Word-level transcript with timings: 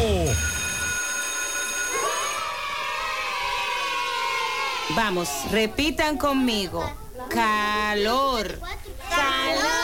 Vamos, 4.97 5.29
repitan 5.53 6.19
conmigo. 6.19 6.85
Calor. 7.29 8.59
Sí, 9.09 9.84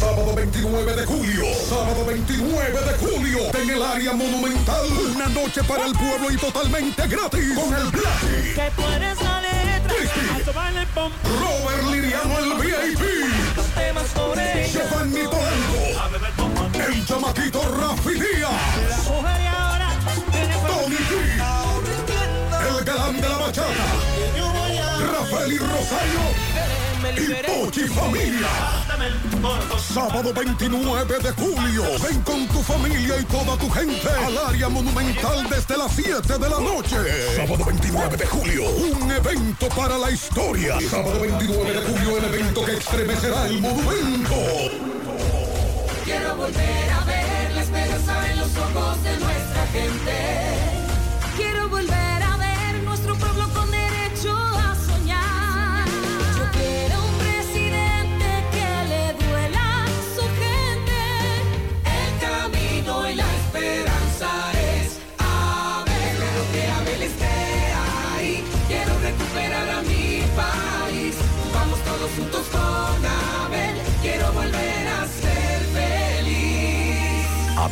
Sábado 0.00 0.34
29 0.34 0.96
de 0.96 1.06
julio, 1.06 1.44
sábado 1.68 2.04
29 2.06 2.80
de 2.80 2.98
julio, 2.98 3.38
en 3.54 3.70
el 3.70 3.82
área 3.82 4.12
monumental, 4.12 4.84
una 5.14 5.28
noche 5.28 5.62
para 5.64 5.86
el 5.86 5.92
pueblo 5.92 6.30
y 6.30 6.36
totalmente 6.36 7.06
gratis. 7.06 7.54
Con 7.54 7.74
el 7.74 7.90
Blacky. 7.90 8.54
Que 8.54 8.70
tú 8.76 8.82
eres 8.96 9.20
la 9.22 9.40
letra. 9.40 9.54
Robert 11.24 11.84
Liriano 11.90 12.38
el 12.38 12.54
VIP, 12.60 13.00
Los 13.56 13.66
temas. 13.66 14.04
Giovanni 14.72 15.22
Polanco, 15.24 16.86
el 16.86 17.06
chamaquito 17.06 17.60
Rafi 17.78 18.14
Díaz, 18.14 19.06
ahora 19.08 19.90
Tony 20.66 20.96
G, 20.96 21.10
el 22.78 22.84
galán 22.84 23.20
de 23.20 23.28
la 23.28 23.38
bachata, 23.38 23.86
Rafael 25.12 25.52
y 25.52 25.58
Rosario 25.58 26.53
y 27.12 27.64
Pochi 27.64 27.86
Familia. 27.88 28.48
Sábado 29.78 30.32
29 30.32 31.18
de 31.18 31.30
julio, 31.32 31.84
ven 32.02 32.22
con 32.22 32.48
tu 32.48 32.62
familia 32.62 33.18
y 33.20 33.24
toda 33.24 33.58
tu 33.58 33.68
gente 33.68 34.08
al 34.08 34.38
área 34.38 34.68
monumental 34.70 35.48
desde 35.50 35.76
las 35.76 35.92
7 35.92 36.38
de 36.38 36.48
la 36.48 36.60
noche. 36.60 36.96
Sábado 37.36 37.64
29 37.66 38.16
de 38.16 38.26
julio, 38.26 38.70
un 38.70 39.10
evento 39.10 39.68
para 39.68 39.98
la 39.98 40.10
historia. 40.10 40.78
Sábado 40.88 41.20
29 41.20 41.72
de 41.72 41.82
julio, 41.82 42.18
el 42.18 42.24
evento 42.24 42.64
que 42.64 42.72
estremecerá 42.72 43.46
el 43.48 43.60
monumento. 43.60 44.34
Quiero 46.04 46.36
volver 46.36 46.90
a 46.90 47.04
ver 47.04 47.50
la 47.54 47.62
esperanza 47.62 48.30
en 48.30 48.38
los 48.38 48.56
ojos 48.56 49.02
de 49.02 49.18
nuestra 49.18 49.66
gente. 49.72 50.63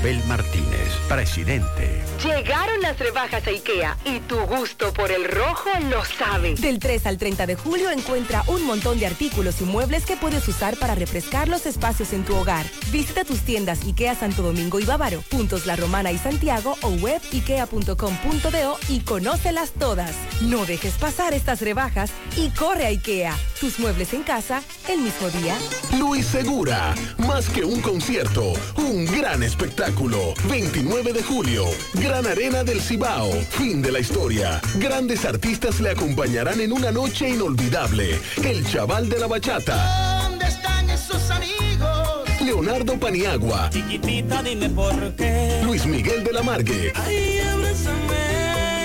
Abel 0.02 0.20
Martínez, 0.24 0.90
presidente. 1.08 2.11
Llegaron 2.22 2.80
las 2.82 3.00
rebajas 3.00 3.44
a 3.48 3.50
IKEA 3.50 3.98
y 4.04 4.20
tu 4.20 4.38
gusto 4.42 4.92
por 4.92 5.10
el 5.10 5.24
rojo 5.24 5.68
lo 5.90 6.04
sabe. 6.04 6.54
Del 6.54 6.78
3 6.78 7.06
al 7.06 7.18
30 7.18 7.46
de 7.46 7.56
julio 7.56 7.90
encuentra 7.90 8.44
un 8.46 8.64
montón 8.64 9.00
de 9.00 9.06
artículos 9.06 9.60
y 9.60 9.64
muebles 9.64 10.06
que 10.06 10.16
puedes 10.16 10.46
usar 10.46 10.76
para 10.76 10.94
refrescar 10.94 11.48
los 11.48 11.66
espacios 11.66 12.12
en 12.12 12.24
tu 12.24 12.36
hogar. 12.36 12.64
Visita 12.92 13.24
tus 13.24 13.40
tiendas 13.40 13.82
IKEA 13.82 14.14
Santo 14.14 14.42
Domingo 14.42 14.78
y 14.78 14.84
Bávaro, 14.84 15.20
puntos 15.30 15.66
La 15.66 15.74
Romana 15.74 16.12
y 16.12 16.18
Santiago 16.18 16.76
o 16.82 16.90
web 16.90 17.20
ikea.com.do 17.32 18.78
y 18.88 19.00
conócelas 19.00 19.72
todas. 19.72 20.14
No 20.42 20.64
dejes 20.64 20.94
pasar 20.94 21.34
estas 21.34 21.60
rebajas 21.60 22.12
y 22.36 22.50
corre 22.50 22.84
a 22.84 22.90
IKEA. 22.90 23.36
Tus 23.58 23.80
muebles 23.80 24.14
en 24.14 24.22
casa 24.22 24.62
el 24.88 25.00
mismo 25.00 25.28
día. 25.30 25.56
Luis 25.98 26.26
Segura, 26.26 26.94
más 27.18 27.48
que 27.48 27.64
un 27.64 27.80
concierto, 27.80 28.52
un 28.76 29.06
gran 29.06 29.42
espectáculo. 29.42 30.34
29 30.48 31.12
de 31.12 31.22
julio, 31.22 31.64
Gran 31.94 32.11
Arena 32.20 32.62
del 32.62 32.80
Cibao, 32.80 33.32
fin 33.48 33.80
de 33.80 33.90
la 33.90 33.98
historia. 33.98 34.60
Grandes 34.74 35.24
artistas 35.24 35.80
le 35.80 35.90
acompañarán 35.90 36.60
en 36.60 36.70
una 36.70 36.92
noche 36.92 37.30
inolvidable. 37.30 38.20
El 38.44 38.66
Chaval 38.66 39.08
de 39.08 39.18
la 39.18 39.26
Bachata, 39.26 40.20
¿Dónde 40.22 40.46
están 40.46 40.90
esos 40.90 41.30
amigos? 41.30 42.28
Leonardo 42.44 42.98
Paniagua, 43.00 43.70
Chiquitita, 43.70 44.42
dime 44.42 44.68
por 44.68 45.14
qué. 45.16 45.62
Luis 45.64 45.86
Miguel 45.86 46.22
de 46.22 46.32
la 46.32 46.42
Margue, 46.42 46.92
Ay. 46.94 47.40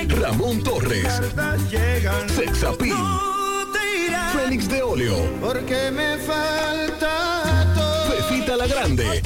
Ramón 0.07 0.63
Torres. 0.63 1.21
Sexapil, 2.33 2.89
No. 2.89 3.67
Félix 4.33 4.69
de 4.69 4.81
Oleo, 4.81 5.17
Porque 5.41 5.91
me 5.91 6.17
falta 6.17 7.73
todo. 7.75 7.97
La 8.57 8.65
Grande 8.65 9.21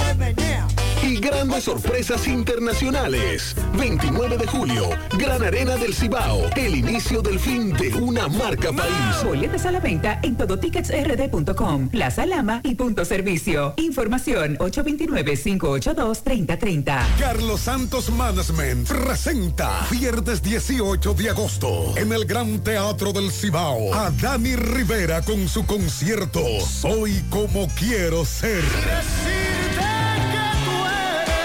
y 1.02 1.16
grandes 1.16 1.64
sorpresas 1.64 2.28
internacionales. 2.28 3.56
29 3.76 4.38
de 4.38 4.46
julio, 4.46 4.88
Gran 5.18 5.42
Arena 5.42 5.76
del 5.76 5.94
Cibao, 5.94 6.48
el 6.56 6.76
inicio 6.76 7.20
del 7.22 7.38
fin 7.38 7.72
de 7.72 7.94
una 7.94 8.28
marca 8.28 8.70
país. 8.72 9.24
Boletas 9.24 9.64
a 9.66 9.72
la 9.72 9.80
venta 9.80 10.20
en 10.22 10.36
todoticketsrd.com, 10.36 11.88
Plaza 11.88 12.26
Lama 12.26 12.60
y 12.64 12.74
Punto 12.74 13.04
Servicio. 13.04 13.74
Información 13.76 14.56
829-582-3030. 14.58 17.06
Carlos 17.18 17.60
Santos 17.60 18.10
Management 18.10 18.88
presenta 18.88 19.86
viernes 19.90 20.42
18 20.42 21.14
de 21.14 21.30
agosto 21.30 21.96
en 21.96 22.12
el 22.12 22.24
Gran 22.24 22.58
Teatro 22.60 23.12
del 23.12 23.30
Cibao 23.30 23.94
a 23.94 24.10
Dani 24.10 24.56
Rivera 24.56 25.22
con 25.22 25.48
su 25.48 25.64
concierto 25.66 26.42
Soy 26.60 27.22
como 27.30 27.68
quiero 27.68 28.24
ser. 28.24 28.62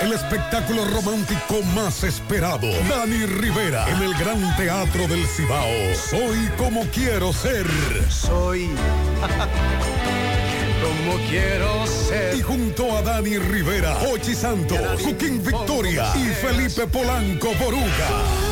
El 0.07 0.13
espectáculo 0.13 0.85
romántico 0.85 1.61
más 1.75 2.01
esperado. 2.05 2.69
Dani 2.87 3.25
Rivera 3.25 3.89
en 3.89 4.01
el 4.03 4.13
Gran 4.13 4.55
Teatro 4.55 5.05
del 5.05 5.27
Cibao. 5.27 5.67
Soy 6.09 6.49
como 6.57 6.85
quiero 6.91 7.33
ser. 7.33 7.65
Soy 8.09 8.69
como 10.81 11.17
quiero 11.29 11.85
ser. 11.85 12.37
Y 12.37 12.41
junto 12.41 12.95
a 12.95 13.01
Dani 13.01 13.37
Rivera, 13.37 13.97
Ochi 14.09 14.33
Santos, 14.33 14.79
Joaquín 15.03 15.43
Victoria 15.43 16.05
y 16.15 16.29
Felipe 16.29 16.87
Polanco 16.87 17.49
Boruga. 17.59 18.46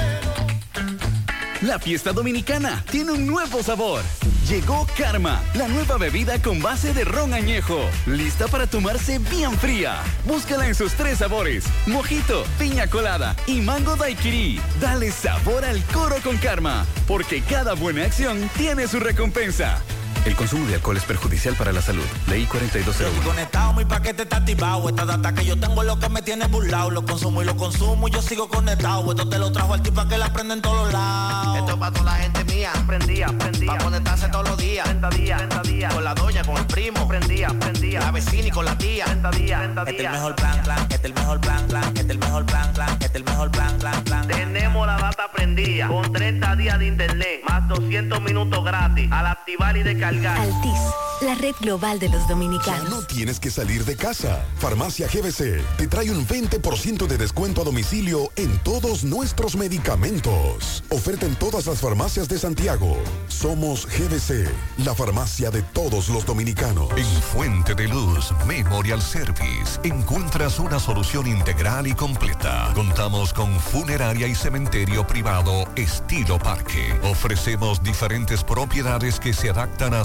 La 1.62 1.80
fiesta 1.80 2.12
dominicana 2.12 2.84
tiene 2.92 3.14
un 3.14 3.26
nuevo 3.26 3.64
sabor. 3.64 4.02
Llegó 4.50 4.86
Karma, 4.98 5.42
la 5.56 5.68
nueva 5.68 5.98
bebida 5.98 6.40
con 6.42 6.62
base 6.62 6.94
de 6.94 7.06
ron 7.06 7.34
añejo, 7.34 7.80
lista 8.06 8.48
para 8.48 8.68
tomarse 8.68 9.20
bien 9.20 9.58
fría. 9.58 9.96
Búscala 10.26 10.68
en 10.68 10.76
sus 10.76 10.94
tres 10.94 11.20
sabores, 11.20 11.64
mojito, 11.88 12.44
piña 12.60 12.88
colada 12.88 13.36
y 13.48 13.62
mango 13.62 13.96
daiquiri. 13.96 14.60
Dale 14.82 15.12
sabor 15.12 15.64
al 15.64 15.82
coro 15.86 16.18
con 16.24 16.38
Karma, 16.38 16.86
porque 17.08 17.42
cada 17.42 17.74
buena 17.74 18.04
acción 18.04 18.50
tiene 18.58 18.88
su 18.88 19.00
recompensa. 19.00 19.82
El 20.26 20.36
consumo 20.36 20.66
de 20.66 20.74
alcohol 20.74 20.98
es 20.98 21.04
perjudicial 21.04 21.54
para 21.54 21.72
la 21.72 21.84
salud. 21.84 22.04
Ley 22.28 22.48
4201. 22.48 23.24
Conectado, 23.24 23.74
mi 23.74 23.86
paquete 23.86 24.24
está 24.24 24.38
activado. 24.38 24.90
Esta 24.90 25.06
data 25.06 25.32
que 25.36 25.46
yo 25.46 25.56
tengo 25.56 25.82
es 25.84 25.88
lo 25.88 26.00
que 26.00 26.10
me 26.10 26.24
tiene 26.24 26.48
burlado. 26.48 26.90
Lo 26.90 27.06
consumo 27.06 27.44
y 27.44 27.46
lo 27.46 27.56
consumo 27.56 28.08
y 28.08 28.12
yo 28.12 28.24
sigo 28.24 28.48
conectado. 28.50 29.08
Esto 29.12 29.30
te 29.30 29.38
lo 29.38 29.52
trajo 29.52 29.76
al 29.76 29.84
tipo 29.84 30.04
que 30.08 30.18
la 30.18 30.34
prende 30.34 30.56
en 30.56 30.62
todos 30.64 30.92
lados. 30.92 31.60
Esto 31.60 31.74
es 31.74 31.78
para 31.78 31.92
toda 31.92 32.06
la 32.06 32.18
gente 32.18 32.44
mía. 32.46 32.72
Prendía, 32.88 33.28
prendía. 33.38 33.78
Pa' 33.78 33.84
conectarse 33.84 34.28
todos 34.30 34.50
los 34.50 34.58
días. 34.58 34.86
30 34.86 35.10
días, 35.12 35.38
30 35.38 35.62
días. 35.62 35.94
Con 35.94 36.04
la 36.04 36.16
doña, 36.16 36.44
con 36.44 36.58
el 36.58 36.66
primo. 36.66 37.08
Prendía, 37.08 37.50
prendía. 37.50 38.00
La 38.00 38.12
vecina 38.12 38.48
y 38.48 38.52
con 38.52 38.66
la 38.66 38.76
tía. 38.80 39.06
30 39.06 39.30
días, 39.30 39.60
30 39.60 39.86
días. 39.86 39.96
Este 39.96 40.02
es 40.02 40.10
el 40.10 40.12
mejor 40.12 40.36
plan, 40.36 40.64
plan. 40.64 40.80
Este 40.80 40.96
es 40.96 41.06
el 41.06 41.14
mejor 41.14 41.40
plan, 41.40 41.68
plan. 41.68 41.84
Este 41.84 42.02
es 42.02 42.10
el 42.10 42.18
mejor 42.18 42.46
plan, 42.48 42.74
plan. 42.74 42.90
Este 42.90 43.06
es 43.06 43.16
el 43.16 43.24
mejor 43.26 43.52
plan, 43.52 43.78
plan, 43.78 44.04
plan. 44.04 44.28
Tenemos 44.28 44.88
la 44.88 44.98
data 44.98 45.32
prendida. 45.32 45.88
Con 45.88 46.12
30 46.12 46.56
días 46.56 46.80
de 46.80 46.88
internet. 46.88 47.42
Más 47.48 47.68
200 47.68 48.22
minutos 48.22 48.66
gratis. 48.66 49.12
Al 49.12 49.28
activar 49.28 49.78
y 49.78 49.84
descargar. 49.84 50.15
Altis, 50.24 50.80
la 51.22 51.36
red 51.36 51.56
global 51.60 52.00
de 52.00 52.10
los 52.10 52.26
dominicanos. 52.28 52.90
No 52.90 53.02
tienes 53.02 53.40
que 53.40 53.52
salir 53.52 53.84
de 53.84 53.96
casa. 53.96 54.46
Farmacia 54.60 55.08
GBC 55.08 55.62
te 55.78 55.88
trae 55.88 56.10
un 56.12 56.26
20% 56.26 57.08
de 57.08 57.18
descuento 57.18 57.62
a 57.62 57.66
domicilio 57.66 58.32
en 58.36 58.58
todos 58.60 59.04
nuestros 59.04 59.56
medicamentos. 59.56 60.84
Oferta 60.90 61.26
en 61.26 61.36
todas 61.36 61.66
las 61.66 61.80
farmacias 61.80 62.30
de 62.30 62.40
Santiago. 62.40 62.98
Somos 63.28 63.88
GBC, 63.88 64.48
la 64.86 64.96
farmacia 64.96 65.52
de 65.52 65.62
todos 65.62 66.10
los 66.10 66.26
dominicanos. 66.26 66.90
En 66.96 67.22
Fuente 67.22 67.76
de 67.76 67.88
Luz 67.88 68.32
Memorial 68.48 69.02
Service 69.02 69.80
encuentras 69.84 70.60
una 70.60 70.80
solución 70.80 71.28
integral 71.28 71.88
y 71.88 71.94
completa. 71.94 72.72
Contamos 72.74 73.34
con 73.34 73.60
funeraria 73.60 74.28
y 74.28 74.36
cementerio 74.36 75.06
privado 75.06 75.66
estilo 75.76 76.40
parque. 76.40 76.98
Ofrecemos 77.04 77.84
diferentes 77.84 78.44
propiedades 78.44 79.20
que 79.20 79.34
se 79.34 79.50
adaptan 79.50 79.94
a 79.94 80.05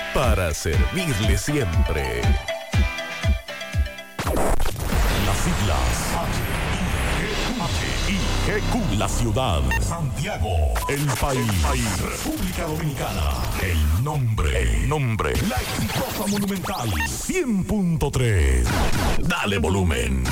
Para 0.13 0.53
servirle 0.53 1.37
siempre. 1.37 2.21
Las 5.25 5.37
siglas 5.37 6.11
H-I-G-Q, 7.61 8.97
la 8.97 9.07
ciudad. 9.07 9.61
Santiago, 9.81 10.73
el 10.89 11.05
país. 11.21 12.01
República 12.01 12.63
Dominicana. 12.65 13.43
El 13.61 14.03
nombre. 14.03 14.87
Nombre. 14.87 15.33
La 15.47 15.57
exitosa 15.57 16.25
monumental. 16.27 16.89
100.3. 16.89 18.63
Dale 19.19 19.59
volumen. 19.59 20.23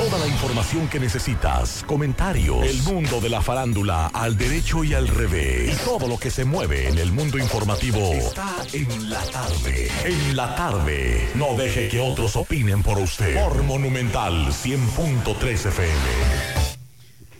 Toda 0.00 0.18
la 0.18 0.28
información 0.28 0.88
que 0.88 0.98
necesitas, 0.98 1.84
comentarios, 1.86 2.64
el 2.64 2.82
mundo 2.84 3.20
de 3.20 3.28
la 3.28 3.42
farándula 3.42 4.06
al 4.06 4.34
derecho 4.38 4.82
y 4.82 4.94
al 4.94 5.06
revés, 5.06 5.74
y 5.74 5.84
todo 5.84 6.08
lo 6.08 6.18
que 6.18 6.30
se 6.30 6.46
mueve 6.46 6.88
en 6.88 6.96
el 6.96 7.12
mundo 7.12 7.36
informativo 7.36 8.14
está 8.14 8.56
en 8.72 9.10
la 9.10 9.20
tarde. 9.20 9.90
En 10.06 10.36
la 10.36 10.54
tarde, 10.54 11.28
no 11.34 11.54
deje 11.54 11.90
que 11.90 12.00
otros 12.00 12.34
opinen 12.36 12.82
por 12.82 12.96
usted. 12.96 13.44
Por 13.44 13.62
Monumental 13.62 14.46
100.3 14.46 15.66
FM. 15.66 15.92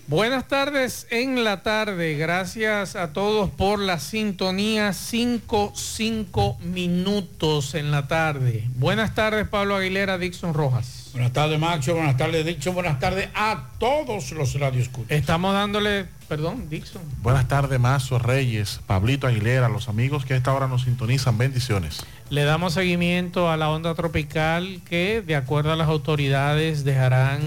Buenas 0.06 0.46
tardes 0.46 1.06
en 1.08 1.44
la 1.44 1.62
tarde. 1.62 2.18
Gracias 2.18 2.94
a 2.94 3.14
todos 3.14 3.48
por 3.48 3.78
la 3.78 3.98
sintonía. 3.98 4.92
5, 4.92 5.72
5 5.74 6.58
minutos 6.60 7.74
en 7.74 7.90
la 7.90 8.06
tarde. 8.06 8.68
Buenas 8.74 9.14
tardes, 9.14 9.48
Pablo 9.48 9.76
Aguilera, 9.76 10.18
Dixon 10.18 10.52
Rojas. 10.52 10.99
Buenas 11.12 11.32
tardes, 11.32 11.58
Macho. 11.58 11.94
Buenas 11.94 12.16
tardes, 12.16 12.46
Dixon. 12.46 12.74
Buenas 12.74 13.00
tardes 13.00 13.28
a 13.34 13.70
todos 13.78 14.30
los 14.30 14.54
radioescuchas. 14.58 15.10
Estamos 15.10 15.52
dándole, 15.54 16.06
perdón, 16.28 16.68
Dixon. 16.70 17.02
Buenas 17.20 17.48
tardes, 17.48 17.80
Mazo 17.80 18.20
Reyes, 18.20 18.80
Pablito 18.86 19.26
Aguilera, 19.26 19.68
los 19.68 19.88
amigos 19.88 20.24
que 20.24 20.34
a 20.34 20.36
esta 20.36 20.54
hora 20.54 20.68
nos 20.68 20.82
sintonizan. 20.82 21.36
Bendiciones. 21.36 22.04
Le 22.28 22.44
damos 22.44 22.74
seguimiento 22.74 23.50
a 23.50 23.56
la 23.56 23.70
onda 23.70 23.94
tropical 23.94 24.80
que, 24.88 25.22
de 25.26 25.34
acuerdo 25.34 25.72
a 25.72 25.76
las 25.76 25.88
autoridades, 25.88 26.84
dejarán 26.84 27.40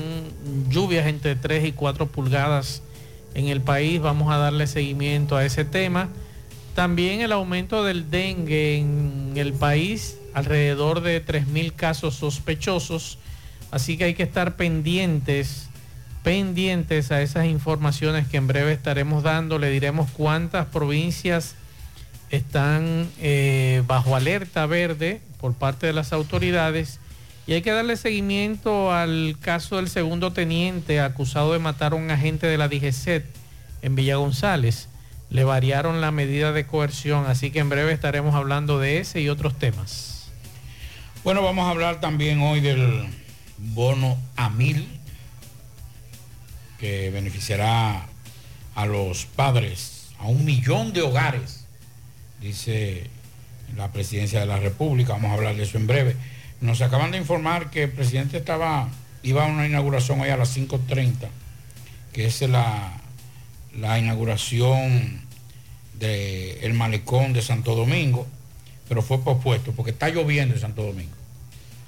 lluvias 0.69 1.07
entre 1.07 1.37
3 1.37 1.65
y 1.65 1.71
4 1.71 2.07
pulgadas 2.07 2.81
en 3.33 3.47
el 3.47 3.61
país. 3.61 4.01
Vamos 4.01 4.29
a 4.33 4.37
darle 4.37 4.67
seguimiento 4.67 5.37
a 5.37 5.45
ese 5.45 5.63
tema. 5.63 6.09
También 6.75 7.21
el 7.21 7.31
aumento 7.31 7.85
del 7.85 8.09
dengue 8.09 8.77
en 8.77 9.33
el 9.35 9.53
país, 9.53 10.17
alrededor 10.33 11.01
de 11.01 11.25
3.000 11.25 11.73
casos 11.73 12.15
sospechosos. 12.15 13.19
Así 13.73 13.97
que 13.97 14.03
hay 14.03 14.13
que 14.13 14.21
estar 14.21 14.55
pendientes, 14.55 15.67
pendientes 16.21 17.11
a 17.11 17.23
esas 17.23 17.47
informaciones 17.47 18.27
que 18.27 18.37
en 18.37 18.45
breve 18.45 18.71
estaremos 18.71 19.23
dando. 19.23 19.57
Le 19.57 19.71
diremos 19.71 20.11
cuántas 20.11 20.67
provincias 20.67 21.55
están 22.29 23.09
eh, 23.19 23.81
bajo 23.87 24.15
alerta 24.15 24.67
verde 24.67 25.21
por 25.41 25.55
parte 25.55 25.87
de 25.87 25.93
las 25.93 26.13
autoridades. 26.13 26.99
Y 27.47 27.53
hay 27.53 27.63
que 27.63 27.71
darle 27.71 27.97
seguimiento 27.97 28.93
al 28.93 29.37
caso 29.41 29.77
del 29.77 29.89
segundo 29.89 30.31
teniente 30.33 31.01
acusado 31.01 31.51
de 31.51 31.57
matar 31.57 31.93
a 31.93 31.95
un 31.95 32.11
agente 32.11 32.45
de 32.45 32.59
la 32.59 32.67
DGCET 32.67 33.25
en 33.81 33.95
Villa 33.95 34.17
González. 34.17 34.87
Le 35.31 35.45
variaron 35.45 35.99
la 35.99 36.11
medida 36.11 36.51
de 36.51 36.67
coerción, 36.67 37.25
así 37.25 37.49
que 37.49 37.57
en 37.57 37.69
breve 37.69 37.91
estaremos 37.91 38.35
hablando 38.35 38.77
de 38.77 38.99
ese 38.99 39.19
y 39.19 39.29
otros 39.29 39.57
temas. 39.57 40.31
Bueno, 41.23 41.41
vamos 41.41 41.65
a 41.65 41.71
hablar 41.71 41.99
también 42.01 42.39
hoy 42.39 42.59
del 42.59 43.22
bono 43.73 44.17
a 44.35 44.49
mil 44.49 44.87
que 46.79 47.09
beneficiará 47.11 48.07
a 48.75 48.85
los 48.85 49.25
padres, 49.25 50.09
a 50.19 50.27
un 50.27 50.43
millón 50.43 50.93
de 50.93 51.01
hogares, 51.01 51.65
dice 52.41 53.09
la 53.77 53.91
presidencia 53.91 54.39
de 54.39 54.45
la 54.45 54.59
República. 54.59 55.13
Vamos 55.13 55.31
a 55.31 55.35
hablar 55.35 55.55
de 55.55 55.63
eso 55.63 55.77
en 55.77 55.87
breve. 55.87 56.15
Nos 56.61 56.81
acaban 56.81 57.11
de 57.11 57.17
informar 57.17 57.71
que 57.71 57.83
el 57.83 57.91
presidente 57.91 58.37
estaba, 58.37 58.89
iba 59.21 59.45
a 59.45 59.47
una 59.47 59.65
inauguración 59.65 60.19
hoy 60.21 60.29
a 60.29 60.37
las 60.37 60.55
5.30, 60.57 61.29
que 62.11 62.25
es 62.25 62.41
la, 62.41 62.93
la 63.77 63.99
inauguración 63.99 65.21
del 65.99 66.73
malecón 66.73 67.33
de 67.33 67.41
Santo 67.41 67.75
Domingo, 67.75 68.27
pero 68.89 69.01
fue 69.01 69.23
pospuesto 69.23 69.71
porque 69.71 69.91
está 69.91 70.09
lloviendo 70.09 70.55
en 70.55 70.61
Santo 70.61 70.83
Domingo. 70.83 71.22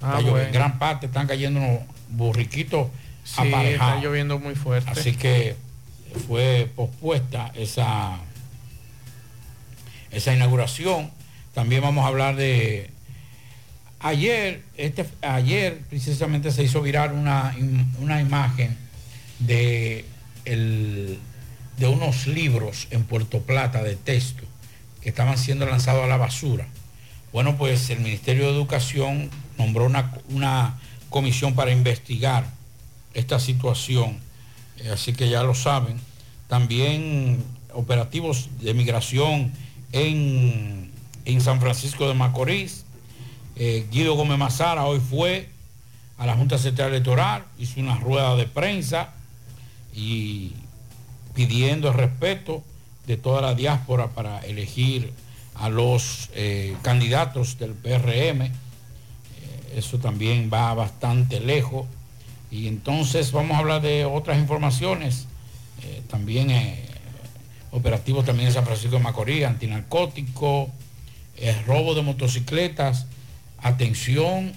Ah, 0.06 0.20
bueno. 0.22 0.40
En 0.40 0.52
gran 0.52 0.78
parte 0.80 1.06
están 1.08 1.28
cayendo 1.28 1.60
unos 1.60 1.80
burriquitos 2.10 2.88
Sí, 3.24 3.34
aparejados. 3.42 3.96
está 3.96 4.02
lloviendo 4.08 4.40
muy 4.40 4.56
fuerte. 4.56 4.90
Así 4.90 5.14
que 5.14 5.56
fue 6.28 6.70
pospuesta 6.76 7.52
esa, 7.56 8.18
esa 10.12 10.34
inauguración. 10.34 11.12
También 11.54 11.82
vamos 11.82 12.06
a 12.06 12.08
hablar 12.08 12.36
de 12.36 12.90
ayer, 14.00 14.62
este, 14.78 15.06
ayer 15.22 15.80
precisamente 15.90 16.52
se 16.52 16.64
hizo 16.64 16.82
viral 16.82 17.14
una, 17.14 17.56
una 18.00 18.22
imagen 18.22 18.78
de, 19.40 20.06
el- 20.46 21.18
de 21.78 21.88
unos 21.88 22.28
libros 22.28 22.88
en 22.92 23.04
Puerto 23.04 23.42
Plata 23.42 23.84
de 23.84 23.96
texto 23.96 24.44
que 25.02 25.10
estaban 25.10 25.38
siendo 25.38 25.66
lanzados 25.66 26.04
a 26.04 26.08
la 26.08 26.18
basura. 26.18 26.68
Bueno, 27.34 27.58
pues 27.58 27.90
el 27.90 28.00
Ministerio 28.00 28.46
de 28.46 28.52
Educación 28.54 29.30
nombró 29.58 29.86
una, 29.86 30.14
una 30.30 30.80
comisión 31.10 31.56
para 31.56 31.72
investigar 31.72 32.46
esta 33.14 33.40
situación 33.40 34.20
Eh, 34.78 34.92
así 34.92 35.14
que 35.14 35.30
ya 35.30 35.42
lo 35.44 35.54
saben. 35.54 35.98
También 36.48 37.44
operativos 37.74 38.50
de 38.60 38.74
migración 38.74 39.54
en, 39.92 40.92
en 41.26 41.42
San 41.42 41.60
Francisco 41.62 42.08
de 42.08 42.14
Macorís. 42.14 42.86
Eh, 43.56 43.88
Guido 43.92 44.16
Gómez 44.16 44.38
Mazara 44.38 44.86
hoy 44.86 45.00
fue 45.00 45.50
a 46.18 46.26
la 46.26 46.36
Junta 46.36 46.58
Central 46.58 46.90
Electoral, 46.90 47.46
hizo 47.58 47.80
una 47.80 47.98
rueda 47.98 48.36
de 48.36 48.48
prensa 48.48 49.14
y 49.94 50.54
pidiendo 51.34 51.90
el 51.90 51.94
respeto 51.94 52.64
de 53.08 53.18
toda 53.18 53.42
la 53.42 53.54
diáspora 53.54 54.08
para 54.10 54.40
elegir 54.40 55.12
a 55.56 55.70
los 55.70 56.30
eh, 56.34 56.76
candidatos 56.82 57.58
del 57.60 57.74
PRM. 57.74 58.52
Eh, 59.76 59.80
eso 59.80 59.98
también 60.00 60.50
va 60.52 60.74
bastante 60.74 61.40
lejos. 61.40 61.86
Y 62.52 62.68
entonces 62.68 63.32
vamos 63.32 63.56
a 63.56 63.60
hablar 63.60 63.82
de 63.82 64.06
otras 64.06 64.38
informaciones. 64.38 65.28
Eh, 65.84 66.02
también 66.10 66.52
operativos 67.72 68.26
también 68.26 68.48
en 68.48 68.54
San 68.54 68.66
Francisco 68.66 68.96
de 68.98 69.04
Macorís, 69.04 69.46
antinarcótico, 69.46 70.70
robo 71.68 71.94
de 71.96 72.02
motocicletas. 72.02 73.08
Atención 73.58 74.54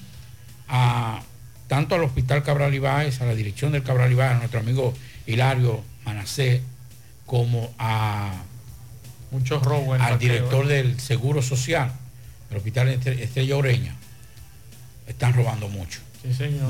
a 0.68 1.22
tanto 1.66 1.94
al 1.94 2.02
Hospital 2.02 2.42
Cabral 2.42 2.74
Ibáez, 2.74 3.20
a 3.20 3.26
la 3.26 3.34
dirección 3.34 3.72
del 3.72 3.82
Cabral 3.82 4.12
Ibáez, 4.12 4.32
a 4.32 4.38
nuestro 4.38 4.60
amigo 4.60 4.94
Hilario 5.26 5.82
Manacé, 6.04 6.62
como 7.26 7.70
a 7.78 8.32
muchos 9.30 9.62
robos 9.62 10.00
al 10.00 10.18
director 10.18 10.66
del 10.66 10.98
Seguro 10.98 11.42
Social, 11.42 11.92
del 12.48 12.58
Hospital 12.58 12.88
Estrella 12.88 13.56
Oreña. 13.56 13.96
Están 15.08 15.34
robando 15.34 15.68
mucho. 15.68 16.00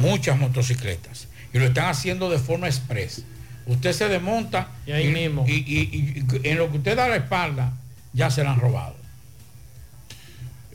Muchas 0.00 0.38
motocicletas. 0.38 1.28
Y 1.52 1.58
lo 1.58 1.66
están 1.66 1.86
haciendo 1.86 2.30
de 2.30 2.38
forma 2.38 2.66
express. 2.66 3.24
Usted 3.66 3.92
se 3.92 4.08
desmonta 4.08 4.68
y, 4.86 4.92
ahí 4.92 5.08
mismo. 5.08 5.44
y 5.46 6.24
en 6.42 6.56
lo 6.56 6.70
que 6.70 6.78
usted 6.78 6.96
da 6.96 7.08
la 7.08 7.16
espalda, 7.16 7.72
ya 8.14 8.30
se 8.30 8.42
la 8.42 8.52
han 8.52 8.60
robado. 8.60 8.94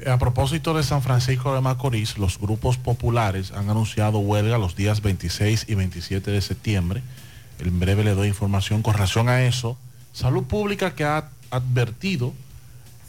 A 0.06 0.18
propósito 0.18 0.74
de 0.74 0.84
San 0.84 1.02
Francisco 1.02 1.54
de 1.56 1.62
Macorís, 1.62 2.18
los 2.18 2.38
grupos 2.38 2.78
populares 2.78 3.52
han 3.52 3.70
anunciado 3.70 4.20
huelga 4.20 4.58
los 4.58 4.76
días 4.76 5.02
26 5.02 5.66
y 5.70 5.76
27 5.76 6.32
de 6.32 6.42
septiembre. 6.42 7.02
En 7.60 7.80
breve 7.80 8.04
le 8.04 8.14
doy 8.14 8.28
información 8.28 8.82
con 8.82 8.96
relación 8.96 9.30
a 9.30 9.44
eso. 9.44 9.78
Salud 10.12 10.44
Pública 10.44 10.94
que 10.94 11.06
ha 11.06 11.30
advertido 11.52 12.34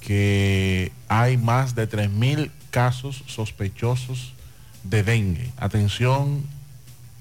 que 0.00 0.92
hay 1.08 1.36
más 1.36 1.74
de 1.74 1.88
3.000 1.88 2.50
casos 2.70 3.24
sospechosos 3.26 4.33
de 4.84 5.02
dengue. 5.02 5.50
Atención, 5.56 6.44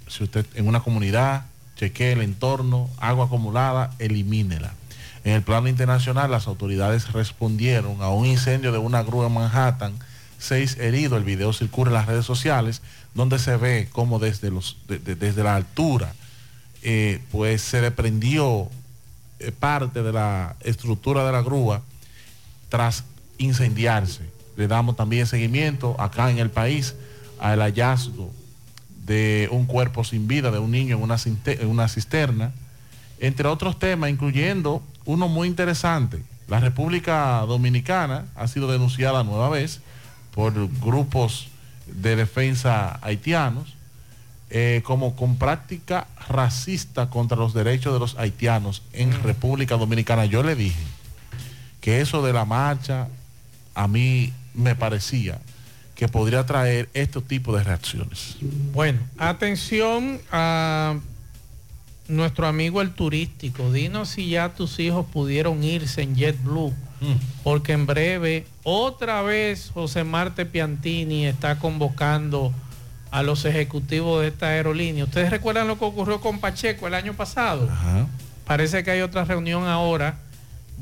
si 0.08 0.24
usted 0.24 0.46
en 0.56 0.68
una 0.68 0.82
comunidad 0.82 1.46
chequee 1.76 2.12
el 2.12 2.22
entorno, 2.22 2.90
agua 3.00 3.26
acumulada, 3.26 3.92
elimínela. 4.00 4.74
En 5.24 5.34
el 5.34 5.42
plano 5.42 5.70
internacional, 5.70 6.30
las 6.30 6.48
autoridades 6.48 7.12
respondieron 7.14 8.02
a 8.02 8.10
un 8.10 8.26
incendio 8.26 8.72
de 8.72 8.78
una 8.78 9.04
grúa 9.04 9.28
en 9.28 9.34
Manhattan, 9.34 9.94
seis 10.38 10.78
heridos. 10.78 11.18
El 11.18 11.24
video 11.24 11.54
circula 11.54 11.90
en 11.90 11.96
las 11.96 12.06
redes 12.06 12.26
sociales, 12.26 12.82
donde 13.14 13.40
se 13.40 13.56
ve 13.56 13.88
cómo 13.92 14.20
desde, 14.20 14.52
los, 14.52 14.78
desde 14.88 15.44
la 15.44 15.56
altura, 15.56 16.14
eh, 16.82 17.22
pues 17.32 17.62
se 17.62 17.80
desprendió 17.80 18.70
eh, 19.40 19.52
parte 19.52 20.04
de 20.04 20.12
la 20.12 20.58
estructura 20.62 21.26
de 21.26 21.32
la 21.32 21.42
grúa 21.42 21.82
tras 22.68 23.06
incendiarse. 23.38 24.30
Le 24.58 24.68
damos 24.68 24.98
también 24.98 25.26
seguimiento 25.26 26.00
acá 26.00 26.30
en 26.30 26.40
el 26.40 26.52
país 26.52 26.96
al 27.44 27.60
hallazgo 27.60 28.32
de 29.06 29.50
un 29.52 29.66
cuerpo 29.66 30.06
sin 30.06 30.30
vida 30.30 30.50
de 30.50 30.60
un 30.60 30.72
niño 30.72 30.96
en 30.96 31.04
una, 31.04 31.18
en 31.46 31.68
una 31.68 31.90
cisterna, 31.90 32.54
entre 33.20 33.50
otros 33.50 33.78
temas, 33.78 34.10
incluyendo 34.10 34.82
uno 35.04 35.28
muy 35.28 35.50
interesante. 35.50 36.24
La 36.48 36.62
República 36.62 37.42
Dominicana 37.42 38.26
ha 38.36 38.48
sido 38.48 38.72
denunciada 38.72 39.26
nueva 39.26 39.50
vez 39.50 39.82
por 40.34 40.54
grupos 40.80 41.50
de 41.86 42.16
defensa 42.16 42.98
haitianos 43.02 43.76
eh, 44.50 44.82
como 44.86 45.18
con 45.18 45.36
práctica 45.36 46.08
racista 46.30 47.10
contra 47.10 47.36
los 47.36 47.54
derechos 47.54 47.94
de 47.94 48.00
los 48.00 48.18
haitianos 48.18 48.84
en 48.94 49.10
mm. 49.10 49.24
República 49.24 49.76
Dominicana. 49.76 50.26
Yo 50.26 50.44
le 50.44 50.56
dije 50.56 50.84
que 51.82 52.00
eso 52.00 52.26
de 52.26 52.32
la 52.32 52.46
marcha 52.46 53.10
a 53.76 53.90
mí 53.90 54.32
me 54.54 54.76
parecía 54.76 55.40
que 56.04 56.10
podría 56.10 56.46
traer 56.46 56.90
este 56.94 57.22
tipo 57.22 57.56
de 57.56 57.64
reacciones. 57.64 58.36
Bueno, 58.74 59.00
atención 59.18 60.20
a 60.34 61.00
nuestro 62.10 62.46
amigo 62.46 62.82
el 62.82 62.92
turístico, 62.92 63.72
dinos 63.72 64.10
si 64.10 64.28
ya 64.28 64.50
tus 64.50 64.80
hijos 64.80 65.06
pudieron 65.06 65.64
irse 65.64 66.02
en 66.02 66.18
JetBlue, 66.18 66.72
mm. 67.00 67.14
porque 67.46 67.72
en 67.72 67.86
breve 67.86 68.46
otra 68.64 69.22
vez 69.22 69.72
José 69.74 70.04
Marte 70.04 70.46
Piantini 70.46 71.26
está 71.26 71.58
convocando 71.58 72.52
a 73.10 73.24
los 73.24 73.46
ejecutivos 73.46 74.24
de 74.24 74.28
esta 74.28 74.48
aerolínea. 74.48 75.06
¿Ustedes 75.06 75.30
recuerdan 75.30 75.70
lo 75.70 75.80
que 75.80 75.86
ocurrió 75.86 76.20
con 76.20 76.42
Pacheco 76.42 76.86
el 76.86 76.96
año 76.96 77.14
pasado? 77.14 77.70
Parece 78.44 78.84
que 78.84 78.92
hay 78.92 79.00
otra 79.00 79.24
reunión 79.24 79.68
ahora 79.68 80.18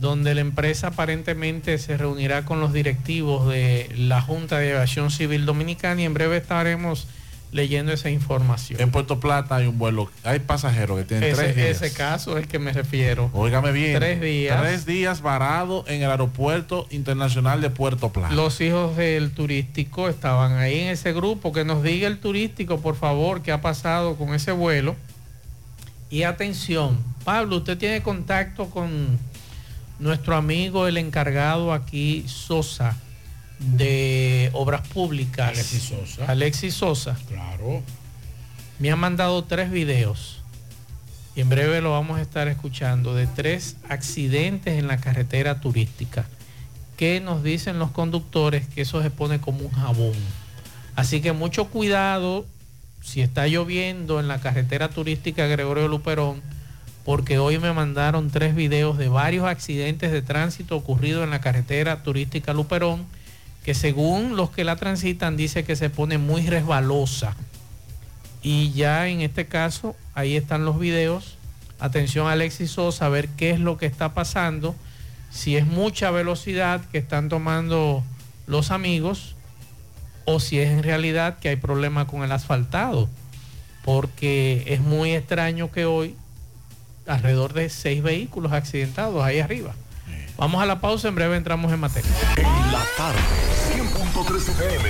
donde 0.02 0.34
la 0.34 0.42
empresa 0.42 0.88
aparentemente 0.88 1.78
se 1.78 1.96
reunirá 1.96 2.44
con 2.44 2.60
los 2.60 2.74
directivos 2.74 3.48
de 3.48 3.88
la 3.96 4.20
Junta 4.20 4.58
de 4.58 4.72
Aviación 4.72 5.12
Civil 5.12 5.46
Dominicana 5.46 6.02
y 6.02 6.06
en 6.06 6.16
breve 6.16 6.38
estaremos 6.38 7.08
leyendo 7.52 7.92
esa 7.94 8.10
información. 8.10 8.82
En 8.82 8.90
Puerto 8.90 9.20
Plata 9.20 9.58
hay 9.58 9.68
un 9.68 9.78
vuelo, 9.78 10.10
hay 10.24 10.40
pasajeros 10.40 10.98
que 10.98 11.04
tienen 11.04 11.30
ese, 11.30 11.44
tres 11.44 11.56
días. 11.56 11.82
Ese 11.82 11.94
caso 11.94 12.36
es 12.36 12.46
el 12.46 12.50
que 12.50 12.58
me 12.58 12.74
refiero. 12.74 13.30
Óigame 13.34 13.72
bien. 13.72 13.96
Tres 13.96 14.20
días. 14.20 14.60
Tres 14.60 14.86
días 14.88 15.22
varado 15.22 15.84
en 15.88 16.02
el 16.02 16.10
aeropuerto 16.10 16.88
internacional 16.90 17.62
de 17.62 17.70
Puerto 17.70 18.10
Plata. 18.12 18.34
Los 18.34 18.60
hijos 18.60 18.98
del 18.98 19.30
turístico 19.32 20.10
estaban 20.10 20.54
ahí 20.54 20.80
en 20.80 20.88
ese 20.88 21.14
grupo. 21.14 21.52
Que 21.52 21.64
nos 21.64 21.84
diga 21.84 22.08
el 22.08 22.18
turístico, 22.18 22.80
por 22.80 22.96
favor, 22.96 23.44
qué 23.44 23.52
ha 23.52 23.62
pasado 23.62 24.16
con 24.16 24.34
ese 24.34 24.52
vuelo. 24.52 24.96
Y 26.10 26.24
atención, 26.24 26.98
Pablo, 27.24 27.58
usted 27.58 27.78
tiene 27.78 28.02
contacto 28.02 28.70
con 28.72 29.20
nuestro 30.02 30.36
amigo, 30.36 30.88
el 30.88 30.98
encargado 30.98 31.72
aquí, 31.72 32.26
Sosa 32.28 32.98
de 33.60 34.50
Obras 34.54 34.88
Públicas. 34.88 35.50
Alexis 35.50 35.84
Sosa. 35.84 36.26
Alexis 36.26 36.74
Sosa. 36.74 37.18
Claro. 37.28 37.84
Me 38.80 38.92
ha 38.92 38.96
mandado 38.96 39.44
tres 39.44 39.72
videos 39.72 40.42
y 41.36 41.42
en 41.42 41.50
breve 41.50 41.82
lo 41.82 41.92
vamos 41.92 42.18
a 42.20 42.22
estar 42.22 42.48
escuchando 42.48 43.16
de 43.16 43.28
tres 43.28 43.78
accidentes 43.88 44.78
en 44.78 44.88
la 44.88 44.98
carretera 44.98 45.62
turística. 45.62 46.26
que 46.98 47.20
nos 47.20 47.42
dicen 47.42 47.80
los 47.80 47.90
conductores? 47.90 48.68
Que 48.68 48.82
eso 48.82 49.02
se 49.02 49.10
pone 49.10 49.42
como 49.42 49.62
un 49.66 49.72
jabón. 49.72 50.14
Así 50.96 51.20
que 51.22 51.32
mucho 51.32 51.66
cuidado 51.66 52.46
si 53.02 53.22
está 53.22 53.48
lloviendo 53.48 54.20
en 54.20 54.28
la 54.28 54.40
carretera 54.40 54.90
turística 54.90 55.48
Gregorio 55.48 55.88
Luperón, 55.88 56.42
porque 57.06 57.40
hoy 57.40 57.58
me 57.58 57.74
mandaron 57.74 58.30
tres 58.30 58.56
videos 58.56 58.98
de 58.98 59.10
varios 59.10 59.46
accidentes 59.46 60.12
de 60.12 60.22
tránsito 60.22 60.76
ocurridos 60.76 61.24
en 61.24 61.32
la 61.32 61.42
carretera 61.42 62.04
turística 62.04 62.54
Luperón 62.54 63.06
que 63.64 63.74
según 63.74 64.36
los 64.36 64.50
que 64.50 64.64
la 64.64 64.76
transitan 64.76 65.38
dice 65.38 65.64
que 65.64 65.76
se 65.76 65.90
pone 65.90 66.18
muy 66.18 66.48
resbalosa. 66.48 67.36
Y 68.42 68.72
ya 68.72 69.08
en 69.08 69.22
este 69.22 69.46
caso, 69.46 69.96
ahí 70.16 70.36
están 70.36 70.66
los 70.66 70.80
videos. 70.80 71.38
Atención 71.80 72.28
Alexis 72.28 72.72
Sosa, 72.72 73.06
a 73.06 73.10
ver 73.10 73.30
qué 73.30 73.52
es 73.52 73.60
lo 73.60 73.78
que 73.78 73.86
está 73.86 74.14
pasando. 74.14 74.76
Si 75.30 75.58
es 75.58 75.66
mucha 75.66 76.10
velocidad 76.12 76.82
que 76.92 76.98
están 76.98 77.30
tomando 77.30 78.04
los 78.48 78.72
amigos 78.72 79.36
o 80.26 80.40
si 80.40 80.60
es 80.60 80.70
en 80.70 80.84
realidad 80.84 81.38
que 81.40 81.50
hay 81.50 81.56
problema 81.56 82.08
con 82.08 82.24
el 82.24 82.32
asfaltado. 82.32 83.10
Porque 83.84 84.64
es 84.68 84.82
muy 84.82 85.12
extraño 85.14 85.72
que 85.72 85.86
hoy 85.86 86.16
alrededor 87.12 87.54
de 87.54 87.70
seis 87.70 88.02
vehículos 88.02 88.52
accidentados 88.52 89.24
ahí 89.24 89.40
arriba. 89.40 89.74
Vamos 90.38 90.62
a 90.62 90.66
la 90.66 90.80
pausa, 90.80 91.08
en 91.08 91.16
breve 91.16 91.38
entramos 91.38 91.72
en 91.72 91.80
materia. 91.80 92.10
En 92.38 92.72
la 92.72 92.84
tarde, 92.98 93.20
100.3 93.76 94.50
FM, 94.50 94.90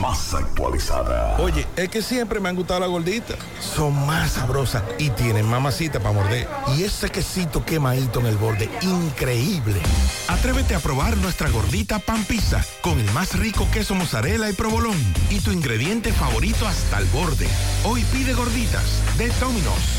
más 0.00 0.32
actualizada. 0.32 1.36
Oye, 1.38 1.66
es 1.76 1.88
que 1.88 2.00
siempre 2.00 2.40
me 2.40 2.48
han 2.48 2.56
gustado 2.56 2.80
las 2.80 2.88
gorditas. 2.88 3.36
Son 3.60 4.06
más 4.06 4.32
sabrosas 4.32 4.82
y 4.98 5.10
tienen 5.10 5.44
mamacita 5.44 6.00
para 6.00 6.14
morder. 6.14 6.48
Y 6.74 6.84
ese 6.84 7.10
quesito 7.10 7.64
quemadito 7.64 8.20
en 8.20 8.26
el 8.26 8.36
borde, 8.36 8.70
increíble. 8.80 9.80
Atrévete 10.28 10.74
a 10.74 10.80
probar 10.80 11.16
nuestra 11.18 11.50
gordita 11.50 11.98
pan 11.98 12.24
pizza 12.24 12.64
con 12.80 12.98
el 12.98 13.10
más 13.12 13.38
rico 13.38 13.68
queso 13.70 13.94
mozzarella 13.94 14.48
y 14.48 14.54
provolón 14.54 14.96
y 15.30 15.40
tu 15.40 15.50
ingrediente 15.52 16.12
favorito 16.12 16.66
hasta 16.66 16.98
el 16.98 17.04
borde. 17.06 17.48
Hoy 17.84 18.02
pide 18.12 18.32
gorditas 18.32 19.02
de 19.18 19.28
Domino's. 19.40 19.98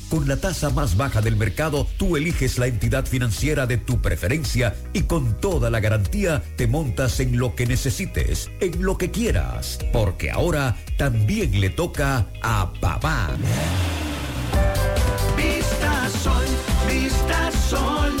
Con 0.11 0.27
la 0.27 0.35
tasa 0.35 0.69
más 0.69 0.97
baja 0.97 1.21
del 1.21 1.37
mercado, 1.37 1.87
tú 1.95 2.17
eliges 2.17 2.57
la 2.57 2.67
entidad 2.67 3.05
financiera 3.05 3.65
de 3.65 3.77
tu 3.77 4.01
preferencia 4.01 4.75
y 4.91 5.03
con 5.03 5.39
toda 5.39 5.69
la 5.69 5.79
garantía 5.79 6.43
te 6.57 6.67
montas 6.67 7.21
en 7.21 7.37
lo 7.37 7.55
que 7.55 7.65
necesites, 7.65 8.51
en 8.59 8.83
lo 8.83 8.97
que 8.97 9.09
quieras, 9.09 9.79
porque 9.93 10.29
ahora 10.29 10.75
también 10.97 11.61
le 11.61 11.69
toca 11.69 12.27
a 12.41 12.73
papá. 12.81 13.29
Vista 15.37 16.09
Sol, 16.21 16.45
Vista 16.89 17.49
Sol, 17.69 18.11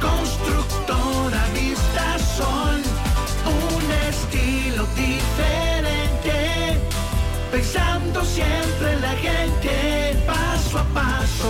constructora 0.00 1.44
Vista 1.52 2.16
Sol, 2.36 2.80
un 3.44 3.90
estilo 4.08 4.86
diferente, 4.94 6.78
pensando 7.50 8.24
siempre 8.24 8.92
en 8.92 9.00
la 9.00 9.16
gente, 9.16 10.16
paso 10.28 10.78
a 10.78 10.84
paso 10.94 11.03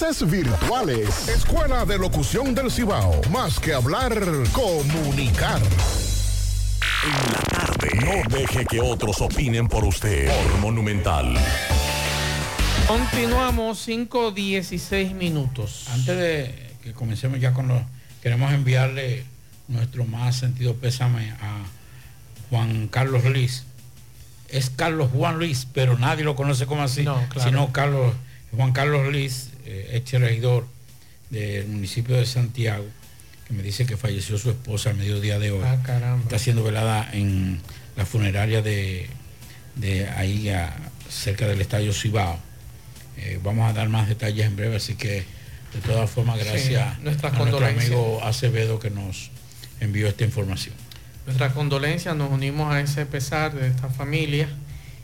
virtuales. 0.00 1.28
Escuela 1.28 1.84
de 1.84 1.98
Locución 1.98 2.54
del 2.54 2.70
Cibao. 2.70 3.20
Más 3.30 3.60
que 3.60 3.74
hablar, 3.74 4.18
comunicar. 4.50 5.60
En 7.04 7.32
la 7.32 7.40
tarde. 7.42 7.90
No 8.02 8.36
deje 8.38 8.64
que 8.64 8.80
otros 8.80 9.20
opinen 9.20 9.68
por 9.68 9.84
usted. 9.84 10.26
Por 10.28 10.58
Monumental. 10.60 11.34
Continuamos 12.88 13.86
5.16 13.86 15.12
minutos. 15.12 15.86
Antes 15.92 16.16
de 16.16 16.72
que 16.82 16.92
comencemos 16.94 17.38
ya 17.38 17.52
con 17.52 17.68
los... 17.68 17.82
Queremos 18.22 18.52
enviarle 18.54 19.24
nuestro 19.68 20.06
más 20.06 20.36
sentido 20.36 20.76
pésame 20.76 21.30
a 21.42 21.58
Juan 22.48 22.88
Carlos 22.88 23.22
Luis. 23.26 23.64
Es 24.48 24.70
Carlos 24.70 25.10
Juan 25.12 25.38
Luis, 25.38 25.66
pero 25.74 25.98
nadie 25.98 26.24
lo 26.24 26.34
conoce 26.36 26.64
como 26.64 26.82
así, 26.82 27.02
No, 27.02 27.22
claro. 27.28 27.50
sino 27.50 27.70
Carlos, 27.72 28.14
Juan 28.56 28.72
Carlos 28.72 29.06
Luis, 29.12 29.49
eh, 29.66 29.90
ex 29.94 30.12
regidor 30.20 30.66
del 31.30 31.66
municipio 31.68 32.16
de 32.16 32.26
Santiago, 32.26 32.84
que 33.46 33.54
me 33.54 33.62
dice 33.62 33.86
que 33.86 33.96
falleció 33.96 34.36
su 34.38 34.50
esposa 34.50 34.90
al 34.90 34.96
mediodía 34.96 35.38
de 35.38 35.50
hoy. 35.52 35.62
Ah, 35.64 35.78
caramba. 35.84 36.22
Está 36.24 36.38
siendo 36.38 36.62
velada 36.64 37.08
en 37.12 37.60
la 37.96 38.04
funeraria 38.06 38.62
de, 38.62 39.08
de 39.76 40.08
ahí 40.08 40.48
a- 40.48 40.76
cerca 41.08 41.46
del 41.48 41.60
Estadio 41.60 41.92
Cibao. 41.92 42.38
Eh, 43.16 43.38
vamos 43.42 43.68
a 43.68 43.72
dar 43.72 43.88
más 43.88 44.08
detalles 44.08 44.46
en 44.46 44.56
breve, 44.56 44.76
así 44.76 44.94
que 44.94 45.24
de 45.74 45.80
todas 45.86 46.08
formas, 46.10 46.38
Sí, 46.40 46.44
gracias 46.44 46.96
a 46.96 46.98
nuestro 47.00 47.28
amigo 47.66 48.20
Acevedo 48.24 48.78
que 48.80 48.90
nos 48.90 49.30
envió 49.80 50.08
esta 50.08 50.24
información. 50.24 50.74
Nuestras 51.26 51.52
condolencias, 51.52 52.16
nos 52.16 52.30
unimos 52.32 52.72
a 52.72 52.80
ese 52.80 53.06
pesar 53.06 53.54
de 53.54 53.68
esta 53.68 53.88
familia. 53.88 54.48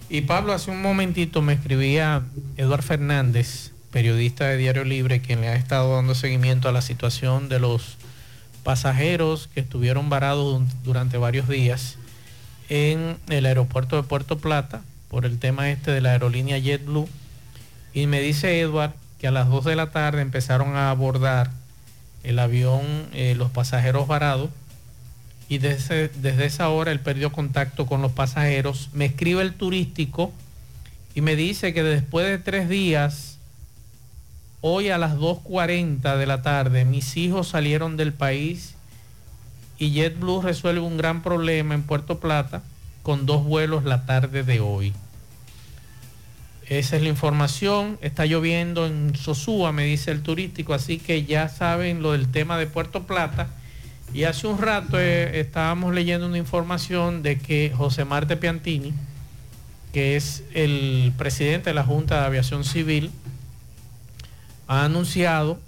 Y 0.09 0.23
Pablo, 0.23 0.53
hace 0.53 0.71
un 0.71 0.81
momentito 0.83 1.43
me 1.43 1.53
escribía 1.53 2.23
Eduard 2.57 2.83
Fernández, 2.83 3.71
periodista 3.97 4.45
de 4.49 4.59
Diario 4.59 4.85
Libre, 4.85 5.23
quien 5.23 5.41
le 5.41 5.49
ha 5.49 5.55
estado 5.55 5.97
dando 5.97 6.15
seguimiento 6.15 6.69
a 6.69 6.73
la 6.73 6.83
situación 6.83 7.49
de 7.49 7.59
los 7.59 7.97
pasajeros 8.63 9.49
que 9.55 9.61
estuvieron 9.61 10.11
varados 10.11 10.61
durante 10.85 11.17
varios 11.17 11.49
días 11.49 11.97
en 12.69 13.17
el 13.31 13.47
aeropuerto 13.47 13.97
de 13.97 14.03
Puerto 14.03 14.37
Plata 14.37 14.83
por 15.09 15.25
el 15.25 15.39
tema 15.39 15.71
este 15.71 15.93
de 15.93 16.03
la 16.03 16.11
aerolínea 16.11 16.59
JetBlue. 16.59 17.09
Y 17.95 18.07
me 18.07 18.21
dice 18.21 18.61
Edward 18.61 18.93
que 19.19 19.29
a 19.29 19.31
las 19.31 19.49
2 19.49 19.65
de 19.65 19.77
la 19.77 19.91
tarde 19.93 20.21
empezaron 20.21 20.77
a 20.77 20.91
abordar 20.91 21.51
el 22.23 22.39
avión, 22.39 22.85
eh, 23.15 23.35
los 23.35 23.51
pasajeros 23.51 24.07
varados. 24.07 24.51
Y 25.49 25.57
desde, 25.57 26.09
desde 26.09 26.45
esa 26.45 26.69
hora 26.69 26.93
él 26.93 27.01
perdió 27.01 27.33
contacto 27.33 27.87
con 27.87 28.03
los 28.03 28.13
pasajeros. 28.13 28.91
Me 28.93 29.07
escribe 29.07 29.41
el 29.41 29.55
turístico 29.55 30.35
y 31.15 31.23
me 31.23 31.35
dice 31.35 31.73
que 31.73 31.83
después 31.83 32.27
de 32.27 32.37
tres 32.37 32.69
días, 32.69 33.37
hoy 34.61 34.91
a 34.91 34.99
las 34.99 35.17
2.40 35.17 36.17
de 36.17 36.27
la 36.27 36.43
tarde, 36.43 36.85
mis 36.85 37.17
hijos 37.17 37.49
salieron 37.49 37.97
del 37.97 38.13
país 38.13 38.75
y 39.79 39.91
JetBlue 39.91 40.43
resuelve 40.43 40.81
un 40.81 40.97
gran 40.97 41.23
problema 41.23 41.75
en 41.75 41.83
Puerto 41.83 42.19
Plata 42.19 42.63
con 43.03 43.27
dos 43.27 43.45
vuelos 43.45 43.85
la 43.85 44.07
tarde 44.07 44.43
de 44.43 44.61
hoy. 44.61 44.93
Esa 46.69 46.97
es 46.97 47.03
la 47.03 47.09
información. 47.09 47.99
Está 48.01 48.27
lloviendo 48.27 48.87
en 48.87 49.15
Sosúa, 49.15 49.71
me 49.71 49.85
dice 49.85 50.11
el 50.11 50.23
turístico, 50.23 50.75
así 50.75 50.99
que 50.99 51.25
ya 51.25 51.49
saben 51.49 52.03
lo 52.03 52.13
del 52.13 52.29
tema 52.29 52.59
de 52.59 52.67
Puerto 52.67 53.05
Plata. 53.05 53.49
Y 54.13 54.25
hace 54.25 54.47
un 54.47 54.59
rato 54.59 54.99
eh, 54.99 55.39
estábamos 55.39 55.95
leyendo 55.95 56.27
una 56.27 56.39
información 56.39 57.23
de 57.23 57.39
que 57.39 57.73
José 57.77 58.05
Marte 58.05 58.37
Piantini, 58.37 58.93
que 59.93 60.17
es 60.17 60.43
el 60.55 61.13
presidente 61.17 61.71
de 61.71 61.75
la 61.75 61.85
Junta 61.85 62.21
de 62.21 62.27
Aviación 62.27 62.65
Civil, 62.65 63.13
ha 64.67 64.85
anunciado 64.85 65.61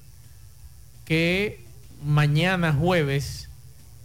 que 1.05 1.61
mañana 2.05 2.73
jueves 2.73 3.49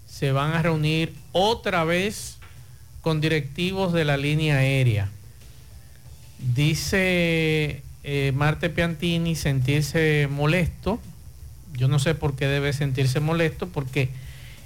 se 0.07 0.31
van 0.31 0.53
a 0.53 0.61
reunir 0.61 1.13
otra 1.31 1.83
vez 1.83 2.37
con 3.01 3.19
directivos 3.19 3.93
de 3.93 4.05
la 4.05 4.17
línea 4.17 4.57
aérea. 4.57 5.09
Dice 6.55 7.83
eh, 8.03 8.31
Marte 8.35 8.69
Piantini 8.69 9.35
sentirse 9.35 10.27
molesto. 10.29 10.99
Yo 11.73 11.87
no 11.87 11.99
sé 11.99 12.15
por 12.15 12.35
qué 12.35 12.47
debe 12.47 12.73
sentirse 12.73 13.19
molesto, 13.19 13.67
porque 13.67 14.09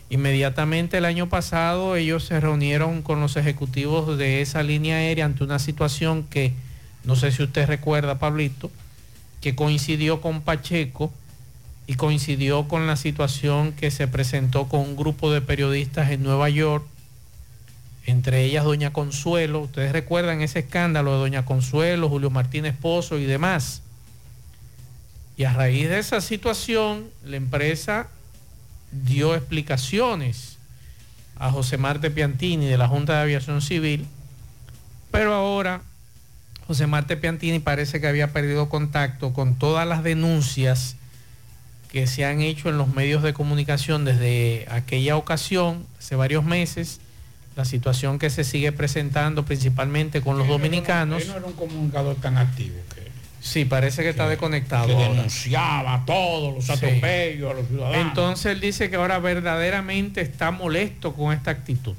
inmediatamente 0.10 0.98
el 0.98 1.06
año 1.06 1.30
pasado 1.30 1.96
ellos 1.96 2.26
se 2.26 2.40
reunieron 2.40 3.02
con 3.02 3.22
los 3.22 3.38
ejecutivos 3.38 4.18
de 4.18 4.42
esa 4.42 4.64
línea 4.64 4.98
aérea 4.98 5.26
ante 5.26 5.44
una 5.44 5.60
situación 5.60 6.24
que, 6.24 6.54
no 7.04 7.16
sé 7.16 7.32
si 7.32 7.44
usted 7.44 7.68
recuerda, 7.68 8.20
Pablito, 8.20 8.70
que 9.42 9.56
coincidió 9.56 10.22
con 10.22 10.42
Pacheco 10.42 11.12
y 11.86 11.96
coincidió 11.96 12.68
con 12.68 12.88
la 12.88 12.96
situación 12.96 13.72
que 13.74 13.92
se 13.92 14.08
presentó 14.08 14.68
con 14.68 14.82
un 14.82 14.96
grupo 14.96 15.32
de 15.32 15.42
periodistas 15.42 16.12
en 16.12 16.24
Nueva 16.24 16.50
York 16.50 16.86
entre 18.08 18.46
ellas 18.46 18.64
Doña 18.64 18.94
Consuelo. 18.94 19.60
Ustedes 19.60 19.92
recuerdan 19.92 20.42
ese 20.42 20.60
escándalo 20.60 21.12
de 21.14 21.20
Doña 21.20 21.46
Consuelo, 21.46 22.10
Julio 22.10 22.30
Martínez 22.30 22.74
Pozo 22.76 23.20
y 23.20 23.26
demás. 23.26 23.82
Y 25.36 25.44
a 25.44 25.54
raíz 25.54 25.90
de 25.90 26.00
esa 26.00 26.22
situación, 26.22 27.10
la 27.24 27.36
empresa 27.36 28.08
dio 28.92 29.36
explicaciones 29.36 30.58
a 31.38 31.52
José 31.52 31.78
Marte 31.78 32.10
Piantini 32.10 32.66
de 32.66 32.78
la 32.78 32.88
Junta 32.88 33.14
de 33.14 33.20
Aviación 33.20 33.62
Civil, 33.62 34.08
pero 35.12 35.34
ahora 35.34 35.82
José 36.68 36.86
Marte 36.86 37.16
Piantini 37.16 37.60
parece 37.60 38.02
que 38.02 38.08
había 38.08 38.34
perdido 38.34 38.68
contacto 38.68 39.32
con 39.32 39.56
todas 39.56 39.88
las 39.88 40.04
denuncias 40.04 40.98
que 41.90 42.08
se 42.08 42.26
han 42.26 42.42
hecho 42.42 42.68
en 42.68 42.78
los 42.78 42.90
medios 42.90 43.24
de 43.24 43.34
comunicación 43.34 44.04
desde 44.04 44.68
aquella 44.70 45.16
ocasión, 45.16 45.86
hace 45.98 46.18
varios 46.18 46.44
meses, 46.44 47.00
la 47.56 47.64
situación 47.64 48.20
que 48.20 48.30
se 48.30 48.44
sigue 48.44 48.74
presentando 48.74 49.46
principalmente 49.46 50.22
con 50.22 50.38
los 50.38 50.48
dominicanos. 50.48 51.22
Él 51.22 51.30
no 51.30 51.38
era 51.38 51.46
un 51.46 51.54
comunicador 51.54 52.18
tan 52.18 52.38
activo. 52.38 52.76
Que, 52.94 53.10
sí, 53.40 53.64
parece 53.64 54.04
que, 54.04 54.10
está 54.10 54.28
desconectado. 54.28 54.88
Que 54.88 54.94
denunciaba 54.94 56.04
todos 56.06 56.54
los 56.54 56.70
atropellos 56.70 57.50
a 57.50 57.54
los 57.54 57.68
ciudadanos. 57.68 58.08
Entonces 58.10 58.52
él 58.52 58.60
dice 58.60 58.90
que 58.90 58.98
ahora 58.98 59.20
verdaderamente 59.20 60.20
está 60.20 60.52
molesto 60.52 61.14
con 61.14 61.34
esta 61.34 61.52
actitud. 61.52 61.96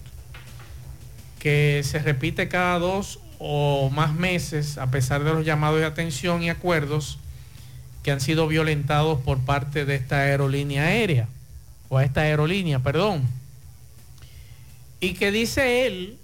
Que 1.39 1.81
se 1.83 1.99
repite 2.01 2.49
cada 2.49 2.79
dos 2.79 3.21
o 3.39 3.91
más 3.91 4.15
meses, 4.15 4.79
a 4.79 4.91
pesar 4.91 5.25
de 5.25 5.33
los 5.33 5.45
llamados 5.45 5.81
de 5.81 5.87
atención 5.87 6.43
y 6.43 6.51
acuerdos 6.51 7.19
que 8.03 8.11
han 8.11 8.21
sido 8.21 8.49
violentados 8.49 9.21
por 9.21 9.39
parte 9.39 9.85
de 9.85 9.95
esta 9.95 10.21
aerolínea 10.21 10.85
aérea, 10.85 11.29
o 11.89 11.99
a 11.99 12.05
esta 12.05 12.23
aerolínea, 12.23 12.79
perdón. 12.81 13.23
Y 15.01 15.15
que 15.15 15.31
dice 15.31 15.87
él, 15.87 16.19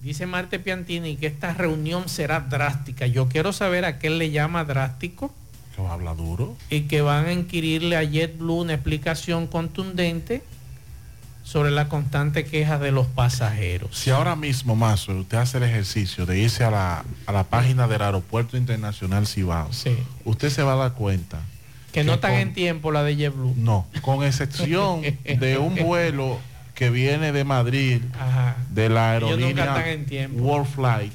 dice 0.00 0.26
Marte 0.26 0.58
Piantini, 0.58 1.16
que 1.16 1.26
esta 1.26 1.54
reunión 1.54 2.08
será 2.08 2.40
drástica. 2.40 3.06
Yo 3.06 3.28
quiero 3.28 3.52
saber 3.52 3.84
a 3.84 3.98
qué 3.98 4.08
él 4.08 4.18
le 4.18 4.30
llama 4.30 4.64
drástico. 4.64 5.32
Que 5.76 5.86
habla 5.86 6.14
duro. 6.14 6.56
Y 6.68 6.82
que 6.82 7.00
van 7.00 7.26
a 7.26 7.32
inquirirle 7.32 7.96
a 7.96 8.02
JetBlue 8.02 8.60
una 8.60 8.74
explicación 8.74 9.46
contundente 9.46 10.42
sobre 11.42 11.70
la 11.70 11.88
constante 11.88 12.44
queja 12.44 12.78
de 12.78 12.92
los 12.92 13.06
pasajeros. 13.06 13.96
Si 13.96 14.10
ahora 14.10 14.36
mismo, 14.36 14.76
Mazo, 14.76 15.12
usted 15.12 15.38
hace 15.38 15.58
el 15.58 15.64
ejercicio 15.64 16.26
de 16.26 16.38
irse 16.38 16.64
a 16.64 16.70
la, 16.70 17.04
a 17.26 17.32
la 17.32 17.44
página 17.44 17.88
del 17.88 18.02
Aeropuerto 18.02 18.56
Internacional 18.56 19.26
Cibao, 19.26 19.68
usted 20.24 20.50
se 20.50 20.62
va 20.62 20.74
a 20.74 20.76
dar 20.76 20.92
cuenta. 20.92 21.40
Que, 21.92 22.04
no 22.04 22.14
están 22.14 22.34
en 22.34 22.54
tiempo 22.54 22.90
la 22.90 23.02
de 23.02 23.16
JetBlue. 23.16 23.54
No, 23.56 23.86
con 24.00 24.24
excepción 24.24 25.02
de 25.02 25.58
un 25.58 25.74
vuelo 25.84 26.38
que 26.74 26.88
viene 26.88 27.32
de 27.32 27.44
Madrid, 27.44 28.00
de 28.70 28.88
la 28.88 29.12
aerolínea 29.12 29.84
World 30.32 30.66
Flight, 30.66 31.12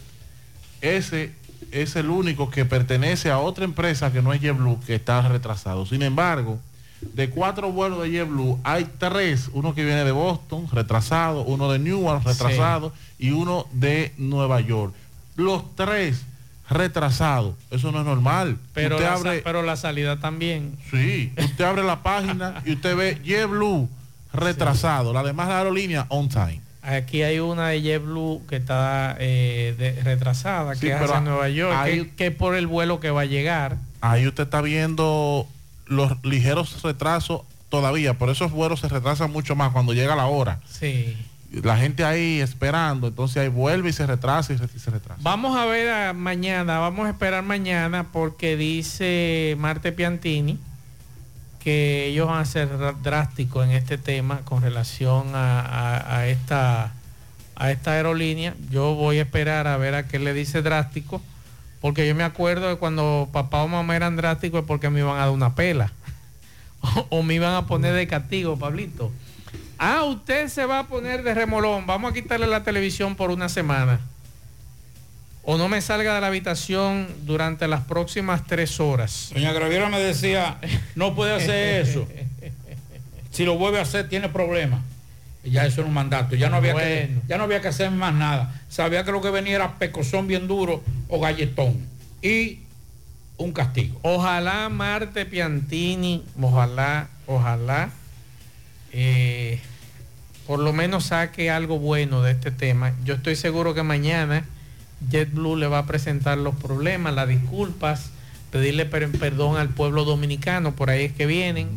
ese 0.82 1.32
es 1.72 1.96
el 1.96 2.10
único 2.10 2.50
que 2.50 2.66
pertenece 2.66 3.32
a 3.32 3.40
otra 3.40 3.66
empresa 3.66 4.12
que 4.12 4.22
no 4.22 4.34
es 4.34 4.42
JetBlue 4.42 4.80
que 4.86 4.96
está 4.96 5.28
retrasado. 5.28 5.86
Sin 5.86 6.04
embargo, 6.04 6.60
de 7.02 7.30
cuatro 7.30 7.72
vuelos 7.72 8.02
de 8.02 8.12
JetBlue 8.12 8.60
hay 8.64 8.88
tres, 8.98 9.50
uno 9.54 9.74
que 9.76 9.86
viene 9.86 10.04
de 10.04 10.12
Boston, 10.12 10.68
retrasado, 10.72 11.44
uno 11.44 11.72
de 11.72 11.80
Newark, 11.80 12.26
retrasado, 12.26 12.94
y 13.20 13.32
uno 13.32 13.68
de 13.72 14.14
Nueva 14.18 14.62
York. 14.62 14.94
Los 15.36 15.76
tres 15.76 16.24
retrasados, 16.70 17.56
eso 17.72 17.92
no 17.92 18.00
es 18.00 18.06
normal. 18.06 18.58
Pero, 18.74 19.00
la, 19.00 19.20
pero 19.44 19.62
la 19.62 19.76
salida 19.78 20.20
también. 20.20 20.78
Sí, 20.92 21.32
usted 21.38 21.64
abre 21.64 21.84
la 21.84 22.02
página 22.04 22.62
y 22.66 22.74
usted 22.74 22.96
ve 22.96 23.22
JetBlue 23.24 23.88
retrasado, 24.34 25.14
la 25.14 25.24
demás 25.24 25.48
la 25.48 25.60
aerolínea 25.60 26.06
on 26.10 26.30
time. 26.30 26.62
Aquí 26.82 27.22
hay 27.22 27.40
una 27.40 27.70
de 27.70 27.82
JetBlue 27.82 28.44
que 28.48 28.56
está 28.56 29.18
eh, 29.20 30.00
retrasada, 30.04 30.76
que 30.76 30.90
es 30.90 31.02
hacia 31.02 31.20
Nueva 31.20 31.50
York, 31.50 32.16
que, 32.16 32.32
por 32.32 32.56
el 32.56 32.66
vuelo 32.66 33.00
que 33.02 33.12
va 33.12 33.22
a 33.22 33.26
llegar. 33.26 33.78
Ahí 34.00 34.26
usted 34.26 34.44
está 34.44 34.62
viendo 34.62 35.48
los 35.88 36.24
ligeros 36.24 36.82
retrasos 36.82 37.42
todavía, 37.70 38.14
por 38.14 38.30
esos 38.30 38.52
vuelos 38.52 38.80
se 38.80 38.88
retrasan 38.88 39.32
mucho 39.32 39.56
más 39.56 39.72
cuando 39.72 39.94
llega 39.94 40.16
la 40.16 40.28
hora. 40.28 40.60
Sí. 40.70 41.18
La 41.52 41.78
gente 41.78 42.04
ahí 42.04 42.42
esperando, 42.42 43.08
entonces 43.08 43.38
ahí 43.38 43.48
vuelve 43.48 43.90
y 43.90 43.94
se 43.94 44.06
retrasa 44.06 44.54
y 44.54 44.58
se, 44.58 44.92
retrasa. 44.92 45.20
Vamos 45.24 45.58
a 45.58 45.66
ver 45.66 46.14
mañana, 46.14 46.80
vamos 46.80 47.08
a 47.08 47.10
esperar 47.10 47.44
mañana 47.44 48.08
porque 48.12 48.58
dice 48.58 49.56
Marte 49.58 49.92
Piantini 49.92 50.60
que 51.68 52.06
ellos 52.06 52.28
van 52.28 52.40
a 52.40 52.46
ser 52.46 52.70
drásticos 53.02 53.66
en 53.66 53.72
este 53.72 53.98
tema 53.98 54.40
con 54.46 54.62
relación 54.62 55.32
a, 55.34 56.26
esta, 56.28 56.94
a 57.58 57.72
esta 57.72 57.92
aerolínea. 57.92 58.56
Yo 58.70 58.96
voy 58.96 59.20
a 59.20 59.24
esperar 59.24 59.68
a 59.68 59.76
ver 59.76 59.94
a 59.94 60.08
qué 60.08 60.18
le 60.18 60.34
dice 60.34 60.62
drástico, 60.62 61.22
porque 61.82 62.08
yo 62.08 62.16
me 62.16 62.24
acuerdo 62.24 62.70
de 62.70 62.76
cuando 62.76 63.30
papá 63.32 63.64
o 63.64 63.68
mamá 63.68 63.96
eran 63.96 64.16
drásticos 64.16 64.62
es 64.62 64.68
porque 64.68 64.90
me 64.90 65.00
iban 65.00 65.16
a 65.16 65.20
dar 65.20 65.30
una 65.30 65.56
pela 65.56 65.92
o, 67.10 67.24
me 67.24 67.36
iban 67.36 67.54
a 67.56 67.68
poner 67.68 67.94
de 67.94 68.08
castigo, 68.08 68.58
Pablito. 68.58 69.12
Ah, 69.78 70.04
usted 70.04 70.48
se 70.48 70.66
va 70.66 70.80
a 70.80 70.88
poner 70.88 71.24
de 71.24 71.34
remolón, 71.34 71.86
vamos 71.86 72.12
a 72.12 72.14
quitarle 72.14 72.48
la 72.48 72.64
televisión 72.64 73.16
por 73.16 73.32
una 73.32 73.50
semana 73.50 74.00
o 75.50 75.58
no 75.58 75.70
me 75.70 75.80
salga 75.80 76.14
de 76.14 76.20
la 76.20 76.28
habitación 76.28 77.08
durante 77.22 77.70
las 77.70 77.82
próximas 77.86 78.46
tres 78.46 78.82
horas. 78.82 79.32
Doña 79.34 79.54
Graviera 79.54 79.88
me 79.88 79.98
decía, 79.98 80.58
no 80.96 81.16
puede 81.16 81.36
hacer 81.36 81.88
eso. 81.88 82.08
Si 83.32 83.46
lo 83.46 83.56
vuelve 83.56 83.78
a 83.78 83.84
hacer, 83.84 84.10
tiene 84.10 84.30
problemas. 84.30 84.80
Ya 85.50 85.66
eso 85.66 85.82
era 85.82 85.88
un 85.88 85.94
mandato. 85.94 86.36
Ya 86.36 86.50
no 86.50 86.58
había, 86.58 86.74
que, 86.74 87.10
ya 87.28 87.38
no 87.38 87.44
había 87.44 87.62
que 87.62 87.70
hacer 87.70 87.92
más 87.92 88.14
nada. 88.14 88.62
Sabía 88.70 89.04
que 89.04 89.12
lo 89.12 89.22
que 89.22 89.30
venía 89.30 89.56
era 89.56 89.78
pecozón 89.78 90.28
bien 90.28 90.48
duro 90.48 90.84
o 91.08 91.20
galletón. 91.20 91.78
Y 92.22 92.60
un 93.38 93.52
castigo. 93.52 94.00
Ojalá 94.02 94.70
Marte 94.70 95.26
Piantini, 95.26 96.24
ojalá, 96.42 97.08
ojalá, 97.28 97.92
eh, 98.92 99.60
por 100.48 100.60
lo 100.60 100.74
menos 100.74 101.06
saque 101.06 101.52
algo 101.52 101.80
bueno 101.80 102.22
de 102.22 102.32
este 102.32 102.52
tema. 102.52 102.94
Yo 103.04 103.16
estoy 103.16 103.36
seguro 103.36 103.74
que 103.74 103.84
mañana 103.84 104.46
JetBlue 105.12 105.58
le 105.58 105.68
va 105.68 105.80
a 105.80 105.86
presentar 105.86 106.38
los 106.38 106.56
problemas, 106.56 107.14
las 107.14 107.28
disculpas, 107.28 108.10
pedirle 108.52 108.86
perdón 108.86 109.58
al 109.58 109.70
pueblo 109.70 110.06
dominicano, 110.06 110.76
por 110.76 110.90
ahí 110.90 111.06
es 111.06 111.12
que 111.14 111.26
vienen, 111.26 111.68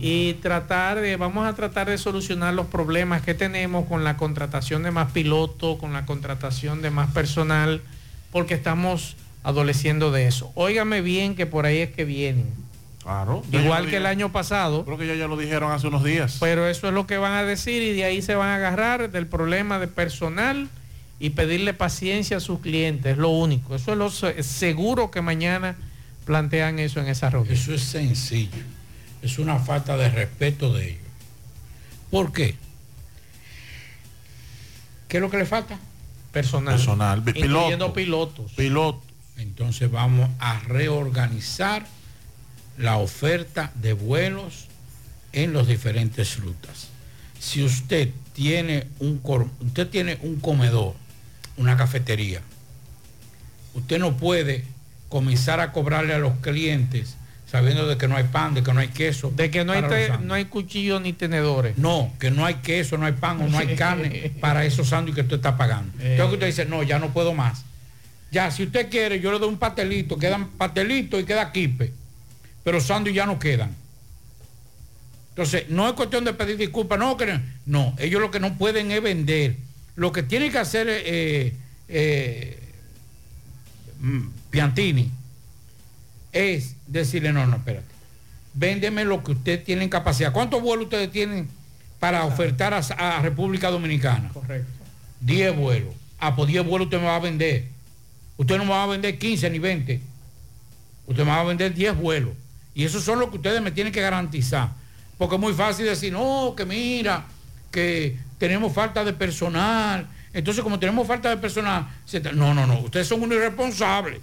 y 0.00 0.34
tratar 0.34 1.00
de, 1.00 1.16
vamos 1.16 1.46
a 1.46 1.54
tratar 1.54 1.88
de 1.90 1.98
solucionar 1.98 2.54
los 2.54 2.66
problemas 2.66 3.22
que 3.22 3.34
tenemos 3.34 3.86
con 3.86 4.04
la 4.04 4.16
contratación 4.16 4.82
de 4.82 4.90
más 4.90 5.12
pilotos, 5.12 5.78
con 5.78 5.92
la 5.92 6.06
contratación 6.06 6.82
de 6.82 6.90
más 6.90 7.10
personal, 7.12 7.80
porque 8.32 8.54
estamos 8.54 9.16
adoleciendo 9.42 10.10
de 10.10 10.26
eso. 10.26 10.50
Óigame 10.54 11.00
bien 11.00 11.34
que 11.34 11.46
por 11.46 11.66
ahí 11.66 11.78
es 11.78 11.90
que 11.90 12.04
vienen. 12.04 12.46
Claro. 13.02 13.42
Igual 13.52 13.88
que 13.88 13.96
el 13.96 14.04
año 14.06 14.30
pasado. 14.32 14.84
Creo 14.84 14.98
que 14.98 15.06
ya, 15.06 15.14
ya 15.14 15.26
lo 15.28 15.36
dijeron 15.36 15.72
hace 15.72 15.86
unos 15.86 16.04
días. 16.04 16.36
Pero 16.40 16.68
eso 16.68 16.88
es 16.88 16.92
lo 16.94 17.06
que 17.06 17.16
van 17.16 17.32
a 17.32 17.42
decir 17.42 17.82
y 17.82 17.94
de 17.94 18.04
ahí 18.04 18.20
se 18.20 18.34
van 18.34 18.48
a 18.50 18.56
agarrar 18.56 19.10
del 19.10 19.26
problema 19.26 19.78
de 19.78 19.88
personal 19.88 20.68
y 21.18 21.30
pedirle 21.30 21.72
paciencia 21.74 22.36
a 22.36 22.40
sus 22.40 22.60
clientes, 22.60 23.12
es 23.12 23.18
lo 23.18 23.30
único. 23.30 23.74
Eso 23.74 23.92
es 23.92 23.98
lo 23.98 24.10
se- 24.10 24.42
seguro 24.42 25.10
que 25.10 25.22
mañana 25.22 25.74
plantean 26.26 26.78
eso 26.78 27.00
en 27.00 27.08
esa 27.08 27.30
reunión. 27.30 27.54
Eso 27.54 27.72
es 27.72 27.80
sencillo. 27.82 28.50
Es 29.22 29.38
una 29.38 29.58
falta 29.58 29.96
de 29.96 30.08
respeto 30.08 30.72
de 30.72 30.90
ellos. 30.90 31.02
¿Por 32.10 32.32
qué? 32.32 32.56
¿Qué 35.08 35.16
es 35.16 35.20
lo 35.20 35.30
que 35.30 35.38
le 35.38 35.46
falta? 35.46 35.78
Personal. 36.32 36.76
Personal, 36.76 37.22
piloto. 37.22 37.92
pilotos. 37.92 38.52
Piloto. 38.52 39.02
Entonces 39.38 39.90
vamos 39.90 40.28
a 40.38 40.60
reorganizar 40.60 41.86
la 42.76 42.96
oferta 42.96 43.72
de 43.74 43.92
vuelos 43.92 44.66
en 45.32 45.52
las 45.52 45.66
diferentes 45.66 46.38
rutas. 46.38 46.88
Si 47.38 47.62
usted 47.62 48.10
tiene 48.32 48.86
un 48.98 49.20
usted 49.60 49.88
tiene 49.88 50.18
un 50.22 50.40
comedor, 50.40 50.94
una 51.56 51.76
cafetería, 51.76 52.40
usted 53.74 53.98
no 53.98 54.16
puede 54.16 54.64
comenzar 55.08 55.60
a 55.60 55.72
cobrarle 55.72 56.14
a 56.14 56.18
los 56.18 56.36
clientes 56.40 57.16
sabiendo 57.50 57.86
de 57.86 57.96
que 57.96 58.08
no 58.08 58.16
hay 58.16 58.24
pan, 58.24 58.54
de 58.54 58.62
que 58.62 58.72
no 58.74 58.80
hay 58.80 58.88
queso, 58.88 59.32
De 59.34 59.50
que 59.50 59.64
no 59.64 59.72
hay, 59.72 59.82
te- 59.82 60.18
no 60.18 60.34
hay 60.34 60.44
cuchillos 60.44 61.00
ni 61.00 61.12
tenedores. 61.14 61.78
No, 61.78 62.12
que 62.20 62.30
no 62.30 62.44
hay 62.44 62.56
queso, 62.56 62.98
no 62.98 63.06
hay 63.06 63.12
pan 63.12 63.40
o 63.40 63.48
no 63.48 63.58
hay 63.58 63.74
carne 63.74 64.32
para 64.40 64.64
esos 64.66 64.88
sándwiches 64.88 65.16
que 65.24 65.34
usted 65.34 65.36
está 65.36 65.56
pagando. 65.56 65.92
Eh. 66.00 66.12
Entonces 66.12 66.34
usted 66.34 66.46
dice, 66.46 66.64
no, 66.66 66.82
ya 66.82 66.98
no 66.98 67.12
puedo 67.12 67.32
más. 67.34 67.64
Ya, 68.30 68.50
si 68.50 68.64
usted 68.64 68.90
quiere, 68.90 69.20
yo 69.20 69.32
le 69.32 69.38
doy 69.38 69.48
un 69.48 69.56
pastelito, 69.58 70.18
quedan 70.18 70.48
pastelitos 70.50 71.20
y 71.22 71.24
queda 71.24 71.50
quipe. 71.50 71.92
Pero 72.64 72.80
sándwiches 72.80 73.16
ya 73.16 73.26
no 73.26 73.38
quedan. 73.38 73.74
Entonces, 75.30 75.70
no 75.70 75.86
es 75.88 75.94
cuestión 75.94 76.24
de 76.24 76.34
pedir 76.34 76.56
disculpas, 76.56 76.98
no, 76.98 77.16
que 77.16 77.24
no, 77.26 77.40
no, 77.64 77.94
ellos 77.98 78.20
lo 78.20 78.30
que 78.30 78.40
no 78.40 78.58
pueden 78.58 78.90
es 78.90 79.00
vender. 79.00 79.54
Lo 79.94 80.10
que 80.12 80.22
tiene 80.24 80.50
que 80.50 80.58
hacer 80.58 80.86
eh, 80.90 81.54
eh, 81.88 82.58
mm, 84.00 84.26
Piantini 84.50 85.10
es 86.32 86.74
decirle, 86.88 87.32
no, 87.32 87.46
no, 87.46 87.56
espérate. 87.56 87.86
Véndeme 88.54 89.04
lo 89.04 89.22
que 89.22 89.32
usted 89.32 89.62
tiene 89.62 89.84
en 89.84 89.90
capacidad. 89.90 90.32
¿Cuántos 90.32 90.60
vuelos 90.62 90.84
ustedes 90.84 91.10
tienen 91.12 91.48
para 92.00 92.24
ofertar 92.24 92.74
a, 92.74 92.78
a 92.78 93.22
República 93.22 93.70
Dominicana? 93.70 94.30
Correcto. 94.32 94.70
10 95.20 95.56
vuelos. 95.56 95.94
Ah, 96.18 96.34
pues 96.34 96.48
10 96.48 96.66
vuelos 96.66 96.86
usted 96.86 96.98
me 96.98 97.06
va 97.06 97.16
a 97.16 97.20
vender. 97.20 97.66
Usted 98.36 98.56
no 98.56 98.64
me 98.64 98.70
va 98.70 98.84
a 98.84 98.86
vender 98.86 99.18
15 99.18 99.50
ni 99.50 99.58
20. 99.58 100.00
Usted 101.06 101.24
me 101.24 101.30
va 101.30 101.40
a 101.40 101.44
vender 101.44 101.74
10 101.74 101.96
vuelos. 101.96 102.32
Y 102.74 102.84
esos 102.84 103.02
son 103.02 103.18
los 103.18 103.30
que 103.30 103.36
ustedes 103.36 103.60
me 103.60 103.70
tienen 103.70 103.92
que 103.92 104.00
garantizar. 104.00 104.70
Porque 105.16 105.34
es 105.34 105.40
muy 105.40 105.52
fácil 105.52 105.84
decir, 105.86 106.12
no, 106.12 106.54
que 106.56 106.64
mira, 106.64 107.26
que 107.70 108.16
tenemos 108.38 108.72
falta 108.72 109.04
de 109.04 109.12
personal. 109.12 110.06
Entonces, 110.32 110.62
como 110.62 110.78
tenemos 110.78 111.06
falta 111.06 111.28
de 111.28 111.36
personal, 111.38 111.88
se 112.04 112.20
no, 112.20 112.54
no, 112.54 112.66
no, 112.66 112.80
ustedes 112.80 113.08
son 113.08 113.22
unos 113.22 113.36
irresponsables. 113.36 114.20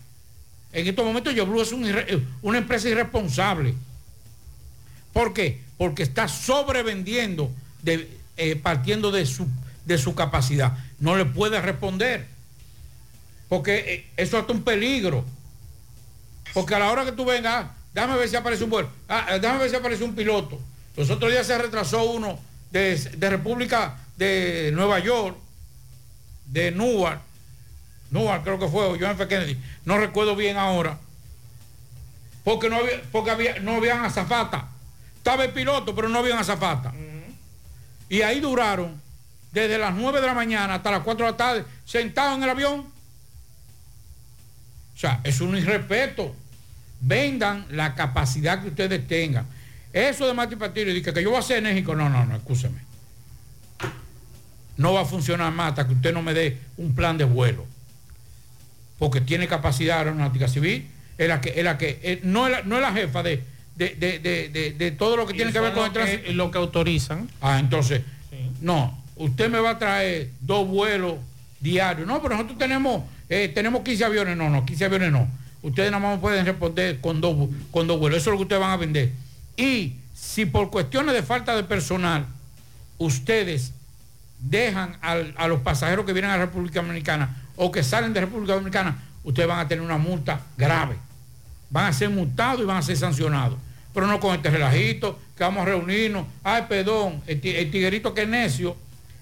En 0.76 0.86
estos 0.88 1.06
momentos 1.06 1.34
YoBlue 1.34 1.62
es 1.62 1.72
irre- 1.74 2.22
una 2.42 2.58
empresa 2.58 2.90
irresponsable. 2.90 3.74
¿Por 5.14 5.34
qué? 5.34 5.62
Porque 5.78 6.04
está 6.04 6.28
sobrevendiendo 6.28 7.50
de, 7.82 8.10
eh, 8.38 8.58
partiendo 8.58 9.10
de 9.12 9.26
su, 9.26 9.48
de 9.86 9.98
su 9.98 10.14
capacidad. 10.16 10.78
No 11.00 11.16
le 11.16 11.24
puede 11.26 11.62
responder. 11.62 12.28
Porque 13.48 13.78
eh, 13.94 14.06
eso 14.18 14.38
es 14.38 14.50
un 14.50 14.64
peligro. 14.64 15.24
Porque 16.54 16.76
a 16.76 16.80
la 16.80 16.92
hora 16.92 17.06
que 17.06 17.14
tú 17.14 17.24
vengas, 17.24 17.54
ah, 17.68 17.76
déjame 17.94 18.18
ver 18.18 18.28
si 18.28 18.36
aparece 18.36 18.64
un 18.66 18.70
vuelo, 18.70 18.90
ah, 19.08 19.28
eh, 19.32 19.40
déjame 19.40 19.60
ver 19.62 19.70
si 19.70 19.76
aparece 19.78 20.04
un 20.04 20.14
piloto. 20.16 20.60
Los 20.98 21.10
otros 21.10 21.32
días 21.32 21.48
se 21.48 21.58
retrasó 21.58 22.04
uno 22.12 22.38
de, 22.72 22.96
de 22.98 23.30
República 23.30 23.98
de 24.18 24.72
Nueva 24.74 25.00
York, 25.00 25.38
de 26.48 26.72
Newark, 26.72 27.22
Newark 28.15 28.43
creo 28.43 28.58
que 28.58 28.67
fue, 28.69 28.86
o 28.86 28.97
John 28.99 29.12
F. 29.12 29.28
Kennedy, 29.28 29.58
no 29.84 29.97
recuerdo 29.97 30.36
bien 30.36 30.56
ahora, 30.58 30.97
porque 32.45 32.69
no 32.69 32.78
había, 32.78 33.01
porque 33.12 33.32
había, 33.32 33.60
no 33.60 33.75
habían 33.75 34.06
azafata. 34.06 34.69
Estaba 35.17 35.43
el 35.43 35.51
piloto, 35.51 35.93
pero 35.93 36.08
no 36.08 36.19
habían 36.19 36.38
azafata. 36.38 36.93
Y 38.08 38.21
ahí 38.21 38.39
duraron 38.39 39.01
desde 39.51 39.78
las 39.78 39.93
9 39.93 40.21
de 40.21 40.28
la 40.28 40.34
mañana 40.34 40.75
hasta 40.75 40.91
las 40.91 41.01
4 41.01 41.25
de 41.25 41.32
la 41.32 41.38
tarde, 41.38 41.65
sentados 41.84 42.38
en 42.38 42.43
el 42.43 42.49
avión. 42.49 42.80
O 44.95 44.97
sea, 44.97 45.19
es 45.23 45.41
un 45.41 45.58
irrespeto. 45.58 46.34
Vendan 47.01 47.65
la 47.71 47.95
capacidad 47.95 48.62
que 48.62 48.69
ustedes 48.69 49.06
tengan. 49.08 49.45
Eso 49.91 50.25
de 50.25 50.34
Mati 50.34 50.56
Patillo, 50.56 50.93
dice 50.93 51.13
que 51.13 51.21
yo 51.21 51.32
voy 51.32 51.39
a 51.39 51.41
ser 51.41 51.58
enérgico. 51.58 51.95
No, 51.95 52.10
no, 52.10 52.25
no, 52.25 52.36
escúcheme. 52.36 52.80
No 54.78 54.93
va 54.93 55.01
a 55.01 55.06
funcionar 55.06 55.51
más 55.51 55.69
hasta 55.69 55.88
que 55.88 55.93
usted 55.93 56.13
no 56.13 56.21
me 56.21 56.34
dé 56.34 56.60
un 56.78 56.93
plan 56.95 57.17
de 57.17 57.25
vuelo. 57.25 57.65
Porque 58.99 59.21
tiene 59.21 59.47
capacidad 59.47 59.99
aeronáutica 59.99 60.47
civil. 60.47 60.88
Es 61.17 61.27
la 61.27 61.41
que, 61.41 61.53
es 61.55 61.63
la 61.63 61.77
que, 61.77 61.99
es- 62.03 62.23
no, 62.23 62.45
es 62.47 62.51
la, 62.53 62.62
no 62.63 62.75
es 62.75 62.81
la 62.81 62.91
jefa 62.93 63.23
de, 63.23 63.43
de, 63.75 63.89
de- 63.95 64.73
de- 64.77 64.91
todo 64.91 65.17
lo 65.17 65.25
que 65.25 65.34
tiene 65.34 65.51
que 65.51 65.60
ver 65.60 65.73
con 65.73 65.86
el 65.86 65.91
tránsito. 65.91 66.31
lo 66.34 66.51
que 66.51 66.58
autorizan. 66.58 67.29
Ah, 67.41 67.60
entonces, 67.60 68.01
no, 68.62 68.97
usted 69.15 69.49
me 69.49 69.60
va 69.60 69.71
a 69.71 69.79
traer 69.79 70.29
dos 70.41 70.67
vuelos 70.67 71.15
diarios. 71.60 72.08
No, 72.08 72.21
pero 72.21 72.36
nosotros 72.36 72.58
tenemos, 72.58 73.03
eh, 73.29 73.49
tenemos 73.53 73.81
15 73.84 74.05
aviones. 74.05 74.38
No, 74.38 74.49
no, 74.49 74.65
15 74.65 74.86
aviones 74.86 75.12
no. 75.12 75.27
Ustedes 75.62 75.89
nada 75.91 76.05
más 76.08 76.19
pueden 76.19 76.45
responder 76.45 76.99
con 77.01 77.21
dos, 77.21 77.49
con 77.71 77.88
dos 77.88 77.99
vuelos. 77.99 78.19
Eso 78.19 78.29
es 78.29 78.34
lo 78.34 78.38
que 78.38 78.43
ustedes 78.43 78.62
van 78.62 78.71
a 78.71 78.77
vender. 78.77 79.12
Y 79.58 79.93
si 80.13 80.45
por 80.45 80.69
cuestiones 80.69 81.13
de 81.15 81.23
falta 81.23 81.55
de 81.55 81.63
personal, 81.63 82.25
ustedes 82.97 83.71
dejan 84.39 84.97
al- 85.01 85.34
a 85.38 85.47
los 85.47 85.62
pasajeros 85.62 86.05
que 86.05 86.13
vienen 86.13 86.31
a 86.31 86.38
la 86.38 86.45
República 86.45 86.81
Dominicana 86.81 87.41
o 87.56 87.72
que 87.72 87.84
salen 87.84 88.13
de 88.13 88.22
República 88.22 88.54
Dominicana, 88.54 88.98
ustedes 89.24 89.48
van 89.48 89.60
a 89.60 89.68
tener 89.68 89.84
una 89.84 89.98
multa 89.98 90.41
grave. 90.58 90.96
Van 91.70 91.86
a 91.88 91.94
ser 91.94 92.10
multados 92.10 92.62
y 92.62 92.65
van 92.65 92.78
a 92.78 92.82
ser 92.82 92.98
sancionados. 92.98 93.58
Pero 93.94 94.08
no 94.08 94.20
con 94.20 94.36
este 94.36 94.50
relajito, 94.50 95.20
que 95.38 95.44
vamos 95.44 95.63
a 95.63 95.65
reunirnos. 95.65 96.26
Ay, 96.44 96.63
perdón, 96.68 97.22
el, 97.28 97.39
ti- 97.41 97.56
el 97.56 97.72
tiguerito 97.72 98.13
que 98.13 98.24
es 98.24 98.28
necio, 98.28 98.76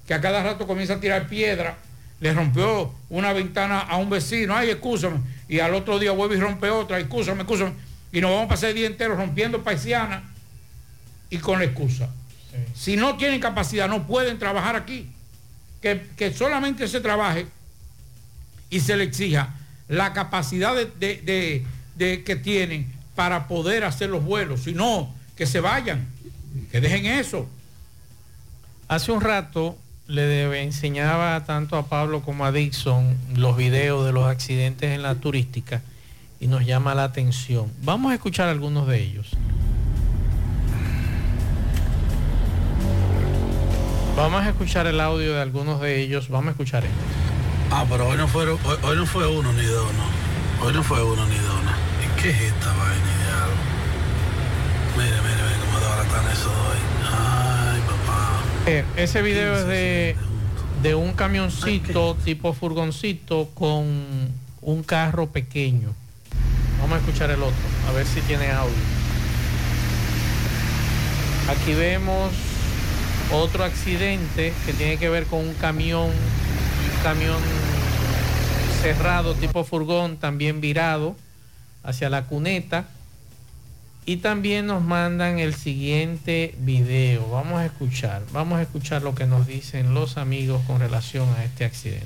que 0.08 0.13
a 0.13 0.22
cada 0.22 0.43
rato 0.43 0.67
comienza 0.67 0.96
a 0.96 1.00
tirar 1.00 1.28
piedra, 1.28 1.78
le 2.19 2.34
rompió 2.34 2.91
una 3.10 3.34
ventana 3.34 3.80
a 3.80 3.98
un 3.98 4.10
vecino, 4.10 4.56
ay, 4.56 4.69
excúsame, 4.69 5.17
y 5.48 5.60
al 5.60 5.74
otro 5.76 6.00
día 6.00 6.12
vuelve 6.12 6.38
y 6.38 6.39
rompe 6.39 6.69
otra, 6.69 7.00
excúsame, 7.00 7.41
excúsame, 7.41 7.74
y 8.12 8.22
nos 8.22 8.32
vamos 8.32 8.46
a 8.46 8.50
pasar 8.50 8.69
el 8.69 8.76
día 8.76 8.88
entero 8.88 9.15
rompiendo 9.15 9.63
paisiana 9.63 10.24
y 11.30 11.38
con 11.38 11.60
la 11.60 11.65
excusa. 11.65 12.10
Si 12.76 12.96
no 12.96 13.17
tienen 13.17 13.39
capacidad, 13.39 13.88
no 13.88 14.06
pueden 14.06 14.38
trabajar 14.39 14.76
aquí. 14.76 15.10
Que, 15.82 16.08
que 16.15 16.32
solamente 16.32 16.88
se 16.88 17.02
trabaje 17.02 17.48
y 18.73 18.79
se 18.79 18.97
le 18.97 19.03
exija 19.03 19.53
la 19.88 20.13
capacidad 20.13 20.73
de, 20.75 21.63
que 21.97 22.36
tienen 22.36 22.91
para 23.15 23.47
poder 23.47 23.83
hacer 23.83 24.09
los 24.09 24.23
vuelos. 24.23 24.62
Si 24.62 24.73
no, 24.73 25.13
que 25.36 25.45
se 25.45 25.59
vayan, 25.59 26.07
que 26.71 26.81
dejen 26.81 27.05
eso. 27.05 27.47
Hace 28.88 29.12
un 29.12 29.21
rato 29.21 29.77
le 30.07 30.63
enseñaba 30.63 31.45
tanto 31.45 31.77
a 31.77 31.86
Pablo 31.86 32.21
como 32.21 32.45
a 32.45 32.51
Dixon 32.51 33.15
los 33.36 33.55
videos 33.55 34.07
de 34.07 34.12
los 34.12 34.25
accidentes 34.25 34.89
en 34.89 35.03
la 35.03 35.15
turística 35.15 35.81
y 36.39 36.47
nos 36.47 36.65
llama 36.65 36.95
la 36.95 37.03
atención. 37.03 37.71
Vamos 37.83 38.12
a 38.12 38.15
escuchar 38.15 38.49
algunos 38.49 38.88
de 38.88 39.03
ellos. 39.03 39.29
Vamos 44.17 44.41
a 44.41 44.49
escuchar 44.49 44.88
el 44.88 44.99
audio 44.99 45.33
de 45.33 45.41
algunos 45.41 45.79
de 45.79 46.01
ellos. 46.01 46.29
Vamos 46.29 46.47
a 46.47 46.51
escuchar 46.51 46.83
este. 46.86 47.33
Ah, 47.71 47.86
pero 47.89 48.08
hoy 48.08 48.17
no, 48.17 48.28
fueron, 48.28 48.60
hoy, 48.63 48.78
hoy 48.84 48.95
no 48.95 49.06
fue 49.06 49.28
uno 49.28 49.52
ni 49.54 49.63
dos, 49.63 49.91
no. 49.93 50.65
Hoy 50.65 50.73
no 50.73 50.84
fue 50.84 51.04
uno 51.04 51.26
ni 51.26 51.36
dos, 51.36 51.63
no. 51.63 51.71
¿Y 51.71 52.21
qué 52.21 52.30
es 52.30 52.41
esta 52.41 52.67
vaina, 52.67 53.17
diablo? 53.26 53.56
Mire, 54.97 55.21
mire, 55.21 55.43
mire 55.43 55.60
cómo 55.65 55.80
desbaratan 55.80 56.32
eso 56.32 56.49
hoy. 56.49 56.78
Ay, 57.12 57.82
papá. 57.82 58.41
Eh, 58.67 58.86
ese 58.95 59.21
video 59.21 59.58
es 59.58 59.67
de, 59.67 60.15
de 60.84 60.95
un 60.95 61.13
camioncito 61.13 62.15
tipo 62.23 62.54
furgoncito 62.54 63.49
con 63.56 64.32
un 64.62 64.84
carro 64.84 65.28
pequeño. 65.28 65.93
Vamos 66.80 66.97
a 66.97 66.99
escuchar 66.99 67.32
el 67.32 67.41
otro, 67.41 67.56
a 67.89 67.93
ver 67.93 68.06
si 68.06 68.21
tiene 68.21 68.52
audio. 68.52 68.73
Aquí 71.49 71.73
vemos 71.73 72.32
otro 73.32 73.63
accidente 73.63 74.54
que 74.65 74.73
tiene 74.73 74.97
que 74.97 75.10
ver 75.10 75.26
con 75.26 75.39
un 75.39 75.54
camión, 75.56 76.12
camión 77.04 77.38
cerrado 78.82 79.36
tipo 79.36 79.66
furgón, 79.66 80.18
también 80.18 80.62
virado 80.62 81.16
hacia 81.84 82.10
la 82.10 82.26
cuneta. 82.26 82.86
Y 84.06 84.18
también 84.18 84.66
nos 84.68 84.82
mandan 84.82 85.39
el 85.39 85.54
siguiente 85.54 86.56
video. 86.60 87.30
Vamos 87.30 87.60
a 87.60 87.66
escuchar, 87.66 88.22
vamos 88.34 88.60
a 88.60 88.63
escuchar 88.63 89.02
lo 89.02 89.16
que 89.16 89.26
nos 89.26 89.48
dicen 89.48 89.94
los 89.94 90.18
amigos 90.18 90.62
con 90.68 90.80
relación 90.80 91.28
a 91.38 91.44
este 91.46 91.63
accidente. 91.63 92.06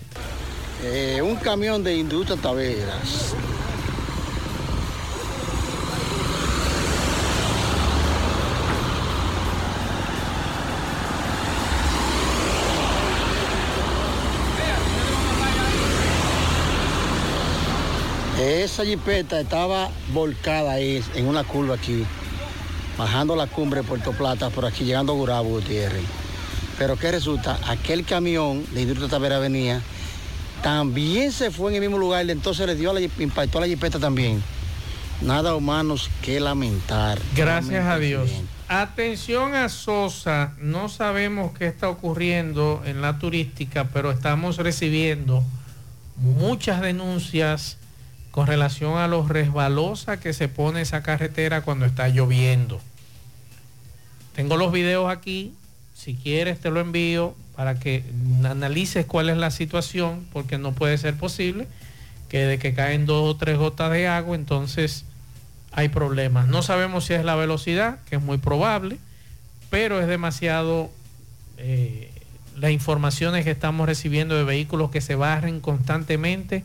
Eh, 0.84 1.22
un 1.24 1.38
camión 1.38 1.84
de 1.84 1.96
industria 1.96 2.40
Taveras. 2.40 3.34
Esa 18.67 18.84
jipeta 18.84 19.39
estaba 19.39 19.89
volcada 20.12 20.73
ahí 20.73 21.01
en 21.15 21.25
una 21.25 21.45
curva 21.45 21.75
aquí, 21.75 22.03
bajando 22.97 23.34
la 23.34 23.47
cumbre 23.47 23.82
de 23.82 23.88
Puerto 23.88 24.12
Plata, 24.12 24.49
por 24.49 24.65
aquí 24.65 24.84
llegando 24.84 25.13
a 25.13 25.15
Gurabo 25.15 25.47
Gutiérrez. 25.51 26.03
Pero 26.77 26.97
¿qué 26.97 27.12
resulta? 27.12 27.58
Aquel 27.65 28.03
camión 28.03 28.65
de 28.73 28.82
Industria 28.82 29.08
Tavera 29.08 29.39
venía, 29.39 29.82
también 30.63 31.32
se 31.32 31.49
fue 31.49 31.71
en 31.71 31.75
el 31.75 31.82
mismo 31.82 31.97
lugar, 31.97 32.30
entonces 32.30 32.67
le 32.67 32.75
dio 32.75 32.91
la, 32.91 32.99
impactó 32.99 33.60
a 33.60 33.62
la 33.62 33.67
jipeta 33.67 33.99
también. 33.99 34.43
Nada 35.21 35.56
humanos 35.56 36.10
que 36.21 36.41
lamentar. 36.41 37.19
Gracias 37.38 37.86
a 37.86 37.97
Dios. 37.97 38.30
Atención 38.67 39.56
a 39.56 39.69
Sosa, 39.69 40.56
no 40.60 40.89
sabemos 40.89 41.53
qué 41.58 41.67
está 41.67 41.88
ocurriendo 41.88 42.84
en 42.86 43.01
la 43.01 43.17
turística, 43.17 43.86
pero 43.93 44.12
estamos 44.12 44.58
recibiendo 44.58 45.41
muchas 46.17 46.82
denuncias 46.82 47.77
con 48.32 48.48
relación 48.48 48.98
a 48.98 49.08
lo 49.08 49.28
resbalosa 49.28 50.20
que 50.20 50.34
se 50.34 50.48
pone 50.48 50.82
esa 50.82 51.04
carretera 51.04 51.62
cuando 51.62 51.86
está 51.86 52.08
lloviendo. 52.10 52.80
Tengo 54.36 54.58
los 54.58 54.72
videos 54.72 55.10
aquí, 55.10 55.54
si 55.96 56.16
quieres 56.16 56.60
te 56.60 56.70
lo 56.70 56.80
envío 56.80 57.36
para 57.56 57.80
que 57.80 58.04
analices 58.44 59.06
cuál 59.06 59.30
es 59.30 59.38
la 59.38 59.50
situación, 59.50 60.28
porque 60.32 60.60
no 60.60 60.74
puede 60.74 60.98
ser 61.00 61.16
posible 61.16 61.68
que 62.30 62.46
de 62.46 62.60
que 62.60 62.74
caen 62.74 63.06
dos 63.06 63.36
o 63.36 63.38
tres 63.38 63.58
gotas 63.58 63.92
de 63.92 64.08
agua, 64.08 64.36
entonces 64.36 65.06
hay 65.72 65.90
problemas. 65.90 66.48
No 66.48 66.62
sabemos 66.62 67.06
si 67.06 67.13
es 67.13 67.26
la 67.26 67.36
velocidad, 67.36 68.00
que 68.10 68.18
es 68.18 68.22
muy 68.22 68.38
probable, 68.38 69.00
pero 69.70 70.00
es 70.00 70.08
demasiado 70.08 70.92
eh, 71.58 72.12
las 72.58 72.72
informaciones 72.72 73.44
que 73.44 73.52
estamos 73.52 73.88
recibiendo 73.88 74.36
de 74.36 74.44
vehículos 74.44 74.92
que 74.92 75.02
se 75.02 75.16
barren 75.16 75.60
constantemente 75.60 76.63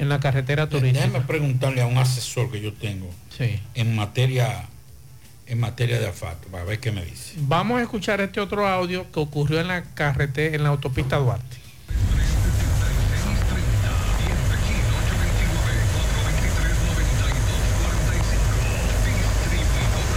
en 0.00 0.08
la 0.08 0.18
carretera 0.18 0.66
turística. 0.68 1.04
Déjame 1.06 1.24
preguntarle 1.26 1.82
a 1.82 1.86
un 1.86 1.98
asesor 1.98 2.50
que 2.50 2.60
yo 2.60 2.72
tengo 2.72 3.08
Sí. 3.36 3.60
en 3.74 3.94
materia 3.94 4.66
en 5.46 5.58
materia 5.58 5.98
de 5.98 6.06
asfalto, 6.06 6.46
para 6.46 6.62
ver 6.62 6.78
qué 6.78 6.92
me 6.92 7.04
dice. 7.04 7.32
Vamos 7.38 7.80
a 7.80 7.82
escuchar 7.82 8.20
este 8.20 8.38
otro 8.40 8.68
audio 8.68 9.10
que 9.10 9.18
ocurrió 9.18 9.60
en 9.60 9.66
la 9.66 9.82
carretera, 9.82 10.54
en 10.54 10.62
la 10.62 10.68
autopista 10.68 11.16
Duarte. 11.16 11.56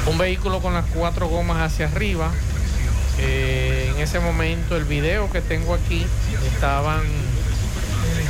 Un 0.05 0.17
vehículo 0.17 0.59
con 0.61 0.73
las 0.73 0.85
cuatro 0.93 1.27
gomas 1.27 1.57
hacia 1.71 1.87
arriba. 1.87 2.31
Eh, 3.19 3.91
en 3.95 4.01
ese 4.01 4.19
momento 4.19 4.75
el 4.75 4.83
video 4.85 5.31
que 5.31 5.41
tengo 5.41 5.73
aquí 5.73 6.05
estaban 6.53 7.01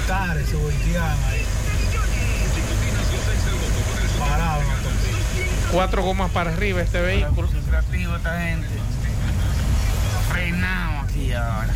Militares 0.03 0.49
se 0.49 0.55
volteaban 0.57 1.17
ahí. 1.29 1.45
Parado 4.19 4.61
cuatro 5.71 6.03
gomas 6.03 6.29
para 6.31 6.51
arriba 6.51 6.81
este 6.81 6.99
vehículo. 6.99 7.47
Creativo 7.69 8.15
esta 8.17 8.39
gente. 8.41 8.67
Frenado 10.29 11.01
aquí 11.05 11.31
ahora. 11.33 11.69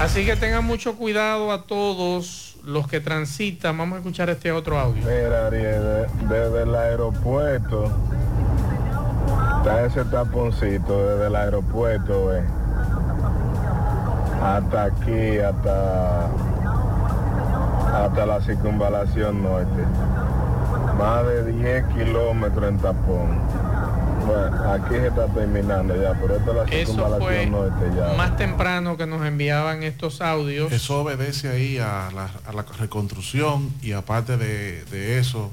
Así 0.00 0.24
que 0.24 0.36
tengan 0.36 0.64
mucho 0.64 0.94
cuidado 0.96 1.52
a 1.52 1.64
todos 1.64 2.56
los 2.64 2.88
que 2.88 3.00
transitan. 3.00 3.76
Vamos 3.76 3.96
a 3.96 3.98
escuchar 3.98 4.30
este 4.30 4.50
otro 4.50 4.78
audio. 4.80 5.02
Mira, 5.04 5.48
Ariel, 5.48 5.82
de- 5.82 6.06
desde 6.28 6.62
el 6.62 6.74
aeropuerto, 6.74 7.92
está 9.58 9.84
ese 9.84 10.04
taponcito 10.06 11.06
desde 11.06 11.26
el 11.28 11.36
aeropuerto, 11.36 12.26
ve, 12.26 12.42
hasta 14.42 14.84
aquí, 14.84 15.38
hasta, 15.38 16.28
hasta 18.04 18.26
la 18.26 18.40
circunvalación 18.40 19.42
norte. 19.42 19.82
Más 20.98 21.26
de 21.26 21.52
10 21.52 21.84
kilómetros 21.94 22.68
en 22.68 22.78
tapón. 22.78 23.40
Bueno, 24.26 24.72
aquí 24.72 24.94
se 24.94 25.06
está 25.08 25.26
terminando 25.28 25.94
ya, 25.94 26.12
pero 26.20 26.36
esto 26.36 26.50
es 26.50 26.56
la 26.56 26.62
Eso 26.64 26.92
circunvalación 26.92 27.20
fue 27.22 27.46
norte 27.46 27.84
ya. 27.96 28.16
más 28.16 28.36
temprano 28.36 28.96
que 28.96 29.06
nos 29.06 29.24
enviaban 29.24 29.82
estos 29.82 30.20
audios. 30.20 30.72
Eso 30.72 31.02
obedece 31.02 31.48
ahí 31.48 31.78
a 31.78 32.10
la, 32.14 32.30
a 32.46 32.52
la 32.52 32.64
reconstrucción 32.78 33.70
y 33.82 33.92
aparte 33.92 34.36
de, 34.36 34.84
de 34.86 35.18
eso, 35.18 35.52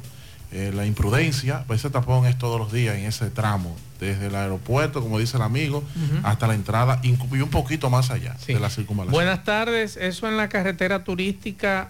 eh, 0.51 0.71
la 0.73 0.85
imprudencia, 0.85 1.63
pues 1.67 1.81
ese 1.81 1.89
tapón 1.91 2.25
es 2.25 2.37
todos 2.37 2.59
los 2.59 2.71
días 2.71 2.95
en 2.95 3.05
ese 3.05 3.29
tramo, 3.29 3.75
desde 3.99 4.27
el 4.27 4.35
aeropuerto, 4.35 5.01
como 5.01 5.19
dice 5.19 5.37
el 5.37 5.43
amigo, 5.43 5.83
hasta 6.23 6.47
la 6.47 6.55
entrada 6.55 6.99
y 7.03 7.11
un 7.11 7.49
poquito 7.49 7.89
más 7.91 8.09
allá 8.11 8.35
de 8.47 8.59
la 8.59 8.69
circunvalación. 8.71 9.13
Buenas 9.13 9.43
tardes. 9.43 9.97
Eso 9.97 10.27
en 10.27 10.37
la 10.37 10.49
carretera 10.49 11.03
turística, 11.03 11.89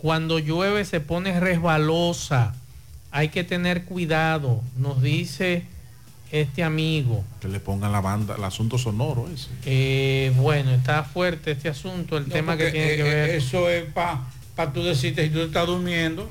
cuando 0.00 0.38
llueve 0.38 0.84
se 0.84 1.00
pone 1.00 1.38
resbalosa. 1.40 2.54
Hay 3.12 3.28
que 3.28 3.42
tener 3.44 3.84
cuidado, 3.84 4.62
nos 4.76 5.02
dice 5.02 5.64
este 6.30 6.62
amigo. 6.62 7.24
Que 7.40 7.48
le 7.48 7.58
pongan 7.60 7.90
la 7.92 8.00
banda, 8.00 8.36
el 8.36 8.44
asunto 8.44 8.78
sonoro 8.78 9.28
ese. 9.28 9.48
Eh, 9.66 10.32
bueno, 10.36 10.70
está 10.70 11.02
fuerte 11.02 11.50
este 11.50 11.68
asunto, 11.68 12.16
el 12.16 12.28
No, 12.28 12.32
tema 12.32 12.56
que 12.56 12.70
tiene 12.70 12.86
que 12.96 13.00
eh, 13.00 13.02
ver. 13.02 13.30
eh, 13.30 13.36
Eso 13.38 13.68
es 13.68 13.84
para 13.92 14.72
tú 14.72 14.84
decirte, 14.84 15.24
si 15.24 15.30
tú 15.30 15.40
estás 15.40 15.66
durmiendo, 15.66 16.28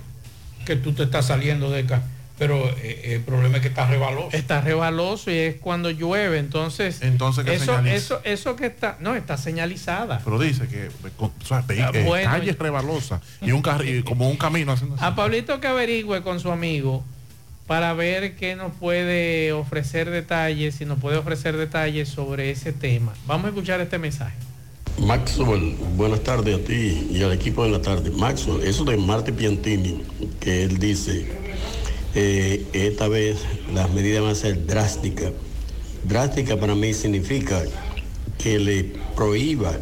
que 0.65 0.75
tú 0.77 0.93
te 0.93 1.03
estás 1.03 1.25
saliendo 1.27 1.69
de 1.69 1.81
acá. 1.81 2.01
Pero 2.39 2.69
eh, 2.81 3.01
el 3.15 3.21
problema 3.21 3.57
es 3.57 3.61
que 3.61 3.67
está 3.67 3.85
rebaloso. 3.85 4.29
Está 4.35 4.61
rebaloso 4.61 5.29
y 5.29 5.35
es 5.35 5.55
cuando 5.57 5.91
llueve, 5.91 6.39
entonces. 6.39 7.01
Entonces, 7.01 7.43
¿qué 7.45 7.55
eso, 7.55 7.65
señaliza? 7.65 7.95
eso, 7.95 8.21
eso 8.23 8.55
que 8.55 8.65
está, 8.67 8.97
no, 9.01 9.13
está 9.15 9.35
señalizada. 9.37 10.21
Pero 10.23 10.39
dice 10.39 10.67
que 10.67 10.85
eh, 10.85 10.89
con- 11.17 11.31
o 11.41 11.45
sea, 11.45 11.65
Ah, 11.67 11.91
eh, 11.93 12.03
bueno. 12.05 12.31
calle 12.31 12.53
rebalosa 12.57 13.21
y 13.41 13.51
un 13.51 13.61
carril 13.61 14.03
como 14.05 14.29
un 14.29 14.37
camino 14.37 14.71
haciendo 14.71 14.95
así. 14.95 15.03
A 15.03 15.15
Pablito 15.15 15.59
que 15.59 15.67
averigüe 15.67 16.21
con 16.23 16.39
su 16.39 16.49
amigo 16.49 17.03
para 17.67 17.93
ver 17.93 18.35
qué 18.35 18.55
nos 18.55 18.73
puede 18.73 19.51
ofrecer 19.51 20.09
detalles, 20.09 20.75
si 20.75 20.85
nos 20.85 20.97
puede 20.99 21.17
ofrecer 21.17 21.57
detalles 21.57 22.09
sobre 22.09 22.49
ese 22.51 22.71
tema. 22.73 23.13
Vamos 23.27 23.45
a 23.45 23.49
escuchar 23.49 23.81
este 23.81 23.99
mensaje. 23.99 24.33
Maxwell, 24.97 25.75
buenas 25.95 26.21
tardes 26.23 26.55
a 26.55 26.63
ti 26.63 27.07
y 27.11 27.21
al 27.23 27.31
equipo 27.31 27.63
de 27.63 27.69
la 27.71 27.81
tarde. 27.81 28.09
Maxwell, 28.11 28.63
eso 28.63 28.83
de 28.85 28.97
Marte 28.97 29.31
Piantini, 29.31 30.01
que 30.39 30.63
él 30.63 30.77
dice, 30.77 31.31
eh, 32.21 32.65
esta 32.73 33.07
vez 33.07 33.37
las 33.73 33.89
medidas 33.91 34.21
van 34.23 34.31
a 34.31 34.35
ser 34.35 34.65
drásticas. 34.65 35.31
Drástica 36.03 36.57
para 36.59 36.75
mí 36.75 36.93
significa 36.93 37.61
que 38.37 38.59
le 38.59 38.83
prohíba, 39.15 39.73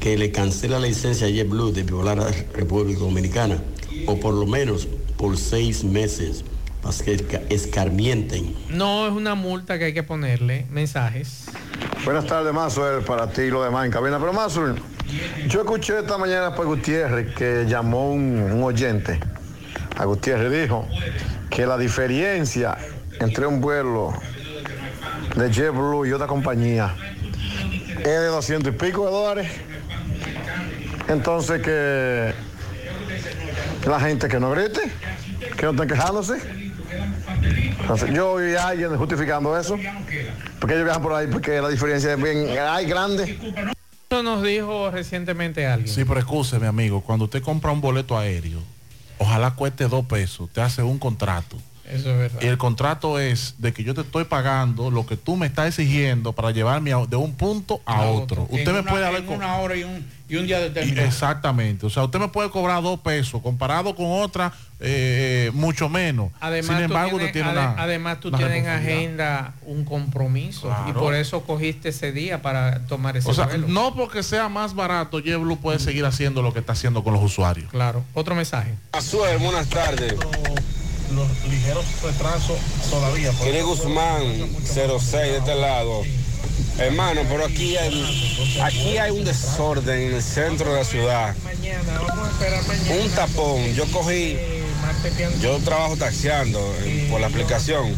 que 0.00 0.16
le 0.18 0.30
cancela 0.32 0.78
la 0.80 0.86
licencia 0.88 1.26
a 1.26 1.30
JetBlue 1.30 1.72
de 1.72 1.82
volar 1.84 2.18
a 2.18 2.24
la 2.24 2.34
República 2.54 3.00
Dominicana, 3.00 3.58
o 4.06 4.18
por 4.18 4.34
lo 4.34 4.46
menos 4.46 4.88
por 5.16 5.36
seis 5.38 5.84
meses, 5.84 6.44
para 6.82 6.96
que 6.98 7.16
esca- 7.16 7.42
escarmienten. 7.50 8.54
No 8.70 9.06
es 9.06 9.12
una 9.12 9.34
multa 9.34 9.78
que 9.78 9.86
hay 9.86 9.94
que 9.94 10.02
ponerle, 10.02 10.66
mensajes. 10.70 11.44
Buenas 12.04 12.26
tardes, 12.26 12.52
Mazur, 12.52 13.04
para 13.04 13.30
ti 13.30 13.42
y 13.42 13.50
lo 13.50 13.62
demás 13.62 13.86
en 13.86 13.92
cabina. 13.92 14.18
Pero 14.18 14.32
Mazur, 14.32 14.74
yo 15.48 15.60
escuché 15.60 16.00
esta 16.00 16.18
mañana 16.18 16.54
por 16.54 16.66
Gutiérrez 16.66 17.34
que 17.34 17.64
llamó 17.68 18.10
un, 18.12 18.38
un 18.52 18.62
oyente. 18.62 19.18
A 19.96 20.04
Gutiérrez 20.04 20.62
dijo 20.62 20.86
que 21.54 21.64
la 21.64 21.78
diferencia 21.78 22.76
entre 23.20 23.46
un 23.46 23.60
vuelo 23.60 24.12
de 25.36 25.50
JetBlue 25.52 26.06
y 26.06 26.12
otra 26.12 26.26
compañía 26.26 26.94
es 27.98 28.04
de 28.04 28.26
200 28.26 28.74
y 28.74 28.76
pico 28.76 29.06
de 29.06 29.12
dólares. 29.12 29.52
Entonces 31.08 31.62
que 31.62 32.34
la 33.88 34.00
gente 34.00 34.26
que 34.26 34.40
no 34.40 34.50
grite, 34.50 34.80
que 35.56 35.66
no 35.66 35.70
estén 35.70 35.88
quejándose. 35.88 36.38
Entonces, 37.80 38.10
yo 38.14 38.32
oí 38.32 38.54
a 38.54 38.68
alguien 38.68 38.96
justificando 38.96 39.58
eso, 39.58 39.78
porque 40.58 40.74
ellos 40.74 40.86
viajan 40.86 41.02
por 41.02 41.12
ahí 41.12 41.26
porque 41.26 41.60
la 41.60 41.68
diferencia 41.68 42.14
es 42.14 42.22
bien 42.22 42.48
ay, 42.58 42.86
grande. 42.86 43.38
Eso 44.10 44.22
nos 44.22 44.42
dijo 44.42 44.90
recientemente 44.90 45.66
alguien. 45.66 45.94
Sí, 45.94 46.04
pero 46.04 46.18
excuse, 46.18 46.58
mi 46.58 46.66
amigo, 46.66 47.02
cuando 47.02 47.26
usted 47.26 47.42
compra 47.42 47.70
un 47.72 47.80
boleto 47.80 48.16
aéreo, 48.16 48.60
ojalá 49.18 49.52
cueste 49.52 49.88
dos 49.88 50.04
pesos, 50.06 50.48
te 50.50 50.60
hace 50.60 50.82
un 50.82 50.98
contrato 50.98 51.56
Eso 51.88 52.10
es 52.10 52.18
verdad. 52.18 52.40
Y 52.42 52.46
el 52.46 52.56
contrato 52.58 53.18
es 53.18 53.56
de 53.58 53.72
que 53.72 53.84
yo 53.84 53.94
te 53.94 54.00
estoy 54.00 54.24
pagando 54.24 54.90
lo 54.90 55.04
que 55.06 55.16
tú 55.16 55.36
me 55.36 55.46
estás 55.46 55.66
exigiendo 55.68 56.32
para 56.32 56.50
llevarme 56.50 56.92
a- 56.92 57.04
de 57.06 57.16
un 57.16 57.34
punto 57.34 57.80
a, 57.84 58.02
otro. 58.06 58.46
Usted 58.50 58.72
me 58.72 58.80
una- 58.80 58.90
puede 58.90 59.06
haber 59.06 59.20
en 59.20 59.26
co- 59.26 59.34
una 59.34 59.56
hora 59.56 59.76
y 59.76 59.84
un, 59.84 60.06
y 60.28 60.36
un 60.36 60.46
día 60.46 60.58
determinado. 60.58 61.06
Exactamente. 61.06 61.84
O 61.86 61.90
sea, 61.90 62.04
usted 62.04 62.18
me 62.18 62.28
puede 62.28 62.48
cobrar 62.50 62.82
dos 62.82 62.98
pesos 63.00 63.42
comparado 63.42 63.94
con 63.94 64.06
otra, 64.10 64.52
eh, 64.80 65.50
mucho 65.54 65.88
menos. 65.90 66.30
Además, 66.40 66.76
Sin 66.76 66.84
embargo, 66.86 67.10
tú 67.10 67.16
usted 67.16 67.32
tienes, 67.32 67.52
tiene 67.52 67.60
ade- 67.68 67.72
una- 67.74 67.82
además 67.82 68.20
tú 68.20 68.28
una 68.28 68.38
tienes 68.38 68.64
en 68.64 68.68
agenda 68.70 69.54
un 69.66 69.84
compromiso 69.84 70.74
y 70.88 70.92
por 70.92 71.14
eso 71.14 71.42
cogiste 71.42 71.90
ese 71.90 72.12
día 72.12 72.40
para 72.42 72.80
tomar 72.86 73.16
ese 73.16 73.30
O 73.30 73.34
sea, 73.34 73.46
vuelo. 73.46 73.68
no 73.68 73.94
porque 73.94 74.22
sea 74.22 74.48
más 74.48 74.74
barato, 74.74 75.20
JetBlue 75.20 75.56
puede 75.58 75.78
seguir 75.78 76.04
haciendo 76.06 76.40
lo 76.42 76.52
que 76.54 76.60
está 76.60 76.72
haciendo 76.72 77.04
con 77.04 77.12
los 77.12 77.22
usuarios. 77.22 77.70
Claro. 77.70 78.02
Otro 78.14 78.34
mensaje. 78.34 78.74
Azuel, 78.92 79.38
buenas 79.38 79.68
tardes. 79.68 80.14
Los 81.14 81.28
ligeros 81.48 81.84
retrasos 82.02 82.58
todavía. 82.90 83.30
Kiri 83.42 83.60
Guzmán, 83.60 84.22
06 84.64 85.10
de 85.12 85.36
este 85.38 85.54
lado. 85.54 86.02
Hermano, 86.78 87.22
pero 87.28 87.44
aquí 87.44 87.76
hay, 87.76 88.58
aquí 88.60 88.98
hay 88.98 89.10
un 89.12 89.24
desorden 89.24 90.08
en 90.08 90.14
el 90.14 90.22
centro 90.22 90.72
de 90.72 90.78
la 90.80 90.84
ciudad. 90.84 91.34
Un 93.00 93.10
tapón. 93.10 93.74
Yo 93.74 93.84
cogí, 93.92 94.36
yo 95.40 95.58
trabajo 95.58 95.96
taxiando 95.96 96.58
eh, 96.82 97.06
por 97.10 97.20
la 97.20 97.28
aplicación 97.28 97.94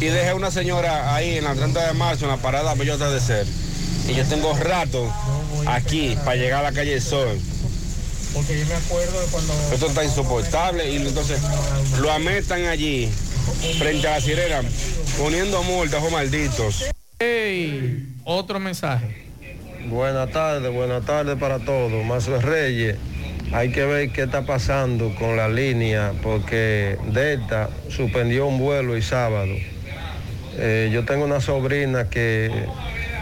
y 0.00 0.04
dejé 0.04 0.28
a 0.28 0.34
una 0.36 0.52
señora 0.52 1.14
ahí 1.14 1.38
en 1.38 1.44
la 1.44 1.54
30 1.54 1.88
de 1.88 1.94
marzo 1.94 2.26
en 2.26 2.30
la 2.30 2.36
parada 2.36 2.74
Bellota 2.74 3.10
de 3.10 3.20
Ser. 3.20 3.46
Y 4.08 4.14
yo 4.14 4.24
tengo 4.26 4.54
rato 4.54 5.12
aquí 5.66 6.16
para 6.24 6.36
llegar 6.36 6.60
a 6.60 6.70
la 6.70 6.72
calle 6.72 6.92
del 6.92 7.02
Sol. 7.02 7.40
Porque 8.32 8.60
yo 8.60 8.66
me 8.66 8.74
acuerdo 8.74 9.20
de 9.20 9.26
cuando... 9.28 9.52
Esto 9.72 9.86
está 9.88 10.04
insoportable 10.04 10.90
y 10.90 10.96
entonces 10.96 11.40
lo 11.98 12.12
ametan 12.12 12.66
allí 12.66 13.10
frente 13.78 14.06
a 14.06 14.12
la 14.12 14.20
sirena 14.20 14.62
poniendo 15.18 15.62
multas 15.64 16.02
o 16.04 16.10
malditos. 16.10 16.84
Hey, 17.18 18.12
otro 18.24 18.60
mensaje. 18.60 19.24
Buenas 19.88 20.30
tardes, 20.32 20.70
buenas 20.70 21.02
tardes 21.06 21.36
para 21.38 21.58
todos. 21.60 22.04
Mazo 22.04 22.38
Reyes, 22.42 22.98
hay 23.54 23.72
que 23.72 23.86
ver 23.86 24.10
qué 24.10 24.24
está 24.24 24.44
pasando 24.44 25.14
con 25.14 25.34
la 25.34 25.48
línea 25.48 26.12
porque 26.22 26.98
Delta 27.10 27.70
suspendió 27.88 28.46
un 28.46 28.58
vuelo 28.58 28.94
el 28.94 29.02
sábado. 29.02 29.54
Eh, 30.58 30.90
yo 30.92 31.06
tengo 31.06 31.24
una 31.24 31.40
sobrina 31.40 32.10
que 32.10 32.50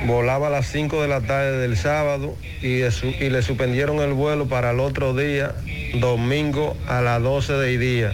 volaba 0.06 0.48
a 0.48 0.50
las 0.50 0.66
5 0.66 1.00
de 1.00 1.06
la 1.06 1.20
tarde 1.20 1.58
del 1.58 1.76
sábado 1.76 2.34
y, 2.62 2.80
y 2.80 3.30
le 3.30 3.42
suspendieron 3.42 4.00
el 4.00 4.12
vuelo 4.12 4.48
para 4.48 4.72
el 4.72 4.80
otro 4.80 5.14
día, 5.14 5.54
domingo 6.00 6.76
a 6.88 7.00
las 7.00 7.22
12 7.22 7.52
del 7.52 7.78
día. 7.78 8.12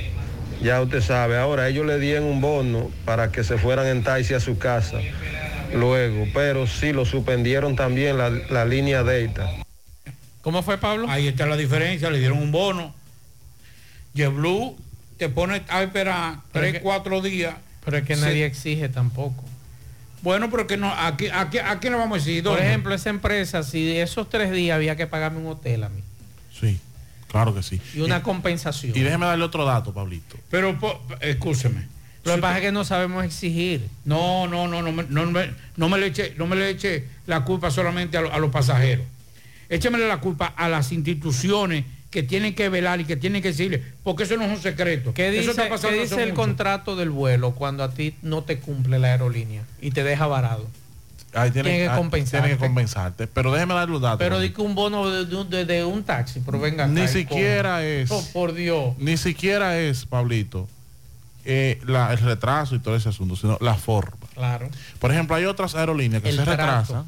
Ya 0.61 0.79
usted 0.83 1.01
sabe, 1.01 1.39
ahora 1.39 1.69
ellos 1.69 1.87
le 1.87 1.99
dieron 1.99 2.25
un 2.25 2.43
bono 2.43 2.91
para 3.07 3.33
que 3.33 3.45
se 3.45 3.57
fueran 3.57 3.87
en 3.87 4.03
taxi 4.03 4.35
a 4.35 4.41
su 4.41 4.59
casa 4.59 4.99
luego, 5.75 6.27
pero 6.35 6.67
sí 6.67 6.93
lo 6.93 7.05
suspendieron 7.05 7.77
también 7.77 8.19
la, 8.19 8.31
la 8.31 8.65
línea 8.65 9.03
Delta. 9.03 9.51
¿Cómo 10.43 10.63
fue 10.63 10.79
Pablo? 10.79 11.07
Ahí 11.09 11.29
está 11.29 11.47
la 11.47 11.57
diferencia, 11.57 12.11
le 12.11 12.19
dieron 12.19 12.39
un 12.39 12.51
bono. 12.53 12.95
JetBlue 14.15 14.77
te 15.19 15.29
pone 15.29 15.63
a 15.69 15.83
esperar 15.83 16.37
Pero 16.53 16.63
tres, 16.65 16.73
que- 16.75 16.81
cuatro 16.81 17.21
días. 17.21 17.55
Pero 17.85 17.99
es 17.99 18.05
que 18.05 18.17
Se- 18.17 18.23
nadie 18.23 18.45
exige 18.47 18.89
tampoco. 18.89 19.45
Bueno, 20.23 20.51
pero 20.51 20.67
que 20.67 20.77
no, 20.77 20.93
aquí, 20.93 21.29
aquí, 21.33 21.59
aquí 21.59 21.89
no 21.89 21.97
vamos 21.99 22.17
a 22.17 22.25
decir. 22.25 22.45
Por 22.45 22.59
ejemplo, 22.59 22.95
esa 22.95 23.09
empresa, 23.11 23.63
si 23.63 23.97
esos 23.97 24.29
tres 24.29 24.51
días 24.53 24.77
había 24.77 24.97
que 24.97 25.07
pagarme 25.07 25.39
un 25.39 25.47
hotel 25.47 25.83
a 25.85 25.89
mí 25.89 26.03
Sí, 26.59 26.79
claro 27.29 27.55
que 27.55 27.63
sí. 27.63 27.81
y 27.95 28.01
una 28.01 28.23
compensación. 28.23 28.93
Y 28.95 29.01
déjeme 29.01 29.25
darle 29.27 29.45
otro 29.45 29.65
dato, 29.65 29.95
Pablito. 29.95 30.37
Pero, 30.51 30.77
escúcheme. 31.21 31.89
Lo 32.25 32.35
que 32.35 32.41
pasa 32.43 32.59
es 32.59 32.63
que 32.65 32.73
no 32.73 32.85
sabemos 32.85 33.25
exigir. 33.25 33.89
No, 34.05 34.47
no, 34.47 34.69
no, 34.69 34.83
no, 34.83 34.93
me- 34.93 35.05
no, 35.09 35.27
me, 35.31 35.51
no 35.77 35.89
me 35.89 35.99
le 35.99 36.07
eche, 36.07 36.35
no 36.37 36.47
me 36.47 36.57
le 36.57 36.69
eche 36.71 37.05
la 37.27 37.45
culpa 37.45 37.71
solamente 37.71 38.17
a, 38.19 38.21
lo- 38.23 38.33
a 38.33 38.39
los 38.39 38.51
pasajeros. 38.51 39.07
Échemele 39.69 40.07
la 40.09 40.19
culpa 40.19 40.47
a 40.57 40.69
las 40.69 40.93
instituciones 40.93 41.85
que 42.11 42.23
tienen 42.25 42.55
que 42.57 42.69
velar 42.69 43.01
y 43.01 43.05
que 43.05 43.17
tienen 43.17 43.41
que 43.41 43.49
decirle, 43.49 43.83
porque 44.03 44.25
eso 44.25 44.37
no 44.37 44.43
es 44.45 44.51
un 44.51 44.61
secreto. 44.61 45.15
¿Qué 45.15 45.29
eso 45.29 45.39
dice, 45.39 45.51
está 45.53 45.65
qué 45.65 45.69
pasando 45.71 46.03
dice 46.03 46.15
el 46.23 46.31
mucho. 46.31 46.35
contrato 46.43 46.97
del 46.97 47.11
vuelo 47.11 47.53
cuando 47.53 47.85
a 47.85 47.95
ti 47.95 48.15
no 48.23 48.43
te 48.43 48.59
cumple 48.59 48.99
la 48.99 49.09
aerolínea 49.13 49.63
y 49.81 49.93
te 49.93 50.03
deja 50.03 50.27
varado? 50.27 50.67
Ahí 51.33 51.53
tiene, 51.53 51.71
Tiene 51.71 51.89
que 51.89 51.95
compensarte. 51.97 52.49
tiene 52.49 52.59
que 52.61 52.67
compensarte. 52.67 53.27
Pero 53.29 53.53
déjeme 53.53 53.75
darle 53.75 53.93
los 53.93 54.03
datos. 54.03 54.19
Pero 54.19 54.41
di 54.41 54.51
que 54.51 54.61
un 54.61 54.75
bono 54.75 55.09
de, 55.09 55.45
de- 55.45 55.65
de- 55.65 55.85
un 55.85 56.03
taxi, 56.03 56.41
pero 56.45 56.59
venga. 56.59 56.89
Ni 56.89 57.07
siquiera 57.07 57.87
es. 57.87 58.11
Oh, 58.11 58.25
por 58.33 58.53
Dios. 58.53 58.95
Ni 58.99 59.17
siquiera 59.17 59.79
es, 59.79 60.05
Pablito, 60.05 60.69
eh, 61.45 61.81
la- 61.87 62.13
el 62.13 62.19
retraso 62.19 62.75
y 62.75 62.79
todo 62.79 62.97
ese 62.97 63.09
asunto, 63.09 63.37
sino 63.37 63.57
la 63.61 63.75
forma. 63.75 64.17
Claro. 64.35 64.69
Por 64.99 65.11
ejemplo, 65.13 65.37
hay 65.37 65.45
otras 65.45 65.75
aerolíneas 65.75 66.23
que 66.23 66.31
El 66.31 66.37
se 66.37 66.43
trato. 66.45 66.61
retrasan 66.63 67.05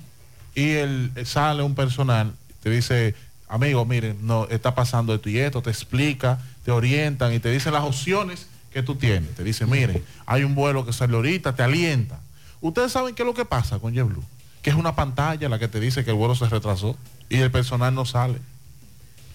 y 0.55 0.71
el, 0.71 1.13
sale 1.25 1.63
un 1.63 1.75
personal, 1.75 2.33
te 2.63 2.71
dice, 2.71 3.15
amigo, 3.49 3.85
miren, 3.85 4.19
no, 4.27 4.47
está 4.49 4.75
pasando 4.75 5.15
esto 5.15 5.29
y 5.29 5.39
esto, 5.39 5.63
te 5.63 5.71
explica, 5.71 6.39
te 6.65 6.71
orientan 6.71 7.33
y 7.33 7.39
te 7.39 7.51
dicen 7.51 7.73
las 7.73 7.83
opciones 7.85 8.47
que 8.73 8.83
tú 8.83 8.95
tienes. 8.97 9.35
Te 9.35 9.45
dicen, 9.45 9.69
miren, 9.71 10.03
hay 10.27 10.45
un 10.45 10.55
vuelo 10.55 10.85
que 10.87 10.93
sale 10.93 11.15
ahorita, 11.15 11.55
te 11.55 11.63
alienta. 11.63 12.19
Ustedes 12.61 12.93
saben 12.93 13.15
qué 13.15 13.23
es 13.23 13.27
lo 13.27 13.35
que 13.35 13.45
pasa 13.45 13.79
con 13.79 13.93
JetBlue, 13.93 14.23
que 14.63 14.71
es 14.71 14.77
una 14.77 14.95
pantalla 14.95 15.49
la 15.49 15.59
que 15.59 15.69
te 15.69 15.81
dice 15.81 16.05
que 16.05 16.11
el 16.11 16.17
vuelo 16.17 16.35
se 16.35 16.49
retrasó 16.49 16.97
y 17.29 17.37
el 17.39 17.51
personal 17.51 17.95
no 17.95 18.05
sale. 18.05 18.39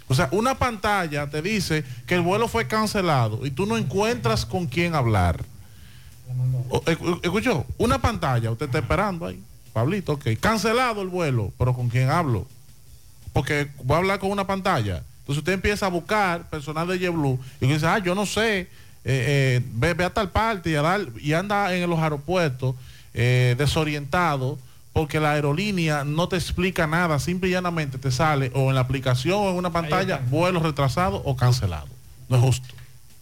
O 0.07 0.15
sea, 0.15 0.29
una 0.31 0.55
pantalla 0.57 1.29
te 1.29 1.41
dice 1.41 1.83
que 2.05 2.15
el 2.15 2.21
vuelo 2.21 2.47
fue 2.47 2.67
cancelado 2.67 3.45
y 3.45 3.51
tú 3.51 3.65
no 3.65 3.77
encuentras 3.77 4.45
con 4.45 4.65
quién 4.67 4.95
hablar. 4.95 5.43
O- 6.69 6.81
escu- 6.83 7.19
¿Escuchó? 7.23 7.65
Una 7.77 7.99
pantalla, 7.99 8.51
usted 8.51 8.67
está 8.67 8.79
esperando 8.79 9.25
ahí. 9.25 9.41
Pablito, 9.73 10.13
ok. 10.13 10.27
Cancelado 10.39 11.01
el 11.01 11.07
vuelo, 11.09 11.51
pero 11.57 11.73
¿con 11.73 11.89
quién 11.89 12.09
hablo? 12.09 12.47
Porque 13.33 13.69
voy 13.83 13.95
a 13.95 13.97
hablar 13.99 14.19
con 14.19 14.31
una 14.31 14.47
pantalla. 14.47 15.03
Entonces 15.19 15.39
usted 15.39 15.53
empieza 15.53 15.85
a 15.85 15.89
buscar 15.89 16.49
personal 16.49 16.87
de 16.87 16.99
JetBlue 16.99 17.37
y 17.61 17.67
dice, 17.67 17.85
ah, 17.85 17.99
yo 17.99 18.15
no 18.15 18.25
sé, 18.25 18.59
eh, 18.61 18.67
eh, 19.05 19.61
ve, 19.73 19.93
ve 19.93 20.05
a 20.05 20.09
tal 20.13 20.31
parte 20.31 20.69
y, 20.71 20.75
a 20.75 20.81
dar- 20.81 21.07
y 21.21 21.33
anda 21.33 21.73
en 21.75 21.89
los 21.89 21.99
aeropuertos 21.99 22.75
eh, 23.13 23.55
desorientado 23.57 24.57
porque 24.97 25.19
la 25.19 25.33
aerolínea 25.33 26.03
no 26.03 26.27
te 26.27 26.37
explica 26.37 26.87
nada, 26.87 27.19
simple 27.19 27.49
y 27.49 27.51
llanamente 27.51 27.99
te 27.99 28.09
sale 28.09 28.51
o 28.55 28.69
en 28.69 28.73
la 28.73 28.81
aplicación 28.81 29.37
o 29.37 29.51
en 29.51 29.55
una 29.55 29.71
pantalla, 29.71 30.23
vuelo 30.27 30.59
retrasado 30.59 31.21
o 31.23 31.35
cancelado. 31.35 31.85
No 32.29 32.37
es 32.37 32.41
justo. 32.41 32.67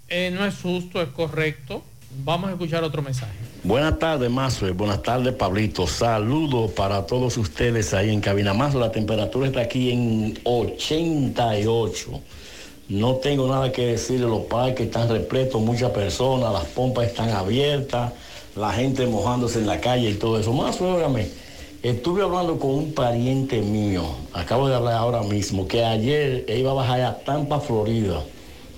Eh, 0.07 0.31
no 0.33 0.45
es 0.45 0.55
justo, 0.61 1.01
es 1.01 1.09
correcto. 1.09 1.83
Vamos 2.23 2.49
a 2.49 2.53
escuchar 2.53 2.81
otro 2.85 3.01
mensaje. 3.01 3.33
Buenas 3.61 3.99
tardes, 3.99 4.31
Mazo. 4.31 4.73
Buenas 4.73 5.03
tardes, 5.03 5.33
Pablito. 5.33 5.85
Saludos 5.85 6.71
para 6.71 7.05
todos 7.05 7.35
ustedes 7.35 7.93
ahí 7.93 8.09
en 8.09 8.21
Cabina 8.21 8.53
Mazo. 8.53 8.79
La 8.79 8.93
temperatura 8.93 9.47
está 9.47 9.59
aquí 9.59 9.91
en 9.91 10.39
88. 10.45 12.21
No 12.87 13.15
tengo 13.15 13.49
nada 13.49 13.73
que 13.73 13.87
decir 13.87 14.21
de 14.21 14.27
los 14.27 14.45
parques, 14.45 14.85
están 14.85 15.09
repletos, 15.09 15.61
muchas 15.61 15.91
personas, 15.91 16.53
las 16.53 16.65
pompas 16.67 17.07
están 17.07 17.31
abiertas, 17.31 18.13
la 18.55 18.71
gente 18.71 19.05
mojándose 19.07 19.59
en 19.59 19.67
la 19.67 19.81
calle 19.81 20.11
y 20.11 20.13
todo 20.13 20.39
eso. 20.39 20.53
Más, 20.53 20.79
óigame, 20.79 21.27
estuve 21.89 22.23
hablando 22.23 22.57
con 22.57 22.71
un 22.71 22.93
pariente 22.93 23.61
mío, 23.61 24.03
acabo 24.33 24.67
de 24.67 24.75
hablar 24.75 24.95
ahora 24.95 25.21
mismo, 25.21 25.67
que 25.67 25.83
ayer 25.83 26.45
iba 26.49 26.71
a 26.71 26.73
bajar 26.73 27.01
a 27.01 27.19
Tampa, 27.19 27.59
Florida, 27.59 28.23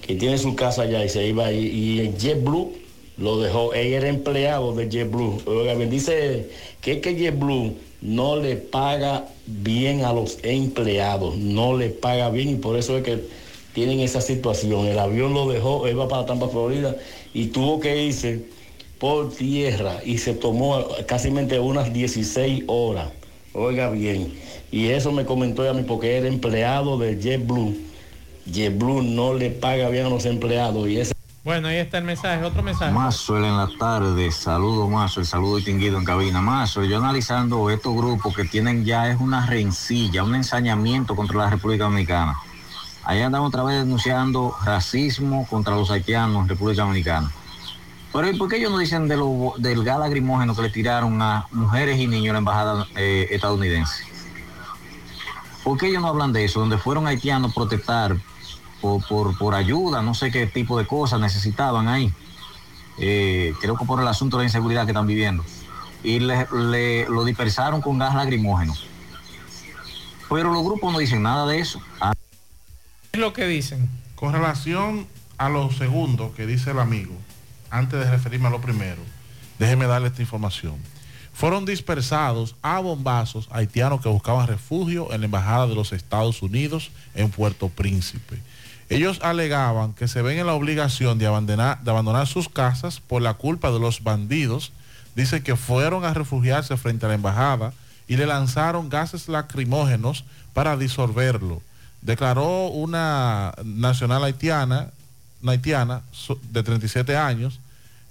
que 0.01 0.15
tiene 0.15 0.37
su 0.37 0.55
casa 0.55 0.81
allá 0.81 1.05
y 1.05 1.09
se 1.09 1.25
iba 1.25 1.45
ahí, 1.45 1.67
y 1.67 1.99
en 2.01 2.17
JetBlue 2.17 2.73
lo 3.17 3.39
dejó, 3.39 3.73
él 3.73 3.93
era 3.93 4.09
empleado 4.09 4.75
de 4.75 4.89
JetBlue. 4.89 5.41
Óigame, 5.45 5.87
dice 5.87 6.49
que 6.81 6.93
es 6.93 7.01
que 7.01 7.15
JetBlue 7.15 7.75
no 8.01 8.35
le 8.35 8.57
paga 8.57 9.25
bien 9.45 10.03
a 10.03 10.11
los 10.11 10.37
empleados, 10.43 11.37
no 11.37 11.77
le 11.77 11.89
paga 11.89 12.29
bien 12.29 12.49
y 12.49 12.55
por 12.55 12.77
eso 12.77 12.97
es 12.97 13.03
que 13.03 13.23
tienen 13.73 14.01
esa 14.01 14.21
situación. 14.21 14.85
El 14.85 14.99
avión 14.99 15.33
lo 15.33 15.47
dejó, 15.47 15.87
él 15.87 15.97
va 15.97 16.07
para 16.07 16.25
Tampa, 16.25 16.49
Florida, 16.49 16.95
y 17.33 17.47
tuvo 17.47 17.79
que 17.79 18.03
irse 18.03 18.56
por 18.99 19.31
tierra 19.31 19.97
y 20.03 20.17
se 20.17 20.33
tomó 20.33 20.85
casi 21.07 21.29
unas 21.29 21.93
16 21.93 22.63
horas. 22.67 23.09
Oiga 23.53 23.89
bien. 23.89 24.33
Y 24.71 24.87
eso 24.87 25.11
me 25.11 25.25
comentó 25.25 25.67
a 25.69 25.73
mí 25.73 25.83
porque 25.83 26.17
era 26.17 26.27
empleado 26.27 26.97
de 26.97 27.19
JetBlue. 27.19 27.75
JetBlue 28.51 29.01
no 29.01 29.33
le 29.33 29.49
paga 29.49 29.89
bien 29.89 30.05
a 30.05 30.09
los 30.09 30.25
empleados 30.25 30.87
y 30.87 30.99
ese 30.99 31.13
Bueno, 31.43 31.67
ahí 31.67 31.77
está 31.77 31.97
el 31.97 32.03
mensaje. 32.03 32.43
Otro 32.43 32.63
mensaje. 32.63 32.91
Mazo 32.91 33.37
en 33.37 33.57
la 33.57 33.69
tarde, 33.79 34.31
saludo 34.31 34.87
Mazo, 34.87 35.21
el 35.21 35.25
saludo 35.25 35.57
distinguido 35.57 35.97
en 35.97 36.05
cabina. 36.05 36.41
Mazo, 36.41 36.83
yo 36.83 36.97
analizando 36.97 37.69
estos 37.69 37.95
grupos 37.95 38.35
que 38.35 38.45
tienen 38.45 38.85
ya 38.85 39.09
es 39.09 39.19
una 39.19 39.45
rencilla, 39.45 40.23
un 40.23 40.35
ensañamiento 40.35 41.15
contra 41.15 41.37
la 41.37 41.49
República 41.49 41.85
Dominicana. 41.85 42.37
Allá 43.03 43.27
andamos 43.27 43.49
otra 43.49 43.63
vez 43.63 43.77
denunciando 43.77 44.53
racismo 44.65 45.47
contra 45.49 45.75
los 45.75 45.89
haitianos 45.89 46.43
en 46.43 46.49
República 46.49 46.81
Dominicana. 46.81 47.31
Pero 48.13 48.29
¿y 48.29 48.37
por 48.37 48.49
qué 48.49 48.57
ellos 48.57 48.71
no 48.71 48.77
dicen 48.79 49.07
del 49.07 49.83
gas 49.83 49.99
lacrimógeno 49.99 50.55
que 50.55 50.61
le 50.63 50.69
tiraron 50.69 51.21
a 51.21 51.45
mujeres 51.51 51.99
y 51.99 52.07
niños 52.07 52.27
en 52.27 52.33
la 52.33 52.39
embajada 52.39 52.87
eh, 52.95 53.27
estadounidense? 53.31 54.03
¿Por 55.63 55.77
qué 55.77 55.87
ellos 55.87 56.01
no 56.01 56.07
hablan 56.07 56.31
de 56.33 56.45
eso? 56.45 56.59
Donde 56.61 56.77
fueron 56.77 57.07
haitianos 57.07 57.51
a 57.51 57.53
protestar 57.53 58.15
por, 58.81 59.05
por, 59.07 59.37
por 59.37 59.53
ayuda, 59.53 60.01
no 60.01 60.13
sé 60.13 60.31
qué 60.31 60.47
tipo 60.47 60.77
de 60.79 60.87
cosas 60.87 61.19
necesitaban 61.19 61.87
ahí. 61.87 62.11
eh, 62.99 63.53
creo 63.61 63.75
que 63.77 63.85
por 63.85 64.01
el 64.01 64.07
asunto 64.07 64.37
de 64.37 64.43
la 64.43 64.47
inseguridad 64.47 64.85
que 64.85 64.91
están 64.91 65.05
viviendo, 65.07 65.43
y 66.03 66.19
le, 66.19 66.47
le- 66.51 67.09
lo 67.09 67.25
dispersaron 67.25 67.81
con 67.81 67.97
gas 67.99 68.15
lacrimógeno. 68.15 68.73
Pero 70.29 70.51
los 70.53 70.63
grupos 70.63 70.91
no 70.93 70.99
dicen 70.99 71.21
nada 71.21 71.45
de 71.45 71.59
eso. 71.59 71.81
Ah, 72.01 72.13
¿Qué 73.11 73.17
es 73.17 73.19
lo 73.19 73.33
que 73.33 73.45
dicen? 73.47 73.89
Con 74.15 74.33
relación 74.33 75.07
a 75.37 75.49
lo 75.49 75.71
segundo 75.71 76.33
que 76.35 76.45
dice 76.47 76.71
el 76.71 76.79
amigo, 76.79 77.13
antes 77.69 77.99
de 77.99 78.09
referirme 78.09 78.47
a 78.47 78.51
lo 78.51 78.61
primero, 78.61 79.01
déjeme 79.59 79.87
darle 79.87 80.07
esta 80.07 80.21
información. 80.21 80.75
Fueron 81.33 81.65
dispersados 81.65 82.55
a 82.63 82.79
bombazos 82.79 83.47
haitianos 83.51 84.01
que 84.01 84.09
buscaban 84.09 84.47
refugio 84.47 85.13
en 85.13 85.21
la 85.21 85.25
Embajada 85.25 85.67
de 85.67 85.75
los 85.75 85.93
Estados 85.93 86.41
Unidos 86.41 86.89
en 87.13 87.29
Puerto 87.29 87.69
Príncipe. 87.69 88.41
Ellos 88.89 89.19
alegaban 89.21 89.93
que 89.93 90.07
se 90.07 90.21
ven 90.21 90.39
en 90.39 90.47
la 90.47 90.53
obligación 90.53 91.19
de 91.19 91.27
abandonar, 91.27 92.27
sus 92.27 92.49
casas 92.49 93.01
por 93.01 93.21
la 93.21 93.33
culpa 93.33 93.69
de 93.69 93.79
los 93.79 94.01
bandidos. 94.01 94.71
Dice 95.15 95.43
que 95.43 95.55
fueron 95.55 96.05
a 96.05 96.13
refugiarse 96.13 96.77
frente 96.77 97.05
a 97.05 97.09
la 97.09 97.15
embajada 97.15 97.73
y 98.07 98.15
le 98.15 98.25
lanzaron 98.25 98.89
gases 98.89 99.27
lacrimógenos 99.27 100.23
para 100.53 100.77
disolverlo. 100.77 101.61
Declaró 102.01 102.67
una 102.69 103.53
nacional 103.63 104.23
haitiana, 104.23 104.91
haitiana 105.45 106.01
de 106.51 106.63
37 106.63 107.15
años 107.15 107.59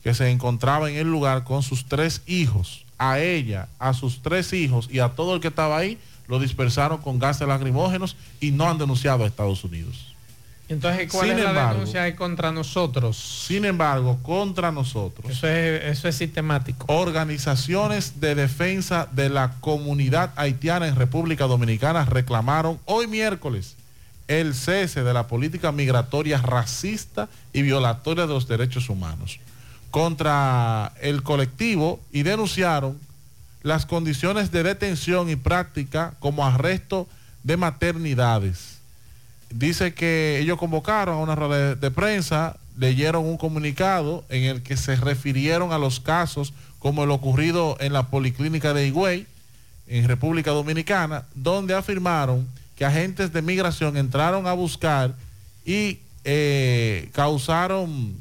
que 0.03 0.15
se 0.15 0.31
encontraba 0.31 0.91
en 0.91 0.97
el 0.97 1.11
lugar 1.11 1.45
con 1.45 1.63
sus 1.63 1.87
tres 1.87 2.23
hijos. 2.27 2.85
A 2.99 3.19
ella, 3.19 3.69
a 3.79 3.93
sus 3.93 4.23
tres 4.23 4.53
hijos 4.53 4.89
y 4.91 5.01
a 5.01 5.11
todo 5.11 5.35
el 5.35 5.41
que 5.41 5.49
estaba 5.49 5.77
ahí 5.77 5.99
lo 6.29 6.39
dispersaron 6.39 6.99
con 6.99 7.19
gases 7.19 7.47
lacrimógenos 7.47 8.17
y 8.41 8.51
no 8.53 8.69
han 8.69 8.79
denunciado 8.79 9.25
a 9.25 9.27
Estados 9.27 9.63
Unidos. 9.65 10.15
Entonces, 10.69 11.11
¿cuál 11.13 11.29
Sin 11.29 11.39
es 11.39 11.45
la 11.45 11.73
denuncia 11.73 12.17
contra 12.17 12.51
nosotros? 12.51 13.17
Sin 13.47 13.65
embargo, 13.65 14.19
contra 14.23 14.73
nosotros. 14.73 15.31
Eso 15.31 15.47
es, 15.47 15.85
eso 15.85 16.09
es 16.09 16.17
sistemático. 16.17 16.87
Organizaciones 16.89 18.19
de 18.21 18.35
defensa 18.35 19.09
de 19.13 19.29
la 19.29 19.53
comunidad 19.61 20.33
haitiana 20.37 20.89
en 20.89 20.97
República 20.97 21.47
Dominicana 21.47 22.05
reclamaron 22.05 22.81
hoy 22.85 23.07
miércoles 23.07 23.76
el 24.29 24.55
cese 24.55 25.03
de 25.03 25.15
la 25.15 25.27
política 25.27 25.73
migratoria 25.73 26.39
racista 26.39 27.29
y 27.53 27.63
violatoria 27.63 28.27
de 28.27 28.35
los 28.35 28.49
derechos 28.49 28.89
humanos 28.89 29.39
contra 29.91 30.93
el 31.01 31.23
colectivo 31.23 32.01
y 32.13 32.23
denunciaron 32.23 32.99
las 33.63 33.87
condiciones 33.87 34.53
de 34.53 34.63
detención 34.63 35.31
y 35.31 35.37
práctica 35.37 36.15
como 36.19 36.45
arresto 36.45 37.09
de 37.43 37.57
maternidades. 37.57 38.79
Dice 39.51 39.95
que 39.95 40.39
ellos 40.41 40.59
convocaron 40.59 41.17
a 41.17 41.19
una 41.19 41.35
rueda 41.35 41.75
de, 41.75 41.91
prensa, 41.91 42.57
leyeron 42.77 43.25
un 43.25 43.39
comunicado 43.39 44.25
en 44.29 44.45
el 44.45 44.63
que 44.63 44.77
se 44.77 44.97
refirieron 44.97 45.73
a 45.73 45.79
los 45.79 46.01
casos 46.01 46.53
como 46.79 47.05
el 47.05 47.11
ocurrido 47.11 47.77
en 47.81 47.93
la 47.93 48.09
policlínica 48.09 48.75
de 48.75 48.87
Higüey, 48.89 49.27
en 49.89 50.07
República 50.07 50.51
Dominicana, 50.51 51.25
donde 51.35 51.75
afirmaron 51.75 52.47
que 52.77 52.85
agentes 52.85 53.33
de 53.33 53.43
migración 53.43 53.97
entraron 53.97 54.47
a 54.47 54.53
buscar 54.53 55.15
y 55.65 55.99
eh, 56.25 57.09
causaron 57.13 58.15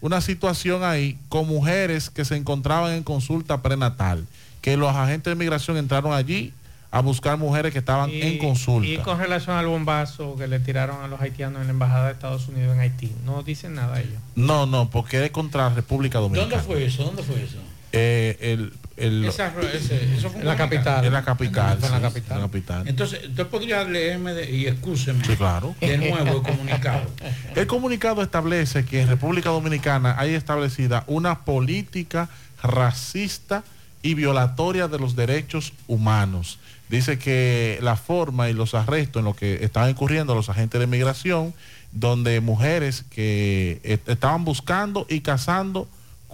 una 0.00 0.20
situación 0.20 0.84
ahí 0.84 1.18
con 1.28 1.48
mujeres 1.48 2.10
que 2.10 2.24
se 2.24 2.36
encontraban 2.36 2.92
en 2.92 3.02
consulta 3.02 3.62
prenatal, 3.62 4.24
que 4.60 4.76
los 4.76 4.94
agentes 4.94 5.32
de 5.32 5.34
migración 5.34 5.76
entraron 5.76 6.12
allí 6.12 6.52
a 6.90 7.00
buscar 7.00 7.36
mujeres 7.36 7.72
que 7.72 7.80
estaban 7.80 8.10
en 8.10 8.38
consulta. 8.38 8.88
Y 8.88 8.98
con 8.98 9.18
relación 9.18 9.56
al 9.56 9.66
bombazo 9.66 10.36
que 10.36 10.46
le 10.46 10.60
tiraron 10.60 11.02
a 11.02 11.08
los 11.08 11.20
haitianos 11.20 11.60
en 11.60 11.66
la 11.66 11.72
embajada 11.72 12.06
de 12.06 12.12
Estados 12.12 12.48
Unidos 12.48 12.74
en 12.74 12.80
Haití, 12.80 13.12
no 13.24 13.42
dicen 13.42 13.74
nada 13.74 14.00
ellos. 14.00 14.20
No, 14.34 14.66
no, 14.66 14.88
porque 14.88 15.24
es 15.24 15.30
contra 15.30 15.68
República 15.70 16.20
Dominicana. 16.20 16.50
¿Dónde 16.50 16.64
fue 16.64 16.86
eso? 16.86 17.04
¿Dónde 17.04 17.22
fue 17.22 17.42
eso? 17.42 17.58
Eh, 17.92 18.36
el, 18.40 18.72
el- 18.96 19.24
Esa- 19.26 19.52
ese- 19.72 20.14
eso 20.16 20.30
fue 20.30 20.40
En 20.40 20.46
la 20.46 20.56
capital. 20.56 21.04
En 21.04 21.12
la 21.12 21.22
capital. 21.24 21.78
Fue 21.78 21.86
en 21.88 21.92
la 21.94 21.98
sí, 21.98 22.14
capital. 22.14 22.36
en 22.36 22.42
la 22.42 22.46
capital. 22.48 22.88
Entonces, 22.88 23.20
usted 23.28 23.46
podría 23.46 23.84
leerme 23.84 24.32
de- 24.34 24.50
y 24.50 24.66
excúseme 24.66 25.24
Sí, 25.24 25.36
claro. 25.36 25.74
de 25.80 25.96
nuevo 25.98 26.36
el 26.38 26.42
comunicado. 26.42 27.10
El 27.54 27.66
comunicado 27.66 28.22
establece 28.22 28.84
que 28.84 29.00
en 29.02 29.08
República 29.08 29.50
Dominicana 29.50 30.14
hay 30.18 30.34
establecida 30.34 31.04
una 31.06 31.44
política 31.44 32.28
racista 32.62 33.64
y 34.02 34.14
violatoria 34.14 34.88
de 34.88 34.98
los 34.98 35.16
derechos 35.16 35.72
humanos. 35.86 36.58
Dice 36.88 37.18
que 37.18 37.78
la 37.82 37.96
forma 37.96 38.48
y 38.48 38.52
los 38.52 38.74
arrestos 38.74 39.20
en 39.20 39.24
los 39.24 39.36
que 39.36 39.64
están 39.64 39.90
incurriendo 39.90 40.34
los 40.34 40.48
agentes 40.48 40.78
de 40.80 40.86
migración, 40.86 41.52
donde 41.92 42.40
mujeres 42.40 43.04
que 43.10 43.80
estaban 44.06 44.44
buscando 44.44 45.06
y 45.08 45.20
cazando 45.20 45.88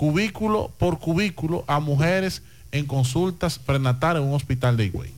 cubículo 0.06 0.72
por 0.78 0.98
cubículo 0.98 1.64
a 1.68 1.78
mujeres 1.78 2.42
en 2.72 2.86
consultas 2.86 3.60
prenatales 3.60 4.20
en 4.20 4.28
un 4.30 4.34
hospital 4.34 4.76
de 4.76 4.86
Higüey. 4.86 5.12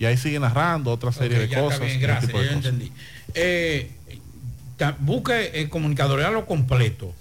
Y 0.00 0.06
ahí 0.06 0.16
sigue 0.16 0.40
narrando 0.40 0.90
otra 0.90 1.12
serie 1.12 1.38
de 1.38 1.48
cosas. 1.48 1.78
bien, 1.78 2.00
gracias, 2.00 2.26
tipo 2.26 2.40
de 2.40 2.46
ya 2.48 2.54
cosas. 2.56 2.64
entendí. 2.72 2.92
Eh, 3.34 3.92
busque 4.98 5.52
el 5.60 5.68
comunicador, 5.68 6.18
lo 6.32 6.46
completo, 6.46 7.14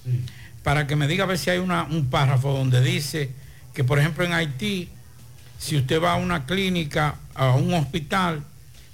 para 0.63 0.87
que 0.87 0.95
me 0.95 1.07
diga 1.07 1.25
a 1.25 1.27
ver 1.27 1.37
si 1.37 1.51
hay 1.51 1.59
una- 1.59 1.83
un 1.83 2.07
párrafo 2.07 2.51
donde 2.51 2.81
dice 2.81 3.29
que, 3.75 3.83
por 3.83 3.99
ejemplo, 3.99 4.25
en 4.25 4.33
Haití, 4.33 4.89
si 5.59 5.77
usted 5.77 6.01
va 6.01 6.13
a 6.13 6.15
una 6.15 6.47
clínica, 6.47 7.13
a 7.35 7.51
un 7.51 7.75
hospital, 7.75 8.41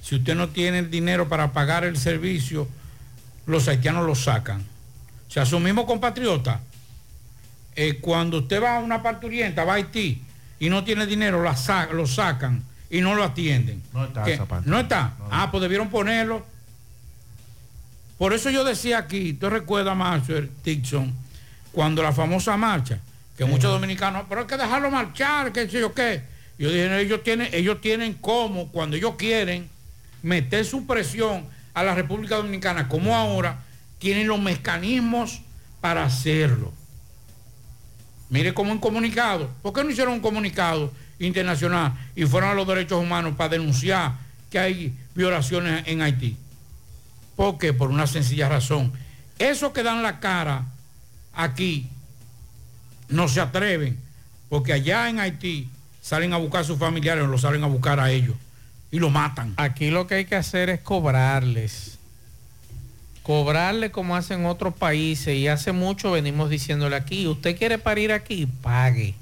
si 0.02 0.16
usted 0.16 0.36
no 0.36 0.50
tiene 0.50 0.80
el 0.80 0.92
dinero 0.92 1.30
para 1.30 1.54
pagar 1.54 1.86
el 1.86 1.96
servicio, 1.96 2.68
los 3.46 3.66
haitianos 3.70 4.06
lo 4.06 4.16
sacan. 4.16 4.60
O 4.60 5.32
sea, 5.32 5.46
su 5.46 5.58
mismo 5.62 5.86
compatriota, 5.86 6.60
eh, 7.76 8.00
cuando 8.02 8.40
usted 8.40 8.62
va 8.62 8.78
a 8.78 8.80
una 8.80 9.02
parturienta, 9.02 9.64
va 9.64 9.74
a 9.74 9.76
Haití, 9.76 10.22
y 10.60 10.70
no 10.70 10.84
tiene 10.84 11.06
dinero, 11.06 11.42
la 11.44 11.56
lo 11.92 12.06
sacan 12.06 12.64
y 12.90 13.02
no 13.02 13.16
lo 13.16 13.24
atienden. 13.24 13.82
No 13.94 14.06
está 14.06 14.30
esa 14.30 14.46
parte. 14.46 14.70
No 14.70 14.80
está. 14.80 15.14
Ah, 15.32 15.50
pues 15.50 15.62
debieron 15.62 15.90
ponerlo. 15.90 16.46
Por 18.18 18.34
eso 18.34 18.50
yo 18.52 18.64
decía 18.64 19.00
aquí, 19.00 19.34
tú 19.34 19.50
recuerdas, 19.50 19.98
Marshall 19.98 20.52
Dixon, 20.64 21.12
cuando 21.72 22.04
la 22.04 22.12
famosa 22.12 22.56
marcha, 22.58 23.00
que 23.36 23.46
muchos 23.46 23.72
dominicanos, 23.72 24.26
pero 24.30 24.42
hay 24.42 24.48
que 24.48 24.58
dejarlo 24.58 24.92
marchar, 24.92 25.52
qué 25.52 25.68
sé 25.68 25.80
yo 25.80 25.94
qué. 25.94 26.22
Yo 26.60 26.70
dije, 26.70 27.02
ellos 27.02 27.24
tienen, 27.24 27.50
ellos 27.54 27.82
tienen 27.82 28.14
como, 28.14 28.68
cuando 28.68 28.96
ellos 28.96 29.16
quieren, 29.18 29.68
meter 30.22 30.64
su 30.66 30.86
presión 30.86 31.46
a 31.74 31.82
la 31.82 31.96
República 31.96 32.36
Dominicana, 32.36 32.88
como 32.88 33.16
ahora, 33.16 33.62
tienen 33.98 34.28
los 34.28 34.40
mecanismos 34.40 35.42
para 35.80 36.04
hacerlo. 36.04 36.72
Mire 38.32 38.54
como 38.54 38.72
un 38.72 38.80
comunicado. 38.80 39.50
¿Por 39.62 39.74
qué 39.74 39.84
no 39.84 39.90
hicieron 39.90 40.14
un 40.14 40.22
comunicado 40.22 40.92
internacional 41.20 41.94
y 42.16 42.26
fueron 42.26 42.52
a 42.52 42.54
los 42.54 42.66
derechos 42.66 42.98
humanos 43.04 43.36
para 43.36 43.50
denunciar 43.50 44.14
que 44.50 44.58
hay 44.58 44.94
violaciones 45.14 45.84
en 45.86 46.02
Haití? 46.02 46.38
¿Por 47.36 47.58
qué? 47.58 47.74
Por 47.74 47.90
una 47.90 48.08
sencilla 48.08 48.48
razón. 48.48 48.94
Esos 49.38 49.74
que 49.74 49.84
dan 49.84 50.02
la 50.02 50.22
cara 50.22 50.64
aquí 51.34 51.90
no 53.10 53.28
se 53.28 53.42
atreven, 53.42 54.00
porque 54.48 54.72
allá 54.72 55.10
en 55.10 55.20
Haití 55.20 55.68
salen 56.02 56.32
a 56.32 56.38
buscar 56.38 56.62
a 56.62 56.64
sus 56.64 56.80
familiares 56.80 57.26
o 57.26 57.28
los 57.28 57.42
salen 57.42 57.66
a 57.66 57.68
buscar 57.68 58.00
a 58.00 58.12
ellos 58.12 58.38
y 58.92 59.00
lo 59.00 59.10
matan. 59.10 59.56
Aquí 59.58 59.90
lo 59.90 60.08
que 60.08 60.16
hay 60.16 60.26
que 60.26 60.36
hacer 60.36 60.70
es 60.70 60.80
cobrarles. 60.80 61.98
Cobrarle 63.24 63.92
como 63.92 64.16
hacen 64.16 64.46
otros 64.46 64.74
países 64.74 65.36
y 65.36 65.48
hace 65.48 65.72
mucho 65.72 66.12
venimos 66.12 66.50
diciéndole 66.50 66.96
aquí, 66.96 67.28
usted 67.28 67.58
quiere 67.58 67.78
parir 67.78 68.12
aquí, 68.12 68.48
pague. 68.62 69.14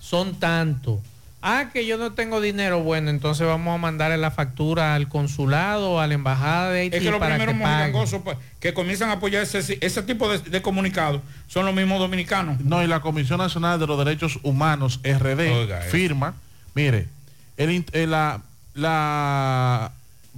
Son 0.00 0.38
tanto. 0.38 1.00
Ah, 1.42 1.70
que 1.72 1.86
yo 1.86 1.96
no 1.96 2.12
tengo 2.12 2.40
dinero, 2.42 2.82
bueno, 2.82 3.08
entonces 3.08 3.46
vamos 3.46 3.74
a 3.74 3.78
mandarle 3.78 4.18
la 4.18 4.30
factura 4.30 4.94
al 4.94 5.08
consulado, 5.08 5.98
a 5.98 6.06
la 6.06 6.12
embajada 6.12 6.70
de 6.70 6.80
Haití 6.80 6.96
Es 6.98 7.02
que 7.02 7.10
los 7.10 7.18
para 7.18 7.36
primeros 7.36 7.54
que 7.56 7.62
pague. 7.62 8.20
pues, 8.22 8.36
que 8.60 8.74
comienzan 8.74 9.08
a 9.08 9.12
apoyar 9.14 9.42
ese, 9.42 9.78
ese 9.80 10.02
tipo 10.02 10.30
de, 10.30 10.38
de 10.38 10.60
comunicados 10.60 11.22
son 11.48 11.64
los 11.64 11.74
mismos 11.74 11.98
dominicanos. 11.98 12.60
No, 12.60 12.82
y 12.82 12.86
la 12.86 13.00
Comisión 13.00 13.38
Nacional 13.38 13.80
de 13.80 13.86
los 13.86 13.98
Derechos 14.04 14.38
Humanos, 14.42 15.00
RD, 15.02 15.50
Oiga, 15.50 15.80
firma, 15.80 16.34
mire, 16.74 17.08
el 17.56 17.86
eh, 17.92 18.06
la, 18.06 18.42
la 18.74 19.92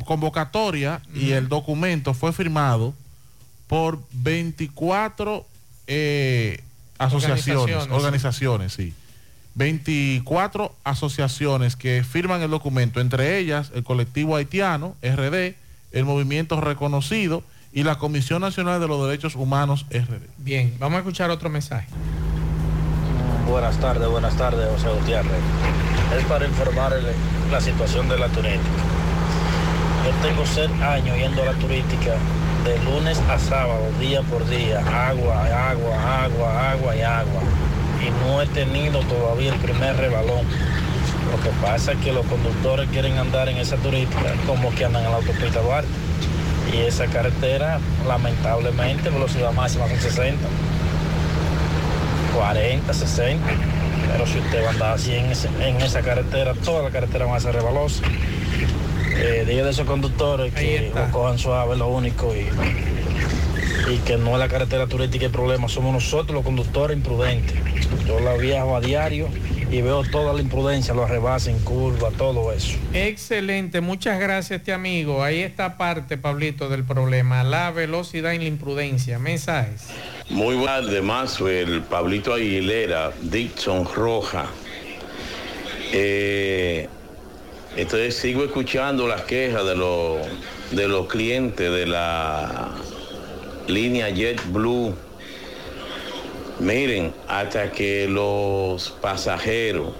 convocatoria 0.04 1.02
y 1.14 1.32
el 1.32 1.48
documento 1.48 2.14
fue 2.14 2.32
firmado 2.32 2.94
por 3.66 4.00
24 4.12 5.46
eh, 5.86 6.62
asociaciones, 6.98 7.46
Organizaciones, 7.48 7.92
organizaciones, 7.92 8.72
sí. 8.72 8.94
24 9.54 10.74
asociaciones 10.84 11.76
que 11.76 12.04
firman 12.04 12.42
el 12.42 12.50
documento, 12.50 13.00
entre 13.00 13.38
ellas 13.38 13.70
el 13.74 13.84
colectivo 13.84 14.36
haitiano, 14.36 14.94
RD, 15.02 15.54
el 15.92 16.04
movimiento 16.04 16.60
reconocido 16.60 17.42
y 17.72 17.82
la 17.82 17.98
Comisión 17.98 18.40
Nacional 18.40 18.80
de 18.80 18.88
los 18.88 19.04
Derechos 19.06 19.34
Humanos, 19.34 19.86
RD. 19.90 20.22
Bien, 20.38 20.74
vamos 20.78 20.96
a 20.96 20.98
escuchar 21.00 21.30
otro 21.30 21.50
mensaje. 21.50 21.86
Buenas 23.48 23.78
tardes, 23.78 24.08
buenas 24.08 24.36
tardes, 24.36 24.68
José 24.70 24.88
Gutiérrez. 24.88 25.40
Es 26.18 26.24
para 26.26 26.46
informarle 26.46 27.12
la 27.50 27.60
situación 27.60 28.08
de 28.08 28.18
la 28.18 28.28
turística. 28.28 28.91
Yo 30.04 30.10
tengo 30.20 30.44
seis 30.44 30.70
años 30.82 31.16
yendo 31.16 31.42
a 31.42 31.46
la 31.46 31.52
turística 31.52 32.16
de 32.64 32.76
lunes 32.84 33.20
a 33.30 33.38
sábado, 33.38 33.86
día 34.00 34.20
por 34.22 34.44
día, 34.48 34.80
agua, 34.80 35.70
agua, 35.70 36.24
agua, 36.24 36.70
agua 36.72 36.96
y 36.96 37.02
agua. 37.02 37.42
Y 38.04 38.10
no 38.24 38.42
he 38.42 38.46
tenido 38.46 38.98
todavía 39.02 39.52
el 39.52 39.60
primer 39.60 39.96
rebalón. 39.96 40.44
Lo 41.30 41.40
que 41.40 41.50
pasa 41.62 41.92
es 41.92 41.98
que 41.98 42.12
los 42.12 42.26
conductores 42.26 42.88
quieren 42.90 43.16
andar 43.16 43.48
en 43.48 43.58
esa 43.58 43.76
turística 43.76 44.34
como 44.44 44.74
que 44.74 44.84
andan 44.84 45.04
en 45.04 45.10
la 45.12 45.18
autopista 45.18 45.60
Duarte. 45.60 45.88
Y 46.72 46.78
esa 46.78 47.06
carretera, 47.06 47.78
lamentablemente, 48.04 49.08
velocidad 49.08 49.52
máxima 49.52 49.86
son 49.88 50.00
60, 50.00 50.48
40, 52.34 52.92
60. 52.92 53.46
Pero 54.10 54.26
si 54.26 54.38
usted 54.40 54.64
va 54.64 54.66
a 54.66 54.70
andar 54.70 54.92
así 54.94 55.14
en, 55.14 55.32
en 55.60 55.80
esa 55.80 56.02
carretera, 56.02 56.54
toda 56.54 56.82
la 56.82 56.90
carretera 56.90 57.26
va 57.26 57.36
a 57.36 57.40
ser 57.40 57.54
rebalosa. 57.54 58.02
Eh, 59.14 59.44
dile 59.46 59.64
de 59.64 59.70
esos 59.70 59.86
conductores 59.86 60.52
que 60.54 60.90
lo 60.94 61.10
cojan 61.10 61.38
suave, 61.38 61.76
lo 61.76 61.88
único, 61.88 62.34
y, 62.34 62.48
y 63.92 63.98
que 63.98 64.16
no 64.16 64.32
es 64.32 64.38
la 64.38 64.48
carretera 64.48 64.86
turística 64.86 65.26
el 65.26 65.32
problema, 65.32 65.68
somos 65.68 65.92
nosotros 65.92 66.34
los 66.34 66.44
conductores 66.44 66.96
imprudentes. 66.96 67.56
Yo 68.06 68.20
la 68.20 68.34
viajo 68.34 68.76
a 68.76 68.80
diario 68.80 69.28
y 69.70 69.80
veo 69.80 70.02
toda 70.04 70.34
la 70.34 70.40
imprudencia, 70.40 70.92
los 70.92 71.08
rebases 71.08 71.54
en 71.54 71.60
curva, 71.60 72.10
todo 72.10 72.52
eso. 72.52 72.76
Excelente, 72.92 73.80
muchas 73.80 74.20
gracias 74.20 74.60
este 74.60 74.72
amigo. 74.72 75.22
Ahí 75.22 75.40
está 75.40 75.78
parte, 75.78 76.18
Pablito, 76.18 76.68
del 76.68 76.84
problema, 76.84 77.42
la 77.42 77.70
velocidad 77.70 78.32
y 78.32 78.38
la 78.38 78.44
imprudencia. 78.44 79.18
Mensajes. 79.18 79.86
Muy 80.28 80.56
buenas 80.56 80.82
tardes, 80.82 81.02
Maxwell, 81.02 81.82
Pablito 81.82 82.34
Aguilera, 82.34 83.12
Dixon 83.22 83.86
Roja. 83.94 84.46
Eh, 85.92 86.88
entonces 87.76 88.16
sigo 88.16 88.44
escuchando 88.44 89.08
las 89.08 89.22
quejas 89.22 89.64
de 89.64 89.74
los, 89.74 90.18
de 90.72 90.88
los 90.88 91.06
clientes 91.06 91.72
de 91.72 91.86
la 91.86 92.70
línea 93.66 94.10
JetBlue. 94.10 94.94
Miren, 96.60 97.14
hasta 97.28 97.72
que 97.72 98.06
los 98.08 98.90
pasajeros 99.00 99.94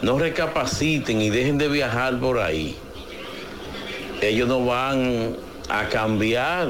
no 0.00 0.18
recapaciten 0.18 1.20
y 1.20 1.28
dejen 1.28 1.58
de 1.58 1.68
viajar 1.68 2.18
por 2.18 2.38
ahí, 2.38 2.76
ellos 4.22 4.48
no 4.48 4.64
van 4.64 5.36
a 5.68 5.88
cambiar 5.88 6.68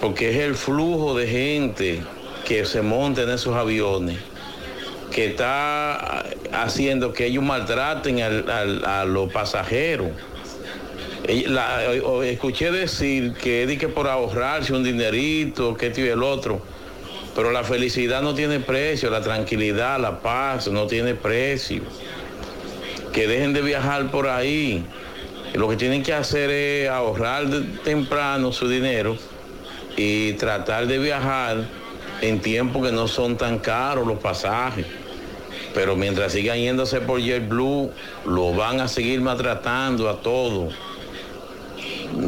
porque 0.00 0.30
es 0.30 0.36
el 0.36 0.54
flujo 0.54 1.16
de 1.16 1.26
gente 1.26 2.02
que 2.44 2.66
se 2.66 2.82
monta 2.82 3.22
en 3.22 3.30
esos 3.30 3.56
aviones 3.56 4.18
que 5.12 5.26
está 5.26 6.24
haciendo 6.52 7.12
que 7.12 7.26
ellos 7.26 7.44
maltraten 7.44 8.20
al- 8.22 8.50
al- 8.50 8.84
a 8.84 9.04
los 9.04 9.32
pasajeros. 9.32 10.08
Eh, 11.24 11.46
escuché 12.24 12.72
decir 12.72 13.34
que 13.34 13.66
di 13.66 13.76
que 13.76 13.88
por 13.88 14.08
ahorrarse 14.08 14.72
un 14.72 14.82
dinerito, 14.82 15.76
que 15.76 15.88
esto 15.88 16.00
y 16.00 16.08
el 16.08 16.22
otro, 16.22 16.60
pero 17.34 17.52
la 17.52 17.62
felicidad 17.62 18.22
no 18.22 18.34
tiene 18.34 18.58
precio, 18.60 19.08
la 19.10 19.20
tranquilidad, 19.22 20.00
la 20.00 20.20
paz 20.20 20.68
no 20.68 20.86
tiene 20.86 21.14
precio. 21.14 21.82
Que 23.12 23.26
dejen 23.28 23.52
de 23.52 23.62
viajar 23.62 24.10
por 24.10 24.28
ahí. 24.28 24.84
Lo 25.54 25.68
que 25.68 25.76
tienen 25.76 26.02
que 26.02 26.14
hacer 26.14 26.50
es 26.50 26.88
ahorrar 26.88 27.44
temprano 27.84 28.52
su 28.52 28.68
dinero 28.68 29.16
y 29.96 30.32
tratar 30.34 30.86
de 30.86 30.98
viajar 30.98 31.58
en 32.22 32.40
tiempos 32.40 32.86
que 32.86 32.92
no 32.92 33.06
son 33.06 33.36
tan 33.36 33.58
caros 33.58 34.06
los 34.06 34.18
pasajes. 34.18 34.86
Pero 35.74 35.96
mientras 35.96 36.32
sigan 36.32 36.58
yéndose 36.58 37.00
por 37.00 37.20
JetBlue, 37.20 37.90
lo 38.26 38.52
van 38.52 38.80
a 38.80 38.88
seguir 38.88 39.20
maltratando 39.20 40.08
a 40.10 40.20
todos. 40.20 40.74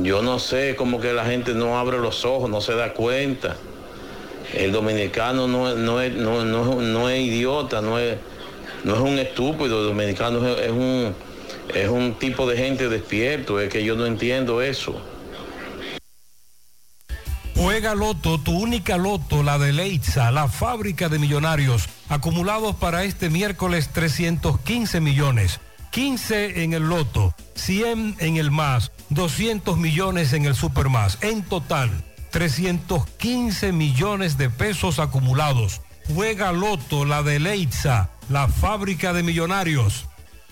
Yo 0.03 0.23
no 0.23 0.39
sé 0.39 0.75
cómo 0.77 0.99
que 1.01 1.13
la 1.13 1.27
gente 1.27 1.53
no 1.55 1.79
abre 1.79 1.99
los 1.99 2.25
ojos, 2.25 2.49
no 2.49 2.61
se 2.61 2.75
da 2.75 2.93
cuenta. 2.95 3.57
El 4.55 4.73
dominicano 4.73 5.47
no, 5.47 5.69
es- 5.71 5.77
no, 5.77 6.01
es, 6.01 6.15
no- 6.15 6.45
no 6.81 7.09
es 7.11 7.21
idiota, 7.21 7.81
no 7.83 7.99
es, 7.99 8.17
no 8.85 8.95
es 8.95 9.01
un 9.01 9.19
estúpido, 9.19 9.81
el 9.81 9.89
dominicano 9.89 10.47
es, 10.49 10.61
es 10.67 10.71
un, 10.71 11.15
es 11.75 11.89
un 11.89 12.15
tipo 12.15 12.49
de 12.49 12.57
gente 12.57 12.89
despierto, 12.89 13.61
es 13.61 13.69
que 13.69 13.85
yo 13.85 13.95
no 13.97 14.07
entiendo 14.07 14.63
eso. 14.63 14.95
Juega 17.57 17.95
Loto, 17.95 18.39
tu 18.39 18.53
única 18.59 18.97
Loto, 18.97 19.43
la 19.43 19.59
de 19.59 19.73
Leitza, 19.73 20.31
la 20.31 20.49
fábrica 20.49 21.09
de 21.09 21.19
millonarios, 21.19 21.89
acumulados 22.09 22.77
para 22.77 23.05
este 23.05 23.31
miércoles 23.31 23.91
315 23.93 25.01
millones, 25.01 25.61
15 25.91 26.65
en 26.65 26.73
el 26.73 26.89
Loto, 26.89 27.35
100 27.55 28.17
en 28.19 28.37
el 28.37 28.51
más, 28.51 28.93
200 29.11 29.77
millones 29.79 30.33
en 30.33 30.45
el 30.45 30.55
Super 30.55 30.89
más, 30.89 31.19
en 31.23 31.43
total 31.43 31.91
315 32.31 33.71
millones 33.71 34.37
de 34.37 34.51
pesos 34.51 34.99
acumulados. 34.99 35.83
Juega 36.13 36.53
Loto, 36.53 37.05
la 37.05 37.23
de 37.23 37.39
Leitza, 37.39 38.11
la 38.29 38.49
fábrica 38.49 39.13
de 39.13 39.23
millonarios. 39.23 40.07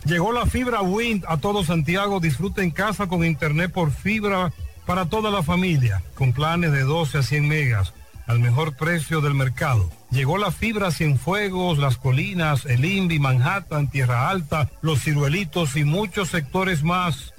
Llegó 0.04 0.32
la 0.32 0.46
fibra 0.46 0.80
Wind 0.82 1.24
a 1.26 1.38
todo 1.38 1.64
Santiago. 1.64 2.20
Disfruta 2.20 2.62
en 2.62 2.70
casa 2.70 3.08
con 3.08 3.24
internet 3.24 3.72
por 3.72 3.90
fibra 3.90 4.52
para 4.86 5.06
toda 5.06 5.32
la 5.32 5.42
familia, 5.42 6.02
con 6.14 6.32
planes 6.32 6.70
de 6.70 6.82
12 6.82 7.18
a 7.18 7.22
100 7.24 7.48
megas 7.48 7.92
al 8.26 8.38
mejor 8.38 8.76
precio 8.76 9.20
del 9.20 9.34
mercado. 9.34 9.90
Llegó 10.12 10.36
la 10.36 10.52
fibra 10.52 10.90
Cienfuegos, 10.90 11.78
Las 11.78 11.96
Colinas, 11.96 12.66
El 12.66 12.84
Invi, 12.84 13.18
Manhattan, 13.18 13.88
Tierra 13.88 14.28
Alta, 14.28 14.70
Los 14.82 15.02
Ciruelitos 15.02 15.74
y 15.76 15.84
muchos 15.84 16.28
sectores 16.28 16.82
más. 16.82 17.32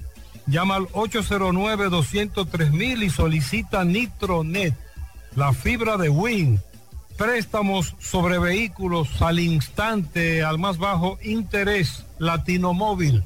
Llama 0.48 0.74
al 0.74 0.88
809-203 0.88 3.04
y 3.04 3.10
solicita 3.10 3.84
Nitronet, 3.84 4.74
la 5.36 5.52
fibra 5.52 5.96
de 5.96 6.08
Win. 6.08 6.60
Préstamos 7.16 7.94
sobre 8.00 8.40
vehículos 8.40 9.22
al 9.22 9.38
instante, 9.38 10.42
al 10.42 10.58
más 10.58 10.78
bajo 10.78 11.16
interés, 11.22 12.04
Latino 12.18 12.74
Móvil. 12.74 13.22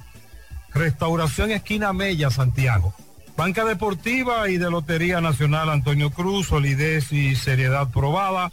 Restauración 0.74 1.52
Esquina 1.52 1.94
Mella, 1.94 2.30
Santiago. 2.30 2.92
Banca 3.34 3.64
Deportiva 3.64 4.50
y 4.50 4.58
de 4.58 4.70
Lotería 4.70 5.22
Nacional 5.22 5.70
Antonio 5.70 6.10
Cruz, 6.10 6.48
solidez 6.48 7.12
y 7.12 7.34
seriedad 7.34 7.88
probada. 7.90 8.52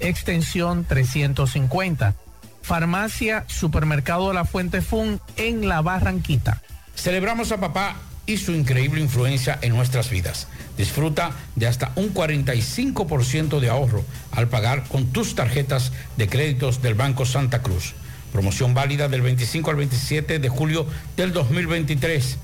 extensión 0.00 0.84
350. 0.84 2.14
Farmacia 2.62 3.44
Supermercado 3.46 4.32
La 4.32 4.44
Fuente 4.44 4.82
Fun 4.82 5.20
en 5.36 5.68
La 5.68 5.80
Barranquita. 5.80 6.60
Celebramos 6.94 7.52
a 7.52 7.58
papá 7.58 7.96
y 8.26 8.36
su 8.36 8.52
increíble 8.52 9.00
influencia 9.00 9.58
en 9.62 9.74
nuestras 9.74 10.10
vidas. 10.10 10.48
Disfruta 10.76 11.30
de 11.56 11.66
hasta 11.66 11.92
un 11.96 12.12
45% 12.12 13.58
de 13.58 13.70
ahorro 13.70 14.04
al 14.32 14.48
pagar 14.48 14.84
con 14.84 15.06
tus 15.06 15.34
tarjetas 15.34 15.92
de 16.18 16.28
créditos 16.28 16.82
del 16.82 16.94
Banco 16.94 17.24
Santa 17.24 17.62
Cruz. 17.62 17.94
Promoción 18.32 18.74
válida 18.74 19.08
del 19.08 19.22
25 19.22 19.70
al 19.70 19.76
27 19.76 20.38
de 20.38 20.48
julio 20.50 20.86
del 21.16 21.32
2023. 21.32 22.36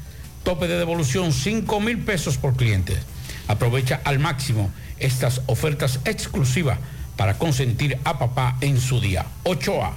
Tope 0.42 0.68
de 0.68 0.78
devolución 0.78 1.32
5 1.32 1.80
mil 1.80 1.98
pesos 1.98 2.38
por 2.38 2.56
cliente. 2.56 2.96
Aprovecha 3.46 4.00
al 4.04 4.18
máximo 4.18 4.70
estas 4.98 5.42
ofertas 5.46 6.00
exclusivas 6.06 6.78
para 7.16 7.38
consentir 7.38 7.98
a 8.04 8.18
papá 8.18 8.56
en 8.60 8.80
su 8.80 9.00
día. 9.00 9.26
8A, 9.44 9.92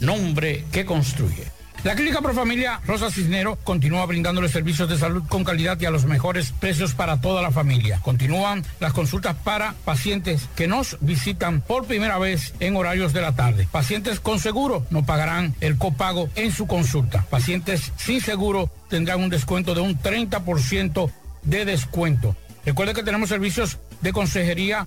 nombre 0.00 0.64
que 0.70 0.84
construye. 0.84 1.60
La 1.82 1.94
Clínica 1.94 2.20
Profamilia 2.20 2.78
Rosa 2.86 3.10
Cisnero 3.10 3.56
continúa 3.56 4.04
brindándole 4.04 4.50
servicios 4.50 4.86
de 4.90 4.98
salud 4.98 5.22
con 5.26 5.44
calidad 5.44 5.80
y 5.80 5.86
a 5.86 5.90
los 5.90 6.04
mejores 6.04 6.52
precios 6.52 6.94
para 6.94 7.22
toda 7.22 7.40
la 7.40 7.52
familia. 7.52 8.00
Continúan 8.02 8.62
las 8.80 8.92
consultas 8.92 9.34
para 9.36 9.72
pacientes 9.86 10.46
que 10.54 10.68
nos 10.68 10.98
visitan 11.00 11.62
por 11.62 11.86
primera 11.86 12.18
vez 12.18 12.52
en 12.60 12.76
horarios 12.76 13.14
de 13.14 13.22
la 13.22 13.34
tarde. 13.34 13.66
Pacientes 13.72 14.20
con 14.20 14.38
seguro 14.38 14.84
no 14.90 15.06
pagarán 15.06 15.54
el 15.62 15.78
copago 15.78 16.28
en 16.34 16.52
su 16.52 16.66
consulta. 16.66 17.24
Pacientes 17.30 17.92
sin 17.96 18.20
seguro 18.20 18.70
tendrán 18.90 19.22
un 19.22 19.30
descuento 19.30 19.74
de 19.74 19.80
un 19.80 19.98
30% 19.98 21.10
de 21.44 21.64
descuento. 21.64 22.36
Recuerde 22.66 22.92
que 22.92 23.02
tenemos 23.02 23.30
servicios 23.30 23.78
de 24.02 24.12
consejería 24.12 24.86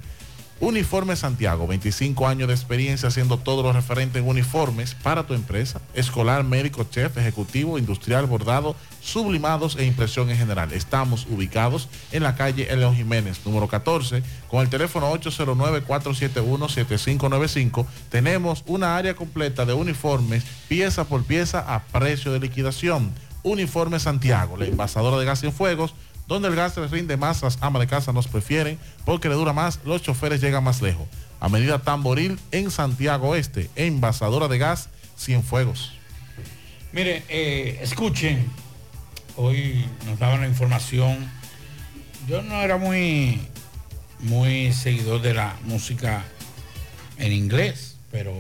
Uniforme 0.60 1.16
Santiago, 1.16 1.68
25 1.68 2.28
años 2.28 2.48
de 2.48 2.56
experiencia 2.56 3.10
haciendo 3.10 3.38
todo 3.38 3.62
lo 3.62 3.74
referente 3.74 4.18
en 4.18 4.28
uniformes 4.28 4.96
para 4.96 5.28
tu 5.28 5.36
empresa, 5.36 5.80
escolar, 5.94 6.44
médico, 6.44 6.84
chef, 6.90 7.16
ejecutivo, 7.16 7.78
industrial, 7.78 8.26
bordado, 8.26 8.76
sublimados 9.00 9.76
e 9.76 9.86
impresión 9.86 10.32
en 10.32 10.38
general. 10.38 10.74
Estamos 10.74 11.28
ubicados 11.30 11.90
en 12.12 12.24
la 12.24 12.36
calle 12.36 12.76
León 12.76 12.96
Jiménez, 12.96 13.42
número 13.46 13.68
14, 13.68 14.24
con 14.48 14.62
el 14.62 14.70
teléfono 14.70 15.14
809-471-7595. 15.14 17.86
Tenemos 18.10 18.64
una 18.66 18.98
área 18.98 19.16
completa 19.16 19.64
de 19.64 19.74
uniformes, 19.74 20.44
pieza 20.68 21.04
por 21.04 21.24
pieza 21.24 21.60
a 21.60 21.84
precio 21.84 22.32
de 22.32 22.40
liquidación. 22.40 23.12
Uniforme 23.44 24.00
Santiago, 24.00 24.58
la 24.58 24.66
envasadora 24.66 25.20
de 25.20 25.26
gas 25.26 25.44
en 25.44 25.54
fuegos 25.54 25.94
donde 26.28 26.50
el 26.50 26.56
gas 26.56 26.76
les 26.78 26.92
rinde 26.92 27.18
más, 27.18 27.42
las 27.42 27.58
amas 27.62 27.80
de 27.80 27.88
casa 27.88 28.12
nos 28.12 28.28
prefieren 28.28 28.78
porque 29.06 29.30
le 29.30 29.36
dura 29.36 29.54
más, 29.54 29.80
los 29.86 30.02
choferes 30.02 30.42
llegan 30.42 30.64
más 30.64 30.82
lejos. 30.82 31.08
A 31.40 31.50
medida 31.50 31.80
Tamboril 31.80 32.40
en 32.52 32.72
Santiago 32.72 33.36
Este, 33.36 33.70
envasadora 33.76 34.48
de 34.48 34.58
gas 34.58 34.90
Cienfuegos. 35.18 35.94
Mire, 36.92 37.24
eh, 37.30 37.80
escuchen, 37.82 38.46
hoy 39.36 39.86
nos 40.06 40.20
daban 40.20 40.42
la 40.42 40.48
información. 40.48 41.30
Yo 42.28 42.42
no 42.42 42.62
era 42.62 42.78
muy, 42.78 43.40
muy 44.20 44.74
seguidor 44.74 45.22
de 45.22 45.34
la 45.34 45.56
música 45.64 46.24
en 47.18 47.32
inglés, 47.32 47.98
pero 48.12 48.34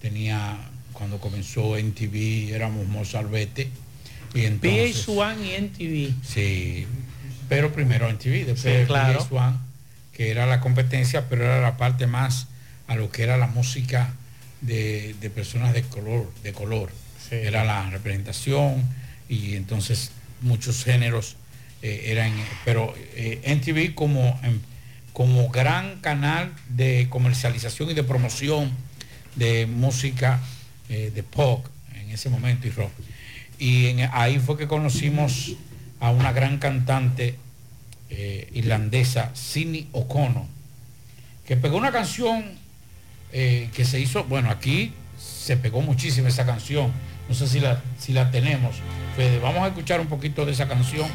tenía, 0.00 0.56
cuando 0.92 1.18
comenzó 1.18 1.76
en 1.76 1.92
TV, 1.92 2.52
éramos 2.54 2.86
Mozalbete 2.88 3.70
y 4.34 4.44
entonces, 4.44 5.08
VH1 5.08 5.44
y 5.44 5.50
NTV. 5.54 6.24
Sí, 6.24 6.86
pero 7.48 7.72
primero 7.72 8.08
NTV, 8.08 8.46
después 8.46 8.80
Sí, 8.80 8.86
claro. 8.86 9.20
VH1, 9.28 9.58
que 10.12 10.30
era 10.30 10.46
la 10.46 10.60
competencia, 10.60 11.28
pero 11.28 11.44
era 11.44 11.60
la 11.60 11.76
parte 11.76 12.06
más 12.06 12.48
a 12.86 12.94
lo 12.94 13.10
que 13.10 13.22
era 13.22 13.36
la 13.36 13.46
música 13.46 14.14
de, 14.60 15.14
de 15.20 15.30
personas 15.30 15.72
de 15.74 15.82
color, 15.82 16.32
de 16.42 16.52
color. 16.52 16.90
Era 17.30 17.64
la 17.64 17.88
representación 17.88 18.82
y 19.26 19.54
entonces 19.54 20.10
muchos 20.42 20.84
géneros 20.84 21.36
eh, 21.82 22.12
eran, 22.12 22.32
pero 22.64 22.94
eh, 23.14 23.40
NTV 23.44 23.94
como, 23.94 24.38
em, 24.42 24.60
como 25.12 25.48
gran 25.48 26.00
canal 26.00 26.52
de 26.68 27.08
comercialización 27.08 27.90
y 27.90 27.94
de 27.94 28.04
promoción 28.04 28.70
de 29.34 29.66
música 29.66 30.40
eh, 30.88 31.10
de 31.14 31.22
pop 31.22 31.66
en 31.96 32.10
ese 32.10 32.28
momento 32.28 32.68
y 32.68 32.70
rock. 32.70 32.92
Y 33.62 33.94
ahí 34.10 34.40
fue 34.40 34.58
que 34.58 34.66
conocimos 34.66 35.52
a 36.00 36.10
una 36.10 36.32
gran 36.32 36.58
cantante 36.58 37.38
eh, 38.10 38.50
irlandesa, 38.54 39.30
Sidney 39.34 39.88
O'Connor, 39.92 40.46
que 41.46 41.56
pegó 41.56 41.76
una 41.76 41.92
canción 41.92 42.58
eh, 43.30 43.70
que 43.72 43.84
se 43.84 44.00
hizo, 44.00 44.24
bueno, 44.24 44.50
aquí 44.50 44.92
se 45.16 45.56
pegó 45.56 45.80
muchísimo 45.80 46.26
esa 46.26 46.44
canción. 46.44 46.90
No 47.28 47.36
sé 47.36 47.46
si 47.46 47.60
la, 47.60 47.80
si 48.00 48.12
la 48.12 48.32
tenemos. 48.32 48.74
Fede, 49.14 49.38
vamos 49.38 49.62
a 49.62 49.68
escuchar 49.68 50.00
un 50.00 50.08
poquito 50.08 50.44
de 50.44 50.50
esa 50.50 50.66
canción. 50.66 51.08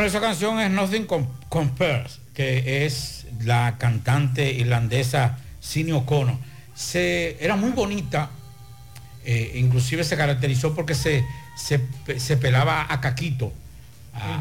Bueno, 0.00 0.08
esa 0.08 0.20
canción 0.22 0.58
es 0.60 0.70
Nothing 0.70 1.04
Com- 1.04 1.26
Compares, 1.50 2.20
que 2.32 2.86
es 2.86 3.26
la 3.42 3.76
cantante 3.76 4.50
irlandesa 4.50 5.36
Sidney 5.60 5.92
O'Connor. 5.92 6.36
Se, 6.74 7.36
era 7.38 7.54
muy 7.54 7.72
bonita, 7.72 8.30
eh, 9.26 9.52
inclusive 9.56 10.02
se 10.04 10.16
caracterizó 10.16 10.74
porque 10.74 10.94
se, 10.94 11.22
se, 11.54 11.80
pe- 11.80 12.18
se 12.18 12.38
pelaba 12.38 12.86
a 12.88 12.98
caquito. 13.02 13.52
Ah, 14.14 14.40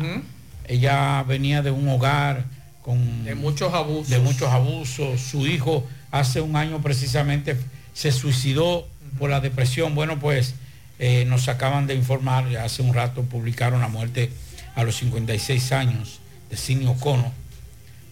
Ella 0.65 1.23
venía 1.23 1.61
de 1.61 1.71
un 1.71 1.89
hogar 1.89 2.45
con 2.81 3.25
De 3.25 3.35
muchos 3.35 3.73
abusos. 3.73 4.07
de 4.07 4.19
muchos 4.19 4.47
abusos. 4.47 5.19
Su 5.19 5.45
hijo 5.45 5.85
hace 6.09 6.39
un 6.39 6.55
año 6.55 6.81
precisamente 6.81 7.57
se 7.93 8.13
suicidó 8.13 8.87
por 9.17 9.29
la 9.29 9.41
depresión. 9.41 9.93
Bueno, 9.93 10.19
pues 10.21 10.55
eh, 10.99 11.25
nos 11.27 11.49
acaban 11.49 11.85
de 11.85 11.95
informar, 11.95 12.45
hace 12.55 12.81
un 12.81 12.93
rato 12.93 13.23
publicaron 13.23 13.81
la 13.81 13.89
muerte 13.89 14.31
a 14.79 14.83
los 14.83 14.95
56 14.97 15.71
años 15.73 16.19
de 16.49 16.55
Sidney 16.55 16.87
O'Connor. 16.87 17.31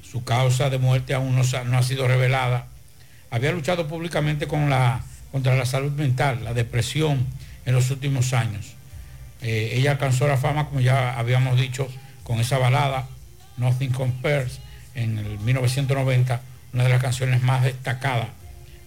Su 0.03 0.23
causa 0.23 0.69
de 0.69 0.77
muerte 0.77 1.13
aún 1.13 1.35
no, 1.35 1.77
ha 1.77 1.83
sido 1.83 2.07
revelada. 2.07 2.67
Había 3.31 3.51
luchado 3.51 3.87
públicamente 3.87 4.47
con 4.47 4.69
la, 4.69 5.01
contra 5.31 5.55
la 5.55 5.65
salud 5.65 5.91
mental, 5.93 6.43
la 6.43 6.53
depresión 6.53 7.25
en 7.65 7.73
los 7.73 7.89
últimos 7.89 8.33
años. 8.33 8.73
Eh, 9.41 9.71
ella 9.75 9.91
alcanzó 9.91 10.27
la 10.27 10.37
fama, 10.37 10.67
como 10.67 10.81
ya 10.81 11.17
habíamos 11.17 11.59
dicho, 11.59 11.87
con 12.23 12.39
esa 12.39 12.57
balada, 12.57 13.07
Nothing 13.57 13.91
Compares, 13.91 14.59
en 14.93 15.19
el 15.19 15.39
1990, 15.39 16.41
una 16.73 16.83
de 16.83 16.89
las 16.89 17.01
canciones 17.01 17.41
más 17.43 17.63
destacadas 17.63 18.27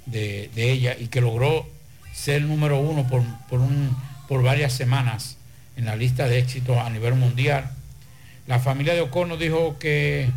de, 0.07 0.51
ella 0.57 0.97
y 0.99 1.07
que 1.07 1.21
logró 1.21 1.67
ser 2.13 2.43
número 2.43 2.79
uno 2.79 3.07
por 3.07 3.61
un- 3.61 3.97
por 4.29 4.43
varias 4.43 4.73
semanas 4.73 5.37
en 5.81 5.87
la 5.87 5.97
lista 5.97 6.29
de 6.29 6.39
éxitos 6.39 6.77
a 6.77 6.91
nivel 6.91 7.15
mundial. 7.15 7.71
La 8.47 8.59
familia 8.59 8.93
de 8.93 9.01
O'Connor 9.01 9.39
dijo 9.39 9.79
que 9.79 10.29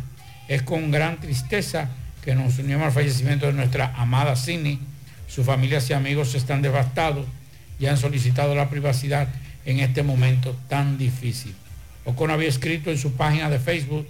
es 0.48 0.62
con 0.62 0.90
gran 0.90 1.20
tristeza 1.20 1.90
que 2.22 2.34
nos 2.34 2.58
unimos 2.58 2.86
al 2.86 2.92
fallecimiento 2.92 3.46
de 3.46 3.52
nuestra 3.52 3.92
amada 3.94 4.36
Sidney. 4.36 4.80
Sus 5.28 5.44
familias 5.44 5.88
y 5.90 5.92
amigos 5.92 6.34
están 6.34 6.62
devastados 6.62 7.26
y 7.78 7.86
han 7.86 7.98
solicitado 7.98 8.54
la 8.54 8.70
privacidad 8.70 9.28
en 9.66 9.80
este 9.80 10.02
momento 10.02 10.56
tan 10.70 10.96
difícil. 10.96 11.54
O'Connor 12.06 12.36
había 12.36 12.48
escrito 12.48 12.90
en 12.90 12.96
su 12.96 13.12
página 13.12 13.50
de 13.50 13.58
Facebook 13.58 14.06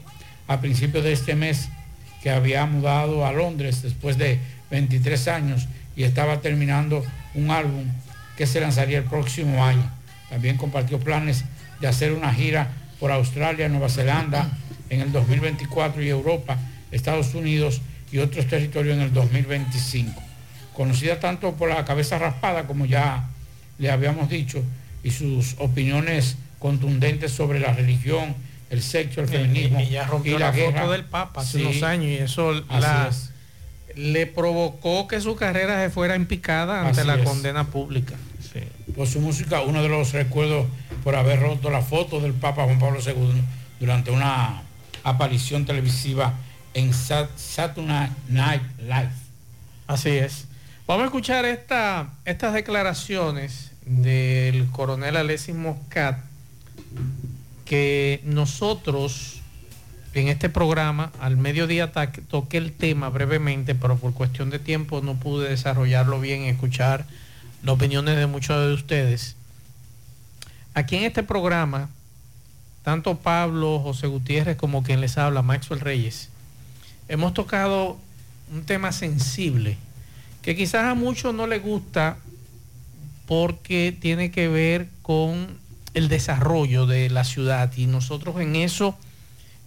a 0.46 0.60
principios 0.60 1.02
de 1.02 1.12
este 1.12 1.34
mes 1.34 1.68
que 2.22 2.30
había 2.30 2.64
mudado 2.66 3.26
a 3.26 3.32
Londres 3.32 3.82
después 3.82 4.18
de 4.18 4.38
23 4.70 5.26
años 5.28 5.66
y 5.96 6.04
estaba 6.04 6.40
terminando 6.40 7.04
un 7.34 7.50
álbum 7.50 7.86
que 8.36 8.46
se 8.46 8.60
lanzaría 8.60 8.98
el 8.98 9.04
próximo 9.04 9.64
año. 9.64 10.03
También 10.34 10.56
compartió 10.56 10.98
planes 10.98 11.44
de 11.80 11.86
hacer 11.86 12.12
una 12.12 12.34
gira 12.34 12.66
por 12.98 13.12
Australia, 13.12 13.68
Nueva 13.68 13.88
Zelanda 13.88 14.50
en 14.90 15.00
el 15.00 15.12
2024 15.12 16.02
y 16.02 16.08
Europa, 16.08 16.58
Estados 16.90 17.36
Unidos 17.36 17.80
y 18.10 18.18
otros 18.18 18.48
territorios 18.48 18.96
en 18.96 19.02
el 19.02 19.12
2025. 19.12 20.20
Conocida 20.72 21.20
tanto 21.20 21.52
por 21.54 21.68
la 21.68 21.84
cabeza 21.84 22.18
raspada 22.18 22.66
como 22.66 22.84
ya 22.84 23.28
le 23.78 23.92
habíamos 23.92 24.28
dicho 24.28 24.60
y 25.04 25.12
sus 25.12 25.54
opiniones 25.58 26.36
contundentes 26.58 27.30
sobre 27.30 27.60
la 27.60 27.72
religión, 27.72 28.34
el 28.70 28.82
sexo, 28.82 29.20
el 29.20 29.28
feminismo 29.28 29.78
Y 29.78 29.90
ya 29.90 30.04
rompió 30.04 30.34
y 30.34 30.40
la, 30.40 30.46
la, 30.46 30.52
guerra. 30.52 30.80
foto 30.80 30.90
del 30.92 31.04
Papa 31.04 31.42
hace 31.42 31.58
Sí, 31.58 31.64
unos 31.64 31.82
años 31.84 32.06
y 32.06 32.14
eso 32.16 32.50
así 32.50 32.80
la- 32.80 33.06
es. 33.08 33.30
le 33.94 34.26
provocó 34.26 35.06
que 35.06 35.20
su 35.20 35.36
carrera 35.36 35.80
se 35.84 35.90
fuera 35.90 36.16
en 36.16 36.26
picada 36.26 36.84
ante 36.88 37.02
Así 37.02 37.06
la 37.06 37.14
es. 37.14 37.22
condena 37.22 37.68
pública. 37.68 38.14
Por 38.96 39.06
su 39.08 39.20
música, 39.20 39.60
uno 39.62 39.82
de 39.82 39.88
los 39.88 40.12
recuerdos 40.12 40.66
por 41.02 41.16
haber 41.16 41.40
roto 41.40 41.70
la 41.70 41.82
foto 41.82 42.20
del 42.20 42.32
Papa 42.32 42.64
Juan 42.64 42.78
Pablo 42.78 43.00
II 43.04 43.42
durante 43.80 44.10
una 44.10 44.62
aparición 45.02 45.64
televisiva 45.66 46.34
en 46.74 46.92
Sat- 46.92 47.36
Saturday 47.36 48.08
Night 48.28 48.62
Live. 48.78 49.10
Así 49.86 50.10
es. 50.10 50.46
Vamos 50.86 51.02
a 51.02 51.06
escuchar 51.06 51.44
esta, 51.44 52.08
estas 52.24 52.54
declaraciones 52.54 53.72
del 53.84 54.66
coronel 54.70 55.16
Alexis 55.16 55.54
Moscat 55.54 56.18
que 57.64 58.20
nosotros 58.24 59.40
en 60.14 60.28
este 60.28 60.48
programa 60.48 61.10
al 61.20 61.36
mediodía 61.36 61.90
toqué 62.28 62.58
el 62.58 62.72
tema 62.72 63.08
brevemente, 63.08 63.74
pero 63.74 63.96
por 63.96 64.12
cuestión 64.14 64.50
de 64.50 64.58
tiempo 64.58 65.00
no 65.00 65.14
pude 65.14 65.48
desarrollarlo 65.48 66.20
bien 66.20 66.42
y 66.44 66.48
escuchar 66.48 67.04
las 67.64 67.74
opiniones 67.74 68.16
de 68.16 68.26
muchos 68.26 68.66
de 68.66 68.74
ustedes. 68.74 69.36
Aquí 70.74 70.96
en 70.96 71.04
este 71.04 71.22
programa, 71.22 71.88
tanto 72.82 73.18
Pablo, 73.18 73.80
José 73.80 74.06
Gutiérrez 74.06 74.56
como 74.56 74.82
quien 74.82 75.00
les 75.00 75.16
habla, 75.16 75.40
Maxwell 75.40 75.80
Reyes, 75.80 76.28
hemos 77.08 77.32
tocado 77.32 77.96
un 78.52 78.64
tema 78.64 78.92
sensible 78.92 79.78
que 80.42 80.54
quizás 80.54 80.84
a 80.84 80.94
muchos 80.94 81.34
no 81.34 81.46
les 81.46 81.62
gusta 81.62 82.18
porque 83.26 83.96
tiene 83.98 84.30
que 84.30 84.48
ver 84.48 84.88
con 85.00 85.58
el 85.94 86.08
desarrollo 86.08 86.84
de 86.84 87.08
la 87.08 87.24
ciudad 87.24 87.72
y 87.76 87.86
nosotros 87.86 88.38
en 88.40 88.56
eso 88.56 88.94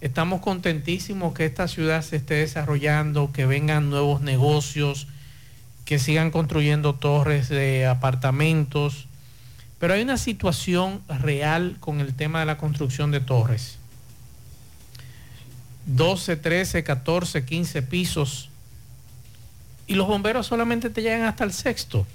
estamos 0.00 0.40
contentísimos 0.40 1.34
que 1.34 1.46
esta 1.46 1.66
ciudad 1.66 2.02
se 2.02 2.16
esté 2.16 2.34
desarrollando, 2.34 3.32
que 3.32 3.46
vengan 3.46 3.90
nuevos 3.90 4.20
negocios, 4.20 5.08
que 5.88 5.98
sigan 5.98 6.30
construyendo 6.30 6.94
torres 6.94 7.48
de 7.48 7.86
apartamentos, 7.86 9.06
pero 9.78 9.94
hay 9.94 10.02
una 10.02 10.18
situación 10.18 11.00
real 11.08 11.78
con 11.80 12.00
el 12.00 12.12
tema 12.12 12.40
de 12.40 12.44
la 12.44 12.58
construcción 12.58 13.10
de 13.10 13.20
torres. 13.20 13.78
12, 15.86 16.36
13, 16.36 16.84
14, 16.84 17.42
15 17.46 17.80
pisos 17.80 18.50
y 19.86 19.94
los 19.94 20.06
bomberos 20.06 20.46
solamente 20.46 20.90
te 20.90 21.00
llegan 21.00 21.22
hasta 21.22 21.44
el 21.44 21.54
sexto, 21.54 22.06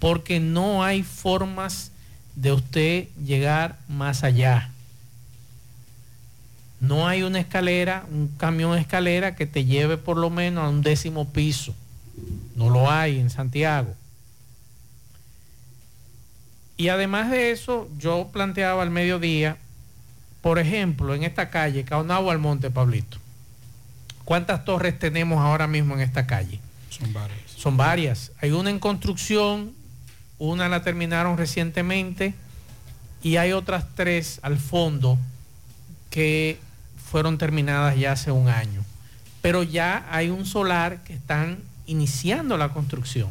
porque 0.00 0.40
no 0.40 0.82
hay 0.82 1.04
formas 1.04 1.92
de 2.34 2.50
usted 2.50 3.06
llegar 3.24 3.78
más 3.86 4.24
allá. 4.24 4.68
No 6.80 7.06
hay 7.06 7.22
una 7.22 7.38
escalera, 7.38 8.04
un 8.10 8.26
camión 8.36 8.76
escalera 8.76 9.36
que 9.36 9.46
te 9.46 9.64
lleve 9.64 9.96
por 9.96 10.16
lo 10.16 10.28
menos 10.28 10.64
a 10.64 10.68
un 10.68 10.82
décimo 10.82 11.28
piso. 11.28 11.72
No 12.54 12.70
lo 12.70 12.90
hay 12.90 13.18
en 13.18 13.30
Santiago. 13.30 13.94
Y 16.76 16.88
además 16.88 17.30
de 17.30 17.50
eso, 17.50 17.88
yo 17.98 18.30
planteaba 18.32 18.82
al 18.82 18.90
mediodía, 18.90 19.58
por 20.40 20.58
ejemplo, 20.58 21.14
en 21.14 21.24
esta 21.24 21.50
calle, 21.50 21.84
Caonagua 21.84 22.32
al 22.32 22.38
Monte, 22.38 22.70
Pablito. 22.70 23.18
¿Cuántas 24.24 24.64
torres 24.64 24.98
tenemos 24.98 25.40
ahora 25.40 25.66
mismo 25.66 25.94
en 25.94 26.00
esta 26.00 26.26
calle? 26.26 26.60
Son 26.88 27.12
varias. 27.12 27.40
Son 27.54 27.76
varias. 27.76 28.32
Hay 28.40 28.52
una 28.52 28.70
en 28.70 28.78
construcción, 28.78 29.74
una 30.38 30.68
la 30.68 30.82
terminaron 30.82 31.36
recientemente 31.36 32.34
y 33.22 33.36
hay 33.36 33.52
otras 33.52 33.84
tres 33.94 34.40
al 34.42 34.58
fondo 34.58 35.18
que 36.08 36.58
fueron 37.10 37.38
terminadas 37.38 37.98
ya 37.98 38.12
hace 38.12 38.30
un 38.30 38.48
año. 38.48 38.82
Pero 39.42 39.62
ya 39.62 40.06
hay 40.10 40.30
un 40.30 40.46
solar 40.46 41.02
que 41.04 41.12
están 41.12 41.58
iniciando 41.90 42.56
la 42.56 42.70
construcción. 42.70 43.28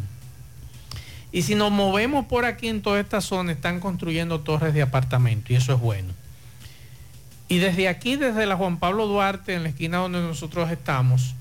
Y 1.31 1.43
si 1.43 1.55
nos 1.55 1.71
movemos 1.71 2.25
por 2.25 2.45
aquí 2.45 2.67
en 2.67 2.81
toda 2.81 2.99
esta 2.99 3.21
zona, 3.21 3.51
están 3.51 3.79
construyendo 3.79 4.41
torres 4.41 4.73
de 4.73 4.81
apartamento 4.81 5.53
y 5.53 5.55
eso 5.55 5.73
es 5.73 5.79
bueno. 5.79 6.13
Y 7.47 7.59
desde 7.59 7.87
aquí, 7.87 8.15
desde 8.15 8.45
la 8.45 8.57
Juan 8.57 8.77
Pablo 8.77 9.07
Duarte, 9.07 9.53
en 9.55 9.63
la 9.63 9.69
esquina 9.69 9.97
donde 9.99 10.19
nosotros 10.19 10.69
estamos, 10.71 11.35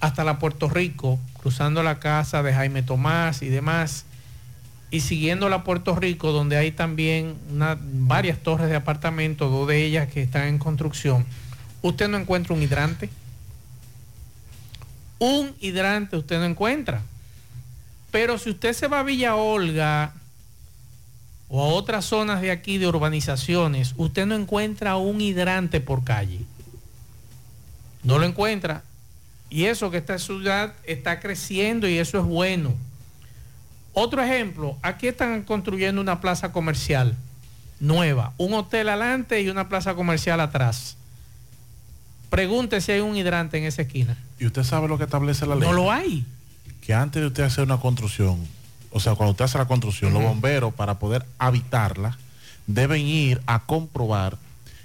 hasta 0.00 0.22
la 0.22 0.38
Puerto 0.38 0.68
Rico, 0.68 1.18
cruzando 1.34 1.82
la 1.82 1.98
casa 1.98 2.42
de 2.42 2.54
Jaime 2.54 2.82
Tomás 2.82 3.42
y 3.42 3.48
demás, 3.48 4.04
y 4.90 5.00
siguiendo 5.00 5.48
la 5.48 5.64
Puerto 5.64 5.94
Rico, 5.96 6.32
donde 6.32 6.56
hay 6.56 6.70
también 6.70 7.34
una- 7.50 7.76
varias 7.80 8.38
torres 8.38 8.70
de 8.70 8.76
apartamentos, 8.76 9.50
dos 9.50 9.66
de 9.68 9.84
ellas 9.84 10.08
que 10.08 10.22
están 10.22 10.46
en 10.48 10.58
construcción, 10.58 11.26
usted 11.82 12.08
no 12.08 12.16
encuentra 12.16 12.54
un 12.54 12.62
hidrante. 12.62 13.10
Un 15.18 15.54
hidrante 15.60 16.16
usted 16.16 16.38
no 16.38 16.44
encuentra. 16.44 17.02
Pero 18.10 18.38
si 18.38 18.50
usted 18.50 18.72
se 18.72 18.88
va 18.88 19.00
a 19.00 19.04
Villa 19.04 19.36
Olga 19.36 20.12
o 21.48 21.62
a 21.62 21.66
otras 21.66 22.04
zonas 22.04 22.40
de 22.40 22.50
aquí 22.50 22.78
de 22.78 22.86
urbanizaciones, 22.86 23.94
usted 23.96 24.26
no 24.26 24.34
encuentra 24.34 24.96
un 24.96 25.20
hidrante 25.20 25.80
por 25.80 26.04
calle. 26.04 26.40
No 28.02 28.18
lo 28.18 28.26
encuentra. 28.26 28.82
Y 29.50 29.64
eso 29.64 29.90
que 29.90 29.98
esta 29.98 30.18
ciudad 30.18 30.74
está 30.84 31.20
creciendo 31.20 31.88
y 31.88 31.98
eso 31.98 32.18
es 32.18 32.24
bueno. 32.24 32.74
Otro 33.92 34.22
ejemplo, 34.22 34.76
aquí 34.82 35.08
están 35.08 35.42
construyendo 35.42 36.00
una 36.00 36.20
plaza 36.20 36.52
comercial 36.52 37.16
nueva, 37.80 38.32
un 38.38 38.54
hotel 38.54 38.88
adelante 38.88 39.40
y 39.40 39.48
una 39.48 39.68
plaza 39.68 39.94
comercial 39.94 40.40
atrás. 40.40 40.96
Pregunte 42.30 42.80
si 42.80 42.92
hay 42.92 43.00
un 43.00 43.16
hidrante 43.16 43.58
en 43.58 43.64
esa 43.64 43.82
esquina. 43.82 44.16
¿Y 44.38 44.46
usted 44.46 44.62
sabe 44.62 44.88
lo 44.88 44.98
que 44.98 45.04
establece 45.04 45.46
la 45.46 45.54
ley? 45.54 45.68
No 45.68 45.74
lo 45.74 45.90
hay. 45.90 46.24
Que 46.80 46.94
antes 46.94 47.20
de 47.20 47.28
usted 47.28 47.42
hacer 47.42 47.64
una 47.64 47.78
construcción, 47.78 48.46
o 48.90 49.00
sea, 49.00 49.14
cuando 49.14 49.32
usted 49.32 49.44
hace 49.44 49.58
la 49.58 49.66
construcción, 49.66 50.12
los 50.12 50.22
bomberos, 50.22 50.72
para 50.72 50.98
poder 50.98 51.24
habitarla, 51.38 52.16
deben 52.66 53.02
ir 53.02 53.40
a 53.46 53.60
comprobar 53.60 54.38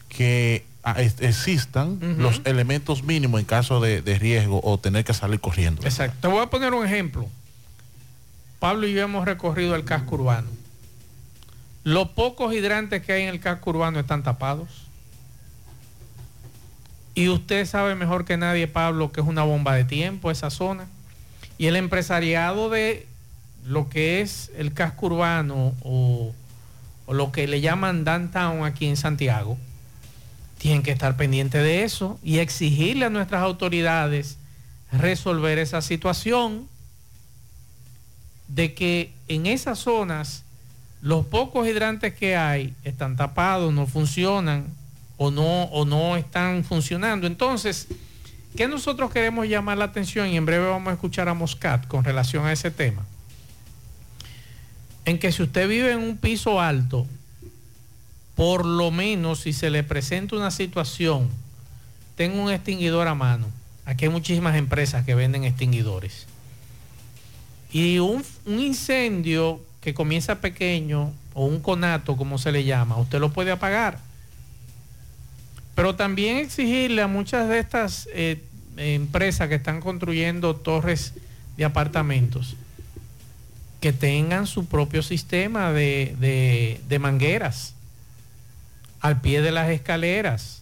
que 0.10 0.66
ah, 0.84 0.96
existan 1.02 2.00
los 2.20 2.42
elementos 2.46 3.04
mínimos 3.04 3.40
en 3.40 3.46
caso 3.46 3.80
de, 3.80 4.02
de 4.02 4.20
riesgo 4.20 4.60
o 4.64 4.78
tener 4.78 5.06
que 5.06 5.14
salir 5.14 5.40
corriendo. 5.40 5.84
Exacto. 5.84 6.18
Te 6.22 6.28
voy 6.28 6.42
a 6.42 6.48
poner 6.48 6.74
un 6.74 6.86
ejemplo. 6.86 7.28
Pablo 8.60 8.88
y 8.88 8.94
yo 8.94 9.02
hemos 9.02 9.26
recorrido 9.26 9.76
el 9.76 9.84
casco 9.84 10.16
urbano. 10.16 10.48
Los 11.84 12.10
pocos 12.10 12.54
hidrantes 12.54 13.02
que 13.04 13.12
hay 13.12 13.24
en 13.24 13.30
el 13.30 13.40
casco 13.40 13.72
urbano 13.72 14.00
están 14.00 14.24
tapados. 14.24 14.70
Y 17.16 17.30
usted 17.30 17.66
sabe 17.66 17.96
mejor 17.96 18.26
que 18.26 18.38
nadie, 18.38 18.68
Pablo, 18.68 19.12
que 19.12 19.22
es 19.22 19.28
una 19.28 19.44
bomba 19.44 19.76
de 19.76 19.86
tiempo 19.86 20.32
esa 20.32 20.50
zona. 20.50 20.88
Y 21.58 21.68
el 21.68 21.76
empresariado 21.76 22.70
de 22.70 23.08
lo 23.66 23.90
que 23.90 24.22
es 24.22 24.52
el 24.58 24.74
casco 24.74 25.08
urbano 25.08 25.74
o, 25.84 26.34
lo 27.08 27.32
que 27.32 27.48
le 27.48 27.62
llaman 27.62 28.06
downtown 28.06 28.66
aquí 28.66 28.88
en 28.88 28.98
Santiago, 28.98 29.58
tienen 30.58 30.82
que 30.82 30.92
estar 30.92 31.16
pendientes 31.18 31.62
de 31.62 31.84
eso 31.84 32.18
y 32.24 32.40
exigirle 32.40 33.06
a 33.06 33.10
nuestras 33.10 33.44
autoridades 33.44 34.38
resolver 34.92 35.60
esa 35.60 35.82
situación 35.82 36.68
de 38.48 38.74
que 38.74 39.14
en 39.28 39.46
esas 39.46 39.80
zonas 39.80 40.44
los 41.02 41.26
pocos 41.26 41.68
hidrantes 41.68 42.14
que 42.14 42.38
hay 42.38 42.74
están 42.84 43.18
tapados, 43.18 43.74
no 43.74 43.86
funcionan 43.86 44.68
o 45.24 45.32
no, 45.32 45.64
o 45.66 45.86
no 45.86 46.18
están 46.18 46.66
funcionando. 46.66 47.28
Entonces, 47.28 47.88
¿qué 48.58 48.68
nosotros 48.68 49.10
queremos 49.12 49.48
llamar 49.48 49.78
la 49.78 49.86
atención? 49.86 50.28
Y 50.28 50.36
en 50.36 50.46
breve 50.46 50.68
vamos 50.68 50.90
a 50.90 50.94
escuchar 50.94 51.30
a 51.30 51.34
Moscat 51.34 51.88
con 51.88 52.04
relación 52.04 52.46
a 52.46 52.52
ese 52.52 52.72
tema. 52.72 53.06
En 55.06 55.20
que 55.20 55.32
si 55.32 55.44
usted 55.44 55.70
vive 55.70 55.94
en 55.94 56.00
un 56.00 56.18
piso 56.18 56.60
alto, 56.60 57.08
por 58.36 58.66
lo 58.66 58.92
menos 58.92 59.40
si 59.40 59.54
se 59.54 59.70
le 59.70 59.84
presenta 59.84 60.36
una 60.36 60.52
situación, 60.52 61.30
tenga 62.18 62.42
un 62.42 62.52
extinguidor 62.52 63.08
a 63.08 63.16
mano. 63.16 63.48
Aquí 63.86 64.06
hay 64.06 64.12
muchísimas 64.12 64.58
empresas 64.58 65.06
que 65.06 65.16
venden 65.16 65.46
extinguidores. 65.46 66.26
Y 67.72 68.00
un, 68.00 68.26
un 68.46 68.60
incendio 68.60 69.62
que 69.80 69.94
comienza 69.94 70.42
pequeño 70.42 71.14
o 71.34 71.46
un 71.46 71.62
conato, 71.62 72.18
como 72.18 72.38
se 72.38 72.52
le 72.52 72.66
llama, 72.66 72.98
usted 72.98 73.20
lo 73.20 73.32
puede 73.32 73.52
apagar. 73.52 74.00
Pero 75.76 75.96
también 75.96 76.38
exigirle 76.38 77.02
a 77.02 77.08
muchas 77.08 77.50
de 77.50 77.60
estas 77.60 78.08
eh, 78.14 78.42
empresas 78.78 79.50
que 79.50 79.56
están 79.56 79.80
construyendo 79.82 80.56
torres 80.56 81.14
de 81.58 81.66
apartamentos 81.66 82.56
que 83.80 83.92
tengan 83.92 84.48
su 84.48 84.66
propio 84.68 85.04
sistema 85.04 85.72
de, 85.74 86.16
de- 86.20 86.80
de 86.88 87.00
mangueras 87.00 87.74
al 89.02 89.20
pie 89.20 89.42
de 89.42 89.52
las 89.52 89.70
escaleras. 89.70 90.62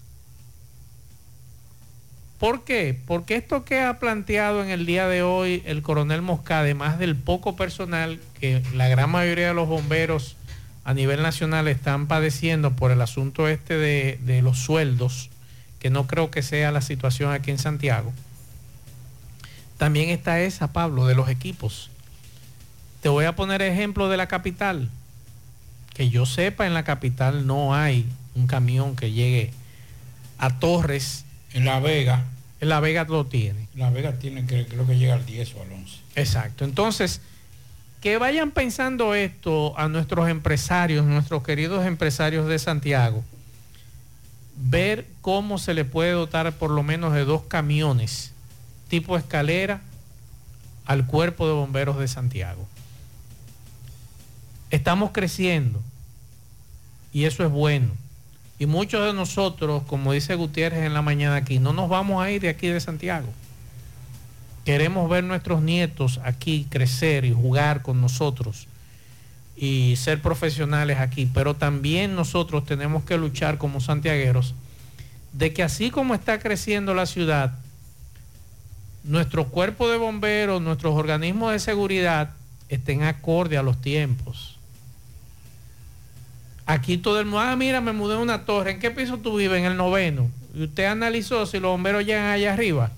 ¿Por 2.39 2.64
qué? 2.64 2.99
Porque 3.05 3.36
esto 3.36 3.64
que 3.64 3.82
ha 3.82 3.99
planteado 3.99 4.64
en 4.64 4.72
el 4.72 4.88
día 4.88 5.07
de 5.07 5.22
hoy 5.22 5.62
el 5.68 5.84
coronel 5.84 6.24
Mosca, 6.24 6.59
además 6.62 6.97
del 6.97 7.16
poco 7.16 7.55
personal 7.55 8.20
que 8.39 8.64
la 8.74 8.88
gran 8.88 9.12
mayoría 9.12 9.49
de 9.49 9.53
los 9.53 9.68
bomberos 9.68 10.36
a 10.84 10.93
nivel 10.93 11.21
nacional 11.21 11.67
están 11.67 12.07
padeciendo 12.07 12.75
por 12.75 12.91
el 12.91 13.01
asunto 13.01 13.47
este 13.47 13.77
de, 13.77 14.19
de 14.23 14.41
los 14.41 14.59
sueldos, 14.59 15.29
que 15.79 15.89
no 15.89 16.07
creo 16.07 16.32
que 16.32 16.41
sea 16.41 16.71
la 16.71 16.82
situación 16.82 17.32
aquí 17.32 17.51
en 17.51 17.57
Santiago, 17.57 18.13
también 19.82 20.09
está 20.09 20.39
esa, 20.41 20.71
Pablo, 20.73 21.07
de 21.07 21.15
los 21.15 21.27
equipos. 21.27 21.89
Te 23.01 23.09
voy 23.09 23.25
a 23.25 23.36
poner 23.36 23.63
ejemplo 23.63 24.09
de 24.09 24.17
la 24.17 24.27
capital. 24.27 24.91
Que 25.95 26.11
yo 26.11 26.27
sepa, 26.27 26.67
en 26.67 26.75
la 26.75 26.84
capital 26.84 27.47
no 27.47 27.73
hay 27.73 28.05
un 28.36 28.45
camión 28.45 28.95
que 28.95 29.11
llegue 29.11 29.51
a 30.38 30.59
Torres. 30.59 31.25
En 31.53 31.65
La 31.65 31.79
Vega. 31.79 32.25
En 32.59 32.69
La 32.69 32.79
Vega 32.79 33.05
lo 33.05 33.25
tiene. 33.25 33.67
La 33.73 33.89
Vega 33.89 34.13
tiene 34.19 34.45
creo 34.45 34.86
que 34.86 34.99
llega 34.99 35.15
al 35.15 35.25
10 35.25 35.55
o 35.55 35.63
al 35.63 35.71
11. 35.71 35.97
Exacto. 36.15 36.63
Entonces, 36.63 37.21
que 38.02 38.18
vayan 38.18 38.52
pensando 38.52 39.14
esto 39.14 39.78
a 39.78 39.88
nuestros 39.88 40.28
empresarios, 40.28 41.06
nuestros 41.06 41.43
queridos 41.43 41.86
empresarios 41.86 42.47
de 42.47 42.60
Santiago, 42.60 43.24
ver 44.58 45.08
cómo 45.22 45.58
se 45.58 45.74
le 45.74 45.86
puede 45.86 46.12
dotar 46.12 46.52
por 46.54 46.72
lo 46.72 46.84
menos 46.84 47.14
de 47.14 47.26
dos 47.26 47.43
camiones 47.43 48.32
tipo 48.91 49.16
escalera 49.16 49.80
al 50.86 51.08
cuerpo 51.08 51.47
de 51.47 51.54
bomberos 51.54 51.97
de 51.97 52.10
Santiago. 52.10 52.68
Estamos 54.70 55.12
creciendo 55.14 55.82
y 57.14 57.24
eso 57.24 57.45
es 57.45 57.49
bueno. 57.49 57.93
Y 58.60 58.66
muchos 58.66 59.06
de 59.06 59.14
nosotros, 59.14 59.84
como 59.88 60.12
dice 60.12 60.36
Gutiérrez 60.36 60.84
en 60.84 60.93
la 60.93 61.02
mañana 61.02 61.38
aquí, 61.38 61.58
no 61.58 61.72
nos 61.72 61.88
vamos 61.88 62.22
a 62.22 62.30
ir 62.32 62.41
de 62.41 62.49
aquí 62.49 62.68
de 62.68 62.82
Santiago. 62.82 63.30
Queremos 64.66 65.09
ver 65.09 65.24
nuestros 65.24 65.62
nietos 65.62 66.20
aquí 66.24 66.68
crecer 66.70 67.26
y 67.26 67.34
jugar 67.34 67.82
con 67.82 67.99
nosotros 67.99 68.68
y 69.55 69.95
ser 69.95 70.22
profesionales 70.22 70.99
aquí, 70.99 71.30
pero 71.34 71.55
también 71.55 72.16
nosotros 72.16 72.66
tenemos 72.66 73.03
que 73.03 73.18
luchar 73.18 73.57
como 73.57 73.82
santiagueros 73.82 74.53
de 75.34 75.53
que 75.53 75.64
así 75.64 75.89
como 75.89 76.14
está 76.14 76.39
creciendo 76.39 76.93
la 76.93 77.05
ciudad, 77.05 77.53
nuestro 79.03 79.47
cuerpo 79.47 79.89
de 79.89 79.97
bomberos, 79.97 80.62
nuestros 80.62 80.95
organismos 80.95 81.53
de 81.53 81.59
seguridad 81.59 82.32
estén 82.70 83.03
acorde 83.03 83.57
a 83.57 83.64
los 83.64 83.82
tiempos. 83.82 84.59
Aquí 86.68 86.97
todo 86.97 87.20
el 87.20 87.26
mundo, 87.26 87.39
ah, 87.39 87.55
mira, 87.55 87.82
me 87.82 87.93
mudé 87.93 88.16
a 88.16 88.20
una 88.20 88.45
torre. 88.45 88.72
¿En 88.72 88.80
qué 88.80 88.91
piso 88.91 89.18
tú 89.18 89.38
vives? 89.38 89.59
En 89.59 89.66
el 89.66 89.78
noveno. 89.78 90.30
Y 90.53 90.64
usted 90.64 90.86
analizó 90.86 91.45
si 91.45 91.59
los 91.59 91.72
bomberos 91.72 92.05
llegan 92.05 92.28
allá 92.28 92.53
arriba 92.53 92.91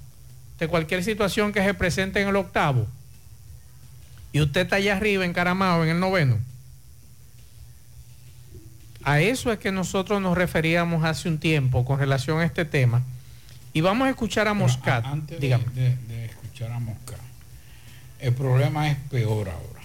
de 0.63 0.69
cualquier 0.69 1.03
situación 1.03 1.51
que 1.51 1.61
se 1.63 1.73
presente 1.73 2.21
en 2.21 2.29
el 2.29 2.35
octavo. 2.37 2.87
Y 4.31 4.39
usted 4.41 4.61
está 4.61 4.77
allá 4.77 4.95
arriba 4.97 5.25
encaramado 5.25 5.83
en 5.83 5.89
el 5.89 5.99
noveno. 5.99 6.39
A 9.03 9.19
eso 9.19 9.51
es 9.51 9.59
que 9.59 9.71
nosotros 9.71 10.21
nos 10.21 10.37
referíamos 10.37 11.03
hace 11.03 11.27
un 11.27 11.37
tiempo 11.37 11.83
con 11.83 11.99
relación 11.99 12.39
a 12.39 12.45
este 12.45 12.63
tema. 12.63 13.01
Y 13.73 13.81
vamos 13.81 14.07
a 14.07 14.11
escuchar 14.11 14.47
a 14.47 14.53
Moscat. 14.53 15.05
Antes 15.05 15.39
de, 15.39 15.45
Dígame. 15.45 15.65
de- 15.73 15.97
de 16.07 16.25
escuchar 16.25 16.71
a 16.71 16.79
Mosca, 16.79 17.15
el 18.19 18.33
problema 18.33 18.89
es 18.89 18.97
peor 19.09 19.49
ahora. 19.49 19.81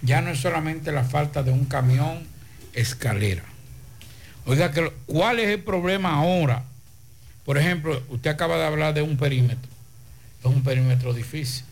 Ya 0.00 0.22
no 0.22 0.30
es 0.30 0.40
solamente 0.40 0.90
la 0.92 1.04
falta 1.04 1.42
de 1.42 1.50
un 1.50 1.66
camión 1.66 2.26
escalera. 2.72 3.42
Oiga, 4.46 4.70
¿cuál 5.06 5.40
es 5.40 5.48
el 5.50 5.62
problema 5.62 6.14
ahora? 6.14 6.64
Por 7.48 7.56
ejemplo, 7.56 8.02
usted 8.10 8.28
acaba 8.28 8.58
de 8.58 8.64
hablar 8.66 8.92
de 8.92 9.00
un 9.00 9.16
perímetro. 9.16 9.70
Es 10.40 10.44
un 10.44 10.62
perímetro 10.62 11.14
difícil. 11.14 11.64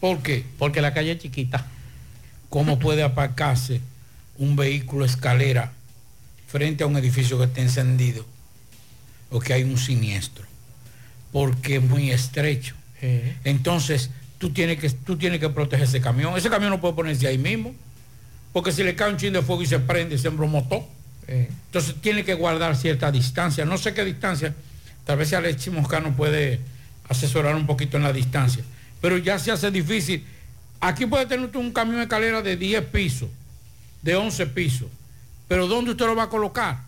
¿Por 0.00 0.20
qué? 0.20 0.44
Porque 0.58 0.80
la 0.80 0.92
calle 0.92 1.12
es 1.12 1.18
chiquita. 1.20 1.64
¿Cómo 2.48 2.80
puede 2.80 3.02
aparcarse 3.04 3.80
un 4.38 4.56
vehículo 4.56 5.04
escalera 5.04 5.70
frente 6.48 6.82
a 6.82 6.88
un 6.88 6.96
edificio 6.96 7.38
que 7.38 7.44
esté 7.44 7.62
encendido 7.62 8.26
o 9.30 9.38
que 9.38 9.52
hay 9.52 9.62
un 9.62 9.78
siniestro? 9.78 10.44
Porque 11.30 11.76
es 11.76 11.82
muy 11.84 12.10
estrecho. 12.10 12.74
Entonces, 13.44 14.10
tú 14.38 14.50
tienes, 14.50 14.80
que, 14.80 14.90
tú 14.90 15.16
tienes 15.16 15.38
que 15.38 15.50
proteger 15.50 15.86
ese 15.86 16.00
camión. 16.00 16.36
Ese 16.36 16.50
camión 16.50 16.72
no 16.72 16.80
puede 16.80 16.94
ponerse 16.94 17.28
ahí 17.28 17.38
mismo. 17.38 17.76
Porque 18.52 18.72
si 18.72 18.82
le 18.82 18.96
cae 18.96 19.12
un 19.12 19.18
chin 19.18 19.34
de 19.34 19.42
fuego 19.42 19.62
y 19.62 19.66
se 19.66 19.78
prende, 19.78 20.18
se 20.18 20.30
motor. 20.30 20.82
Entonces 21.32 21.94
tiene 22.00 22.24
que 22.24 22.34
guardar 22.34 22.76
cierta 22.76 23.10
distancia. 23.10 23.64
No 23.64 23.78
sé 23.78 23.94
qué 23.94 24.04
distancia. 24.04 24.54
Tal 25.04 25.18
vez 25.18 25.28
si 25.28 25.34
Alexi 25.34 25.70
Moscano 25.70 26.14
puede 26.14 26.60
asesorar 27.08 27.54
un 27.54 27.66
poquito 27.66 27.96
en 27.96 28.02
la 28.02 28.12
distancia. 28.12 28.62
Pero 29.00 29.18
ya 29.18 29.38
se 29.38 29.50
hace 29.50 29.70
difícil. 29.70 30.24
Aquí 30.80 31.06
puede 31.06 31.26
tener 31.26 31.46
usted 31.46 31.58
un 31.58 31.72
camión 31.72 31.96
de 31.96 32.02
escalera 32.02 32.42
de 32.42 32.56
10 32.56 32.84
pisos, 32.86 33.28
de 34.02 34.16
11 34.16 34.46
pisos. 34.48 34.88
Pero 35.48 35.66
¿dónde 35.66 35.92
usted 35.92 36.06
lo 36.06 36.16
va 36.16 36.24
a 36.24 36.28
colocar? 36.28 36.80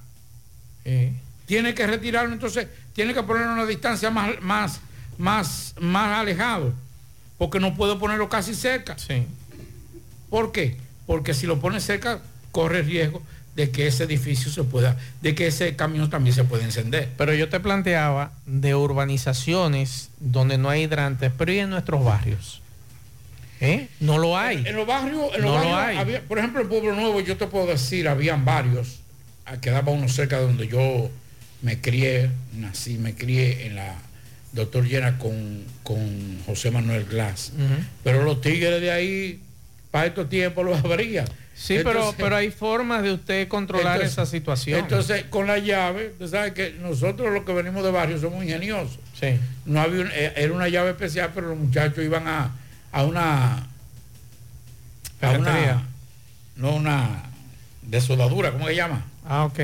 Tiene 1.46 1.74
que 1.74 1.86
retirarlo, 1.86 2.32
entonces 2.32 2.66
tiene 2.92 3.14
que 3.14 3.22
ponerlo 3.22 3.52
en 3.52 3.58
una 3.58 3.66
distancia 3.66 4.10
más, 4.10 4.40
más, 4.40 4.80
más, 5.18 5.74
más 5.80 6.18
alejado. 6.18 6.72
Porque 7.38 7.60
no 7.60 7.74
puede 7.74 7.96
ponerlo 7.96 8.28
casi 8.28 8.54
cerca. 8.54 8.96
¿Por 10.30 10.52
qué? 10.52 10.76
Porque 11.06 11.34
si 11.34 11.46
lo 11.46 11.60
pone 11.60 11.80
cerca, 11.80 12.20
corre 12.52 12.82
riesgo 12.82 13.22
de 13.56 13.70
que 13.70 13.86
ese 13.86 14.04
edificio 14.04 14.50
se 14.50 14.64
pueda, 14.64 14.96
de 15.22 15.34
que 15.34 15.46
ese 15.46 15.76
camión 15.76 16.10
también 16.10 16.34
se 16.34 16.44
pueda 16.44 16.64
encender. 16.64 17.08
Pero 17.16 17.34
yo 17.34 17.48
te 17.48 17.60
planteaba 17.60 18.32
de 18.46 18.74
urbanizaciones 18.74 20.10
donde 20.20 20.58
no 20.58 20.70
hay 20.70 20.82
hidrantes, 20.82 21.30
pero 21.36 21.52
¿y 21.52 21.58
en 21.60 21.70
nuestros 21.70 22.04
barrios? 22.04 22.60
¿Eh? 23.60 23.88
No 24.00 24.18
lo 24.18 24.36
hay. 24.36 24.58
En, 24.58 24.66
en 24.66 24.76
los 24.76 24.86
barrios, 24.86 25.26
en 25.36 25.42
los 25.42 25.50
No 25.52 25.62
lo 25.62 25.70
barrios 25.70 25.88
hay. 25.88 25.96
había- 25.98 26.20
por 26.22 26.38
ejemplo, 26.38 26.60
en 26.60 26.68
Pueblo 26.68 26.94
Nuevo, 26.94 27.20
yo 27.20 27.36
te 27.36 27.46
puedo 27.46 27.66
decir, 27.66 28.08
habían 28.08 28.44
varios, 28.44 28.98
ah, 29.46 29.58
quedaba 29.60 29.92
uno 29.92 30.08
cerca 30.08 30.38
de 30.38 30.46
donde 30.46 30.66
yo 30.68 31.10
me 31.62 31.80
crié, 31.80 32.30
nací, 32.54 32.98
me 32.98 33.14
crié 33.14 33.66
en 33.66 33.76
la 33.76 33.94
doctor 34.52 34.84
Llena 34.86 35.18
con, 35.18 35.64
con 35.82 36.38
José 36.46 36.70
Manuel 36.70 37.04
Glass. 37.04 37.52
Pero 38.02 38.22
los 38.24 38.40
tigres 38.40 38.80
de 38.80 38.90
ahí, 38.92 39.40
para 39.90 40.06
estos 40.06 40.28
tiempos 40.28 40.64
los 40.64 40.78
habría. 40.84 41.24
Sí, 41.56 41.78
pero, 41.84 42.12
pero 42.18 42.34
hay 42.36 42.50
formas 42.50 43.02
de 43.02 43.12
usted 43.12 43.46
controlar 43.48 43.94
Entonces- 43.96 44.12
esa 44.12 44.26
situación. 44.26 44.80
Entonces, 44.80 45.24
con 45.30 45.46
la 45.46 45.58
llave, 45.58 46.08
usted 46.12 46.26
sabe 46.28 46.52
que 46.52 46.72
nosotros 46.80 47.32
los 47.32 47.44
que 47.44 47.52
venimos 47.52 47.84
de 47.84 47.90
barrio 47.92 48.18
somos 48.18 48.42
ingeniosos. 48.42 48.98
Sí. 49.18 49.38
No 49.64 49.80
había 49.80 50.00
un- 50.02 50.10
eh, 50.12 50.32
era 50.36 50.52
una 50.52 50.68
llave 50.68 50.90
especial, 50.90 51.30
pero 51.34 51.48
los 51.50 51.58
muchachos 51.58 52.04
iban 52.04 52.26
a, 52.26 52.50
a 52.92 53.04
una 53.04 53.66
a 55.20 55.30
una 55.30 55.88
no 56.56 56.74
una 56.74 57.22
de 57.82 58.00
soldadura, 58.00 58.52
¿cómo 58.52 58.66
se 58.66 58.74
llama? 58.76 59.04
Ah, 59.26 59.44
ok. 59.44 59.58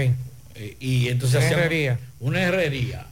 Eh, 0.55 0.76
y 0.80 1.09
entonces 1.09 1.36
Una 1.38 1.45
hacían 1.47 1.61
herrería. 1.61 1.99
una 2.20 2.41
herrería. 2.43 3.07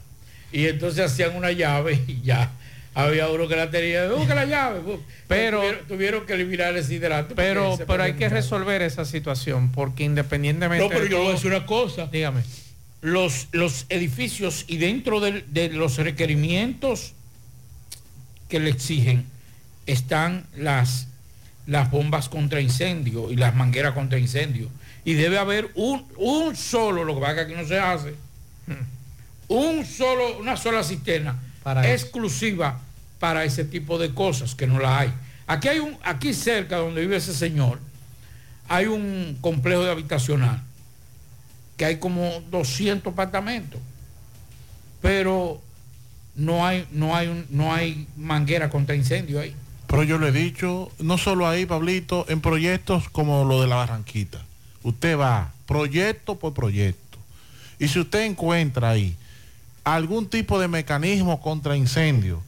Y 0.51 0.65
entonces 0.67 1.05
hacían 1.11 1.35
una 1.35 1.51
llave 1.51 1.99
y 2.07 2.21
ya 2.21 2.51
Había 2.95 3.29
uno 3.29 3.47
que 3.47 3.55
la 3.55 3.69
tenía, 3.69 4.07
busca 4.09 4.33
la 4.35 4.45
llave. 4.45 4.81
bu- 4.81 4.99
Pero- 5.27 5.59
tuvieron, 5.61 5.87
tuvieron 5.87 6.25
que 6.25 6.33
eliminar 6.33 6.75
el 6.75 6.91
hidrante. 6.91 7.35
Pero, 7.35 7.77
pero 7.87 8.03
hay 8.03 8.13
que 8.13 8.27
resolver 8.29 8.81
esa 8.81 9.05
situación 9.05 9.71
porque 9.71 10.03
independientemente... 10.03 10.83
No, 10.83 10.89
pero 10.89 11.05
yo 11.05 11.09
le 11.09 11.15
voy 11.15 11.23
a 11.23 11.27
todo- 11.27 11.33
decir 11.35 11.51
una 11.51 11.65
cosa. 11.65 12.07
Dígame. 12.07 12.41
Los, 13.01 13.47
los 13.53 13.85
edificios 13.89 14.65
y 14.67 14.77
dentro 14.77 15.19
de, 15.21 15.69
los 15.71 15.97
requerimientos 15.97 17.13
que 18.49 18.59
le 18.59 18.71
exigen 18.71 19.25
están 19.85 20.45
las, 20.57 21.07
las 21.67 21.89
bombas 21.91 22.27
contra 22.27 22.59
incendio 22.59 23.31
y 23.31 23.35
las 23.37 23.55
mangueras 23.55 23.93
contra 23.93 24.19
incendio. 24.19 24.67
Y 25.05 25.13
debe 25.13 25.37
haber 25.37 25.69
un, 25.75 26.05
un 26.17 26.55
solo, 26.57 27.03
lo 27.05 27.15
que 27.15 27.21
pasa 27.21 27.35
que 27.35 27.41
aquí 27.41 27.53
no 27.53 27.65
se 27.65 27.79
hace, 27.79 28.15
un 29.47 29.85
solo, 29.85 30.37
una 30.39 30.57
sola 30.57 30.83
cisterna 30.83 31.35
Para 31.63 31.91
exclusiva 31.91 32.79
para 33.19 33.43
ese 33.43 33.65
tipo 33.65 33.97
de 33.97 34.13
cosas, 34.13 34.55
que 34.55 34.65
no 34.67 34.79
la 34.79 34.99
hay. 34.99 35.13
Aquí 35.47 35.67
hay 35.67 35.79
un, 35.79 35.97
aquí 36.03 36.33
cerca 36.33 36.77
donde 36.77 37.01
vive 37.01 37.17
ese 37.17 37.33
señor, 37.33 37.79
hay 38.67 38.85
un 38.85 39.37
complejo 39.41 39.83
de 39.83 39.91
habitacional 39.91 40.61
que 41.75 41.85
hay 41.85 41.97
como 41.97 42.41
200 42.51 43.11
apartamentos, 43.13 43.79
pero 45.01 45.61
no 46.35 46.65
hay, 46.65 46.87
no 46.91 47.15
hay, 47.15 47.27
un- 47.27 47.45
no 47.49 47.73
hay 47.73 48.07
manguera 48.17 48.69
contra 48.69 48.95
incendio 48.95 49.39
ahí. 49.39 49.55
Pero 49.87 50.03
yo 50.03 50.17
lo 50.17 50.27
he 50.27 50.31
dicho, 50.31 50.91
no 50.99 51.17
solo 51.17 51.47
ahí, 51.47 51.65
Pablito, 51.65 52.25
en 52.29 52.41
proyectos 52.41 53.09
como 53.09 53.43
lo 53.43 53.61
de 53.61 53.67
la 53.67 53.75
Barranquita. 53.77 54.39
Usted 54.83 55.17
va 55.17 55.51
proyecto 55.65 56.37
por 56.37 56.53
proyecto. 56.53 57.17
Y 57.79 57.87
si 57.87 57.99
usted 57.99 58.21
encuentra 58.25 58.91
ahí 58.91 59.15
algún 59.95 60.27
tipo 60.27 60.59
de 60.59 60.67
mecanismo 60.67 61.41
contra 61.41 61.75
incendio, 61.77 62.41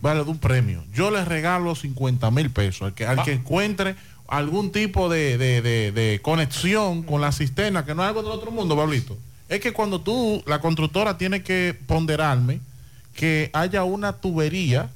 vale 0.00 0.24
de 0.24 0.30
un 0.30 0.38
premio. 0.38 0.84
Yo 0.94 1.10
le 1.10 1.24
regalo 1.24 1.74
50 1.74 2.30
mil 2.30 2.50
pesos 2.50 2.82
al 2.82 2.94
que, 2.94 3.06
al 3.06 3.22
que 3.22 3.32
encuentre 3.34 3.94
algún 4.28 4.70
tipo 4.72 5.08
de, 5.08 5.36
de- 5.38 5.60
de- 5.62 5.92
de 5.92 6.20
conexión 6.22 7.02
con 7.02 7.20
la 7.20 7.32
cisterna, 7.32 7.84
que 7.84 7.94
no 7.94 8.02
es 8.02 8.08
algo 8.08 8.22
del 8.22 8.32
otro 8.32 8.50
mundo, 8.50 8.76
Pablito. 8.76 9.18
Es 9.48 9.60
que 9.60 9.72
cuando 9.72 10.00
tú, 10.00 10.42
la 10.46 10.60
constructora 10.60 11.18
tiene 11.18 11.42
que 11.42 11.76
ponderarme 11.86 12.60
que 13.14 13.50
haya 13.52 13.82
una 13.82 14.12
tubería 14.12 14.88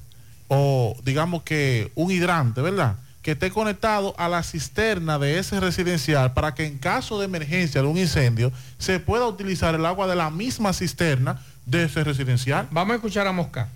o 0.47 0.95
digamos 1.03 1.43
que 1.43 1.91
un 1.95 2.11
hidrante, 2.11 2.61
¿verdad? 2.61 2.95
Que 3.21 3.31
esté 3.31 3.49
conectado 3.51 4.13
a 4.17 4.29
la 4.29 4.43
cisterna 4.43 5.17
de 5.19 5.39
ese 5.39 5.59
residencial 5.59 6.33
para 6.33 6.53
que 6.53 6.65
en 6.65 6.77
caso 6.77 7.19
de 7.19 7.25
emergencia 7.25 7.81
de 7.81 7.87
un 7.87 7.97
incendio 7.97 8.51
se 8.77 8.99
pueda 8.99 9.25
utilizar 9.27 9.75
el 9.75 9.85
agua 9.85 10.07
de 10.07 10.15
la 10.15 10.29
misma 10.29 10.71
cisterna 10.73 11.41
de 11.65 11.85
ese 11.85 12.03
residencial. 12.03 12.67
Vamos 12.71 12.93
a 12.93 12.95
escuchar 12.95 13.27
a 13.27 13.31
Mosca. 13.31 13.69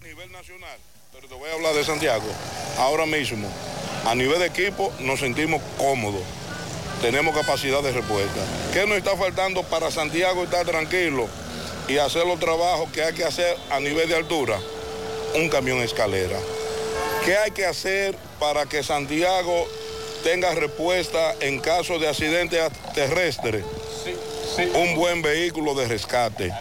Pero 0.00 1.28
te 1.28 1.34
voy 1.34 1.50
a 1.50 1.54
hablar 1.54 1.74
de 1.74 1.84
Santiago. 1.84 2.26
Ahora 2.78 3.06
mismo, 3.06 3.48
a 4.04 4.14
nivel 4.14 4.38
de 4.38 4.46
equipo, 4.46 4.92
nos 5.00 5.20
sentimos 5.20 5.62
cómodos. 5.78 6.22
Tenemos 7.00 7.34
capacidad 7.34 7.82
de 7.82 7.92
respuesta. 7.92 8.40
¿Qué 8.72 8.86
nos 8.86 8.96
está 8.96 9.16
faltando 9.16 9.62
para 9.64 9.90
Santiago 9.90 10.44
estar 10.44 10.64
tranquilo 10.64 11.28
y 11.88 11.98
hacer 11.98 12.26
los 12.26 12.40
trabajos 12.40 12.90
que 12.90 13.02
hay 13.02 13.14
que 13.14 13.24
hacer 13.24 13.56
a 13.70 13.80
nivel 13.80 14.08
de 14.08 14.16
altura? 14.16 14.58
Un 15.34 15.48
camión 15.48 15.78
escalera. 15.78 16.38
¿Qué 17.24 17.36
hay 17.36 17.50
que 17.50 17.66
hacer 17.66 18.16
para 18.38 18.66
que 18.66 18.82
Santiago 18.82 19.66
tenga 20.22 20.54
respuesta 20.54 21.34
en 21.40 21.60
caso 21.60 21.98
de 21.98 22.08
accidente 22.08 22.58
terrestre? 22.94 23.62
Un 24.74 24.94
buen 24.94 25.22
vehículo 25.22 25.74
de 25.74 25.88
rescate. 25.88 26.52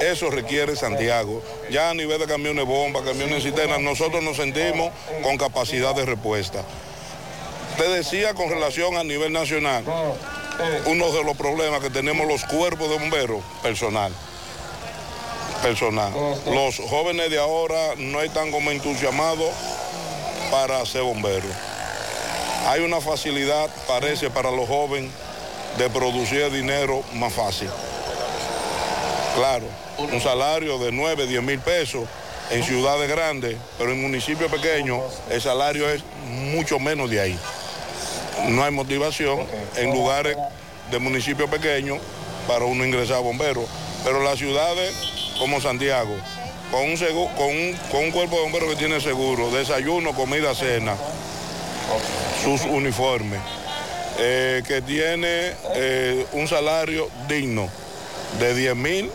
Eso 0.00 0.30
requiere 0.30 0.74
Santiago. 0.76 1.42
Ya 1.70 1.90
a 1.90 1.94
nivel 1.94 2.18
de 2.18 2.26
camiones 2.26 2.64
bomba, 2.64 3.04
camiones 3.04 3.42
cisternas, 3.42 3.80
nosotros 3.80 4.22
nos 4.22 4.36
sentimos 4.36 4.90
con 5.22 5.36
capacidad 5.36 5.94
de 5.94 6.04
respuesta. 6.04 6.62
Te 7.76 7.88
decía 7.88 8.34
con 8.34 8.48
relación 8.48 8.96
a 8.96 9.04
nivel 9.04 9.32
nacional, 9.32 9.84
uno 10.86 11.12
de 11.12 11.24
los 11.24 11.36
problemas 11.36 11.80
que 11.80 11.90
tenemos 11.90 12.26
los 12.26 12.44
cuerpos 12.44 12.88
de 12.88 12.98
bomberos, 12.98 13.42
personal. 13.62 14.12
Personal. 15.62 16.12
Los 16.46 16.78
jóvenes 16.78 17.30
de 17.30 17.38
ahora 17.38 17.94
no 17.96 18.20
están 18.20 18.50
como 18.50 18.70
entusiasmados 18.70 19.50
para 20.50 20.84
ser 20.84 21.02
bomberos. 21.02 21.50
Hay 22.66 22.80
una 22.80 23.00
facilidad, 23.00 23.70
parece, 23.86 24.30
para 24.30 24.50
los 24.50 24.68
jóvenes 24.68 25.10
de 25.78 25.90
producir 25.90 26.50
dinero 26.50 27.02
más 27.14 27.32
fácil. 27.32 27.68
Claro, 29.34 29.66
un 29.98 30.20
salario 30.20 30.78
de 30.78 30.92
9, 30.92 31.26
10 31.26 31.42
mil 31.42 31.58
pesos 31.60 32.04
en 32.50 32.62
ciudades 32.62 33.08
grandes, 33.08 33.56
pero 33.78 33.92
en 33.92 34.02
municipios 34.02 34.50
pequeños 34.50 35.00
el 35.30 35.40
salario 35.40 35.88
es 35.88 36.02
mucho 36.26 36.78
menos 36.78 37.08
de 37.08 37.20
ahí. 37.20 37.38
No 38.48 38.62
hay 38.64 38.70
motivación 38.72 39.46
en 39.76 39.92
lugares 39.92 40.36
de 40.90 40.98
municipios 40.98 41.48
pequeños 41.48 41.98
para 42.46 42.64
uno 42.64 42.84
ingresar 42.84 43.16
a 43.16 43.20
bomberos, 43.20 43.64
pero 44.04 44.22
las 44.22 44.38
ciudades 44.38 44.92
como 45.38 45.60
Santiago, 45.60 46.14
con 46.70 46.80
un, 46.82 46.96
segu- 46.96 47.32
con 47.36 47.46
un, 47.46 47.78
con 47.90 48.00
un 48.04 48.10
cuerpo 48.10 48.36
de 48.36 48.42
bomberos 48.42 48.68
que 48.70 48.76
tiene 48.76 49.00
seguro, 49.00 49.50
desayuno, 49.50 50.12
comida, 50.14 50.54
cena, 50.54 50.94
sus 52.42 52.62
uniformes, 52.62 53.40
eh, 54.18 54.62
que 54.66 54.82
tiene 54.82 55.52
eh, 55.74 56.26
un 56.32 56.46
salario 56.46 57.08
digno 57.28 57.68
de 58.38 58.54
10 58.54 58.76
mil 58.76 59.10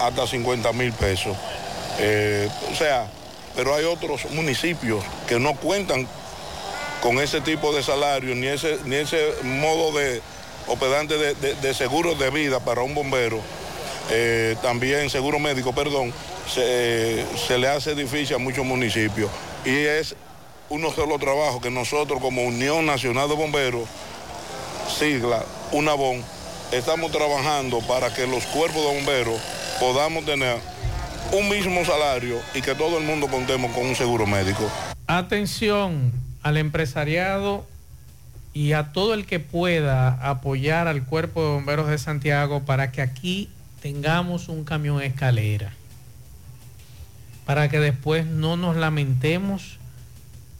hasta 0.00 0.26
50 0.26 0.72
mil 0.72 0.92
pesos. 0.92 1.36
Eh, 1.98 2.48
o 2.70 2.74
sea, 2.74 3.06
pero 3.54 3.74
hay 3.74 3.84
otros 3.84 4.30
municipios 4.30 5.02
que 5.26 5.38
no 5.38 5.54
cuentan 5.56 6.06
con 7.00 7.18
ese 7.18 7.40
tipo 7.40 7.72
de 7.72 7.82
salario 7.82 8.34
ni 8.34 8.46
ese, 8.46 8.78
ni 8.84 8.96
ese 8.96 9.32
modo 9.42 9.96
de 9.98 10.20
operante 10.68 11.16
de, 11.16 11.34
de, 11.34 11.54
de 11.54 11.74
seguro 11.74 12.14
de 12.14 12.30
vida 12.30 12.60
para 12.60 12.82
un 12.82 12.94
bombero, 12.94 13.40
también 14.62 15.10
seguro 15.10 15.38
médico, 15.38 15.72
perdón, 15.72 16.12
se, 16.52 17.24
se 17.46 17.58
le 17.58 17.68
hace 17.68 17.94
difícil 17.94 18.36
a 18.36 18.38
muchos 18.38 18.64
municipios. 18.64 19.30
Y 19.64 19.76
es 19.76 20.16
uno 20.68 20.90
de 20.90 21.06
los 21.06 21.20
trabajos 21.20 21.60
que 21.60 21.70
nosotros 21.70 22.20
como 22.20 22.42
Unión 22.42 22.86
Nacional 22.86 23.28
de 23.28 23.34
Bomberos, 23.34 23.88
sigla 24.88 25.44
UNABON, 25.72 26.22
estamos 26.72 27.10
trabajando 27.12 27.80
para 27.80 28.12
que 28.12 28.26
los 28.26 28.44
cuerpos 28.46 28.82
de 28.82 28.94
bomberos 28.94 29.40
podamos 29.80 30.24
tener 30.24 30.58
un 31.32 31.48
mismo 31.48 31.84
salario 31.84 32.40
y 32.54 32.62
que 32.62 32.74
todo 32.74 32.98
el 32.98 33.04
mundo 33.04 33.28
contemos 33.28 33.72
con 33.72 33.86
un 33.86 33.96
seguro 33.96 34.26
médico. 34.26 34.70
Atención 35.06 36.12
al 36.42 36.56
empresariado 36.56 37.66
y 38.54 38.72
a 38.72 38.92
todo 38.92 39.14
el 39.14 39.26
que 39.26 39.40
pueda 39.40 40.08
apoyar 40.28 40.88
al 40.88 41.04
Cuerpo 41.04 41.42
de 41.42 41.48
Bomberos 41.50 41.88
de 41.88 41.98
Santiago 41.98 42.64
para 42.64 42.90
que 42.90 43.02
aquí 43.02 43.50
tengamos 43.82 44.48
un 44.48 44.64
camión 44.64 45.02
escalera. 45.02 45.72
Para 47.44 47.68
que 47.68 47.78
después 47.78 48.26
no 48.26 48.56
nos 48.56 48.76
lamentemos 48.76 49.78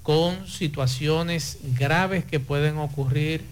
con 0.02 0.46
situaciones 0.46 1.58
graves 1.76 2.24
que 2.24 2.38
pueden 2.38 2.78
ocurrir. 2.78 3.44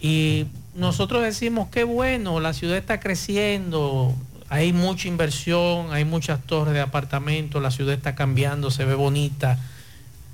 Y 0.00 0.46
nosotros 0.74 1.22
decimos, 1.22 1.68
qué 1.70 1.84
bueno, 1.84 2.40
la 2.40 2.52
ciudad 2.52 2.76
está 2.76 3.00
creciendo, 3.00 4.14
hay 4.48 4.72
mucha 4.72 5.08
inversión, 5.08 5.92
hay 5.92 6.04
muchas 6.04 6.40
torres 6.42 6.74
de 6.74 6.80
apartamentos, 6.80 7.62
la 7.62 7.70
ciudad 7.70 7.94
está 7.94 8.14
cambiando, 8.14 8.70
se 8.70 8.84
ve 8.84 8.94
bonita, 8.94 9.58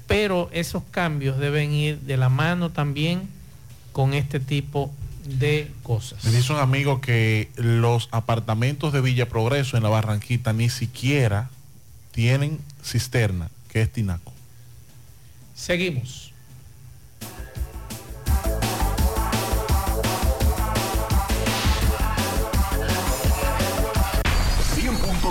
pero 0.07 0.51
esos 0.53 0.83
cambios 0.91 1.39
deben 1.39 1.73
ir 1.73 2.01
de 2.01 2.17
la 2.17 2.29
mano 2.29 2.71
también 2.71 3.29
con 3.93 4.13
este 4.13 4.41
tipo 4.41 4.93
de 5.25 5.71
cosas. 5.83 6.23
Me 6.25 6.31
dice 6.31 6.53
un 6.53 6.59
amigo 6.59 7.01
que 7.01 7.49
los 7.57 8.09
apartamentos 8.13 8.93
de 8.93 9.01
Villa 9.01 9.29
Progreso 9.29 9.77
en 9.77 9.83
la 9.83 9.89
Barranquita 9.89 10.53
ni 10.53 10.69
siquiera 10.69 11.49
tienen 12.13 12.61
cisterna, 12.83 13.49
que 13.71 13.81
es 13.81 13.91
tinaco. 13.91 14.33
Seguimos. 15.55 16.34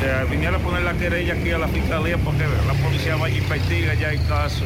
que 0.00 0.30
viniera 0.30 0.58
a 0.58 0.60
poner 0.60 0.82
la 0.82 0.92
querella 0.94 1.34
aquí 1.34 1.50
a 1.50 1.58
la 1.58 1.66
fiscalía 1.66 2.18
porque 2.18 2.44
la 2.68 2.74
policía 2.74 3.16
vaya 3.16 3.34
y 3.34 3.38
investiga 3.38 3.94
ya 3.94 4.12
el 4.12 4.24
caso. 4.28 4.64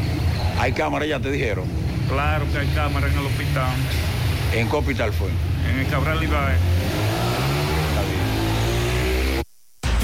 ¿Hay 0.59 0.73
cámara 0.73 1.07
ya 1.07 1.19
te 1.19 1.31
dijeron? 1.31 1.65
Claro 2.07 2.45
que 2.53 2.59
hay 2.59 2.67
cámara 2.69 3.07
en 3.09 3.15
el 3.15 3.25
hospital, 3.27 3.71
¿En 4.55 4.69
qué 4.69 4.77
hospital 4.77 5.13
fue? 5.13 5.29
en 5.73 5.81
el 5.81 5.87
Cabral 5.89 6.23
Ibaez. 6.23 6.59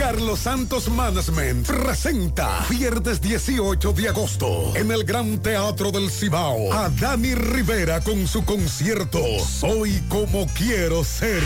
Carlos 0.03 0.41
Santos 0.41 0.89
Management 0.89 1.65
presenta 1.65 2.67
viernes 2.69 3.21
18 3.21 3.93
de 3.93 4.09
agosto 4.09 4.75
en 4.75 4.91
el 4.91 5.05
Gran 5.05 5.39
Teatro 5.39 5.93
del 5.93 6.11
Cibao 6.11 6.73
a 6.73 6.89
Dani 6.89 7.37
Rivera 7.37 8.01
con 8.01 8.27
su 8.27 8.45
concierto 8.45 9.21
Soy 9.39 10.03
como 10.09 10.49
quiero 10.59 11.05
ser. 11.05 11.41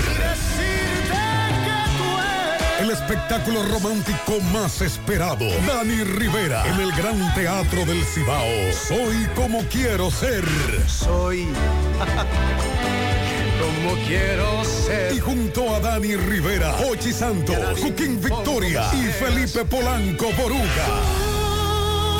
El 2.81 2.91
espectáculo 2.91 3.63
romántico 3.63 4.41
más 4.55 4.81
esperado. 4.81 5.45
Dani 5.67 6.03
Rivera 6.05 6.67
en 6.67 6.81
el 6.81 6.93
Gran 6.93 7.35
Teatro 7.35 7.85
del 7.85 8.03
Cibao. 8.05 8.73
Soy 8.73 9.27
como 9.35 9.61
quiero 9.69 10.11
ser. 10.11 10.45
Soy 10.89 11.47
como 13.59 13.97
quiero 14.07 14.65
ser. 14.65 15.13
Y 15.15 15.21
junto 15.21 15.75
a 15.75 15.81
Dani 15.81 16.17
Rivera, 16.17 16.75
Ochi 16.91 17.13
Santos, 17.13 17.81
Joaquín 17.81 18.21
Victoria 18.21 18.91
y 18.95 19.07
Felipe 19.07 19.65
Polanco 19.65 20.27
Boruga. 20.37 21.01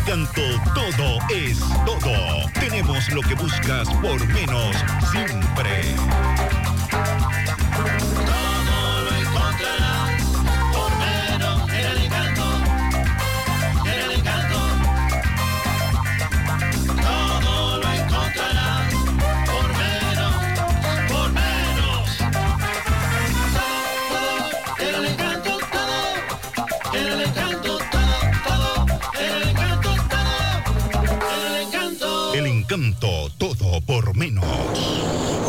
Encanto 0.08 0.40
todo 0.74 1.18
es 1.28 1.58
todo. 1.84 2.50
Tenemos 2.58 3.12
lo 3.12 3.20
que 3.20 3.34
buscas 3.34 3.86
por 4.00 4.26
menos 4.28 4.74
siempre. 5.12 5.96
Por 33.80 34.16
menos. 34.16 34.44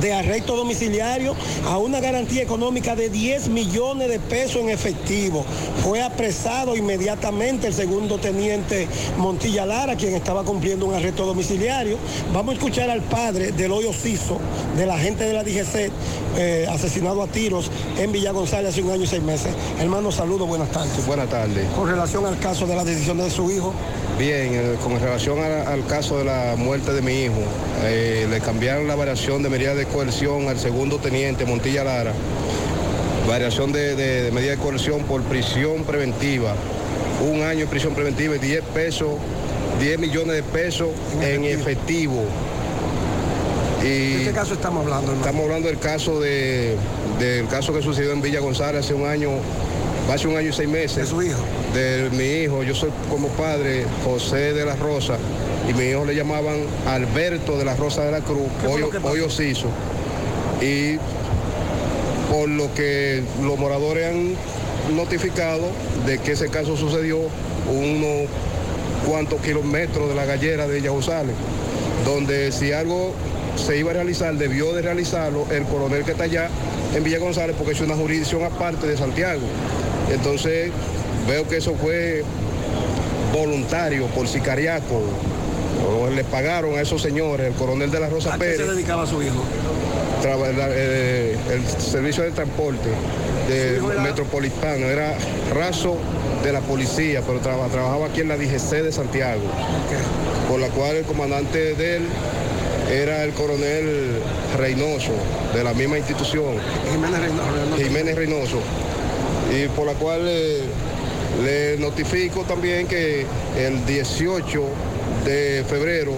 de 0.00 0.12
arresto 0.12 0.56
domiciliario 0.56 1.34
a 1.66 1.78
una 1.78 2.00
garantía 2.00 2.42
económica 2.42 2.96
de 2.96 3.09
10 3.10 3.48
millones 3.48 4.09
de 4.09 4.18
pesos 4.18 4.56
en 4.62 4.70
efectivo. 4.70 5.44
Fue 5.82 6.02
apresado 6.02 6.76
inmediatamente 6.76 7.66
el 7.68 7.74
segundo 7.74 8.18
teniente 8.18 8.88
Montilla 9.18 9.66
Lara, 9.66 9.96
quien 9.96 10.14
estaba 10.14 10.42
cumpliendo 10.44 10.86
un 10.86 10.94
arresto 10.94 11.24
domiciliario. 11.26 11.96
Vamos 12.32 12.54
a 12.54 12.59
escuchar 12.59 12.90
al 12.90 13.02
padre 13.02 13.52
del 13.52 13.72
hoyo 13.72 13.92
Ciso, 13.92 14.38
del 14.76 14.90
agente 14.90 15.24
de 15.24 15.32
la 15.34 15.44
DGC, 15.44 15.90
eh, 16.38 16.66
asesinado 16.70 17.22
a 17.22 17.26
tiros 17.26 17.70
en 17.98 18.10
Villa 18.12 18.32
González 18.32 18.70
hace 18.70 18.82
un 18.82 18.90
año 18.90 19.04
y 19.04 19.06
seis 19.06 19.22
meses. 19.22 19.52
Hermano, 19.80 20.10
saludos, 20.12 20.48
buenas 20.48 20.70
tardes. 20.70 21.06
Buenas 21.06 21.28
tardes. 21.28 21.66
Con 21.76 21.88
relación 21.88 22.24
al 22.26 22.38
caso 22.38 22.66
de 22.66 22.74
la 22.76 22.84
decisión 22.84 23.18
de 23.18 23.30
su 23.30 23.50
hijo, 23.50 23.72
Bien, 24.18 24.52
eh, 24.54 24.76
con 24.84 25.00
relación 25.00 25.38
a- 25.40 25.62
al 25.72 25.86
caso 25.86 26.18
de 26.18 26.24
la 26.24 26.54
muerte 26.56 26.92
de 26.92 27.00
mi 27.00 27.22
hijo, 27.22 27.32
eh, 27.82 28.26
le 28.30 28.40
cambiaron 28.40 28.86
la 28.86 28.94
variación 28.94 29.42
de 29.42 29.48
medida 29.48 29.74
de 29.74 29.81
coerción 29.86 30.48
al 30.48 30.59
segundo 30.59 30.98
teniente 30.98 31.44
Montilla 31.44 31.84
Lara. 31.84 32.12
Variación 33.28 33.72
de, 33.72 33.94
de- 33.96 34.22
de 34.24 34.30
medida 34.32 34.52
de 34.52 34.56
coerción 34.59 35.02
por 35.04 35.22
prisión 35.22 35.84
preventiva. 35.84 36.54
Un 37.24 37.42
año 37.42 37.60
de 37.60 37.66
prisión 37.66 37.94
preventiva 37.94 38.34
y 38.36 38.38
10 38.40 38.62
pesos, 38.74 39.10
10 39.80 39.98
millones 39.98 40.34
de 40.36 40.42
pesos 40.42 40.88
en 41.20 41.44
efectivo. 41.44 42.24
Y 43.84 44.14
¿de 44.18 44.24
qué 44.26 44.32
caso 44.32 44.54
estamos 44.54 44.82
hablando? 44.84 45.12
hermano? 45.12 45.20
Estamos 45.24 45.44
hablando 45.44 45.68
del 45.68 45.78
caso 45.78 46.20
de, 46.20 46.76
del 47.18 47.46
caso 47.48 47.72
que 47.72 47.82
sucedió 47.82 48.12
en 48.12 48.22
Villa 48.22 48.40
González 48.40 48.84
hace 48.84 48.94
un 48.94 49.06
año, 49.06 49.30
hace 50.12 50.28
un 50.28 50.36
año 50.36 50.50
y 50.50 50.52
seis 50.52 50.68
meses. 50.68 50.96
¿De 50.96 51.06
su 51.06 51.22
hijo? 51.22 51.38
De 51.74 52.09
mi 52.12 52.44
hijo. 52.44 52.62
Yo 52.62 52.74
soy 52.74 52.90
como 53.10 53.28
padre 53.28 53.84
José 54.04 54.52
de 54.52 54.64
la 54.64 54.76
Rosa 54.76 55.16
y 55.68 55.74
mi 55.74 55.84
hijo 55.84 56.05
le 56.05 56.14
llamaban 56.14 56.56
Alberto 56.86 57.56
de 57.56 57.64
la 57.64 57.76
Rosa 57.76 58.05
de 58.05 58.12
la 58.12 58.20
Cruz, 58.20 58.48
¿Qué 58.60 58.66
fue 58.66 58.74
hoy, 58.74 58.80
lo 58.80 58.90
que 58.90 58.98
pasó? 59.01 59.14
hoy 59.14 59.20
Ociso. 59.20 59.68
Y 60.60 60.97
por 62.30 62.48
lo 62.48 62.72
que 62.74 63.22
los 63.43 63.59
moradores 63.59 64.09
han 64.09 64.97
notificado 64.97 65.68
de 66.06 66.18
que 66.18 66.32
ese 66.32 66.48
caso 66.48 66.76
sucedió 66.76 67.18
unos 67.70 68.28
cuantos 69.06 69.40
kilómetros 69.40 70.09
de 70.09 70.14
la 70.14 70.24
gallera 70.24 70.66
de 70.66 70.74
Villa 70.76 70.90
González, 70.90 71.34
donde 72.05 72.52
si 72.52 72.72
algo 72.72 73.12
se 73.56 73.76
iba 73.76 73.90
a 73.90 73.94
realizar, 73.94 74.34
debió 74.34 74.72
de 74.72 74.82
realizarlo 74.82 75.47
el 75.51 75.64
coronel 75.64 76.05
que 76.05 76.12
está 76.12 76.24
allá 76.24 76.48
en 76.94 77.05
Villa 77.05 77.18
González, 77.18 77.55
porque 77.56 77.72
es 77.72 77.80
una 77.80 77.97
jurisdicción 77.97 78.43
aparte 78.44 78.86
de 78.86 78.97
Santiago. 78.97 79.43
Entonces, 80.12 80.70
veo 81.28 81.47
que 81.48 81.59
eso 81.59 81.74
fue 81.74 82.24
voluntario, 83.32 84.06
por 84.06 84.26
sicariaco. 84.28 85.02
O 85.88 86.09
le 86.10 86.24
pagaron 86.24 86.76
a 86.78 86.80
esos 86.82 87.02
señores, 87.02 87.46
el 87.48 87.54
coronel 87.54 87.90
de 87.90 88.00
la 88.00 88.09
Rosa 88.09 88.30
¿A 88.30 88.32
qué 88.34 88.38
Pérez 88.40 88.56
se 88.59 88.64
dedicaba 88.64 89.06
su 89.06 89.22
hijo? 89.22 89.42
traba- 90.22 90.48
la- 90.52 90.68
eh, 90.70 91.36
el 91.52 91.66
servicio 91.82 92.22
de 92.22 92.30
transporte 92.30 92.88
de 93.48 93.80
metropolitano, 94.02 94.86
era 94.86 95.16
raso 95.52 95.96
de 96.44 96.52
la 96.52 96.60
policía, 96.60 97.22
pero 97.26 97.40
traba- 97.40 97.66
trabajaba 97.66 98.06
aquí 98.06 98.20
en 98.20 98.28
la 98.28 98.36
DGC 98.36 98.82
de 98.82 98.92
Santiago, 98.92 99.42
por 100.48 100.60
la 100.60 100.68
cual 100.68 100.96
el 100.96 101.04
comandante 101.04 101.74
de 101.74 101.96
él 101.96 102.02
era 102.92 103.24
el 103.24 103.32
coronel 103.32 104.18
Reynoso, 104.59 105.12
de 105.54 105.64
la 105.64 105.74
misma 105.74 105.98
institución. 105.98 106.54
Jiménez 106.92 107.20
Reynoso. 107.20 107.76
Jiménez 107.82 108.14
Reynoso. 108.16 108.59
Y 109.52 109.66
por 109.68 109.86
la 109.86 109.94
cual 109.94 110.20
eh, 110.26 110.60
le 111.44 111.78
notifico 111.78 112.42
también 112.42 112.86
que 112.86 113.26
el 113.59 113.84
18 113.86 114.62
de 115.24 115.65
febrero 115.69 116.12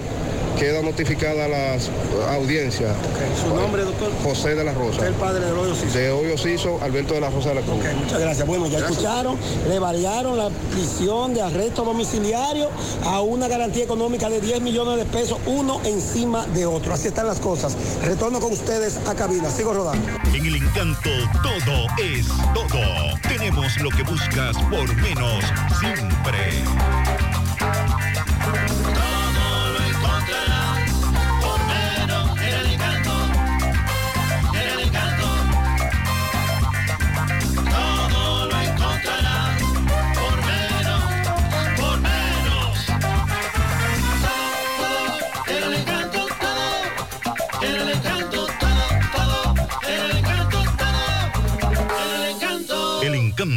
queda 0.59 0.83
notificada 0.83 1.49
las 1.49 1.91
audiencias. 2.31 2.95
¿Su 3.43 3.55
nombre, 3.55 3.83
doctor? 3.83 4.11
José 4.23 4.55
de 4.55 4.63
la 4.65 4.73
Rosa. 4.73 4.91
Usted 4.93 5.07
el 5.09 5.15
padre 5.15 5.45
del 5.45 5.59
hoyo 5.59 5.75
Ciso. 5.75 5.99
De 5.99 6.11
Hoyo 6.13 6.39
Ciso, 6.39 6.79
Alberto 6.81 7.15
de 7.15 7.21
la 7.21 7.31
Rosa 7.31 7.49
de 7.51 7.55
la 7.57 7.61
Cruz. 7.63 7.77
Muchas 8.01 8.21
gracias. 8.21 8.47
Bueno, 8.47 8.67
ya 8.67 8.79
Gracias. 8.79 8.91
escucharon, 8.93 9.37
le 9.69 9.79
variaron 9.81 10.37
la 10.39 10.51
prisión 10.71 11.35
de 11.35 11.43
arresto 11.43 11.83
domiciliario 11.83 12.69
a 13.05 13.21
una 13.21 13.49
garantía 13.49 13.83
económica 13.85 14.31
de 14.31 14.41
10 14.41 14.61
millones 14.61 14.99
de 14.99 15.05
pesos, 15.07 15.39
uno 15.47 15.81
encima 15.85 16.47
de 16.47 16.67
otro. 16.67 16.95
Así 16.95 17.09
están 17.09 17.27
las 17.27 17.41
cosas. 17.41 17.77
Retorno 18.05 18.39
con 18.39 18.53
ustedes 18.53 18.99
a 19.09 19.15
cabina. 19.15 19.51
Sigo 19.51 19.75
rodando. 19.75 20.07
En 20.33 20.47
el 20.47 20.57
encanto 20.57 21.11
todo 21.43 21.87
es 22.01 22.29
todo. 22.55 23.19
Tenemos 23.29 23.77
lo 23.81 23.91
que 23.91 24.03
buscas 24.05 24.57
por 24.71 24.95
menos 24.97 25.45
siempre. 25.81 27.24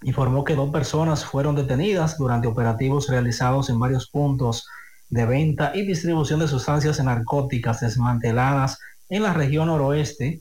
informó 0.03 0.45
que 0.45 0.55
dos 0.55 0.71
personas 0.71 1.25
fueron 1.25 1.57
detenidas 1.57 2.19
durante 2.19 2.49
operativos 2.49 3.09
realizados 3.09 3.69
en 3.71 3.79
varios 3.79 4.09
puntos 4.09 4.67
de 5.09 5.27
venta 5.27 5.73
y 5.75 5.87
distribución 5.87 6.41
de 6.41 6.49
sustancias 6.49 7.03
narcóticas 7.03 7.81
desmanteladas 7.81 8.79
en 9.09 9.23
la 9.23 9.33
región 9.33 9.69
noroeste. 9.69 10.41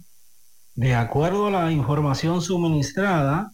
De 0.75 0.93
acuerdo 0.93 1.47
a 1.47 1.51
la 1.51 1.71
información 1.71 2.41
suministrada, 2.41 3.51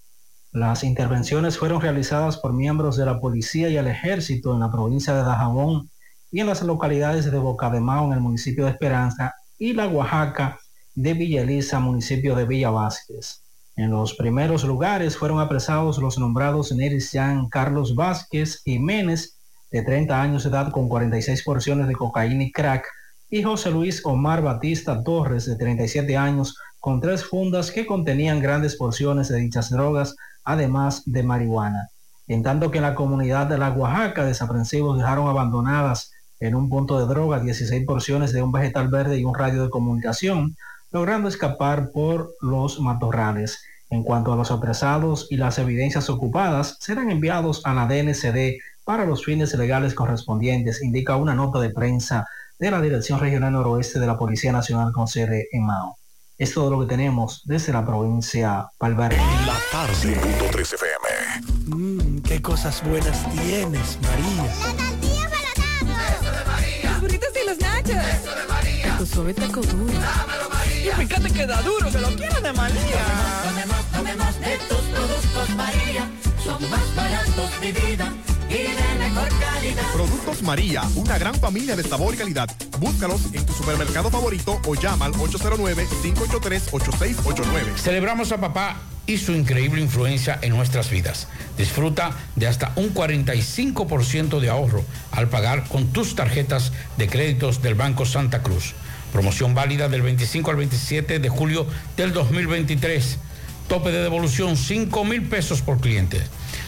las 0.52 0.84
intervenciones 0.84 1.58
fueron 1.58 1.82
realizadas 1.82 2.38
por 2.38 2.54
miembros 2.54 2.98
de 2.98 3.06
la 3.06 3.20
policía 3.20 3.70
y 3.70 3.78
el 3.78 3.88
ejército 3.88 4.54
en 4.54 4.60
la 4.60 4.72
provincia 4.72 5.14
de 5.14 5.24
Dajabón 5.24 5.90
y 6.32 6.42
en 6.42 6.48
las 6.48 6.62
localidades 6.64 7.32
de 7.32 7.38
Boca 7.38 7.70
de 7.70 7.78
en 7.78 8.14
el 8.14 8.20
municipio 8.20 8.66
de 8.66 8.72
Esperanza 8.72 9.34
y 9.58 9.74
La 9.74 9.88
Oaxaca 9.88 10.60
de 10.96 11.14
Villa 11.14 11.42
Elisa, 11.42 11.80
municipio 11.80 12.36
de 12.36 12.46
Villa 12.46 12.72
Vázquez. 12.72 13.43
En 13.76 13.90
los 13.90 14.14
primeros 14.14 14.64
lugares 14.64 15.18
fueron 15.18 15.40
apresados 15.40 15.98
los 15.98 16.20
nombrados 16.20 16.72
Neris 16.72 17.12
Jean 17.12 17.50
Carlos 17.50 17.96
Vázquez 17.96 18.62
Jiménez, 18.64 19.38
de 19.72 19.82
30 19.82 20.22
años 20.22 20.44
de 20.44 20.50
edad 20.52 20.72
con 20.72 20.88
46 20.88 21.44
porciones 21.44 21.88
de 21.88 21.96
cocaína 21.96 22.44
y 22.44 22.52
crack, 22.52 22.86
y 23.32 23.42
José 23.42 23.72
Luis 23.72 24.06
Omar 24.06 24.44
Batista 24.44 25.04
Torres, 25.04 25.48
de 25.48 25.56
37 25.56 26.16
años, 26.16 26.56
con 26.80 27.02
tres 27.02 27.26
fundas 27.26 27.72
que 27.72 27.88
contenían 27.88 28.40
grandes 28.40 28.76
porciones 28.76 29.30
de 29.30 29.40
dichas 29.40 29.72
drogas, 29.72 30.16
además 30.44 31.02
de 31.08 31.24
marihuana. 31.24 31.90
En 32.28 32.44
tanto 32.44 32.70
que 32.70 32.78
en 32.78 32.84
la 32.84 32.94
comunidad 32.94 33.48
de 33.48 33.58
La 33.58 33.72
Oaxaca, 33.72 34.24
desaprensivos 34.24 35.00
dejaron 35.00 35.28
abandonadas 35.28 36.12
en 36.40 36.54
un 36.54 36.70
punto 36.70 37.00
de 37.00 37.06
droga 37.06 37.40
16 37.40 37.86
porciones 37.88 38.34
de 38.34 38.44
un 38.44 38.52
vegetal 38.52 38.90
verde 38.90 39.18
y 39.18 39.26
un 39.26 39.34
radio 39.34 39.64
de 39.64 39.70
comunicación, 39.70 40.56
logrando 40.94 41.28
escapar 41.28 41.90
por 41.92 42.36
los 42.40 42.80
matorrales. 42.80 43.66
En 43.90 44.04
cuanto 44.04 44.32
a 44.32 44.36
los 44.36 44.52
apresados 44.52 45.28
y 45.30 45.38
las 45.38 45.60
evidencias 45.60 46.10
ocupadas, 46.10 46.78
serán 46.80 47.12
enviados 47.12 47.62
a 47.66 47.74
la 47.74 47.88
DNCD 47.88 48.60
para 48.86 49.06
los 49.06 49.24
fines 49.24 49.54
legales 49.56 49.94
correspondientes, 49.94 50.82
indica 50.82 51.16
una 51.16 51.36
nota 51.36 51.60
de 51.60 51.70
prensa 51.70 52.28
de 52.60 52.70
la 52.70 52.82
Dirección 52.82 53.20
Regional 53.20 53.54
Noroeste 53.54 54.00
de 54.00 54.08
la 54.08 54.18
Policía 54.18 54.52
Nacional 54.52 54.92
con 54.92 55.08
sede 55.08 55.48
en 55.52 55.66
Mao. 55.66 55.98
Es 56.38 56.54
todo 56.54 56.70
lo 56.70 56.82
que 56.82 56.88
tenemos 56.88 57.44
desde 57.46 57.72
la 57.72 57.86
provincia 57.86 58.68
Valverde. 58.80 59.18
La 59.46 59.58
tarde. 59.72 59.96
103 59.96 60.74
FM. 60.74 61.76
Mmm, 61.76 62.22
qué 62.24 62.42
cosas 62.42 62.84
buenas 62.84 63.24
tienes, 63.32 63.98
María. 64.02 64.44
La 64.44 64.90
tortilla 64.90 65.30
para 65.30 66.16
Eso 66.16 66.32
de 66.32 66.46
María. 66.46 66.92
Los 66.92 67.02
burritos 67.02 67.30
y 67.42 67.48
los 67.48 67.60
nachos. 67.60 67.96
Eso 67.96 68.36
de 68.36 68.48
María. 68.48 68.98
Tu 68.98 69.06
suave 69.06 69.34
taco 69.34 69.62
duro. 69.62 70.43
María. 70.84 71.04
Y 71.04 71.08
fíjate 71.08 71.32
que 71.32 71.46
da 71.46 71.62
duro, 71.62 71.92
que 71.92 72.00
lo 72.00 72.16
quiero 72.16 72.42
de 72.42 72.52
María. 72.54 73.06
Tomemos, 73.44 73.86
tomemos 73.92 74.40
de 74.40 74.58
tus 74.70 74.78
productos, 74.78 75.50
María. 75.56 76.10
Son 76.44 76.68
más 76.70 76.96
baratos, 76.96 77.52
mi 77.62 77.72
vida. 77.72 78.12
Y 78.50 78.54
de 78.54 78.96
mejor 79.00 79.30
calidad. 79.40 79.84
Productos 79.94 80.42
María, 80.44 80.84
una 80.96 81.18
gran 81.18 81.36
familia 81.36 81.76
de 81.76 81.84
sabor 81.84 82.14
y 82.14 82.18
calidad. 82.18 82.48
Búscalos 82.80 83.34
en 83.34 83.46
tu 83.46 83.54
supermercado 83.54 84.10
favorito 84.12 84.62
o 84.68 84.76
llama 84.76 85.06
al 85.06 85.14
809-583-8689. 85.14 87.78
Celebramos 87.78 88.32
a 88.32 88.40
papá 88.40 88.78
y 89.08 89.18
su 89.18 89.32
increíble 89.34 89.82
influencia 89.82 90.38
en 90.42 90.56
nuestras 90.56 90.90
vidas. 90.90 91.28
Disfruta 91.58 92.12
de 92.36 92.48
hasta 92.48 92.72
un 92.76 92.94
45% 92.94 94.40
de 94.40 94.50
ahorro 94.50 94.86
al 95.12 95.28
pagar 95.30 95.68
con 95.68 95.88
tus 95.88 96.16
tarjetas 96.16 96.72
de 96.98 97.08
créditos 97.08 97.62
del 97.62 97.76
Banco 97.76 98.06
Santa 98.06 98.42
Cruz. 98.44 98.74
Promoción 99.14 99.54
válida 99.54 99.90
del 99.90 100.02
25 100.02 100.50
al 100.50 100.58
27 100.58 101.20
de 101.20 101.30
julio 101.30 101.68
del 101.96 102.14
2023. 102.14 103.20
Tope 103.68 103.92
de 103.92 104.02
devolución 104.02 104.58
5 104.58 105.06
mil 105.06 105.30
pesos 105.30 105.62
por 105.62 105.80
cliente. 105.80 106.20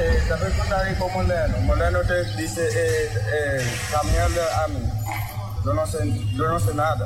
Eh, 0.02 0.20
Moreno. 1.14 1.58
Moreno 1.66 2.00
te 2.08 2.24
dice, 2.42 2.68
eh, 2.68 3.10
eh, 3.34 3.66
a. 3.96 5.29
Yo 5.70 5.76
no 5.76 5.86
sé, 5.86 6.00
yo 6.34 6.48
no 6.48 6.60
sé 6.60 6.74
nada. 6.74 7.06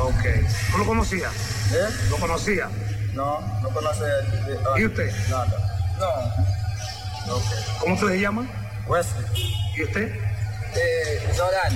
Ok. 0.00 0.22
¿Tú 0.70 0.78
lo 0.78 0.86
conocías? 0.86 1.32
¿Eh? 1.72 1.88
¿Lo 2.08 2.16
conocía? 2.18 2.68
No, 3.14 3.40
no 3.60 3.68
conoce. 3.70 4.04
eh, 4.04 4.58
ah, 4.64 4.78
¿Y 4.78 4.84
usted? 4.86 5.12
Nada. 5.28 5.48
No. 5.98 7.34
Ok. 7.34 7.42
¿Cómo 7.80 7.98
se 7.98 8.04
le 8.06 8.20
llama? 8.20 8.46
Wesley. 8.86 9.26
¿Y 9.76 9.82
usted? 9.82 10.20
Eh. 10.76 11.16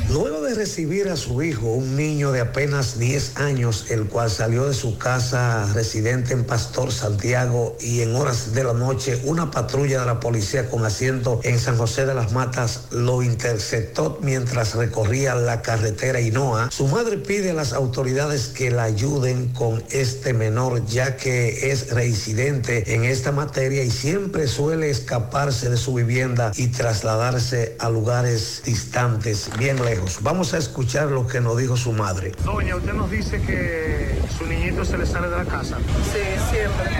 Luego 0.08 0.42
de 0.42 0.54
recibir 0.54 1.08
a 1.08 1.16
su 1.16 1.42
hijo, 1.42 1.66
un 1.66 1.96
niño 1.96 2.32
de 2.32 2.40
apenas 2.40 2.98
10 2.98 3.36
años, 3.36 3.86
el 3.90 4.06
cual 4.06 4.30
salió 4.30 4.66
de 4.66 4.74
su 4.74 4.98
casa 4.98 5.70
residente 5.74 6.32
en 6.32 6.44
Pastor 6.44 6.92
Santiago 6.92 7.76
y 7.80 8.00
en 8.00 8.16
horas 8.16 8.52
de 8.54 8.64
la 8.64 8.72
noche 8.72 9.20
una 9.24 9.50
patrulla 9.50 10.00
de 10.00 10.06
la 10.06 10.20
policía 10.20 10.68
con 10.68 10.84
asiento 10.84 11.40
en 11.44 11.58
San 11.58 11.76
José 11.76 12.06
de 12.06 12.14
las 12.14 12.32
Matas 12.32 12.86
lo 12.90 13.22
interceptó 13.22 14.18
mientras 14.22 14.74
recorría 14.74 15.34
la 15.34 15.62
carretera 15.62 16.20
Hinoa. 16.20 16.70
Su 16.70 16.88
madre 16.88 17.18
pide 17.18 17.50
a 17.50 17.54
las 17.54 17.72
autoridades 17.72 18.48
que 18.48 18.70
la 18.70 18.84
ayuden 18.84 19.48
con 19.48 19.82
este 19.90 20.32
menor 20.32 20.84
ya 20.86 21.16
que 21.16 21.70
es 21.70 21.90
reincidente 21.90 22.94
en 22.94 23.04
esta 23.04 23.30
materia 23.32 23.84
y 23.84 23.90
siempre 23.90 24.48
suele 24.48 24.90
escaparse 24.90 25.70
de 25.70 25.76
su 25.76 25.94
vivienda 25.94 26.52
y 26.56 26.68
trasladarse 26.68 27.76
a 27.78 27.90
lugares 27.90 28.62
distantes, 28.90 29.48
bien 29.56 29.80
lejos. 29.84 30.18
Vamos 30.20 30.52
a 30.52 30.58
escuchar 30.58 31.10
lo 31.10 31.24
que 31.24 31.40
nos 31.40 31.56
dijo 31.56 31.76
su 31.76 31.92
madre. 31.92 32.32
Doña, 32.44 32.74
usted 32.74 32.92
nos 32.92 33.08
dice 33.08 33.40
que 33.40 34.20
su 34.36 34.44
niñito 34.46 34.84
se 34.84 34.98
le 34.98 35.06
sale 35.06 35.28
de 35.28 35.36
la 35.36 35.44
casa. 35.44 35.76
Sí, 36.12 36.18
siempre. 36.50 36.90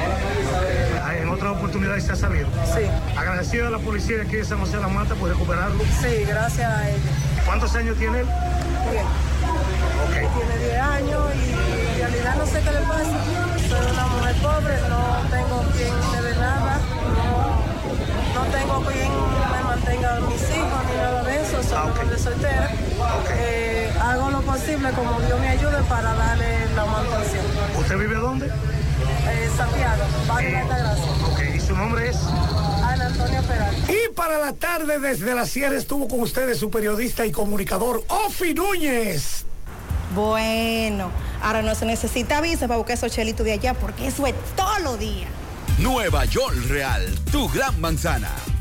En 1.21 1.29
otra 1.29 1.51
oportunidad 1.51 1.99
se 1.99 2.13
ha 2.13 2.17
salido. 2.17 2.47
Sí. 2.65 2.87
Agradecido 3.17 3.67
a 3.67 3.71
la 3.71 3.79
policía 3.79 4.19
de 4.19 4.23
aquí 4.23 4.37
de 4.37 4.45
San 4.45 4.61
José 4.61 4.77
de 4.77 4.83
la 4.83 4.89
Mata 4.89 5.17
por 5.17 5.31
recuperarlo. 5.31 5.83
Sí, 6.01 6.23
gracias 6.29 6.73
a 6.73 6.91
ella. 6.91 6.99
¿Cuántos 7.45 7.75
años 7.75 7.99
tiene 7.99 8.21
él? 8.21 8.27
Bien. 8.93 9.05
Tiene 10.13 10.59
10 10.69 10.81
años 10.81 11.25
y 11.35 11.51
en 11.51 11.99
realidad 11.99 12.37
no 12.37 12.47
sé 12.47 12.61
qué 12.61 12.71
le 12.71 12.81
pasa. 12.83 13.19
Soy 13.69 13.93
una 13.93 14.07
mujer 14.07 14.37
pobre, 14.37 14.75
no 14.89 15.29
tengo 15.29 15.65
quien 15.77 15.95
me 16.13 16.23
dé 16.23 16.37
nada, 16.37 16.79
no, 17.17 18.41
no 18.41 18.51
tengo 18.53 18.81
quien 18.87 19.40
me 20.01 20.07
mantenga 20.07 20.17
a 20.17 20.21
mis 20.21 20.43
hijos 20.43 20.85
ni 20.89 20.97
nada 20.97 21.23
de 21.23 21.43
eso, 21.43 21.63
soy 21.63 21.73
una 21.73 21.95
madre 21.95 22.19
soltera. 22.19 22.71
Eh, 23.37 23.93
hago 24.01 24.31
lo 24.31 24.41
posible 24.43 24.91
como 24.93 25.21
Dios 25.21 25.41
me 25.41 25.49
ayude 25.49 25.83
para 25.89 26.15
darle 26.15 26.67
la 26.75 26.85
mantención. 26.87 27.45
¿Usted 27.79 27.99
vive 27.99 28.15
dónde? 28.17 28.47
Eh, 28.47 29.51
Santiago, 29.57 30.03
Barrio 30.27 30.51
de 30.51 30.57
Altagracia. 30.57 31.05
Ok, 31.31 31.41
¿y 31.55 31.61
su 31.61 31.77
nombre 31.77 32.09
es? 32.09 32.17
Ana 32.83 33.07
Antonio 33.07 33.43
Peralta. 33.43 33.93
Y 33.93 34.15
para 34.15 34.39
la 34.39 34.53
tarde 34.53 34.99
desde 34.99 35.35
la 35.35 35.47
sierra 35.47 35.77
estuvo 35.77 36.09
con 36.09 36.21
ustedes 36.21 36.59
su 36.59 36.71
periodista 36.71 37.27
y 37.27 37.33
comunicador 37.33 38.03
Ofi 38.09 38.55
Núñez. 38.55 39.45
Bueno, 40.15 41.11
ahora 41.43 41.63
no 41.63 41.75
se 41.75 41.87
necesita 41.87 42.41
visa 42.41 42.67
para 42.67 42.79
buscar 42.79 42.97
esos 42.97 43.13
chelitos 43.13 43.45
de 43.47 43.53
allá 43.53 43.75
porque 43.75 44.09
eso 44.09 44.27
es 44.27 44.35
todo 44.57 44.79
lo 44.81 44.97
día. 44.97 45.29
Nueva 45.79 46.25
York 46.25 46.57
Real, 46.69 47.07
tu 47.31 47.49
gran 47.49 47.81
manzana. 47.81 48.31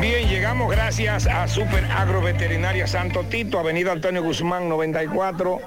Bien, 0.00 0.28
llegamos 0.28 0.70
gracias 0.70 1.26
a 1.26 1.46
Super 1.46 1.84
Agroveterinaria 1.84 2.86
Santo 2.86 3.24
Tito, 3.24 3.58
Avenida 3.58 3.92
Antonio 3.92 4.22
Guzmán 4.22 4.68
94, 4.68 5.60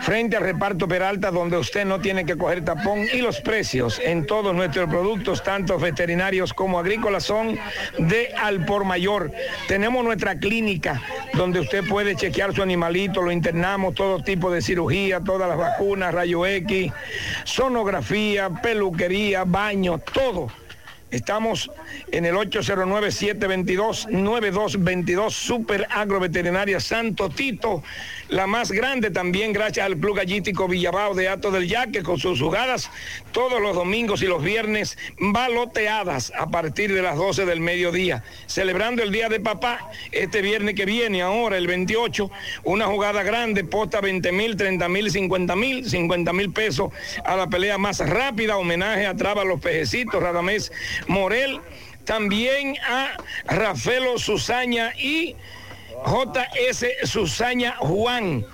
frente 0.00 0.36
al 0.36 0.42
reparto 0.42 0.88
Peralta, 0.88 1.30
donde 1.30 1.58
usted 1.58 1.84
no 1.84 2.00
tiene 2.00 2.24
que 2.24 2.38
coger 2.38 2.64
tapón 2.64 3.00
y 3.12 3.18
los 3.18 3.40
precios 3.40 4.00
en 4.02 4.26
todos 4.26 4.54
nuestros 4.54 4.88
productos, 4.88 5.42
tanto 5.42 5.78
veterinarios 5.78 6.54
como 6.54 6.78
agrícolas, 6.78 7.24
son 7.24 7.58
de 7.98 8.32
al 8.40 8.64
por 8.64 8.84
mayor. 8.84 9.32
Tenemos 9.68 10.02
nuestra 10.02 10.38
clínica 10.38 11.02
donde 11.34 11.60
usted 11.60 11.86
puede 11.86 12.16
chequear 12.16 12.54
su 12.54 12.62
animalito, 12.62 13.22
lo 13.22 13.32
internamos, 13.32 13.94
todo 13.94 14.22
tipo 14.22 14.50
de 14.50 14.62
cirugía, 14.62 15.20
todas 15.20 15.48
las 15.48 15.58
vacunas, 15.58 16.14
rayo 16.14 16.46
X, 16.46 16.92
sonografía, 17.44 18.48
peluquería, 18.48 19.44
baño, 19.44 19.98
todo. 19.98 20.63
Estamos 21.14 21.70
en 22.10 22.24
el 22.24 22.34
809-722-9222, 22.34 25.30
Super 25.30 25.86
Agroveterinaria 25.88 26.80
Santo 26.80 27.30
Tito, 27.30 27.84
la 28.30 28.48
más 28.48 28.72
grande 28.72 29.10
también 29.10 29.52
gracias 29.52 29.86
al 29.86 29.96
Club 29.96 30.16
Gallístico 30.16 30.66
Villabao 30.66 31.14
de 31.14 31.28
Ato 31.28 31.52
del 31.52 31.68
Yaque 31.68 32.02
con 32.02 32.18
sus 32.18 32.40
jugadas 32.40 32.90
todos 33.30 33.60
los 33.60 33.76
domingos 33.76 34.22
y 34.22 34.26
los 34.26 34.42
viernes 34.42 34.98
baloteadas 35.18 36.32
a 36.36 36.48
partir 36.48 36.92
de 36.92 37.02
las 37.02 37.16
12 37.16 37.46
del 37.46 37.60
mediodía. 37.60 38.24
Celebrando 38.46 39.04
el 39.04 39.12
Día 39.12 39.28
de 39.28 39.38
Papá, 39.38 39.88
este 40.10 40.42
viernes 40.42 40.74
que 40.74 40.84
viene, 40.84 41.22
ahora 41.22 41.58
el 41.58 41.68
28, 41.68 42.28
una 42.64 42.86
jugada 42.86 43.22
grande, 43.22 43.62
posta 43.62 44.00
20 44.00 44.32
mil, 44.32 44.56
30 44.56 44.88
mil, 44.88 45.12
50 45.12 45.54
mil, 45.54 45.88
50 45.88 46.32
mil 46.32 46.50
pesos 46.50 46.90
a 47.24 47.36
la 47.36 47.46
pelea 47.46 47.78
más 47.78 48.00
rápida, 48.00 48.56
homenaje 48.56 49.06
a 49.06 49.14
Traba 49.14 49.44
los 49.44 49.60
Pejecitos, 49.60 50.20
Radamés 50.20 50.72
Morel, 51.06 51.60
también 52.04 52.76
a 52.86 53.16
Rafaelo 53.46 54.18
Susaña 54.18 54.92
y 54.96 55.36
JS 56.04 57.08
Susaña 57.10 57.76
Juan. 57.78 58.44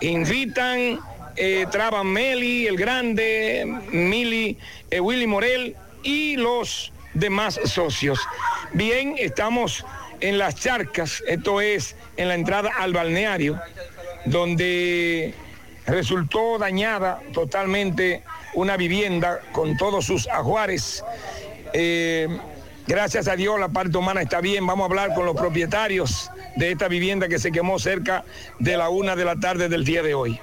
Invitan 0.00 1.00
eh, 1.36 1.66
Meli, 2.04 2.66
el 2.66 2.76
grande, 2.76 3.64
Mili, 3.90 4.58
eh, 4.90 5.00
Willy 5.00 5.26
Morel 5.26 5.76
y 6.02 6.36
los 6.36 6.92
demás 7.14 7.60
socios. 7.64 8.20
Bien, 8.72 9.14
estamos 9.18 9.84
en 10.20 10.38
las 10.38 10.56
charcas, 10.56 11.22
esto 11.26 11.60
es 11.60 11.96
en 12.16 12.28
la 12.28 12.34
entrada 12.34 12.70
al 12.78 12.92
balneario, 12.92 13.60
donde 14.26 15.34
resultó 15.86 16.58
dañada 16.58 17.20
totalmente 17.32 18.22
una 18.54 18.76
vivienda 18.76 19.40
con 19.52 19.76
todos 19.76 20.06
sus 20.06 20.28
ajuares. 20.28 21.04
Eh, 21.76 22.28
gracias 22.86 23.26
a 23.26 23.34
Dios 23.34 23.58
la 23.58 23.68
parte 23.68 23.98
humana 23.98 24.22
está 24.22 24.40
bien. 24.40 24.64
Vamos 24.66 24.84
a 24.84 24.86
hablar 24.86 25.12
con 25.12 25.26
los 25.26 25.34
propietarios 25.36 26.30
de 26.56 26.70
esta 26.70 26.86
vivienda 26.86 27.28
que 27.28 27.40
se 27.40 27.50
quemó 27.50 27.78
cerca 27.80 28.24
de 28.60 28.76
la 28.76 28.88
una 28.88 29.16
de 29.16 29.24
la 29.24 29.36
tarde 29.36 29.68
del 29.68 29.84
día 29.84 30.02
de 30.02 30.14
hoy. 30.14 30.40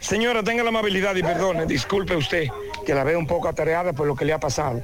Señora, 0.00 0.42
tenga 0.42 0.64
la 0.64 0.70
amabilidad 0.70 1.14
y 1.14 1.22
perdone, 1.22 1.66
disculpe 1.66 2.16
usted, 2.16 2.48
que 2.84 2.94
la 2.94 3.04
veo 3.04 3.18
un 3.18 3.26
poco 3.26 3.48
atareada 3.48 3.92
por 3.92 4.06
lo 4.06 4.16
que 4.16 4.24
le 4.24 4.32
ha 4.32 4.40
pasado. 4.40 4.82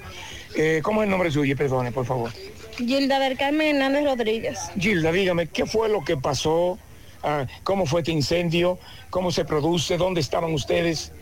Eh, 0.55 0.81
¿Cómo 0.85 1.03
es 1.03 1.07
el 1.07 1.11
nombre 1.11 1.31
suyo? 1.31 1.57
Perdone, 1.57 1.91
por 1.91 2.07
favor. 2.07 2.31
Gilda 2.77 3.19
del 3.19 3.37
Carmen 3.37 3.77
Hernández 3.77 4.05
Rodríguez. 4.05 4.59
Gilda, 4.79 5.11
dígame, 5.11 5.49
¿qué 5.49 5.67
fue 5.67 5.89
lo 5.89 6.05
que 6.05 6.17
pasó? 6.17 6.79
Ah, 7.23 7.47
¿Cómo 7.65 7.87
fue 7.87 8.03
este 8.03 8.13
incendio? 8.13 8.79
¿Cómo 9.11 9.33
se 9.33 9.45
produce? 9.45 9.97
¿Dónde 9.97 10.21
estaban 10.21 10.53
ustedes? 10.53 11.13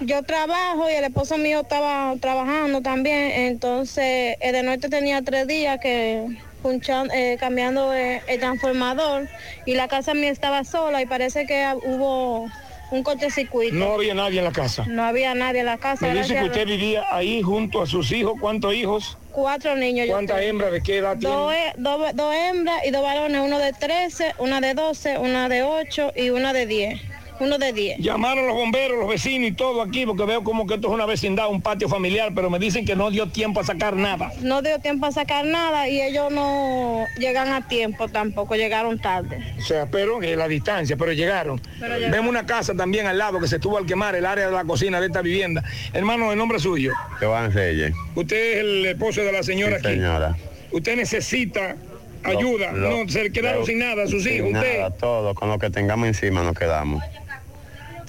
Yo 0.00 0.22
trabajo 0.22 0.88
y 0.88 0.94
el 0.94 1.04
esposo 1.04 1.36
mío 1.36 1.60
estaba 1.60 2.14
trabajando 2.20 2.80
también, 2.80 3.32
entonces 3.32 4.36
eh, 4.40 4.52
de 4.52 4.62
noche 4.62 4.88
tenía 4.88 5.20
tres 5.22 5.46
días 5.46 5.78
que 5.80 6.24
punchan- 6.62 7.10
eh, 7.12 7.36
cambiando 7.38 7.92
eh, 7.94 8.22
el 8.26 8.40
transformador 8.40 9.28
y 9.66 9.74
la 9.74 9.88
casa 9.88 10.14
mía 10.14 10.30
estaba 10.30 10.64
sola 10.64 11.02
y 11.02 11.06
parece 11.06 11.46
que 11.46 11.66
hubo 11.84 12.48
un 12.90 13.02
cortocircuito. 13.02 13.74
No 13.74 13.92
había 13.92 14.14
nadie 14.14 14.38
en 14.38 14.46
la 14.46 14.52
casa. 14.52 14.84
No 14.88 15.04
había 15.04 15.34
nadie 15.34 15.60
en 15.60 15.66
la 15.66 15.76
casa. 15.78 16.06
Me 16.06 16.14
dice 16.14 16.34
que 16.34 16.44
usted 16.44 16.66
vivía 16.66 17.04
ahí 17.12 17.40
junto 17.42 17.82
a 17.82 17.86
sus 17.86 18.10
hijos. 18.10 18.34
¿Cuántos 18.40 18.74
hijos? 18.74 19.16
Cuatro 19.32 19.76
niños. 19.76 20.08
¿Cuántas 20.08 20.40
hembras? 20.42 20.72
¿De 20.72 20.82
qué 20.82 20.96
edad? 20.98 21.16
Dos, 21.16 21.52
he- 21.54 21.72
dos- 21.76 22.16
dos 22.16 22.34
hembras 22.34 22.84
y 22.86 22.90
dos 22.90 23.02
varones, 23.02 23.40
uno 23.44 23.58
de 23.60 23.72
13, 23.74 24.34
una 24.38 24.60
de 24.60 24.74
12, 24.74 25.18
una 25.18 25.48
de 25.48 25.62
8 25.62 26.12
y 26.16 26.30
una 26.30 26.52
de 26.52 26.66
10. 26.66 27.00
Uno 27.40 27.56
de 27.58 27.72
10. 27.72 27.98
Llamaron 28.00 28.46
los 28.46 28.54
bomberos, 28.54 28.98
los 28.98 29.08
vecinos 29.08 29.48
y 29.48 29.52
todo 29.52 29.80
aquí, 29.80 30.04
porque 30.04 30.24
veo 30.24 30.44
como 30.44 30.66
que 30.66 30.74
esto 30.74 30.88
es 30.88 30.94
una 30.94 31.06
vecindad, 31.06 31.48
un 31.48 31.62
patio 31.62 31.88
familiar, 31.88 32.32
pero 32.34 32.50
me 32.50 32.58
dicen 32.58 32.84
que 32.84 32.94
no 32.94 33.10
dio 33.10 33.28
tiempo 33.28 33.60
a 33.60 33.64
sacar 33.64 33.96
nada. 33.96 34.30
No 34.42 34.60
dio 34.60 34.78
tiempo 34.78 35.06
a 35.06 35.12
sacar 35.12 35.46
nada 35.46 35.88
y 35.88 36.00
ellos 36.02 36.30
no 36.30 37.06
llegan 37.18 37.48
a 37.52 37.66
tiempo 37.66 38.08
tampoco, 38.08 38.54
llegaron 38.56 38.98
tarde. 38.98 39.38
O 39.58 39.62
sea, 39.62 39.86
pero 39.86 40.22
en 40.22 40.38
la 40.38 40.48
distancia, 40.48 40.96
pero 40.98 41.12
llegaron. 41.12 41.60
Pero 41.80 41.94
llegaron. 41.94 42.10
Vemos 42.12 42.28
una 42.28 42.44
casa 42.44 42.74
también 42.74 43.06
al 43.06 43.16
lado 43.16 43.40
que 43.40 43.48
se 43.48 43.58
tuvo 43.58 43.78
al 43.78 43.86
quemar, 43.86 44.14
el 44.14 44.26
área 44.26 44.46
de 44.46 44.52
la 44.52 44.64
cocina 44.64 45.00
de 45.00 45.06
esta 45.06 45.22
vivienda. 45.22 45.64
Hermano, 45.94 46.30
el 46.32 46.36
nombre 46.38 46.58
suyo. 46.58 46.92
Joan 47.20 47.52
Reyes. 47.52 47.92
Usted 48.14 48.36
es 48.36 48.58
el 48.58 48.86
esposo 48.86 49.22
de 49.22 49.32
la 49.32 49.42
señora 49.42 49.78
Sí, 49.80 49.86
aquí. 49.86 49.94
señora. 49.96 50.36
Usted 50.72 50.94
necesita 50.96 51.74
ayuda. 52.22 52.72
Lo- 52.72 53.04
no, 53.04 53.08
se 53.08 53.32
quedaron 53.32 53.60
lo- 53.60 53.66
sin 53.66 53.78
nada 53.78 54.06
sus 54.06 54.24
sin 54.24 54.34
hijos. 54.34 54.50
Usted. 54.52 54.76
Nada, 54.78 54.90
todo, 54.90 55.34
con 55.34 55.48
lo 55.48 55.58
que 55.58 55.70
tengamos 55.70 56.06
encima 56.06 56.42
nos 56.42 56.54
quedamos. 56.56 57.02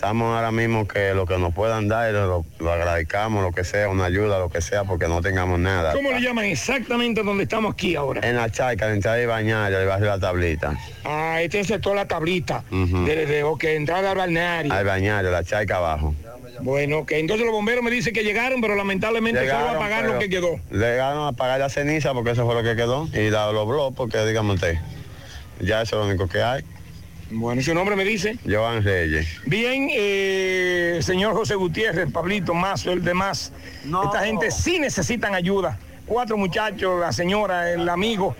Estamos 0.01 0.35
ahora 0.35 0.49
mismo 0.51 0.87
que 0.87 1.13
lo 1.13 1.27
que 1.27 1.37
nos 1.37 1.53
puedan 1.53 1.87
dar, 1.87 2.11
lo, 2.11 2.43
lo 2.57 2.71
agradezcamos, 2.71 3.43
lo 3.43 3.51
que 3.51 3.63
sea, 3.63 3.87
una 3.87 4.05
ayuda, 4.05 4.39
lo 4.39 4.49
que 4.49 4.59
sea, 4.59 4.83
porque 4.83 5.07
no 5.07 5.21
tengamos 5.21 5.59
nada. 5.59 5.93
¿Cómo 5.93 6.09
le 6.09 6.19
llaman 6.19 6.45
exactamente 6.45 7.21
donde 7.21 7.43
estamos 7.43 7.75
aquí 7.75 7.95
ahora? 7.95 8.27
En 8.27 8.35
la 8.35 8.49
charca, 8.49 8.87
de 8.87 8.95
entrar 8.95 9.21
y 9.21 9.27
bañar, 9.27 9.71
el 9.71 9.85
barrio 9.87 10.07
La 10.07 10.19
Tablita. 10.19 10.75
Ah, 11.05 11.39
este 11.43 11.59
es 11.59 11.69
el 11.69 11.75
sector 11.75 11.95
La 11.95 12.07
Tablita. 12.07 12.63
De, 12.71 13.27
de- 13.27 13.43
ok, 13.43 13.63
entrada 13.65 14.09
al 14.09 14.17
balneario. 14.17 14.73
Al 14.73 14.85
bañar, 14.85 15.23
la 15.23 15.43
charca 15.43 15.77
abajo. 15.77 16.15
Bueno, 16.61 16.97
ok. 16.97 17.11
Entonces 17.11 17.45
los 17.45 17.53
bomberos 17.53 17.83
me 17.83 17.91
dicen 17.91 18.11
que 18.11 18.23
llegaron, 18.23 18.59
pero 18.59 18.73
lamentablemente 18.75 19.41
solo 19.41 19.51
Llegaron, 19.53 19.75
apagaron 19.75 20.13
lo 20.15 20.19
que 20.19 20.29
quedó. 20.29 20.59
Llegaron 20.71 21.25
a 21.25 21.27
apagar 21.27 21.59
la 21.59 21.69
ceniza 21.69 22.11
porque 22.13 22.31
eso 22.31 22.43
fue 22.47 22.55
lo 22.55 22.63
que 22.63 22.75
quedó. 22.75 23.07
Y 23.13 23.29
la, 23.29 23.51
blogs 23.51 23.95
porque, 23.95 24.17
dígame 24.25 24.53
usted, 24.53 24.79
ya 25.59 25.83
eso 25.83 25.97
es 26.01 26.01
lo 26.01 26.09
único 26.09 26.27
que 26.27 26.41
hay. 26.41 26.63
Bueno, 27.31 27.61
¿y 27.61 27.63
su 27.63 27.73
nombre 27.73 27.95
me 27.95 28.03
dice? 28.03 28.37
Joan 28.47 28.83
Reyes. 28.83 29.27
Bien, 29.45 29.89
eh, 29.91 30.99
señor 31.01 31.33
José 31.33 31.55
Gutiérrez, 31.55 32.11
Pablito, 32.11 32.53
Mazo, 32.53 32.91
el 32.91 33.03
demás. 33.03 33.53
Esta 33.85 34.25
gente 34.25 34.51
sí 34.51 34.79
necesitan 34.79 35.33
ayuda. 35.33 35.79
Cuatro 36.05 36.35
muchachos, 36.35 36.99
la 36.99 37.13
señora, 37.13 37.71
el 37.71 37.87
amigo, 37.87 38.35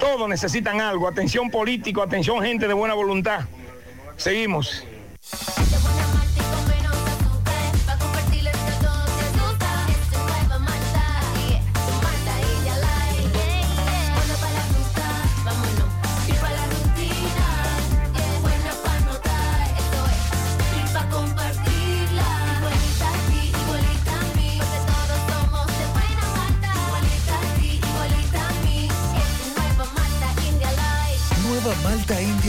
todos 0.00 0.28
necesitan 0.28 0.80
algo. 0.80 1.06
Atención 1.06 1.48
político, 1.50 2.02
atención 2.02 2.42
gente 2.42 2.66
de 2.66 2.74
buena 2.74 2.94
voluntad. 2.94 3.40
Seguimos. 4.16 4.84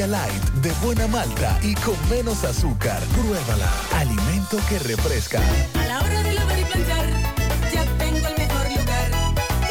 Light 0.08 0.44
de 0.62 0.72
buena 0.84 1.08
malta 1.08 1.58
y 1.64 1.74
con 1.76 1.96
menos 2.10 2.44
azúcar. 2.44 3.02
Pruébala. 3.16 3.68
Alimento 3.96 4.58
que 4.70 4.78
refresca. 4.80 5.42
A 5.74 5.86
la 5.86 6.00
hora 6.00 6.22
de 6.22 6.34
lavar 6.34 6.60
y 6.60 6.64
planchar, 6.64 7.06
ya 7.74 7.86
tengo 7.98 8.28
el 8.28 8.38
mejor 8.38 8.70
lugar. 8.70 9.12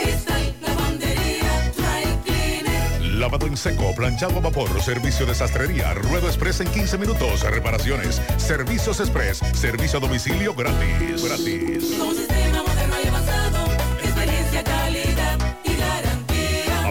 Cristal 0.00 0.54
Lavandería 0.60 1.72
Dry 1.76 2.18
Cleaner. 2.24 3.00
Lavado 3.12 3.46
en 3.46 3.56
seco, 3.56 3.94
planchado 3.94 4.38
a 4.38 4.40
vapor, 4.40 4.82
servicio 4.82 5.24
de 5.24 5.36
sastrería, 5.36 5.94
ruedo 5.94 6.26
express 6.26 6.60
en 6.60 6.68
15 6.68 6.98
minutos, 6.98 7.42
reparaciones, 7.42 8.20
servicios 8.36 8.98
express, 8.98 9.38
servicio 9.52 9.98
a 9.98 10.02
domicilio 10.02 10.52
gratis. 10.54 11.24
Gratis. 11.24 11.94
Con 11.96 12.14
sistema 12.16 12.63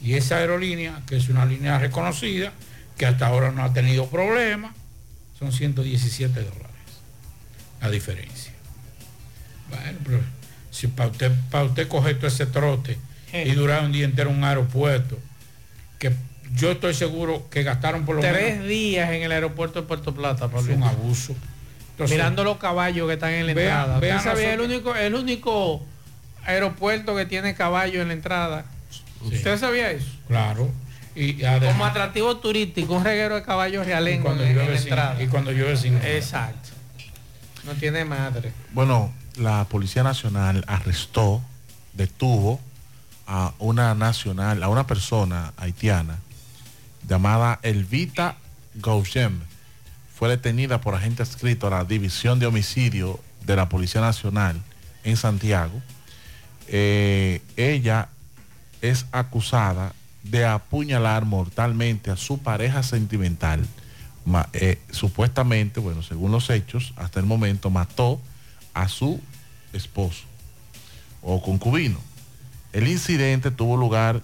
y 0.02 0.14
esa 0.14 0.38
aerolínea, 0.38 1.02
que 1.06 1.16
es 1.16 1.28
una 1.28 1.46
línea 1.46 1.78
reconocida, 1.78 2.52
que 2.96 3.06
hasta 3.06 3.26
ahora 3.26 3.52
no 3.52 3.62
ha 3.62 3.72
tenido 3.72 4.08
problemas, 4.08 4.74
son 5.38 5.52
117 5.52 6.34
dólares. 6.40 6.66
La 7.80 7.90
diferencia. 7.90 8.52
Bueno, 9.68 9.98
pero 10.04 10.20
si 10.70 10.88
para 10.88 11.10
usted, 11.10 11.32
para 11.50 11.64
usted 11.64 11.88
coger 11.88 12.16
todo 12.16 12.26
ese 12.26 12.46
trote 12.46 12.98
y 13.32 13.52
durar 13.52 13.84
un 13.84 13.92
día 13.92 14.04
entero 14.04 14.30
en 14.30 14.38
un 14.38 14.44
aeropuerto, 14.44 15.18
que 15.98 16.12
yo 16.54 16.72
estoy 16.72 16.94
seguro 16.94 17.48
que 17.50 17.62
gastaron 17.62 18.04
por 18.04 18.16
lo 18.16 18.22
Tres 18.22 18.54
menos 18.54 18.68
días 18.68 19.10
en 19.10 19.22
el 19.22 19.32
aeropuerto 19.32 19.80
de 19.82 19.86
Puerto 19.86 20.14
Plata, 20.14 20.46
es 20.46 20.50
Pablito. 20.50 20.74
un 20.76 20.82
abuso. 20.84 21.34
Entonces, 21.92 22.16
Mirando 22.16 22.44
los 22.44 22.56
caballos 22.58 23.06
que 23.08 23.14
están 23.14 23.30
en 23.32 23.46
la 23.46 23.54
Vean- 23.54 23.68
entrada. 23.80 23.94
¿Usted 23.96 24.06
vean 24.08 24.22
sabía 24.22 24.54
el 24.54 24.60
único, 24.60 24.94
el 24.96 25.14
único 25.14 25.84
aeropuerto 26.44 27.14
que 27.14 27.26
tiene 27.26 27.54
caballo 27.54 28.00
en 28.02 28.08
la 28.08 28.14
entrada? 28.14 28.64
¿Usted 29.22 29.58
sabía 29.58 29.90
eso? 29.90 30.06
Claro. 30.28 30.70
Y 31.14 31.42
además- 31.44 31.72
Como 31.72 31.84
atractivo 31.84 32.36
turístico, 32.38 32.94
un 32.94 33.04
reguero 33.04 33.34
de 33.34 33.42
caballos 33.42 33.84
y 33.84 33.88
realengo 33.90 34.24
cuando, 34.24 34.44
en, 34.44 34.50
en 34.50 34.54
llueve 34.56 34.72
la 34.72 34.78
sin, 34.78 34.88
entrada. 34.88 35.22
y 35.22 35.26
cuando 35.26 35.52
llueve 35.52 35.76
sin 35.76 35.96
Exacto. 35.98 36.70
No 37.64 37.72
tiene 37.74 38.04
madre. 38.06 38.52
Bueno, 38.72 39.12
la 39.36 39.64
Policía 39.68 40.02
Nacional 40.02 40.64
arrestó, 40.66 41.42
detuvo 41.92 42.58
a 43.26 43.52
una 43.58 43.94
nacional, 43.94 44.62
a 44.62 44.68
una 44.68 44.86
persona 44.86 45.52
haitiana 45.58 46.16
llamada 47.10 47.58
Elvita 47.62 48.36
Gaugem. 48.76 49.40
Fue 50.14 50.28
detenida 50.28 50.80
por 50.80 50.94
agente 50.94 51.22
adscrito 51.22 51.66
a 51.66 51.70
la 51.70 51.84
División 51.84 52.38
de 52.38 52.46
Homicidio 52.46 53.18
de 53.44 53.56
la 53.56 53.68
Policía 53.68 54.00
Nacional 54.00 54.62
en 55.02 55.16
Santiago. 55.16 55.82
Eh, 56.68 57.42
ella 57.56 58.10
es 58.80 59.06
acusada 59.10 59.92
de 60.22 60.46
apuñalar 60.46 61.24
mortalmente 61.24 62.12
a 62.12 62.16
su 62.16 62.38
pareja 62.38 62.84
sentimental. 62.84 63.66
Eh, 64.52 64.78
supuestamente, 64.92 65.80
bueno, 65.80 66.02
según 66.02 66.30
los 66.30 66.48
hechos, 66.48 66.94
hasta 66.94 67.18
el 67.18 67.26
momento 67.26 67.70
mató 67.70 68.20
a 68.72 68.86
su 68.86 69.20
esposo 69.72 70.22
o 71.22 71.42
concubino. 71.42 71.98
El 72.72 72.86
incidente 72.86 73.50
tuvo 73.50 73.76
lugar 73.76 74.22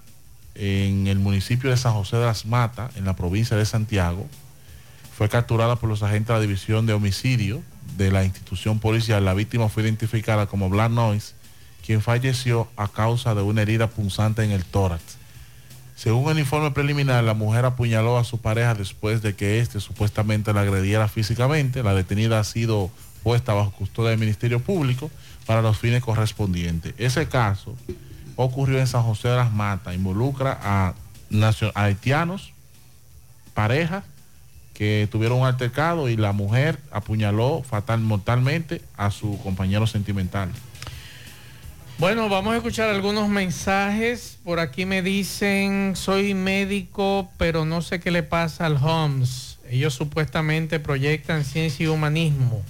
en 0.57 1.07
el 1.07 1.19
municipio 1.19 1.69
de 1.69 1.77
San 1.77 1.93
José 1.93 2.17
de 2.17 2.25
las 2.25 2.45
Matas, 2.45 2.95
en 2.95 3.05
la 3.05 3.15
provincia 3.15 3.55
de 3.55 3.65
Santiago. 3.65 4.27
Fue 5.15 5.29
capturada 5.29 5.75
por 5.77 5.89
los 5.89 6.03
agentes 6.03 6.27
de 6.27 6.33
la 6.33 6.41
División 6.41 6.85
de 6.85 6.93
Homicidio 6.93 7.61
de 7.95 8.11
la 8.11 8.23
institución 8.23 8.79
policial. 8.79 9.23
La 9.25 9.33
víctima 9.33 9.69
fue 9.69 9.83
identificada 9.83 10.47
como 10.47 10.69
Black 10.69 10.91
Noise, 10.91 11.33
quien 11.85 12.01
falleció 12.01 12.67
a 12.75 12.87
causa 12.87 13.33
de 13.33 13.41
una 13.41 13.61
herida 13.61 13.89
punzante 13.89 14.43
en 14.43 14.51
el 14.51 14.65
tórax. 14.65 15.17
Según 15.95 16.29
el 16.29 16.39
informe 16.39 16.69
preliminar, 16.71 17.23
la 17.23 17.33
mujer 17.33 17.65
apuñaló 17.65 18.19
a 18.19 18.23
su 18.23 18.39
pareja 18.39 18.75
después 18.75 19.23
de 19.23 19.35
que 19.35 19.59
éste 19.59 19.79
supuestamente 19.79 20.53
la 20.53 20.61
agrediera 20.61 21.07
físicamente. 21.07 21.81
La 21.81 21.95
detenida 21.95 22.39
ha 22.39 22.43
sido 22.43 22.91
puesta 23.23 23.53
bajo 23.53 23.71
custodia 23.71 24.11
del 24.11 24.19
Ministerio 24.19 24.59
Público 24.59 25.09
para 25.47 25.63
los 25.63 25.79
fines 25.79 26.03
correspondientes. 26.03 26.93
Ese 26.99 27.27
caso 27.27 27.75
ocurrió 28.37 28.79
en 28.79 28.87
San 28.87 29.03
José 29.03 29.27
de 29.27 29.35
las 29.35 29.51
Matas, 29.51 29.95
involucra 29.95 30.57
a, 30.63 30.93
haitianos, 31.75 32.53
parejas 33.53 34.05
que 34.73 35.09
tuvieron 35.11 35.39
un 35.39 35.47
altercado 35.47 36.07
y 36.07 36.15
la 36.15 36.31
mujer 36.31 36.79
apuñaló 36.91 37.63
fatal 37.63 37.99
mortalmente 37.99 38.81
a 38.95 39.09
su 39.11 39.37
compañero 39.41 39.87
sentimental. 39.87 40.49
Bueno, 41.97 42.29
vamos 42.29 42.53
a 42.53 42.57
escuchar 42.57 42.89
algunos 42.89 43.27
mensajes. 43.27 44.37
Por 44.43 44.59
aquí 44.59 44.85
me 44.85 45.01
dicen, 45.01 45.95
soy 45.95 46.35
médico, 46.35 47.27
pero 47.37 47.65
no 47.65 47.81
sé 47.81 47.99
qué 47.99 48.11
le 48.11 48.21
pasa 48.21 48.67
al 48.67 48.77
Homs. 48.77 49.57
Ellos 49.67 49.95
supuestamente 49.95 50.79
proyectan 50.79 51.43
ciencia 51.43 51.85
y 51.85 51.87
humanismo, 51.87 52.61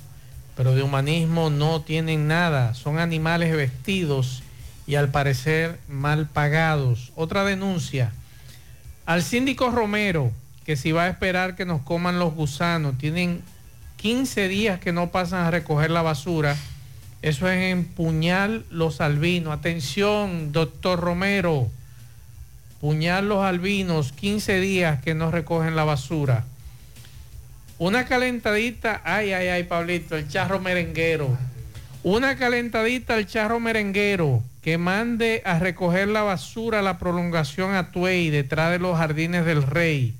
pero 0.55 0.73
de 0.75 0.81
humanismo 0.81 1.49
no 1.49 1.81
tienen 1.81 2.27
nada. 2.27 2.73
Son 2.73 2.99
animales 2.99 3.53
vestidos 3.53 4.43
y 4.87 4.95
al 4.95 5.09
parecer 5.11 5.77
mal 5.89 6.27
pagados. 6.27 7.11
Otra 7.15 7.43
denuncia. 7.43 8.13
Al 9.05 9.21
síndico 9.21 9.69
Romero, 9.69 10.31
que 10.65 10.77
si 10.77 10.93
va 10.93 11.03
a 11.03 11.09
esperar 11.09 11.55
que 11.55 11.65
nos 11.65 11.81
coman 11.81 12.19
los 12.19 12.33
gusanos, 12.33 12.97
tienen 12.97 13.43
15 13.97 14.47
días 14.47 14.79
que 14.79 14.93
no 14.93 15.11
pasan 15.11 15.45
a 15.45 15.51
recoger 15.51 15.91
la 15.91 16.01
basura. 16.01 16.55
Eso 17.21 17.49
es 17.49 17.71
en 17.71 17.83
Puñal 17.83 18.65
Los 18.71 19.01
Albinos. 19.01 19.53
Atención, 19.53 20.53
doctor 20.53 20.99
Romero. 20.99 21.69
Puñal 22.79 23.27
Los 23.27 23.43
Albinos, 23.43 24.13
15 24.13 24.59
días 24.61 25.01
que 25.01 25.15
no 25.15 25.31
recogen 25.31 25.75
la 25.75 25.83
basura. 25.83 26.45
Una 27.79 28.05
calentadita, 28.05 29.01
ay, 29.03 29.33
ay, 29.33 29.47
ay, 29.49 29.63
Pablito, 29.63 30.15
el 30.15 30.29
charro 30.29 30.59
merenguero. 30.59 31.37
Una 32.03 32.37
calentadita 32.37 33.15
al 33.15 33.27
charro 33.27 33.59
merenguero 33.59 34.43
que 34.67 34.77
mande 34.77 35.41
a 35.45 35.59
recoger 35.59 36.09
la 36.09 36.23
basura 36.23 36.79
a 36.79 36.81
la 36.81 36.97
prolongación 36.97 37.73
Atuey 37.73 38.29
detrás 38.29 38.69
de 38.69 38.79
los 38.79 38.97
jardines 38.97 39.45
del 39.45 39.63
rey, 39.63 40.13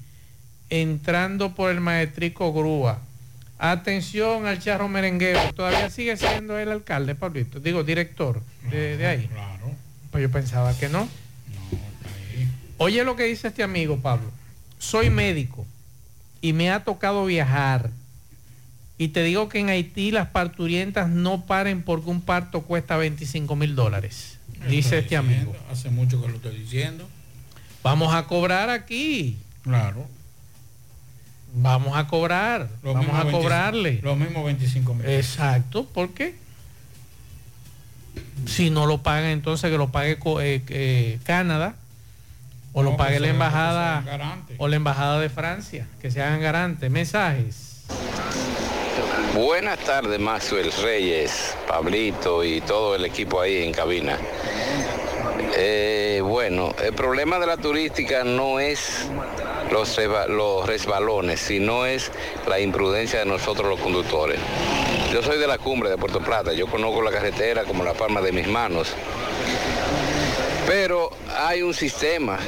entrando 0.69 1.53
por 1.53 1.69
el 1.69 1.81
maestrico 1.81 2.53
Grúa. 2.53 3.01
Atención 3.59 4.45
al 4.45 4.61
charro 4.61 4.87
merenguero. 4.87 5.53
Todavía 5.53 5.89
sigue 5.89 6.15
siendo 6.15 6.57
el 6.57 6.71
alcalde, 6.71 7.13
Pablito. 7.13 7.59
Digo, 7.59 7.83
director 7.83 8.41
de, 8.71 8.95
de 8.95 9.05
ahí. 9.05 9.27
Claro. 9.27 9.75
Pues 10.11 10.21
yo 10.21 10.31
pensaba 10.31 10.73
que 10.77 10.87
no. 10.87 11.09
Oye 12.77 13.03
lo 13.03 13.17
que 13.17 13.23
dice 13.23 13.49
este 13.49 13.63
amigo, 13.63 13.97
Pablo. 13.97 14.31
Soy 14.79 15.09
médico 15.09 15.65
y 16.39 16.53
me 16.53 16.71
ha 16.71 16.85
tocado 16.85 17.25
viajar. 17.25 17.89
Y 18.97 19.09
te 19.09 19.23
digo 19.23 19.49
que 19.49 19.59
en 19.59 19.67
Haití 19.67 20.11
las 20.11 20.29
parturientas 20.29 21.09
no 21.09 21.45
paren 21.45 21.83
porque 21.83 22.09
un 22.09 22.21
parto 22.21 22.61
cuesta 22.61 22.95
25 22.95 23.53
mil 23.57 23.75
dólares. 23.75 24.36
Dice 24.69 24.99
este 24.99 25.17
amigo. 25.17 25.55
Hace 25.71 25.89
mucho 25.89 26.21
que 26.21 26.27
lo 26.27 26.35
estoy 26.35 26.57
diciendo. 26.57 27.07
Vamos 27.83 28.13
a 28.13 28.25
cobrar 28.25 28.69
aquí. 28.69 29.37
Claro. 29.63 30.07
Vamos 31.53 31.97
a 31.97 32.07
cobrar, 32.07 32.69
Los 32.83 32.93
vamos 32.93 33.15
a 33.15 33.23
25 33.23 33.39
cobrarle. 33.41 33.99
Los 34.03 34.17
mismos 34.17 34.45
25 34.45 34.93
mil. 34.93 35.05
Exacto, 35.05 35.87
porque 35.91 36.35
si 38.45 38.69
no 38.69 38.85
lo 38.85 39.01
pagan, 39.01 39.31
entonces 39.31 39.71
que 39.71 39.77
lo 39.77 39.89
pague 39.89 40.19
eh, 40.41 40.63
eh, 40.67 41.19
Canadá 41.23 41.75
o 42.73 42.83
lo 42.83 42.95
pague 42.95 43.19
la 43.19 43.29
embajada 43.29 44.03
o 44.57 44.67
la 44.67 44.75
embajada 44.75 45.19
de 45.19 45.29
Francia, 45.29 45.87
que 46.01 46.11
se 46.11 46.21
hagan 46.21 46.41
garantes. 46.41 46.91
Mensajes. 46.91 47.85
Buenas 49.37 49.77
tardes, 49.81 50.19
Maxwell 50.19 50.71
Reyes, 50.81 51.55
Pablito 51.67 52.43
y 52.43 52.59
todo 52.59 52.95
el 52.95 53.05
equipo 53.05 53.39
ahí 53.39 53.61
en 53.63 53.71
cabina. 53.71 54.17
Eh, 55.55 56.21
bueno, 56.23 56.73
el 56.83 56.93
problema 56.93 57.37
de 57.37 57.45
la 57.45 57.55
turística 57.55 58.23
no 58.23 58.59
es 58.59 59.05
los, 59.69 59.95
resbalones, 60.65 61.39
sino 61.39 61.85
es 61.85 62.11
la 62.47 62.59
imprudencia 62.59 63.19
de 63.19 63.25
nosotros 63.27 63.69
los 63.69 63.79
conductores. 63.79 64.39
Yo 65.13 65.21
soy 65.21 65.37
de 65.37 65.45
la 65.45 65.59
cumbre 65.59 65.91
de 65.91 65.99
Puerto 65.99 66.19
Plata, 66.19 66.51
yo 66.53 66.65
conozco 66.65 67.03
la 67.03 67.11
carretera 67.11 67.63
como 67.63 67.83
la 67.83 67.93
palma 67.93 68.21
de 68.21 68.31
mis 68.31 68.47
manos, 68.47 68.87
pero 70.65 71.11
hay 71.37 71.61
un 71.61 71.75
sistema 71.75 72.39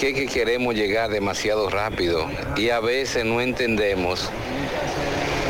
que, 0.00 0.14
que 0.14 0.26
queremos 0.26 0.74
llegar 0.74 1.10
demasiado 1.10 1.68
rápido 1.68 2.26
y 2.56 2.70
a 2.70 2.80
veces 2.80 3.26
no 3.26 3.42
entendemos 3.42 4.30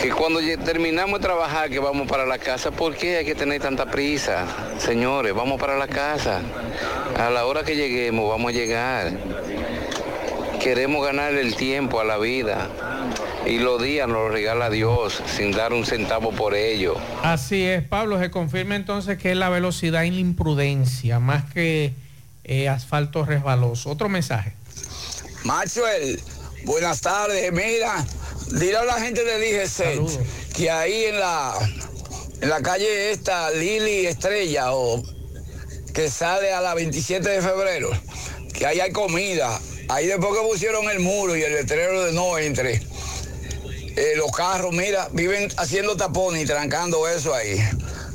que 0.02 0.10
cuando 0.10 0.40
terminamos 0.64 1.20
de 1.20 1.22
trabajar, 1.22 1.70
que 1.70 1.78
vamos 1.78 2.08
para 2.08 2.26
la 2.26 2.36
casa, 2.36 2.72
¿por 2.72 2.96
qué 2.96 3.18
hay 3.18 3.24
que 3.24 3.36
tener 3.36 3.62
tanta 3.62 3.86
prisa? 3.86 4.46
Señores, 4.78 5.32
vamos 5.32 5.60
para 5.60 5.78
la 5.78 5.86
casa. 5.86 6.40
A 7.16 7.30
la 7.30 7.46
hora 7.46 7.62
que 7.62 7.76
lleguemos, 7.76 8.28
vamos 8.28 8.50
a 8.50 8.52
llegar. 8.52 9.12
Queremos 10.60 11.06
ganar 11.06 11.34
el 11.34 11.54
tiempo 11.54 12.00
a 12.00 12.04
la 12.04 12.18
vida. 12.18 12.68
Y 13.46 13.58
los 13.58 13.80
días 13.80 14.08
nos 14.08 14.24
los 14.24 14.32
regala 14.32 14.70
Dios 14.70 15.22
sin 15.26 15.52
dar 15.52 15.72
un 15.72 15.86
centavo 15.86 16.32
por 16.32 16.56
ello. 16.56 16.96
Así 17.22 17.62
es, 17.62 17.84
Pablo, 17.84 18.18
se 18.18 18.32
confirma 18.32 18.74
entonces 18.74 19.18
que 19.18 19.30
es 19.30 19.36
la 19.36 19.50
velocidad 19.50 20.02
y 20.02 20.10
la 20.10 20.20
imprudencia, 20.20 21.20
más 21.20 21.44
que 21.52 21.94
eh, 22.42 22.68
asfalto 22.68 23.24
resbaloso. 23.24 23.90
Otro 23.90 24.08
mensaje. 24.08 24.54
Maxwell, 25.44 26.20
buenas 26.64 27.00
tardes. 27.00 27.52
Mira, 27.52 28.04
dile 28.52 28.76
a 28.76 28.84
la 28.84 29.00
gente 29.00 29.24
de 29.24 29.38
DGC 29.38 30.54
que 30.54 30.70
ahí 30.70 31.04
en 31.04 31.18
la, 31.18 31.54
en 32.40 32.48
la 32.48 32.62
calle 32.62 33.10
esta, 33.10 33.50
Lili 33.50 34.06
Estrella, 34.06 34.74
o 34.74 35.02
que 35.94 36.10
sale 36.10 36.52
a 36.52 36.60
la 36.60 36.74
27 36.74 37.28
de 37.28 37.42
febrero, 37.42 37.90
que 38.52 38.66
ahí 38.66 38.80
hay 38.80 38.92
comida. 38.92 39.60
Ahí 39.88 40.06
después 40.06 40.32
que 40.32 40.46
pusieron 40.46 40.88
el 40.90 41.00
muro 41.00 41.36
y 41.36 41.42
el 41.42 41.52
letrero 41.52 42.04
de 42.04 42.12
no 42.12 42.38
entre, 42.38 42.80
eh, 43.96 44.14
los 44.16 44.30
carros, 44.32 44.72
mira, 44.72 45.08
viven 45.12 45.52
haciendo 45.56 45.96
tapones 45.96 46.44
y 46.44 46.46
trancando 46.46 47.06
eso 47.08 47.34
ahí. 47.34 47.58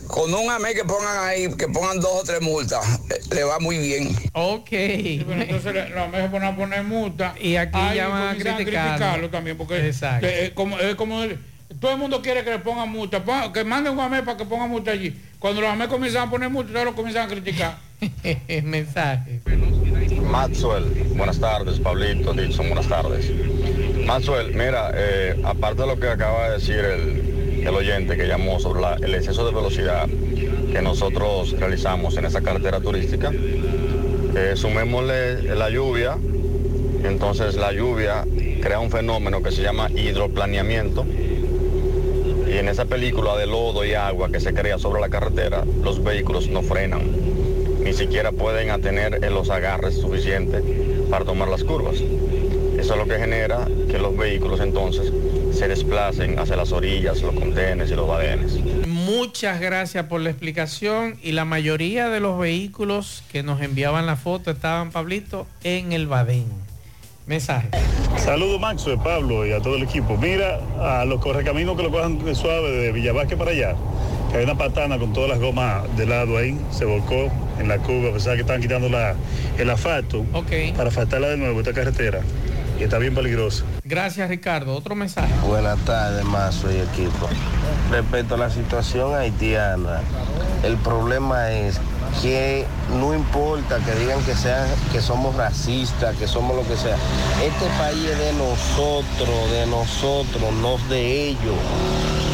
Con 0.08 0.34
un 0.34 0.50
AME 0.50 0.74
que 0.74 0.84
pongan 0.86 1.26
ahí, 1.28 1.48
que 1.56 1.68
pongan 1.68 2.00
dos 2.00 2.22
o 2.22 2.24
tres 2.24 2.42
multas, 2.42 3.00
eh, 3.10 3.20
le 3.36 3.44
va 3.44 3.60
muy 3.60 3.78
bien. 3.78 4.10
Ok. 4.34 4.70
Pero 4.70 5.34
entonces 5.34 5.76
la- 5.76 5.90
la 5.90 6.08
mejor 6.08 6.32
poner 6.32 6.50
a 6.50 6.56
poner 6.56 6.84
multa. 6.84 7.36
Y 7.40 7.56
aquí 7.56 7.78
Ahí 7.78 7.98
ya 7.98 8.08
van 8.08 8.28
a 8.30 8.32
criticarlo. 8.34 8.66
criticarlo 8.66 9.30
también, 9.30 9.58
porque 9.58 9.86
Exacto. 9.86 10.26
es 10.28 10.52
como, 10.52 10.80
es 10.80 10.96
como 10.96 11.24
el- 11.24 11.38
todo 11.80 11.92
el 11.92 11.98
mundo 11.98 12.22
quiere 12.22 12.44
que 12.44 12.52
le 12.52 12.60
pongan 12.60 12.90
multa. 12.90 13.24
Que 13.54 13.64
manden 13.64 13.94
un 13.94 14.00
AME 14.00 14.24
para 14.24 14.38
que 14.38 14.46
pongan 14.46 14.70
multa 14.70 14.92
allí. 14.92 15.16
Cuando 15.40 15.62
los 15.62 15.70
AME 15.70 15.88
comienzan 15.88 16.28
a 16.28 16.32
poner 16.32 16.50
multa, 16.50 16.72
todos 16.74 16.86
lo 16.86 16.96
comienzan 16.96 17.26
a 17.28 17.30
criticar. 17.32 17.78
mensaje. 18.64 19.42
Maxwell, 20.22 20.84
buenas 21.16 21.40
tardes, 21.40 21.80
Pablito, 21.80 22.34
Dixon, 22.34 22.68
buenas 22.68 22.88
tardes. 22.88 23.30
Maxwell, 24.06 24.54
mira, 24.54 24.92
eh, 24.96 25.40
aparte 25.44 25.82
de 25.82 25.88
lo 25.88 26.00
que 26.00 26.08
acaba 26.08 26.50
de 26.50 26.54
decir 26.60 26.76
el, 26.76 27.37
el 27.68 27.76
oyente 27.76 28.16
que 28.16 28.28
llamó 28.28 28.60
sobre 28.60 28.82
el 29.02 29.14
exceso 29.14 29.46
de 29.46 29.54
velocidad 29.54 30.08
que 30.72 30.82
nosotros 30.82 31.52
realizamos 31.60 32.16
en 32.18 32.26
esa 32.26 32.42
carretera 32.42 32.80
turística, 32.80 33.32
eh, 33.34 34.54
sumémosle 34.56 35.56
la 35.56 35.70
lluvia, 35.70 36.18
entonces 37.04 37.56
la 37.56 37.74
lluvia 37.74 38.26
crea 38.62 38.80
un 38.80 38.90
fenómeno 38.90 39.44
que 39.44 39.52
se 39.52 39.62
llama 39.62 39.90
hidroplaneamiento. 39.92 41.06
Y 42.48 42.58
en 42.58 42.70
esa 42.70 42.86
película 42.86 43.36
de 43.36 43.46
lodo 43.46 43.84
y 43.84 43.94
agua 43.94 44.32
que 44.32 44.40
se 44.40 44.54
crea 44.54 44.78
sobre 44.80 45.02
la 45.02 45.10
carretera, 45.10 45.66
los 45.84 46.02
vehículos 46.02 46.48
no 46.48 46.62
frenan 46.62 47.02
ni 47.88 47.94
siquiera 47.94 48.34
pueden 48.34 48.70
a 48.70 48.80
tener 48.80 49.24
eh, 49.24 49.30
los 49.30 49.50
agarres 49.50 49.96
suficientes 49.96 50.62
para 51.10 51.24
tomar 51.24 51.48
las 51.48 51.64
curvas. 51.64 51.96
Eso 52.78 52.94
es 52.94 53.00
lo 53.00 53.06
que 53.06 53.18
genera 53.18 53.66
que 53.90 53.98
los 53.98 54.18
vehículos 54.18 54.60
entonces 54.60 55.10
se 55.58 55.68
desplacen 55.68 56.38
hacia 56.38 56.56
las 56.56 56.72
orillas, 56.72 57.22
los 57.22 57.34
contenes 57.34 57.90
y 57.90 57.96
los 57.96 58.08
badenes. 58.08 58.54
Muchas 58.86 59.60
gracias 59.60 60.06
por 60.06 60.22
la 60.22 60.30
explicación 60.30 61.18
y 61.24 61.32
la 61.32 61.46
mayoría 61.46 62.10
de 62.10 62.20
los 62.20 62.38
vehículos 62.38 63.24
que 63.32 63.42
nos 63.42 63.62
enviaban 63.62 64.06
la 64.06 64.18
foto 64.18 64.52
estaban, 64.52 64.92
Pablito, 64.92 65.48
en 65.64 65.94
el 65.94 66.06
Badén. 66.06 66.46
Mensaje. 67.26 67.70
Saludos 68.18 68.60
Maxo, 68.60 68.98
Pablo 69.04 69.46
y 69.48 69.52
a 69.52 69.60
todo 69.60 69.76
el 69.76 69.84
equipo. 69.84 70.16
Mira, 70.16 70.60
a 70.80 71.06
los 71.06 71.20
correcaminos 71.20 71.76
que 71.76 71.84
lo 71.84 71.92
cojan 71.92 72.20
suave 72.36 72.72
de 72.72 72.92
Villavasque 72.92 73.36
para 73.36 73.52
allá, 73.52 73.76
que 74.32 74.38
hay 74.38 74.44
una 74.44 74.58
patana 74.58 75.00
con 75.00 75.12
todas 75.12 75.32
las 75.32 75.40
gomas 75.40 75.84
de 75.98 76.06
lado 76.06 76.38
ahí, 76.38 76.58
se 76.72 76.86
volcó 76.86 77.32
en 77.60 77.68
la 77.68 77.80
curva, 77.80 78.12
a 78.12 78.14
pesar 78.14 78.36
que 78.36 78.42
están 78.42 78.62
quitando 78.62 78.90
la, 78.90 79.16
el 79.58 79.70
asfalto 79.70 80.24
para 80.76 80.90
asfaltarla 80.90 81.30
de 81.30 81.38
nuevo 81.38 81.60
esta 81.60 81.74
carretera, 81.74 82.22
y 82.80 82.84
está 82.84 82.98
bien 82.98 83.16
peligrosa. 83.16 83.64
Gracias, 83.84 84.30
Ricardo. 84.30 84.76
Otro 84.76 84.96
mensaje. 84.96 85.34
Buenas 85.46 85.78
tardes, 85.80 86.24
Mazo 86.26 86.72
y 86.72 86.78
equipo. 86.78 87.28
Respecto 87.92 88.36
a 88.36 88.38
la 88.38 88.50
situación 88.50 89.16
haitiana, 89.16 90.02
el 90.64 90.78
problema 90.78 91.52
es 91.52 91.80
que 92.22 92.66
no 93.00 93.14
importa 93.14 93.78
que 93.80 93.94
digan 94.00 94.22
que 94.24 94.36
sean, 94.36 94.66
que 94.92 95.02
somos 95.02 95.36
racistas, 95.36 96.16
que 96.18 96.28
somos 96.28 96.56
lo 96.56 96.64
que 96.68 96.76
sea. 96.78 96.96
Este 97.44 97.66
país 97.78 98.04
es 98.06 98.18
de 98.20 98.34
nosotros, 98.34 99.52
de 99.52 99.66
nosotros, 99.68 100.54
no 100.62 100.78
de 100.90 101.30
ellos. 101.30 101.56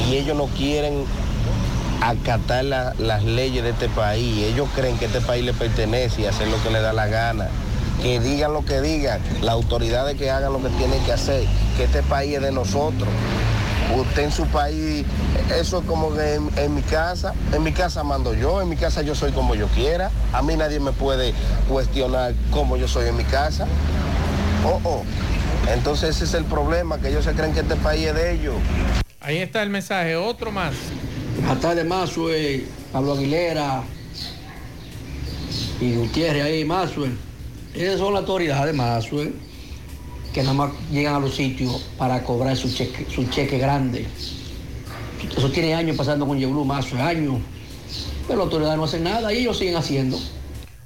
Y 0.10 0.16
ellos 0.16 0.36
no 0.38 0.46
quieren 0.48 1.06
acatar 2.02 2.66
la- 2.66 2.94
las 2.98 3.24
leyes 3.24 3.64
de 3.64 3.70
este 3.72 3.90
país. 3.90 4.44
Ellos 4.46 4.68
creen 4.76 4.98
que 4.98 5.06
este 5.06 5.22
país 5.22 5.44
les 5.46 5.56
pertenece 5.56 6.22
y 6.22 6.26
hacer 6.26 6.48
lo 6.48 6.62
que 6.62 6.70
les 6.70 6.82
da 6.82 6.94
la 6.94 7.08
gana. 7.08 7.48
Que 8.04 8.20
digan 8.20 8.54
lo 8.54 8.66
que 8.66 8.82
digan, 8.82 9.22
las 9.42 9.54
autoridades 9.54 10.18
que 10.18 10.30
hagan 10.30 10.54
lo 10.54 10.62
que 10.62 10.70
tienen 10.70 11.04
que 11.06 11.14
hacer, 11.14 11.46
que 11.78 11.86
este 11.86 12.04
país 12.04 12.36
es 12.36 12.42
de 12.42 12.52
nosotros. 12.52 13.08
Usted 13.96 14.24
en 14.24 14.32
su 14.32 14.46
país, 14.48 15.06
eso 15.58 15.80
es 15.80 15.86
como 15.86 16.14
que 16.14 16.36
en, 16.36 16.50
en 16.58 16.76
mi 16.76 16.82
casa, 16.82 17.34
en 17.54 17.64
mi 17.64 17.72
casa 17.72 18.04
mando 18.04 18.34
yo, 18.34 18.62
en 18.62 18.68
mi 18.68 18.76
casa 18.76 19.02
yo 19.04 19.16
soy 19.16 19.32
como 19.32 19.56
yo 19.56 19.68
quiera. 19.68 20.12
A 20.34 20.42
mí 20.42 20.56
nadie 20.58 20.80
me 20.80 20.92
puede 20.92 21.34
cuestionar 21.70 22.34
cómo 22.52 22.76
yo 22.76 22.88
soy 22.88 23.08
en 23.08 23.16
mi 23.16 23.24
casa. 23.24 23.68
Oh, 24.66 24.82
oh. 24.84 25.04
Entonces 25.74 26.18
ese 26.18 26.26
es 26.26 26.34
el 26.34 26.44
problema, 26.44 26.98
que 27.00 27.10
ellos 27.10 27.24
se 27.24 27.32
creen 27.32 27.54
que 27.54 27.62
este 27.62 27.78
país 27.78 28.08
es 28.08 28.16
de 28.16 28.34
ellos. 28.34 28.56
Ahí 29.22 29.38
está 29.38 29.64
el 29.64 29.70
mensaje. 29.70 30.18
Otro 30.18 30.52
más. 30.52 30.74
Buenas 31.38 31.62
tardes, 31.62 31.86
Mazue, 31.86 32.66
Pablo 32.92 33.14
Aguilera 33.14 33.84
y 35.80 35.96
Gutiérrez 35.96 36.44
ahí, 36.44 36.66
Mazue. 36.66 37.10
Esas 37.76 38.00
son 38.00 38.14
las 38.14 38.22
autoridades, 38.22 38.76
Mazue, 38.76 39.34
que 40.32 40.42
nada 40.44 40.54
más 40.54 40.72
llegan 40.92 41.16
a 41.16 41.20
los 41.20 41.36
sitios 41.36 41.90
para 41.98 42.24
cobrar 42.24 42.56
su 42.56 42.72
cheque, 42.72 43.08
su 43.14 43.26
cheque 43.30 43.58
grande. 43.58 44.06
Eso 45.36 45.52
tiene 45.52 45.74
años 45.74 45.98
pasando 45.98 46.28
con 46.28 46.38
Yeblu, 46.38 46.66
Mazue, 46.66 47.02
años. 47.02 47.40
Pero 48.28 48.40
las 48.40 48.46
autoridades 48.46 48.78
no 48.78 48.84
hacen 48.84 49.04
nada 49.04 49.34
y 49.34 49.40
ellos 49.40 49.58
siguen 49.58 49.76
haciendo. 49.76 50.20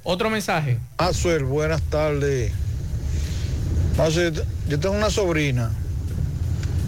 Otro 0.03 0.29
mensaje. 0.29 0.79
Azuel, 0.97 1.43
buenas 1.43 1.81
tardes. 1.81 2.53
Yo 4.69 4.79
tengo 4.79 4.95
una 4.95 5.09
sobrina 5.09 5.71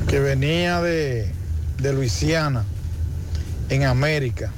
que 0.07 0.19
venía 0.19 0.81
de, 0.81 1.29
de 1.79 1.93
Luisiana, 1.93 2.63
en 3.69 3.83
América. 3.83 4.53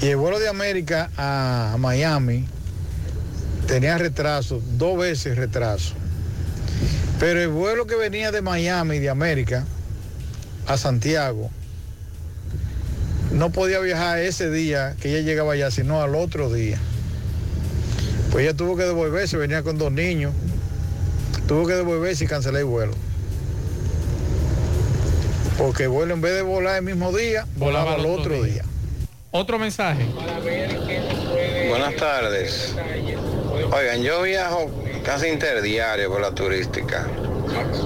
Y 0.00 0.06
el 0.06 0.16
vuelo 0.16 0.38
de 0.38 0.48
América 0.48 1.10
a 1.16 1.76
Miami 1.78 2.46
tenía 3.66 3.98
retraso, 3.98 4.62
dos 4.76 4.98
veces 4.98 5.36
retraso. 5.36 5.94
Pero 7.18 7.40
el 7.40 7.48
vuelo 7.48 7.86
que 7.86 7.96
venía 7.96 8.30
de 8.30 8.42
Miami, 8.42 8.98
de 8.98 9.08
América, 9.08 9.64
a 10.66 10.76
Santiago, 10.76 11.50
no 13.32 13.50
podía 13.50 13.80
viajar 13.80 14.18
ese 14.18 14.50
día 14.50 14.96
que 15.00 15.10
ella 15.10 15.20
llegaba 15.20 15.52
allá, 15.54 15.70
sino 15.70 16.02
al 16.02 16.14
otro 16.14 16.52
día. 16.52 16.78
Pues 18.30 18.44
ella 18.44 18.56
tuvo 18.56 18.76
que 18.76 18.84
devolverse, 18.84 19.36
venía 19.36 19.62
con 19.62 19.78
dos 19.78 19.92
niños. 19.92 20.32
Tuvo 21.48 21.66
que 21.66 21.74
devolverse 21.74 22.24
y 22.24 22.26
cancelar 22.26 22.60
el 22.60 22.66
vuelo. 22.66 22.92
Porque 25.56 25.84
el 25.84 25.88
vuelo 25.88 26.14
en 26.14 26.20
vez 26.20 26.34
de 26.34 26.42
volar 26.42 26.76
el 26.76 26.82
mismo 26.82 27.12
día, 27.12 27.46
volaba, 27.56 27.94
al 27.94 28.04
otro, 28.04 28.42
día. 28.42 28.64
Otro 29.30 29.58
mensaje. 29.58 30.06
Buenas 31.68 31.96
tardes. 31.96 32.74
Oigan, 33.64 34.02
yo 34.02 34.22
viajo 34.22 34.70
casi 35.02 35.28
interdiario 35.28 36.10
por 36.10 36.20
la 36.20 36.32
turística. 36.32 37.06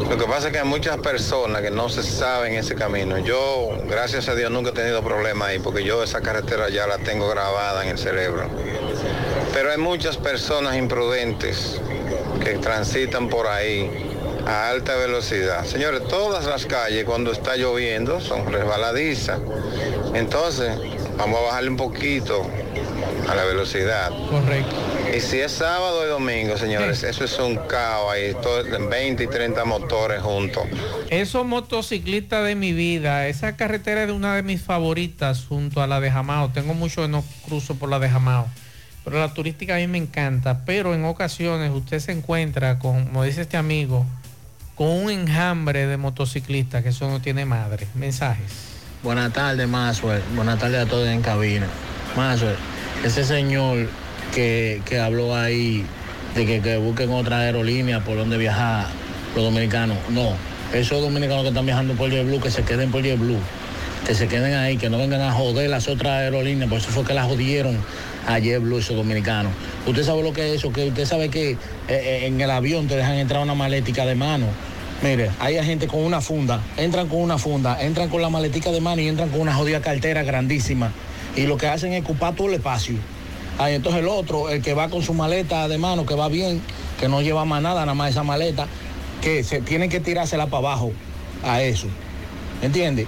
Lo 0.08 0.18
que 0.18 0.24
pasa 0.24 0.48
es 0.48 0.52
que 0.52 0.58
hay 0.58 0.66
muchas 0.66 0.96
personas 0.98 1.62
que 1.62 1.70
no 1.70 1.88
se 1.88 2.02
saben 2.02 2.54
ese 2.54 2.74
camino. 2.74 3.18
Yo, 3.18 3.70
gracias 3.86 4.28
a 4.28 4.34
Dios, 4.34 4.50
nunca 4.50 4.70
he 4.70 4.72
tenido 4.72 5.02
problema 5.02 5.46
ahí 5.46 5.60
porque 5.60 5.84
yo 5.84 6.02
esa 6.02 6.20
carretera 6.20 6.68
ya 6.70 6.86
la 6.86 6.98
tengo 6.98 7.28
grabada 7.28 7.84
en 7.84 7.90
el 7.90 7.98
cerebro. 7.98 8.48
Pero 9.54 9.70
hay 9.70 9.78
muchas 9.78 10.16
personas 10.16 10.76
imprudentes 10.76 11.80
que 12.42 12.54
transitan 12.54 13.28
por 13.28 13.46
ahí 13.46 14.10
a 14.46 14.70
alta 14.70 14.96
velocidad. 14.96 15.64
Señores, 15.64 16.08
todas 16.08 16.46
las 16.46 16.66
calles 16.66 17.04
cuando 17.04 17.30
está 17.30 17.56
lloviendo 17.56 18.20
son 18.20 18.52
resbaladizas. 18.52 19.38
Entonces, 20.14 20.72
vamos 21.16 21.40
a 21.40 21.42
bajarle 21.44 21.70
un 21.70 21.76
poquito 21.76 22.44
a 23.28 23.34
la 23.34 23.44
velocidad. 23.44 24.10
Correcto. 24.28 24.76
Y 25.16 25.20
si 25.20 25.38
es 25.38 25.52
sábado 25.52 26.04
y 26.04 26.08
domingo, 26.08 26.56
señores, 26.56 27.02
eso 27.02 27.24
es 27.24 27.38
un 27.38 27.56
caos 27.56 28.12
ahí, 28.12 28.34
todo, 28.42 28.62
20 28.88 29.24
y 29.24 29.26
30 29.26 29.64
motores 29.64 30.22
juntos. 30.22 30.64
Esos 31.10 31.44
motociclistas 31.44 32.46
de 32.46 32.54
mi 32.54 32.72
vida, 32.72 33.26
esa 33.26 33.56
carretera 33.56 34.02
es 34.02 34.06
de 34.08 34.12
una 34.12 34.36
de 34.36 34.42
mis 34.42 34.62
favoritas 34.62 35.46
junto 35.48 35.82
a 35.82 35.86
la 35.86 36.00
de 36.00 36.10
Jamao. 36.10 36.50
Tengo 36.50 36.74
mucho 36.74 37.02
que 37.02 37.08
no 37.08 37.24
cruzo 37.46 37.74
por 37.74 37.88
la 37.88 37.98
de 37.98 38.08
Jamao. 38.08 38.48
Pero 39.04 39.18
la 39.18 39.32
turística 39.32 39.74
a 39.74 39.78
mí 39.78 39.86
me 39.86 39.98
encanta. 39.98 40.64
Pero 40.64 40.94
en 40.94 41.04
ocasiones 41.04 41.72
usted 41.72 41.98
se 42.00 42.12
encuentra 42.12 42.78
con, 42.78 43.06
como 43.06 43.24
dice 43.24 43.42
este 43.42 43.56
amigo, 43.56 44.06
con 44.74 44.88
un 44.88 45.10
enjambre 45.10 45.86
de 45.86 45.96
motociclistas 45.96 46.82
que 46.82 46.90
eso 46.90 47.08
no 47.08 47.20
tiene 47.20 47.44
madre. 47.44 47.86
Mensajes. 47.94 48.52
Buenas 49.02 49.32
tardes, 49.32 49.66
Maxwell. 49.66 50.22
Buenas 50.34 50.58
tardes 50.58 50.86
a 50.86 50.86
todos 50.86 51.08
en 51.08 51.22
cabina. 51.22 51.66
Maxwell, 52.16 52.56
ese 53.04 53.24
señor 53.24 53.88
que, 54.34 54.82
que 54.84 54.98
habló 54.98 55.34
ahí 55.34 55.84
de 56.34 56.46
que, 56.46 56.60
que 56.60 56.76
busquen 56.76 57.10
otra 57.10 57.40
aerolínea 57.40 58.00
por 58.00 58.16
donde 58.16 58.36
viajar 58.36 58.86
los 59.34 59.44
dominicanos. 59.44 59.96
No, 60.10 60.34
esos 60.72 61.00
dominicanos 61.00 61.42
que 61.42 61.48
están 61.48 61.66
viajando 61.66 61.94
por 61.94 62.10
JetBlue, 62.10 62.40
que 62.40 62.50
se 62.50 62.62
queden 62.62 62.90
por 62.90 63.02
JetBlue. 63.02 63.38
Que 64.06 64.14
se 64.14 64.28
queden 64.28 64.54
ahí, 64.54 64.76
que 64.76 64.88
no 64.88 64.98
vengan 64.98 65.20
a 65.20 65.32
joder 65.32 65.68
las 65.68 65.88
otras 65.88 66.12
aerolíneas, 66.12 66.70
por 66.70 66.78
eso 66.78 66.90
fue 66.90 67.04
que 67.04 67.12
las 67.12 67.26
jodieron 67.26 67.76
a 68.26 68.38
JetBlue 68.38 68.78
esos 68.78 68.96
dominicanos. 68.96 69.52
Usted 69.86 70.04
sabe 70.04 70.22
lo 70.22 70.32
que 70.32 70.48
es 70.48 70.58
eso, 70.58 70.72
que 70.72 70.88
usted 70.88 71.04
sabe 71.04 71.28
que 71.28 71.52
eh, 71.52 71.56
eh, 71.88 72.26
en 72.26 72.40
el 72.40 72.50
avión 72.50 72.88
te 72.88 72.96
dejan 72.96 73.16
entrar 73.16 73.42
una 73.42 73.54
maletica 73.54 74.06
de 74.06 74.14
mano. 74.14 74.46
Mire, 75.02 75.30
hay 75.38 75.62
gente 75.64 75.86
con 75.86 76.00
una 76.00 76.20
funda, 76.20 76.60
entran 76.76 77.08
con 77.08 77.20
una 77.20 77.38
funda, 77.38 77.80
entran 77.80 78.08
con 78.08 78.20
la 78.20 78.28
maletica 78.28 78.70
de 78.70 78.80
mano 78.80 79.00
y 79.00 79.08
entran 79.08 79.30
con 79.30 79.40
una 79.40 79.54
jodida 79.54 79.80
cartera 79.80 80.22
grandísima. 80.22 80.92
Y 81.36 81.46
lo 81.46 81.56
que 81.56 81.66
hacen 81.68 81.92
es 81.92 82.02
ocupar 82.02 82.34
todo 82.34 82.48
el 82.48 82.54
espacio. 82.54 82.96
Ahí 83.58 83.74
entonces 83.74 84.00
el 84.00 84.08
otro, 84.08 84.48
el 84.48 84.62
que 84.62 84.74
va 84.74 84.88
con 84.88 85.02
su 85.02 85.14
maleta 85.14 85.68
de 85.68 85.78
mano, 85.78 86.06
que 86.06 86.14
va 86.14 86.28
bien, 86.28 86.62
que 86.98 87.08
no 87.08 87.22
lleva 87.22 87.44
más 87.44 87.62
nada, 87.62 87.80
nada 87.80 87.94
más 87.94 88.10
esa 88.10 88.22
maleta, 88.22 88.66
que 89.20 89.44
se 89.44 89.60
tienen 89.60 89.90
que 89.90 90.00
tirársela 90.00 90.46
para 90.46 90.68
abajo 90.68 90.92
a 91.44 91.62
eso. 91.62 91.86
¿Entiende? 92.62 93.06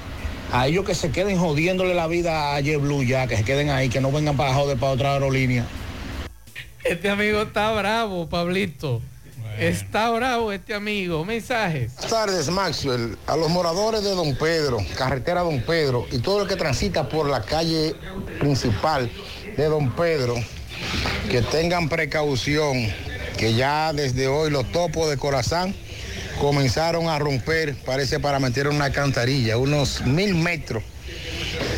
A 0.53 0.67
ellos 0.67 0.85
que 0.85 0.95
se 0.95 1.11
queden 1.11 1.39
jodiéndole 1.39 1.95
la 1.95 2.07
vida 2.07 2.55
a 2.55 2.61
JetBlue 2.61 3.07
ya, 3.07 3.27
que 3.27 3.39
se 3.39 3.45
queden 3.45 3.71
ahí, 3.71 3.89
que 3.89 4.01
no 4.01 4.13
vengan 4.13 4.37
para 4.37 4.53
joder 4.53 4.77
para 4.77 4.93
otra 4.93 5.15
aerolínea. 5.15 5.65
Este 6.85 7.09
amigo 7.09 7.43
está 7.43 7.73
bravo, 7.73 8.29
Pablito. 8.29 9.01
Está 9.59 10.11
bravo 10.11 10.53
este 10.53 10.75
amigo. 10.75 11.25
Mensajes. 11.25 11.93
Buenas 11.95 12.11
tardes, 12.11 12.49
Maxwell. 12.49 13.17
A 13.27 13.37
los 13.37 13.51
moradores 13.51 14.03
de 14.03 14.11
Don 14.11 14.35
Pedro, 14.37 14.79
carretera 14.97 15.43
Don 15.43 15.61
Pedro 15.63 16.07
y 16.11 16.19
todo 16.19 16.43
el 16.43 16.49
que 16.49 16.57
transita 16.57 17.09
por 17.09 17.29
la 17.29 17.43
calle 17.43 17.95
principal 18.41 19.11
de 19.57 19.65
Don 19.65 19.93
Pedro, 19.93 20.35
que 21.31 21.43
tengan 21.43 21.89
precaución, 21.89 22.89
que 23.37 23.55
ya 23.55 23.93
desde 23.93 24.29
hoy 24.29 24.51
los 24.51 24.71
topos 24.73 25.11
de 25.11 25.17
Corazán 25.17 25.75
comenzaron 26.41 27.09
a 27.09 27.19
romper, 27.19 27.77
parece 27.85 28.19
para 28.19 28.39
meter 28.39 28.69
una 28.69 28.87
alcantarilla, 28.87 29.59
unos 29.59 30.01
mil 30.03 30.35
metros 30.35 30.83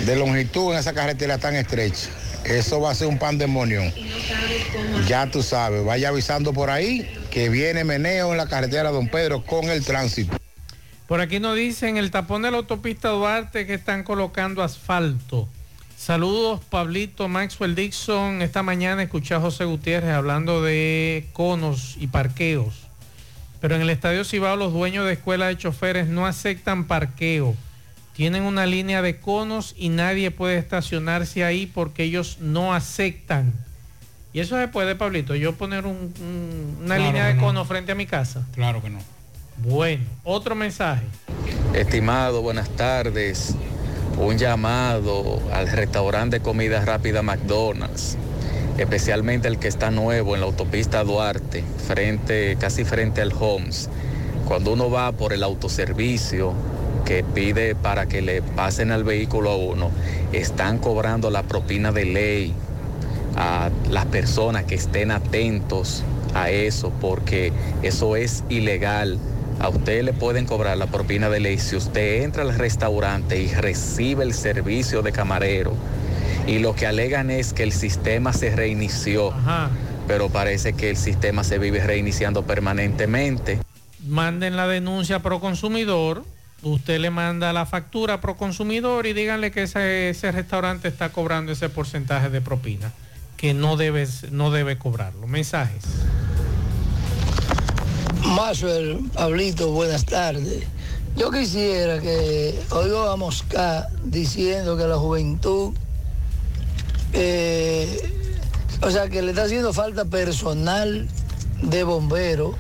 de 0.07 0.17
longitud 0.17 0.73
en 0.73 0.79
esa 0.79 0.93
carretera 0.93 1.39
tan 1.39 1.57
estrecha. 1.57 2.09
Eso 2.45 2.81
va 2.81 2.91
a 2.91 2.95
ser 2.95 3.09
un 3.09 3.19
pandemonio. 3.19 3.83
Ya 5.09 5.31
tú 5.31 5.43
sabes, 5.43 5.85
vaya 5.85 6.11
avisando 6.11 6.53
por 6.53 6.71
ahí 6.71 7.24
que 7.35 7.49
viene 7.49 7.83
meneo 7.83 8.31
en 8.31 8.37
la 8.37 8.47
carretera 8.47 8.93
Don 8.93 9.09
Pedro 9.09 9.43
con 9.45 9.65
el 9.65 9.85
tránsito. 9.85 10.37
Por 11.09 11.21
aquí 11.21 11.41
nos 11.41 11.57
dicen 11.57 11.97
el 11.97 12.13
tapón 12.13 12.43
de 12.43 12.53
la 12.53 12.59
autopista 12.59 13.09
Duarte 13.09 13.67
que 13.67 13.75
están 13.75 14.05
colocando 14.05 14.63
asfalto. 14.63 15.49
Saludos, 15.99 16.61
Pablito 16.71 17.27
Maxwell 17.27 17.75
Dixon. 17.75 18.41
Esta 18.41 18.63
mañana 18.63 19.03
escuché 19.03 19.35
a 19.35 19.41
José 19.41 19.65
Gutiérrez 19.65 20.13
hablando 20.13 20.63
de 20.63 21.27
conos 21.33 21.97
y 21.99 22.07
parqueos. 22.07 22.87
Pero 23.61 23.75
en 23.75 23.83
el 23.83 23.91
Estadio 23.91 24.25
Cibao 24.25 24.55
los 24.55 24.73
dueños 24.73 25.05
de 25.05 25.15
escuela 25.15 25.49
de 25.49 25.59
choferes 25.59 26.07
no 26.07 26.27
aceptan 26.27 26.85
parqueo. 26.85 27.57
Tienen 28.15 28.45
una 28.45 28.65
línea 28.65 29.03
de 29.03 29.19
conos 29.19 29.75
y 29.77 29.89
nadie 29.89 30.31
puede 30.31 30.57
estacionarse 30.57 31.43
ahí 31.43 31.67
porque 31.67 32.05
ellos 32.05 32.39
no 32.39 32.75
aceptan. 32.75 33.53
Y 34.35 34.41
eso 34.41 34.59
se 34.59 34.67
puede, 34.69 34.97
Pablito, 34.97 35.35
yo 35.37 35.55
poner 35.55 35.87
un- 35.87 36.13
un- 36.21 36.77
una 36.85 36.97
Claro 36.97 37.05
línea 37.05 37.27
de 37.29 37.35
no. 37.35 37.43
conos 37.43 37.67
frente 37.69 37.93
a 37.93 37.95
mi 37.95 38.05
casa. 38.05 38.43
Claro 38.53 38.83
que 38.83 38.91
no. 38.91 38.99
Bueno, 39.59 40.03
otro 40.25 40.55
mensaje. 40.57 41.05
Estimado, 41.73 42.43
buenas 42.43 42.69
tardes. 42.71 43.55
Un 44.19 44.37
llamado 44.37 45.41
al 45.53 45.69
restaurante 45.69 46.39
de 46.39 46.43
comida 46.43 46.85
rápida 46.85 47.23
McDonald's, 47.23 48.17
especialmente 48.77 49.47
el 49.49 49.59
que 49.59 49.69
está 49.69 49.91
nuevo 49.93 50.35
en 50.35 50.41
la 50.41 50.47
autopista 50.47 51.05
Duarte, 51.05 51.63
frente, 51.87 52.57
casi 52.59 52.85
frente 52.85 53.23
al 53.23 53.33
Homes. 53.39 53.89
Cuando 54.47 54.73
uno 54.73 54.91
va 54.91 55.13
por 55.13 55.33
el 55.33 55.43
autoservicio 55.45 56.53
que 57.05 57.23
pide 57.23 57.75
para 57.77 58.07
que 58.07 58.21
le 58.21 58.43
pasen 58.43 58.91
al 58.91 59.05
vehículo 59.05 59.51
a 59.51 59.57
uno, 59.57 59.91
están 60.33 60.79
cobrando 60.79 61.31
la 61.31 61.45
propina 61.45 61.93
de 61.93 62.05
ley 62.05 62.55
a 63.37 63.71
las 63.91 64.07
personas 64.07 64.65
que 64.65 64.75
estén 64.75 65.11
atentos 65.11 66.05
a 66.35 66.51
eso, 66.51 66.93
porque 67.01 67.53
eso 67.83 68.17
es 68.17 68.45
ilegal. 68.49 69.19
A 69.61 69.69
usted 69.69 70.03
le 70.03 70.13
pueden 70.13 70.47
cobrar 70.47 70.77
la 70.77 70.87
propina 70.87 71.29
de 71.29 71.41
ley 71.41 71.59
si 71.59 71.77
usted 71.77 72.23
entra 72.23 72.43
al 72.43 72.55
restaurante 72.55 73.41
y 73.41 73.49
recibe 73.49 74.25
el 74.25 74.35
servicio 74.35 75.03
de 75.03 75.13
camarero. 75.13 75.75
Y 76.47 76.59
lo 76.59 76.75
que 76.75 76.87
alegan 76.87 77.31
es 77.31 77.53
que 77.53 77.63
el 77.63 77.73
sistema 77.73 78.33
se 78.33 78.55
reinició, 78.55 79.33
pero 80.07 80.29
parece 80.29 80.75
que 80.75 80.91
el 80.91 80.97
sistema 80.97 81.45
se 81.45 81.59
vive 81.59 81.83
reiniciando 81.83 82.43
permanentemente. 82.43 83.61
Manden 84.07 84.57
la 84.57 84.67
denuncia 84.67 85.21
pro 85.21 85.41
consumidor. 85.41 86.25
Usted 86.63 86.99
le 86.99 87.11
manda 87.11 87.53
la 87.53 87.65
factura 87.65 88.21
pro 88.21 88.37
consumidor 88.37 89.07
y 89.07 89.13
díganle 89.13 89.51
que 89.51 89.63
ese, 89.63 90.11
ese 90.11 90.33
restaurante 90.33 90.89
está 90.89 91.11
cobrando 91.11 91.53
ese 91.53 91.69
porcentaje 91.69 92.29
de 92.29 92.41
propina, 92.41 92.93
que 93.37 93.55
no 93.55 93.77
debe, 93.77 94.07
no 94.31 94.51
debe 94.51 94.79
cobrarlo. 94.79 95.27
Mensajes. 95.27 95.85
Maxwell, 98.25 99.11
Pablito, 99.13 99.71
buenas 99.71 100.05
tardes. 100.05 100.65
Yo 101.17 101.31
quisiera 101.31 102.01
que 102.01 102.59
oigo 102.71 103.09
a 103.09 103.17
Mosca 103.17 103.89
diciendo 104.05 104.77
que 104.77 104.87
la 104.87 104.97
juventud, 104.97 105.73
eh, 107.13 108.13
o 108.83 108.91
sea, 108.91 109.09
que 109.09 109.23
le 109.23 109.31
está 109.31 109.45
haciendo 109.45 109.73
falta 109.73 110.05
personal 110.07 111.07
de 111.63 111.85
bombero 111.85 112.55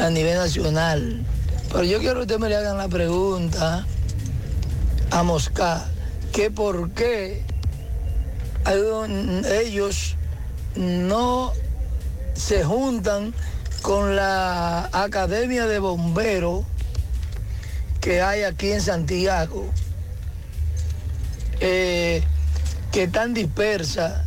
a 0.00 0.10
nivel 0.10 0.36
nacional. 0.36 1.24
Pero 1.72 1.84
yo 1.84 1.98
quiero 1.98 2.16
que 2.16 2.22
usted 2.22 2.38
me 2.38 2.48
le 2.48 2.56
hagan 2.56 2.78
la 2.78 2.88
pregunta 2.88 3.84
a 5.10 5.22
Mosca, 5.22 5.84
que 6.32 6.50
por 6.50 6.92
qué 6.92 7.42
ellos 8.66 10.16
no 10.76 11.52
se 12.34 12.64
juntan 12.64 13.34
con 13.82 14.16
la 14.16 14.88
Academia 14.92 15.66
de 15.66 15.78
Bomberos 15.78 16.64
que 18.00 18.20
hay 18.20 18.42
aquí 18.42 18.70
en 18.70 18.82
Santiago, 18.82 19.66
eh, 21.60 22.22
que 22.92 23.04
están 23.04 23.32
dispersas. 23.34 24.24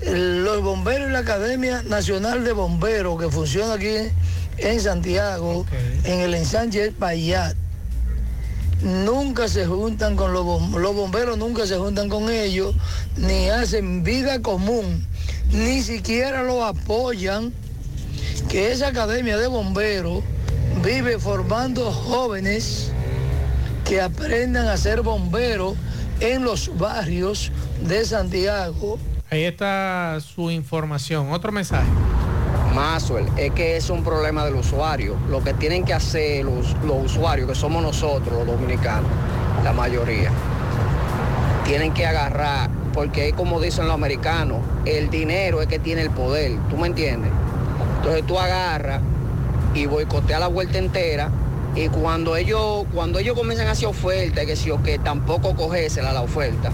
Los 0.00 0.62
bomberos 0.62 1.08
y 1.08 1.12
la 1.12 1.20
Academia 1.20 1.82
Nacional 1.82 2.44
de 2.44 2.52
Bomberos 2.52 3.18
que 3.18 3.30
funciona 3.30 3.74
aquí 3.74 3.96
en 4.58 4.80
Santiago, 4.80 5.64
en 6.04 6.20
el 6.20 6.34
ensanche 6.34 6.92
Payat, 6.92 7.56
nunca 8.84 9.48
se 9.48 9.66
juntan 9.66 10.14
con 10.14 10.32
los, 10.32 10.70
los 10.70 10.94
bomberos, 10.94 11.38
nunca 11.38 11.66
se 11.66 11.76
juntan 11.76 12.08
con 12.08 12.30
ellos, 12.30 12.74
ni 13.16 13.48
hacen 13.48 14.04
vida 14.04 14.42
común, 14.42 15.04
ni 15.50 15.82
siquiera 15.82 16.42
lo 16.42 16.64
apoyan 16.64 17.52
que 18.48 18.70
esa 18.70 18.88
academia 18.88 19.38
de 19.38 19.46
bomberos 19.46 20.22
vive 20.84 21.18
formando 21.18 21.90
jóvenes 21.90 22.92
que 23.84 24.00
aprendan 24.00 24.68
a 24.68 24.76
ser 24.76 25.02
bomberos 25.02 25.76
en 26.20 26.44
los 26.44 26.76
barrios 26.76 27.50
de 27.82 28.04
Santiago. 28.04 28.98
Ahí 29.30 29.44
está 29.44 30.18
su 30.20 30.50
información. 30.50 31.32
Otro 31.32 31.50
mensaje. 31.52 31.88
Maxwell, 32.74 33.26
es 33.36 33.52
que 33.52 33.76
es 33.76 33.88
un 33.88 34.02
problema 34.02 34.44
del 34.44 34.56
usuario. 34.56 35.16
Lo 35.30 35.42
que 35.42 35.54
tienen 35.54 35.84
que 35.84 35.94
hacer 35.94 36.44
los, 36.44 36.74
usuarios, 37.04 37.48
que 37.48 37.54
somos 37.54 37.82
nosotros, 37.82 38.32
los 38.36 38.46
dominicanos, 38.46 39.08
la 39.62 39.72
mayoría, 39.72 40.30
tienen 41.64 41.94
que 41.94 42.04
agarrar, 42.04 42.68
porque 42.92 43.28
es 43.28 43.34
como 43.34 43.60
dicen 43.60 43.86
los 43.86 43.94
americanos, 43.94 44.58
el 44.84 45.08
dinero 45.08 45.62
es 45.62 45.68
que 45.68 45.78
tiene 45.78 46.02
el 46.02 46.10
poder, 46.10 46.52
¿tú 46.68 46.76
me 46.76 46.88
entiendes? 46.88 47.30
Entonces 47.98 48.26
tú 48.26 48.38
agarras 48.38 49.00
y 49.74 49.86
boicoteas 49.86 50.40
la 50.40 50.48
vuelta 50.48 50.78
entera 50.78 51.30
y 51.74 51.88
cuando 51.88 52.36
ellos, 52.36 52.84
cuando 52.92 53.18
ellos 53.18 53.36
comienzan 53.36 53.68
a 53.68 53.72
hacer 53.72 53.86
ofertas, 53.88 54.44
que 54.44 54.56
si 54.56 54.70
o 54.70 54.82
que 54.82 54.98
tampoco 54.98 55.54
cogésela 55.54 56.12
la 56.12 56.20
oferta 56.22 56.70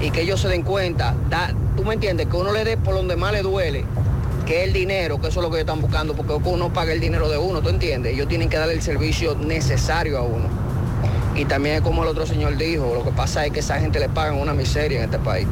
y 0.00 0.10
que 0.10 0.22
ellos 0.22 0.40
se 0.40 0.48
den 0.48 0.62
cuenta, 0.62 1.14
da- 1.30 1.52
tú 1.76 1.84
me 1.84 1.94
entiendes, 1.94 2.26
que 2.26 2.36
uno 2.36 2.52
le 2.52 2.64
dé 2.64 2.76
por 2.76 2.94
donde 2.94 3.16
más 3.16 3.32
le 3.32 3.42
duele, 3.42 3.84
que 4.46 4.64
el 4.64 4.72
dinero, 4.72 5.20
que 5.20 5.28
eso 5.28 5.40
es 5.40 5.44
lo 5.44 5.50
que 5.50 5.58
ellos 5.58 5.68
están 5.68 5.82
buscando, 5.82 6.14
porque 6.14 6.32
uno 6.48 6.72
paga 6.72 6.92
el 6.92 7.00
dinero 7.00 7.28
de 7.28 7.36
uno, 7.36 7.60
¿tú 7.60 7.68
entiendes? 7.68 8.14
Ellos 8.14 8.28
tienen 8.28 8.48
que 8.48 8.56
darle 8.56 8.74
el 8.74 8.82
servicio 8.82 9.34
necesario 9.34 10.18
a 10.18 10.22
uno. 10.22 10.48
Y 11.34 11.44
también 11.44 11.76
es 11.76 11.80
como 11.82 12.02
el 12.04 12.08
otro 12.08 12.24
señor 12.26 12.56
dijo, 12.56 12.94
lo 12.94 13.04
que 13.04 13.10
pasa 13.10 13.44
es 13.44 13.52
que 13.52 13.60
esa 13.60 13.78
gente 13.78 13.98
le 13.98 14.08
pagan 14.08 14.38
una 14.38 14.54
miseria 14.54 14.98
en 14.98 15.04
este 15.04 15.18
país. 15.18 15.46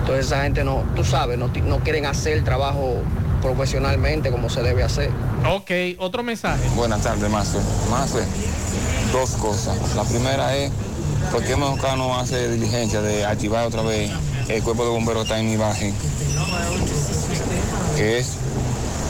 Entonces 0.00 0.26
esa 0.26 0.42
gente 0.42 0.64
no, 0.64 0.82
tú 0.96 1.04
sabes, 1.04 1.38
no, 1.38 1.48
no 1.48 1.78
quieren 1.80 2.06
hacer 2.06 2.32
el 2.32 2.44
trabajo 2.44 2.96
profesionalmente 3.40 4.30
como 4.30 4.48
se 4.48 4.62
debe 4.62 4.82
hacer. 4.82 5.10
Ok, 5.48 5.70
otro 5.98 6.22
mensaje. 6.22 6.66
Buenas 6.74 7.02
tardes, 7.02 7.30
Mazo. 7.30 7.60
Mazo, 7.90 8.18
dos 9.12 9.30
cosas. 9.32 9.76
La 9.94 10.02
primera 10.02 10.56
es, 10.56 10.72
¿por 11.30 11.44
qué 11.44 11.54
Mexicano 11.54 12.08
no 12.08 12.18
hace 12.18 12.50
diligencia 12.50 13.02
de 13.02 13.24
activar 13.26 13.66
otra 13.66 13.82
vez 13.82 14.10
el 14.48 14.62
cuerpo 14.62 14.84
de 14.84 14.90
bomberos 14.90 15.24
que 15.24 15.32
está 15.34 15.40
en 15.40 15.50
imagen? 15.52 15.94
Que 17.96 18.18
es 18.18 18.32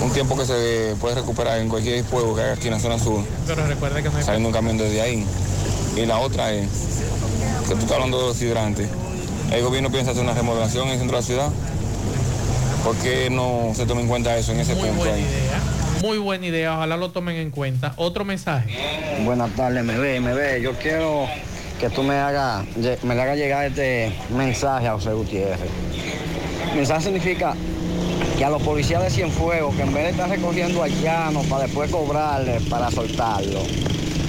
un 0.02 0.11
tiempo 0.12 0.36
que 0.36 0.44
se 0.44 0.94
puede 1.01 1.15
recuperar 1.15 1.59
en 1.59 1.69
cualquier 1.69 2.05
pueblo 2.05 2.35
que 2.35 2.43
haya 2.43 2.52
aquí 2.52 2.66
en 2.66 2.74
la 2.74 2.81
zona 2.81 2.98
sur, 2.98 3.24
Pero 3.47 3.66
recuerda 3.66 4.02
que 4.02 4.11
no 4.11 4.16
hay... 4.19 4.23
saliendo 4.24 4.48
un 4.48 4.55
camión 4.55 4.77
desde 4.77 5.01
ahí. 5.01 5.24
Y 5.97 6.06
la 6.06 6.19
otra 6.19 6.52
es, 6.52 6.69
que 7.69 7.74
tú 7.74 7.81
estás 7.81 7.93
hablando 7.93 8.20
de 8.20 8.27
los 8.28 8.43
hidrantes. 8.43 8.89
¿El 9.52 9.62
gobierno 9.62 9.90
piensa 9.90 10.11
hacer 10.11 10.23
una 10.23 10.35
remodelación 10.35 10.86
en 10.89 10.94
el 10.94 10.98
centro 10.98 11.16
de 11.16 11.23
la 11.23 11.27
ciudad? 11.27 11.48
¿Por 12.85 12.97
qué 12.97 13.31
no 13.31 13.73
se 13.74 13.86
toma 13.86 14.02
en 14.02 14.09
cuenta 14.09 14.36
eso 14.36 14.52
en 14.52 14.61
ese 14.61 14.74
Muy 14.74 14.82
punto 14.89 14.98
buena 14.98 15.15
ahí? 15.15 15.23
idea. 15.23 15.61
Muy 16.02 16.19
buena 16.19 16.47
idea, 16.47 16.74
ojalá 16.74 16.97
lo 16.98 17.11
tomen 17.11 17.36
en 17.36 17.51
cuenta. 17.51 17.94
Otro 17.97 18.24
mensaje. 18.27 18.77
Buenas 19.24 19.51
tardes, 19.55 19.82
me 19.85 19.97
ve, 19.98 20.20
me 20.20 20.35
ve. 20.35 20.61
Yo 20.61 20.73
quiero 20.74 21.27
que 21.81 21.89
tú 21.89 22.02
me 22.02 22.16
hagas, 22.16 22.65
me 23.02 23.15
le 23.15 23.23
hagas 23.23 23.36
llegar 23.39 23.65
este 23.65 24.12
mensaje 24.36 24.86
a 24.89 24.93
José 24.93 25.12
Gutiérrez. 25.12 25.70
Mensaje 26.74 27.05
significa 27.05 27.55
que 28.36 28.44
a 28.44 28.51
los 28.51 28.62
policías 28.62 29.02
de 29.02 29.11
Cienfuegos, 29.11 29.74
que 29.77 29.82
en 29.82 29.94
vez 29.94 30.05
de 30.05 30.11
estar 30.11 30.28
recogiendo 30.28 30.85
llano 30.86 31.43
para 31.43 31.65
después 31.65 31.90
cobrarle 31.90 32.61
para 32.69 32.90
soltarlo, 32.90 33.61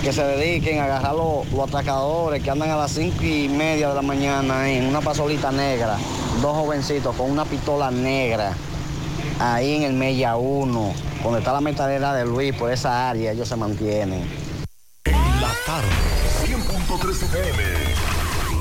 que 0.03 0.14
se 0.14 0.23
dediquen 0.23 0.80
a 0.80 0.86
agarrar 0.86 1.15
los, 1.15 1.52
los 1.52 1.68
atracadores 1.68 2.44
que 2.44 2.52
andan 2.52 2.69
a 2.69 2.77
las 2.77 2.91
cinco 2.91 3.23
y 3.23 3.49
media 3.49 3.90
de 3.90 3.95
la 3.95 4.02
mañana 4.03 4.69
en 4.69 4.86
una 4.86 5.02
pasolita 5.02 5.52
negra, 5.52 5.98
dos 6.41 6.56
jovencitos 6.56 7.15
con 7.15 7.32
una 7.32 7.45
pistola 7.45 7.90
negra, 7.90 8.56
ahí 9.40 9.76
en 9.76 9.84
el 9.84 9.94
Mella 9.94 10.36
1, 10.36 10.94
donde 11.23 11.40
está 11.40 11.53
la 11.53 11.61
metalera 11.61 12.14
de 12.14 12.26
Luis, 12.26 12.53
por 12.56 12.72
esa 12.72 13.10
área, 13.10 13.32
ellos 13.32 13.48
se 13.48 13.56
mantienen. 13.56 14.23
La 15.06 15.52
tarde, 15.65 15.90
100.3 16.45 17.23
FM. 17.23 18.14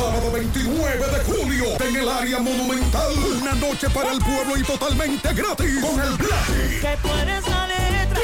sábado 0.00 0.32
29 0.32 1.06
de 1.08 1.24
julio, 1.24 1.64
en 1.78 1.96
el 1.96 2.08
área 2.08 2.38
monumental, 2.38 3.12
una 3.38 3.54
noche 3.54 3.90
para 3.90 4.12
el 4.12 4.18
pueblo 4.18 4.56
y 4.56 4.62
totalmente 4.62 5.34
gratis 5.34 5.84
con 5.84 6.00
el 6.00 6.16
Black. 6.16 6.46
Que 6.80 6.96
tú 7.02 7.08
eres 7.20 7.46
la 7.48 7.66
letra, 7.66 8.20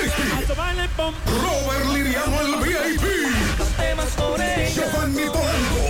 pom. 0.97 1.15
Robert 1.27 1.86
Liriano 1.93 2.40
el 2.40 2.57
VIP, 2.65 3.03
temas. 3.77 4.09
Giovanni 4.74 5.27
Polanco, 5.27 5.85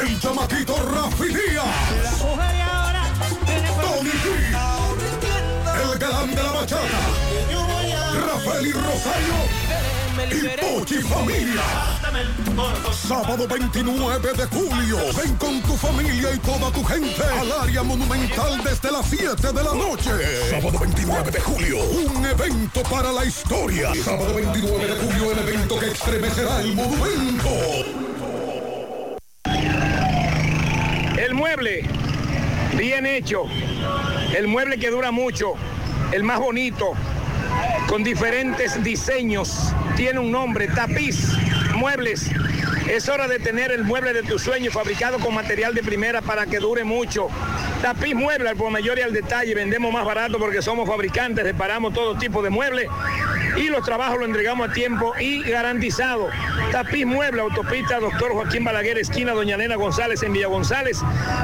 el 0.00 0.20
chamaquito 0.20 0.74
Rafi 0.90 1.28
Díaz, 1.28 2.20
Tony 3.82 4.10
G, 4.10 4.26
el 5.82 5.98
galán 5.98 6.34
de 6.34 6.42
la 6.42 6.52
bachata, 6.52 7.00
Rafael 8.26 8.66
y 8.66 8.72
Rosario 8.72 9.67
y 10.26 10.78
Pochi 10.78 10.96
Familia. 10.96 11.62
Sábado 12.92 13.46
29 13.46 14.32
de 14.32 14.46
julio, 14.46 14.98
ven 15.16 15.36
con 15.36 15.62
tu 15.62 15.76
familia 15.76 16.34
y 16.34 16.38
toda 16.38 16.72
tu 16.72 16.82
gente 16.82 17.22
al 17.22 17.52
área 17.52 17.82
monumental 17.84 18.62
desde 18.64 18.90
las 18.90 19.06
7 19.08 19.52
de 19.52 19.62
la 19.62 19.74
noche. 19.74 20.10
Sábado 20.50 20.78
29 20.80 21.30
de 21.30 21.40
julio, 21.40 21.78
un 21.84 22.26
evento 22.26 22.82
para 22.90 23.12
la 23.12 23.24
historia. 23.24 23.92
Sábado 24.04 24.34
29 24.34 24.86
de 24.86 24.96
julio, 24.96 25.32
el 25.32 25.38
evento 25.48 25.78
que 25.78 25.86
estremecerá 25.86 26.62
el 26.62 26.74
monumento. 26.74 27.48
El 31.16 31.34
mueble, 31.34 31.88
bien 32.76 33.06
hecho. 33.06 33.44
El 34.36 34.48
mueble 34.48 34.78
que 34.78 34.90
dura 34.90 35.12
mucho. 35.12 35.54
El 36.10 36.24
más 36.24 36.40
bonito. 36.40 36.94
Con 37.88 38.04
diferentes 38.04 38.82
diseños. 38.82 39.72
Tiene 39.96 40.20
un 40.20 40.30
nombre, 40.30 40.68
tapiz, 40.68 41.32
muebles. 41.78 42.30
Es 42.88 43.08
hora 43.08 43.28
de 43.28 43.38
tener 43.38 43.70
el 43.70 43.84
mueble 43.84 44.12
de 44.12 44.22
tu 44.22 44.38
sueño 44.38 44.70
fabricado 44.70 45.18
con 45.18 45.34
material 45.34 45.74
de 45.74 45.82
primera 45.82 46.20
para 46.20 46.46
que 46.46 46.58
dure 46.58 46.84
mucho. 46.84 47.28
Tapiz 47.82 48.14
Mueble, 48.14 48.54
por 48.56 48.70
mayor 48.70 48.98
y 48.98 49.02
al 49.02 49.12
detalle, 49.12 49.54
vendemos 49.54 49.92
más 49.92 50.04
barato 50.04 50.38
porque 50.38 50.62
somos 50.62 50.88
fabricantes, 50.88 51.44
reparamos 51.44 51.94
todo 51.94 52.18
tipo 52.18 52.42
de 52.42 52.50
muebles 52.50 52.88
y 53.56 53.68
los 53.68 53.84
trabajos 53.84 54.18
los 54.18 54.26
entregamos 54.26 54.68
a 54.68 54.72
tiempo 54.72 55.14
y 55.18 55.42
garantizado. 55.42 56.28
Tapiz 56.72 57.06
Mueble, 57.06 57.40
autopista 57.40 58.00
Doctor 58.00 58.32
Joaquín 58.32 58.64
Balaguer, 58.64 58.98
esquina 58.98 59.32
Doña 59.32 59.56
Nena 59.56 59.76
González 59.76 60.22
en 60.22 60.32
Villa 60.32 60.48
González, 60.48 60.98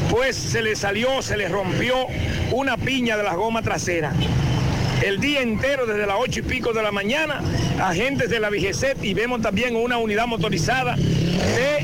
pues 0.10 0.36
se 0.36 0.64
le 0.64 0.76
salió, 0.76 1.22
se 1.22 1.38
le 1.38 1.48
rompió 1.50 2.08
una 2.52 2.78
piña 2.78 3.16
de 3.16 3.24
las 3.24 3.36
gomas 3.36 3.64
traseras 3.64 4.16
el 5.04 5.20
día 5.20 5.42
entero 5.42 5.86
desde 5.86 6.06
las 6.06 6.18
ocho 6.20 6.40
y 6.40 6.44
pico 6.44 6.74
de 6.74 6.84
la 6.84 6.92
mañana, 6.92 7.42
agentes 7.82 8.30
de 8.30 8.40
la 8.40 8.50
VGCET 8.50 9.04
y 9.04 9.14
vemos 9.14 9.42
también 9.42 9.76
una 9.76 9.98
unidad 9.98 10.28
motorizada 10.28 10.96
de, 10.96 11.78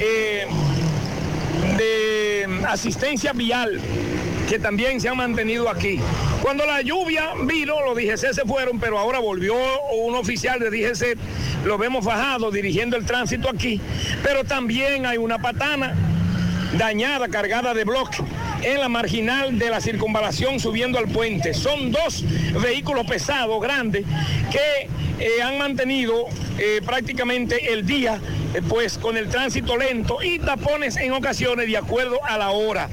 eh, 0.00 0.46
de 1.76 2.66
asistencia 2.66 3.32
vial 3.32 3.80
que 4.48 4.58
también 4.58 5.00
se 5.00 5.08
han 5.08 5.16
mantenido 5.16 5.68
aquí. 5.68 6.00
Cuando 6.42 6.64
la 6.64 6.80
lluvia 6.80 7.32
vino, 7.44 7.74
los 7.84 7.96
DGC 7.96 8.32
se 8.32 8.44
fueron, 8.46 8.80
pero 8.80 8.98
ahora 8.98 9.18
volvió 9.18 9.54
un 9.92 10.14
oficial 10.14 10.58
de 10.60 10.70
DGC, 10.70 11.18
lo 11.66 11.76
vemos 11.76 12.04
fajado 12.04 12.50
dirigiendo 12.50 12.96
el 12.96 13.04
tránsito 13.04 13.48
aquí, 13.50 13.80
pero 14.22 14.44
también 14.44 15.04
hay 15.04 15.18
una 15.18 15.38
patana 15.38 15.94
dañada, 16.78 17.28
cargada 17.28 17.74
de 17.74 17.84
bloque 17.84 18.18
en 18.62 18.80
la 18.80 18.88
marginal 18.88 19.58
de 19.58 19.70
la 19.70 19.80
circunvalación 19.80 20.60
subiendo 20.60 20.98
al 20.98 21.08
puente. 21.08 21.54
Son 21.54 21.90
dos 21.90 22.24
vehículos 22.62 23.06
pesados, 23.06 23.60
grandes, 23.60 24.04
que 24.50 24.88
eh, 25.18 25.42
han 25.42 25.58
mantenido 25.58 26.26
eh, 26.58 26.80
prácticamente 26.84 27.72
el 27.72 27.86
día 27.86 28.20
eh, 28.54 28.62
pues 28.68 28.98
con 28.98 29.16
el 29.16 29.28
tránsito 29.28 29.76
lento 29.76 30.22
y 30.22 30.38
tapones 30.38 30.96
en 30.96 31.12
ocasiones 31.12 31.66
de 31.66 31.76
acuerdo 31.76 32.18
a 32.24 32.38
la 32.38 32.50
hora. 32.50 32.88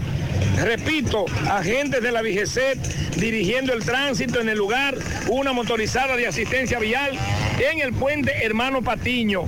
Repito, 0.61 1.25
agentes 1.49 2.01
de 2.01 2.11
la 2.11 2.21
VGC 2.21 3.17
dirigiendo 3.17 3.73
el 3.73 3.83
tránsito 3.83 4.41
en 4.41 4.49
el 4.49 4.57
lugar, 4.57 4.95
una 5.29 5.53
motorizada 5.53 6.15
de 6.15 6.27
asistencia 6.27 6.79
vial 6.79 7.17
en 7.71 7.79
el 7.79 7.93
puente 7.93 8.31
Hermano 8.43 8.81
Patiño. 8.81 9.45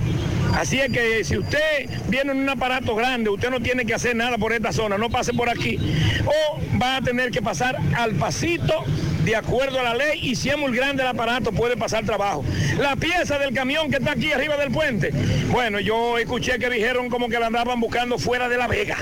Así 0.54 0.80
es 0.80 0.90
que 0.90 1.24
si 1.24 1.38
usted 1.38 1.88
viene 2.08 2.32
en 2.32 2.38
un 2.38 2.48
aparato 2.48 2.94
grande, 2.94 3.30
usted 3.30 3.50
no 3.50 3.60
tiene 3.60 3.84
que 3.84 3.94
hacer 3.94 4.16
nada 4.16 4.38
por 4.38 4.52
esta 4.52 4.72
zona, 4.72 4.98
no 4.98 5.10
pase 5.10 5.32
por 5.32 5.48
aquí. 5.48 5.78
O 6.26 6.78
va 6.80 6.96
a 6.96 7.02
tener 7.02 7.30
que 7.30 7.42
pasar 7.42 7.76
al 7.96 8.14
pasito 8.14 8.84
de 9.24 9.36
acuerdo 9.36 9.78
a 9.78 9.82
la 9.82 9.94
ley 9.94 10.20
y 10.22 10.36
si 10.36 10.48
es 10.48 10.56
muy 10.56 10.74
grande 10.74 11.02
el 11.02 11.08
aparato 11.08 11.52
puede 11.52 11.76
pasar 11.76 12.04
trabajo. 12.04 12.44
La 12.78 12.96
pieza 12.96 13.38
del 13.38 13.54
camión 13.54 13.90
que 13.90 13.98
está 13.98 14.12
aquí 14.12 14.32
arriba 14.32 14.56
del 14.56 14.70
puente, 14.70 15.12
bueno, 15.50 15.80
yo 15.80 16.16
escuché 16.18 16.58
que 16.58 16.70
dijeron 16.70 17.10
como 17.10 17.28
que 17.28 17.38
la 17.38 17.48
andaban 17.48 17.78
buscando 17.78 18.18
fuera 18.18 18.48
de 18.48 18.56
La 18.56 18.66
Vega. 18.66 18.96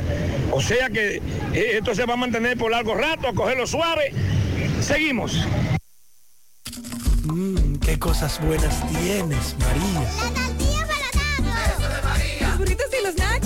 O 0.50 0.60
sea 0.60 0.90
que 0.90 1.16
eh, 1.52 1.72
esto 1.74 1.94
se 1.94 2.04
va 2.06 2.14
a 2.14 2.16
mantener 2.16 2.56
por 2.56 2.70
largo 2.70 2.94
rato, 2.94 3.28
a 3.28 3.34
cogerlo 3.34 3.66
suave. 3.66 4.12
Seguimos. 4.80 5.46
Mmm, 7.24 7.76
qué 7.76 7.98
cosas 7.98 8.40
buenas 8.40 8.84
tienes, 8.88 9.56
María. 9.58 10.65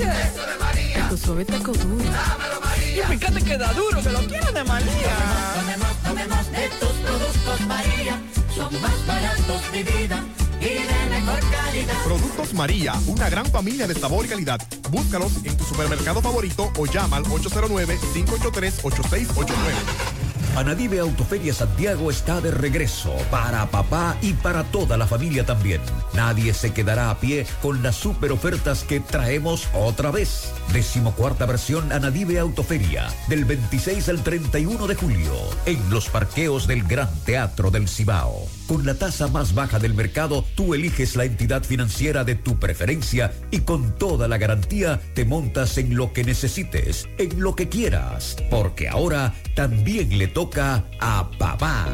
Eso 0.05 0.47
de 0.47 0.57
María. 0.59 1.09
Tu 1.09 1.17
suave 1.17 1.45
taco 1.45 1.73
duro. 1.73 2.05
Dámelo, 2.05 2.61
María. 2.61 3.05
Y 3.05 3.07
fíjate 3.19 3.43
que 3.43 3.59
da 3.59 3.73
duro, 3.75 4.01
que 4.03 4.11
lo 4.11 4.19
quiero 4.21 4.53
de 4.53 4.65
María. 4.65 5.17
Tomemos, 5.55 5.97
tomemos 6.03 6.51
de 6.51 6.69
tus 6.81 6.89
productos, 6.89 7.61
María. 7.67 8.21
Son 8.55 8.81
más 8.81 9.07
baratos 9.07 9.73
de 9.73 9.83
vida 9.85 10.25
y 10.61 10.65
de 10.65 11.07
mejor 11.11 11.41
calidad. 11.51 12.03
Productos 12.05 12.55
María, 12.55 12.95
una 13.07 13.29
gran 13.29 13.45
familia 13.47 13.87
de 13.87 13.95
sabor 13.95 14.25
y 14.27 14.29
calidad. 14.29 14.61
Búscalos 14.91 15.33
en 15.45 15.57
tu 15.57 15.65
supermercado 15.65 16.21
favorito 16.23 16.73
o 16.77 16.87
llama 16.87 17.19
al 17.19 17.25
809-583-8689. 17.25 20.20
Anadive 20.57 20.99
Autoferia 20.99 21.55
Santiago 21.55 22.11
está 22.11 22.41
de 22.41 22.51
regreso 22.51 23.15
para 23.31 23.71
papá 23.71 24.17
y 24.21 24.33
para 24.33 24.65
toda 24.65 24.97
la 24.97 25.07
familia 25.07 25.47
también. 25.47 25.81
Nadie 26.13 26.53
se 26.53 26.73
quedará 26.73 27.11
a 27.11 27.21
pie 27.21 27.47
con 27.63 27.83
las 27.83 27.95
super 27.95 28.33
ofertas 28.33 28.83
que 28.83 28.99
traemos 29.01 29.69
otra 29.73 30.11
vez. 30.11 30.53
Decimocuarta 30.73 31.47
versión 31.47 31.93
Anadive 31.93 32.39
Autoferia, 32.41 33.09
del 33.29 33.45
26 33.45 34.09
al 34.09 34.23
31 34.23 34.87
de 34.89 34.95
julio, 34.97 35.33
en 35.67 35.79
los 35.89 36.09
parqueos 36.09 36.67
del 36.67 36.83
Gran 36.83 37.11
Teatro 37.25 37.71
del 37.71 37.89
Cibao. 37.89 38.47
Con 38.67 38.87
la 38.87 38.95
tasa 38.95 39.29
más 39.29 39.55
baja 39.55 39.79
del 39.79 39.95
mercado, 39.95 40.45
tú 40.55 40.75
eliges 40.75 41.17
la 41.17 41.25
entidad 41.25 41.63
financiera 41.65 42.23
de 42.25 42.35
tu 42.35 42.59
preferencia 42.59 43.33
y 43.51 43.61
con 43.61 43.97
toda 43.99 44.29
la 44.29 44.39
garantía 44.39 45.01
te 45.15 45.25
montas 45.25 45.79
en 45.79 45.97
lo 45.97 46.13
que 46.13 46.23
necesites, 46.23 47.09
en 47.19 47.41
lo 47.41 47.57
que 47.57 47.69
quieras, 47.69 48.37
porque 48.49 48.89
ahora 48.89 49.35
también 49.55 50.19
le 50.19 50.29
toca 50.29 50.40
a 50.43 51.29
papá. 51.37 51.89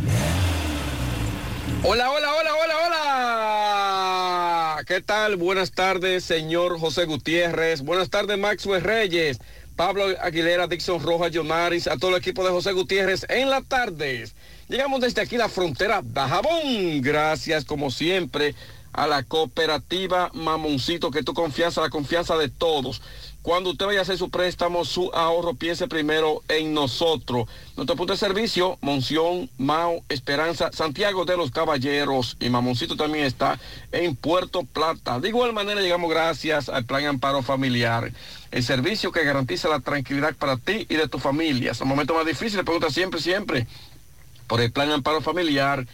Hola, 1.82 2.12
hola, 2.12 2.32
hola, 2.32 2.50
hola, 2.54 2.74
hola. 2.86 4.84
¿Qué 4.86 5.00
tal? 5.00 5.34
Buenas 5.34 5.72
tardes, 5.72 6.22
señor 6.22 6.78
José 6.78 7.06
Gutiérrez. 7.06 7.82
Buenas 7.82 8.08
tardes, 8.08 8.38
Maxwell 8.38 8.84
Reyes, 8.84 9.40
Pablo 9.74 10.04
Aguilera, 10.22 10.68
Dixon 10.68 11.02
Rojas, 11.02 11.32
Jonaris, 11.32 11.88
a 11.88 11.96
todo 11.96 12.12
el 12.12 12.18
equipo 12.18 12.44
de 12.44 12.50
José 12.50 12.70
Gutiérrez 12.70 13.26
en 13.28 13.50
las 13.50 13.64
tardes. 13.64 14.36
Llegamos 14.68 15.00
desde 15.00 15.22
aquí 15.22 15.36
la 15.36 15.48
frontera 15.48 16.00
Dajabón. 16.04 17.02
Gracias, 17.02 17.64
como 17.64 17.90
siempre, 17.90 18.54
a 18.92 19.08
la 19.08 19.24
cooperativa 19.24 20.30
Mamoncito, 20.34 21.10
que 21.10 21.24
tu 21.24 21.34
confianza, 21.34 21.80
la 21.80 21.90
confianza 21.90 22.36
de 22.36 22.48
todos. 22.48 23.02
Cuando 23.46 23.70
usted 23.70 23.86
vaya 23.86 24.00
a 24.00 24.02
hacer 24.02 24.18
su 24.18 24.28
préstamo, 24.28 24.84
su 24.84 25.08
ahorro, 25.14 25.54
piense 25.54 25.86
primero 25.86 26.42
en 26.48 26.74
nosotros. 26.74 27.46
Nuestro 27.76 27.94
punto 27.94 28.12
de 28.12 28.18
servicio, 28.18 28.76
Monción, 28.80 29.48
Mao, 29.56 30.02
Esperanza, 30.08 30.72
Santiago 30.72 31.24
de 31.24 31.36
los 31.36 31.52
Caballeros 31.52 32.36
y 32.40 32.50
Mamoncito 32.50 32.96
también 32.96 33.24
está 33.24 33.60
en 33.92 34.16
Puerto 34.16 34.64
Plata. 34.64 35.20
De 35.20 35.28
igual 35.28 35.52
manera 35.52 35.80
llegamos 35.80 36.10
gracias 36.10 36.68
al 36.68 36.86
Plan 36.86 37.06
Amparo 37.06 37.40
Familiar, 37.40 38.10
el 38.50 38.64
servicio 38.64 39.12
que 39.12 39.22
garantiza 39.22 39.68
la 39.68 39.78
tranquilidad 39.78 40.34
para 40.34 40.56
ti 40.56 40.84
y 40.88 40.96
de 40.96 41.06
tu 41.06 41.20
familia. 41.20 41.70
Es 41.70 41.80
un 41.80 41.86
momento 41.86 42.14
más 42.14 42.26
difícil, 42.26 42.64
pregunta 42.64 42.90
siempre, 42.90 43.20
siempre, 43.20 43.68
por 44.48 44.60
el 44.60 44.72
Plan 44.72 44.90
Amparo 44.90 45.20
Familiar. 45.20 45.86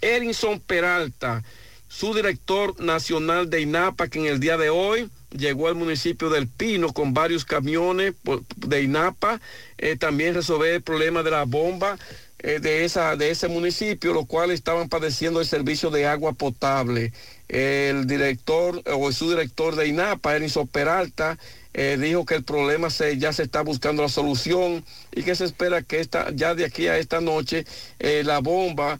Erinson 0.00 0.60
Peralta, 0.60 1.42
su 1.88 2.14
director 2.14 2.80
nacional 2.80 3.50
de 3.50 3.60
INAPA, 3.60 4.08
que 4.08 4.20
en 4.20 4.26
el 4.26 4.40
día 4.40 4.56
de 4.56 4.70
hoy 4.70 5.10
llegó 5.36 5.68
al 5.68 5.74
municipio 5.74 6.30
del 6.30 6.48
Pino 6.48 6.92
con 6.92 7.12
varios 7.12 7.44
camiones 7.44 8.14
de 8.56 8.82
INAPA, 8.82 9.40
eh, 9.78 9.96
también 9.96 10.34
resolver 10.34 10.74
el 10.74 10.82
problema 10.82 11.22
de 11.22 11.30
la 11.32 11.44
bomba 11.44 11.98
eh, 12.38 12.58
de, 12.60 12.84
esa, 12.84 13.16
de 13.16 13.30
ese 13.30 13.48
municipio, 13.48 14.14
los 14.14 14.26
cuales 14.26 14.54
estaban 14.54 14.88
padeciendo 14.88 15.40
el 15.40 15.46
servicio 15.46 15.90
de 15.90 16.06
agua 16.06 16.32
potable. 16.32 17.12
El 17.48 18.06
director 18.06 18.82
o 18.86 19.12
su 19.12 19.28
director 19.28 19.76
de 19.76 19.88
INAPA, 19.88 20.36
Erinson 20.36 20.68
Peralta, 20.68 21.38
eh, 21.72 21.96
dijo 22.00 22.24
que 22.24 22.34
el 22.34 22.44
problema 22.44 22.90
se, 22.90 23.18
ya 23.18 23.32
se 23.32 23.44
está 23.44 23.62
buscando 23.62 24.02
la 24.02 24.08
solución 24.08 24.84
y 25.12 25.22
que 25.22 25.34
se 25.34 25.44
espera 25.44 25.82
que 25.82 26.00
esta, 26.00 26.30
ya 26.34 26.54
de 26.54 26.64
aquí 26.64 26.88
a 26.88 26.98
esta 26.98 27.20
noche 27.20 27.64
eh, 27.98 28.22
la 28.24 28.40
bomba 28.40 28.98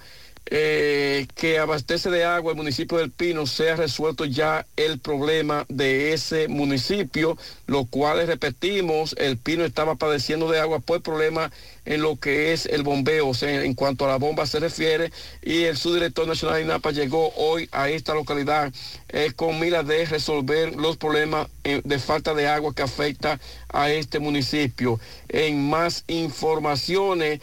eh, 0.52 1.28
que 1.36 1.58
abastece 1.58 2.10
de 2.10 2.24
agua 2.24 2.50
el 2.50 2.56
municipio 2.56 2.98
del 2.98 3.12
Pino 3.12 3.46
sea 3.46 3.76
resuelto 3.76 4.24
ya 4.24 4.66
el 4.76 4.98
problema 4.98 5.64
de 5.68 6.12
ese 6.12 6.48
municipio, 6.48 7.38
lo 7.66 7.84
cual 7.84 8.26
repetimos, 8.26 9.14
el 9.18 9.38
Pino 9.38 9.64
estaba 9.64 9.94
padeciendo 9.94 10.50
de 10.50 10.58
agua 10.58 10.80
por 10.80 11.02
problema 11.02 11.52
en 11.84 12.02
lo 12.02 12.16
que 12.16 12.52
es 12.52 12.66
el 12.66 12.82
bombeo, 12.82 13.28
o 13.28 13.34
sea, 13.34 13.64
en 13.64 13.74
cuanto 13.74 14.04
a 14.04 14.08
la 14.08 14.16
bomba 14.16 14.46
se 14.46 14.60
refiere, 14.60 15.12
y 15.42 15.64
el 15.64 15.76
subdirector 15.76 16.26
nacional 16.26 16.56
de 16.56 16.62
INAPA 16.62 16.90
llegó 16.90 17.32
hoy 17.36 17.68
a 17.72 17.88
esta 17.88 18.14
localidad 18.14 18.72
eh, 19.08 19.32
con 19.34 19.58
mira 19.60 19.82
de 19.82 20.04
resolver 20.04 20.74
los 20.76 20.96
problemas 20.96 21.48
eh, 21.64 21.80
de 21.84 21.98
falta 21.98 22.34
de 22.34 22.48
agua 22.48 22.74
que 22.74 22.82
afecta 22.82 23.40
a 23.68 23.90
este 23.90 24.18
municipio. 24.18 24.98
En 25.28 25.68
más 25.70 26.04
informaciones, 26.08 27.40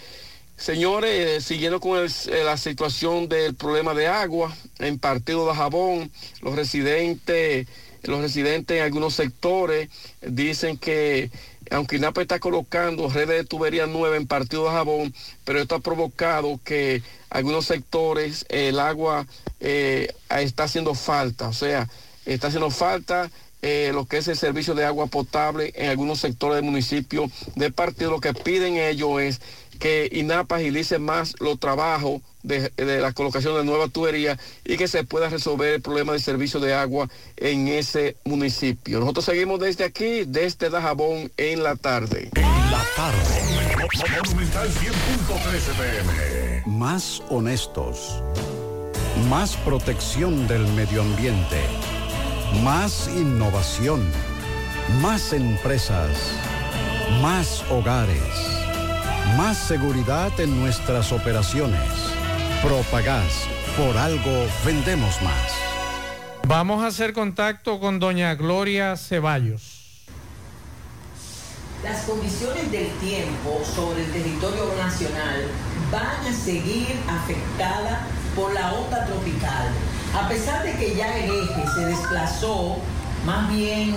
Señores, 0.57 1.43
siguiendo 1.43 1.79
con 1.79 1.99
eh, 1.99 2.09
la 2.43 2.57
situación 2.57 3.29
del 3.29 3.53
problema 3.53 3.93
de 3.93 4.07
agua 4.07 4.55
en 4.79 4.97
Partido 4.97 5.47
de 5.47 5.53
Jabón, 5.53 6.11
los 6.41 6.55
residentes, 6.55 7.67
los 8.01 8.21
residentes 8.21 8.77
en 8.77 8.83
algunos 8.83 9.13
sectores 9.13 9.89
dicen 10.21 10.77
que 10.77 11.29
aunque 11.69 11.97
INAPA 11.97 12.23
está 12.23 12.39
colocando 12.39 13.07
redes 13.07 13.37
de 13.37 13.43
tubería 13.43 13.85
nueva 13.85 14.17
en 14.17 14.25
Partido 14.25 14.63
de 14.65 14.71
Jabón, 14.71 15.13
pero 15.45 15.59
esto 15.59 15.75
ha 15.75 15.79
provocado 15.79 16.59
que 16.63 17.03
algunos 17.29 17.65
sectores 17.65 18.45
el 18.49 18.79
agua 18.79 19.27
eh, 19.59 20.11
está 20.29 20.63
haciendo 20.63 20.95
falta, 20.95 21.49
o 21.49 21.53
sea, 21.53 21.87
está 22.25 22.47
haciendo 22.47 22.71
falta 22.71 23.29
eh, 23.63 23.91
lo 23.91 24.05
que 24.05 24.17
es 24.17 24.27
el 24.27 24.37
servicio 24.37 24.75
de 24.75 24.85
agua 24.85 25.07
potable 25.07 25.73
en 25.75 25.89
algunos 25.89 26.19
sectores 26.19 26.57
del 26.57 26.65
municipio 26.65 27.29
del 27.55 27.73
partido. 27.73 28.11
Lo 28.11 28.21
que 28.21 28.33
piden 28.33 28.77
ellos 28.77 29.19
es 29.19 29.41
que 29.77 30.09
INAPA 30.11 30.57
agilice 30.57 30.99
más 30.99 31.35
los 31.39 31.59
trabajos 31.59 32.21
de, 32.43 32.71
la 32.77 33.11
colocación 33.11 33.55
de 33.55 33.63
nuevas 33.63 33.91
tuberías 33.91 34.39
y 34.65 34.77
que 34.77 34.87
se 34.87 35.03
pueda 35.03 35.29
resolver 35.29 35.75
el 35.75 35.81
problema 35.81 36.13
del 36.13 36.21
servicio 36.21 36.59
de 36.59 36.73
agua 36.73 37.09
en 37.35 37.67
ese 37.67 38.15
municipio. 38.25 38.99
Nosotros 38.99 39.25
seguimos 39.25 39.59
desde 39.59 39.83
aquí, 39.83 40.23
desde 40.25 40.69
Dajabón, 40.69 41.31
en 41.37 41.63
la 41.63 41.75
tarde. 41.75 42.29
La 42.35 42.83
tarde. 42.95 43.77
Monumental 44.23 44.69
100.13 44.69 45.73
pm. 45.77 46.63
Más 46.77 47.21
honestos. 47.29 48.21
Más 49.29 49.55
protección 49.57 50.47
del 50.47 50.67
medio 50.73 51.01
ambiente. 51.01 51.61
Más 52.63 53.09
innovación. 53.15 54.09
Más 55.01 55.33
empresas. 55.33 56.11
Más 57.21 57.63
hogares. 57.69 58.56
Más 59.35 59.57
seguridad 59.57 60.39
en 60.39 60.59
nuestras 60.59 61.11
operaciones. 61.11 61.81
Propagás. 62.63 63.47
Por 63.75 63.97
algo 63.97 64.47
vendemos 64.65 65.21
más. 65.21 65.51
Vamos 66.47 66.83
a 66.83 66.87
hacer 66.87 67.13
contacto 67.13 67.79
con 67.79 67.99
doña 67.99 68.33
Gloria 68.35 68.95
Ceballos. 68.95 70.05
Las 71.83 72.03
condiciones 72.05 72.71
del 72.71 72.89
tiempo 72.99 73.61
sobre 73.75 74.05
el 74.05 74.11
territorio 74.11 74.73
nacional 74.77 75.43
van 75.91 76.25
a 76.25 76.33
seguir 76.33 76.87
afectadas 77.07 77.99
por 78.35 78.53
la 78.53 78.73
onda 78.73 79.05
tropical. 79.05 79.67
A 80.15 80.27
pesar 80.29 80.63
de 80.63 80.73
que 80.73 80.95
ya 80.95 81.17
el 81.17 81.29
eje 81.29 81.63
se 81.75 81.85
desplazó 81.85 82.77
más 83.25 83.49
bien 83.49 83.93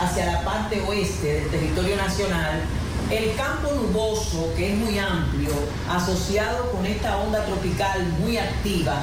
hacia 0.00 0.26
la 0.26 0.44
parte 0.44 0.80
oeste 0.82 1.40
del 1.40 1.50
territorio 1.50 1.96
nacional, 1.96 2.62
el 3.10 3.34
campo 3.36 3.72
nuboso, 3.72 4.52
que 4.54 4.72
es 4.72 4.78
muy 4.78 4.98
amplio, 4.98 5.52
asociado 5.88 6.70
con 6.72 6.84
esta 6.84 7.16
onda 7.16 7.44
tropical 7.46 8.06
muy 8.20 8.36
activa, 8.36 9.00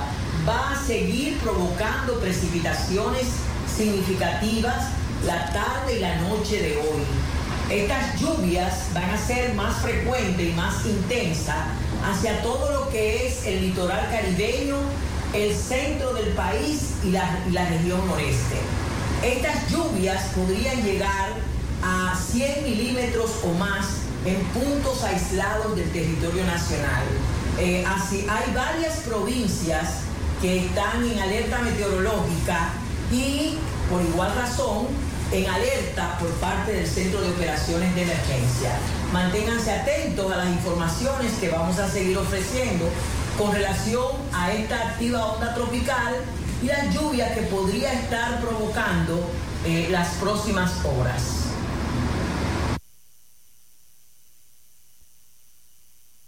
va 0.48 0.72
a 0.72 0.86
seguir 0.86 1.40
provocando 1.40 2.20
precipitaciones 2.20 3.26
significativas 3.76 4.90
la 5.26 5.50
tarde 5.52 5.98
y 5.98 6.00
la 6.00 6.18
noche 6.22 6.62
de 6.62 6.78
hoy. 6.78 7.04
Estas 7.72 8.20
lluvias 8.22 8.90
van 8.94 9.10
a 9.10 9.18
ser 9.18 9.56
más 9.56 9.76
frecuentes 9.78 10.50
y 10.50 10.54
más 10.54 10.86
intensas 10.86 11.66
hacia 12.04 12.44
todo 12.44 12.72
lo 12.72 12.90
que 12.92 13.26
es 13.26 13.48
el 13.48 13.62
litoral 13.62 14.08
caribeño, 14.12 14.78
el 15.34 15.56
centro 15.56 16.14
del 16.14 16.28
país 16.34 16.92
y 17.04 17.10
la, 17.10 17.40
y 17.50 17.52
la 17.52 17.68
región 17.68 18.06
noreste. 18.08 18.58
Estas 19.24 19.72
lluvias 19.72 20.22
podrían 20.36 20.84
llegar 20.84 21.55
a 21.86 22.16
100 22.16 22.64
milímetros 22.64 23.32
o 23.44 23.54
más 23.54 23.86
en 24.26 24.42
puntos 24.46 25.04
aislados 25.04 25.76
del 25.76 25.92
territorio 25.92 26.44
nacional. 26.46 27.04
Eh, 27.60 27.86
así, 27.88 28.26
hay 28.28 28.54
varias 28.54 28.98
provincias 29.02 30.00
que 30.42 30.66
están 30.66 31.04
en 31.06 31.20
alerta 31.20 31.60
meteorológica 31.60 32.70
y 33.12 33.58
por 33.90 34.02
igual 34.02 34.34
razón 34.36 34.88
en 35.32 35.48
alerta 35.48 36.18
por 36.20 36.30
parte 36.36 36.74
del 36.74 36.88
Centro 36.88 37.22
de 37.22 37.30
Operaciones 37.30 37.94
de 37.94 38.02
Emergencia. 38.02 38.72
Manténganse 39.14 39.72
atentos 39.72 40.32
a 40.32 40.38
las 40.38 40.48
informaciones 40.48 41.34
que 41.40 41.50
vamos 41.50 41.78
a 41.78 41.90
seguir 41.90 42.18
ofreciendo 42.18 42.86
con 43.38 43.54
relación 43.54 44.08
a 44.34 44.52
esta 44.52 44.90
activa 44.90 45.34
onda 45.34 45.54
tropical 45.54 46.16
y 46.64 46.68
las 46.68 46.94
lluvias 46.94 47.32
que 47.34 47.42
podría 47.44 47.94
estar 47.94 48.42
provocando 48.42 49.30
eh, 49.66 49.88
las 49.92 50.10
próximas 50.16 50.72
horas. 50.84 51.45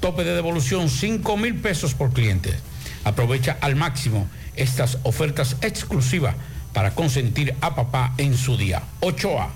Tope 0.00 0.24
de 0.24 0.34
devolución 0.34 0.88
5 0.88 1.36
mil 1.36 1.56
pesos 1.60 1.94
por 1.94 2.12
cliente. 2.12 2.58
Aprovecha 3.04 3.58
al 3.60 3.76
máximo 3.76 4.28
estas 4.56 4.98
ofertas 5.02 5.56
exclusivas 5.60 6.34
para 6.72 6.94
consentir 6.94 7.54
a 7.60 7.74
papá 7.74 8.14
en 8.16 8.36
su 8.36 8.56
día. 8.56 8.82
8A, 9.00 9.48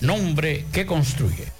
nombre 0.00 0.66
que 0.72 0.86
construye. 0.86 1.59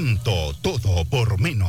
Encanto. 0.00 0.54
Todo 0.62 1.04
por 1.04 1.38
menos. 1.38 1.68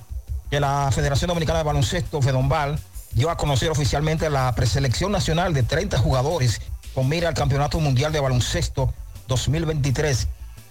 que 0.49 0.59
la 0.59 0.89
Federación 0.91 1.29
Dominicana 1.29 1.59
de 1.59 1.65
Baloncesto, 1.65 2.21
Fedombal, 2.21 2.79
dio 3.13 3.29
a 3.29 3.37
conocer 3.37 3.69
oficialmente 3.69 4.29
la 4.29 4.53
preselección 4.55 5.11
nacional 5.11 5.53
de 5.53 5.63
30 5.63 5.97
jugadores 5.97 6.61
con 6.93 7.07
mira 7.07 7.29
al 7.29 7.33
Campeonato 7.33 7.79
Mundial 7.79 8.11
de 8.11 8.19
Baloncesto 8.19 8.93
2023 9.27 10.27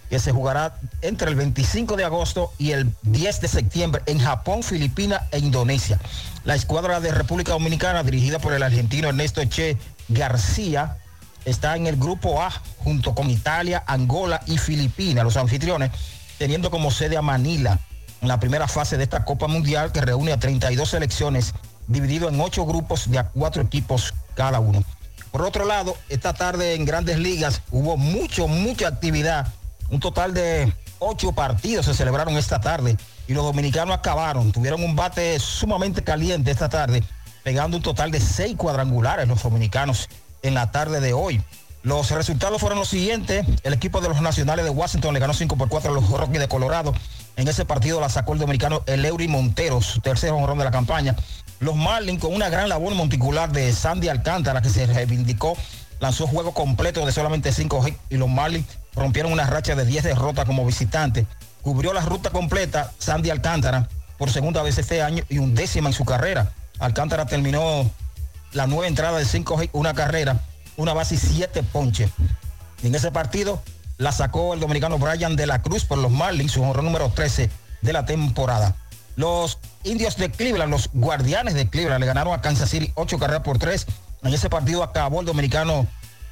que 0.08 0.18
se 0.18 0.32
jugará 0.32 0.78
entre 1.02 1.28
el 1.30 1.36
25 1.36 1.96
de 1.96 2.04
agosto 2.04 2.52
y 2.58 2.72
el 2.72 2.92
10 3.02 3.40
de 3.40 3.48
septiembre 3.48 4.02
en 4.06 4.18
Japón, 4.18 4.62
Filipinas 4.62 5.22
e 5.30 5.38
Indonesia. 5.38 5.98
La 6.44 6.54
escuadra 6.54 7.00
de 7.00 7.12
República 7.12 7.52
Dominicana, 7.52 8.02
dirigida 8.02 8.38
por 8.38 8.52
el 8.52 8.62
argentino 8.62 9.08
Ernesto 9.08 9.44
Che 9.44 9.76
García, 10.08 10.96
está 11.44 11.76
en 11.76 11.86
el 11.86 11.96
grupo 11.96 12.42
A 12.42 12.50
junto 12.78 13.14
con 13.14 13.30
Italia, 13.30 13.84
Angola 13.86 14.40
y 14.46 14.58
Filipinas, 14.58 15.24
los 15.24 15.36
anfitriones, 15.36 15.90
teniendo 16.38 16.70
como 16.70 16.90
sede 16.90 17.16
a 17.16 17.22
Manila 17.22 17.78
en 18.20 18.28
la 18.28 18.40
primera 18.40 18.66
fase 18.66 18.96
de 18.96 19.04
esta 19.04 19.24
Copa 19.24 19.46
Mundial 19.46 19.92
que 19.92 20.00
reúne 20.00 20.32
a 20.32 20.38
32 20.38 20.88
selecciones 20.88 21.54
dividido 21.86 22.28
en 22.28 22.40
ocho 22.40 22.66
grupos 22.66 23.10
de 23.10 23.18
a 23.18 23.28
cuatro 23.28 23.62
equipos 23.62 24.14
cada 24.34 24.60
uno. 24.60 24.84
Por 25.30 25.42
otro 25.42 25.66
lado, 25.66 25.96
esta 26.08 26.32
tarde 26.32 26.74
en 26.74 26.84
grandes 26.84 27.18
ligas 27.18 27.62
hubo 27.70 27.96
mucho, 27.96 28.48
mucha 28.48 28.88
actividad. 28.88 29.48
Un 29.90 30.00
total 30.00 30.34
de 30.34 30.72
ocho 30.98 31.32
partidos 31.32 31.86
se 31.86 31.94
celebraron 31.94 32.36
esta 32.36 32.60
tarde 32.60 32.96
y 33.26 33.32
los 33.32 33.44
dominicanos 33.44 33.96
acabaron. 33.96 34.52
Tuvieron 34.52 34.82
un 34.82 34.96
bate 34.96 35.38
sumamente 35.38 36.04
caliente 36.04 36.50
esta 36.50 36.68
tarde, 36.68 37.02
pegando 37.42 37.78
un 37.78 37.82
total 37.82 38.10
de 38.10 38.20
seis 38.20 38.54
cuadrangulares 38.56 39.26
los 39.26 39.42
dominicanos 39.42 40.08
en 40.42 40.54
la 40.54 40.70
tarde 40.70 41.00
de 41.00 41.14
hoy. 41.14 41.42
Los 41.82 42.10
resultados 42.10 42.60
fueron 42.60 42.78
los 42.78 42.88
siguientes. 42.88 43.46
El 43.62 43.72
equipo 43.72 44.00
de 44.00 44.08
los 44.08 44.20
nacionales 44.20 44.64
de 44.64 44.70
Washington 44.70 45.14
le 45.14 45.20
ganó 45.20 45.32
5 45.32 45.56
por 45.56 45.68
4 45.68 45.90
a 45.90 45.94
los 45.94 46.10
Rockies 46.10 46.40
de 46.40 46.48
Colorado. 46.48 46.92
En 47.36 47.48
ese 47.48 47.64
partido 47.64 48.00
la 48.00 48.08
sacó 48.08 48.34
el 48.34 48.40
dominicano 48.40 48.82
Eleury 48.86 49.28
Montero, 49.28 49.80
su 49.80 50.00
tercer 50.00 50.32
honrón 50.32 50.58
de 50.58 50.64
la 50.64 50.70
campaña. 50.70 51.16
Los 51.60 51.76
Marlins 51.76 52.20
con 52.20 52.34
una 52.34 52.50
gran 52.50 52.68
labor 52.68 52.94
monticular 52.94 53.52
de 53.52 53.72
Sandy 53.72 54.08
Alcántara 54.08 54.60
que 54.60 54.68
se 54.68 54.86
reivindicó, 54.86 55.56
lanzó 56.00 56.26
juego 56.26 56.52
completo 56.52 57.06
de 57.06 57.12
solamente 57.12 57.52
5 57.52 57.88
hits 57.88 57.98
y 58.10 58.16
los 58.16 58.28
Marlins 58.28 58.66
rompieron 58.98 59.32
una 59.32 59.46
racha 59.46 59.74
de 59.74 59.84
10 59.84 60.04
derrotas 60.04 60.44
como 60.44 60.66
visitante. 60.66 61.26
Cubrió 61.62 61.92
la 61.92 62.00
ruta 62.00 62.30
completa 62.30 62.92
Sandy 62.98 63.30
Alcántara 63.30 63.88
por 64.16 64.30
segunda 64.30 64.62
vez 64.62 64.78
este 64.78 65.02
año 65.02 65.24
y 65.28 65.38
un 65.38 65.54
décima 65.54 65.88
en 65.88 65.94
su 65.94 66.04
carrera. 66.04 66.52
Alcántara 66.78 67.26
terminó 67.26 67.90
la 68.52 68.66
nueva 68.66 68.86
entrada 68.86 69.18
de 69.18 69.24
5 69.24 69.62
hits, 69.62 69.74
una 69.74 69.94
carrera, 69.94 70.40
una 70.76 70.92
base 70.92 71.14
y 71.14 71.18
7 71.18 71.62
ponches. 71.62 72.10
En 72.82 72.94
ese 72.94 73.10
partido 73.10 73.62
la 73.96 74.12
sacó 74.12 74.54
el 74.54 74.60
dominicano 74.60 74.98
Brian 74.98 75.36
de 75.36 75.46
la 75.46 75.62
Cruz 75.62 75.84
por 75.84 75.98
los 75.98 76.10
Marlins, 76.10 76.52
su 76.52 76.62
honor 76.62 76.82
número 76.82 77.10
13 77.10 77.50
de 77.82 77.92
la 77.92 78.06
temporada. 78.06 78.76
Los 79.16 79.58
indios 79.82 80.16
de 80.16 80.30
Cleveland, 80.30 80.70
los 80.70 80.90
guardianes 80.92 81.54
de 81.54 81.68
Cleveland, 81.68 82.00
le 82.00 82.06
ganaron 82.06 82.32
a 82.32 82.40
Kansas 82.40 82.70
City 82.70 82.92
8 82.94 83.18
carreras 83.18 83.42
por 83.42 83.58
3. 83.58 83.86
En 84.22 84.32
ese 84.32 84.48
partido 84.48 84.84
acabó 84.84 85.20
el 85.20 85.26
dominicano 85.26 85.86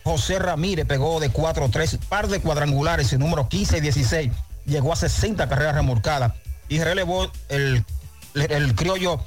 José 0.07 0.39
Ramírez, 0.39 0.87
pegó 0.87 1.19
de 1.19 1.33
4-3, 1.33 1.99
par 1.99 2.29
de 2.29 2.39
cuadrangulares, 2.39 3.13
el 3.13 3.19
número 3.19 3.49
15 3.49 3.79
y 3.79 3.81
16. 3.81 4.33
Llegó 4.65 4.93
a 4.93 4.97
60 4.97 5.49
carreras 5.49 5.75
remolcadas 5.75 6.33
y 6.69 6.79
relevó 6.79 7.29
el, 7.49 7.85
el 8.35 8.77
criollo 8.77 9.19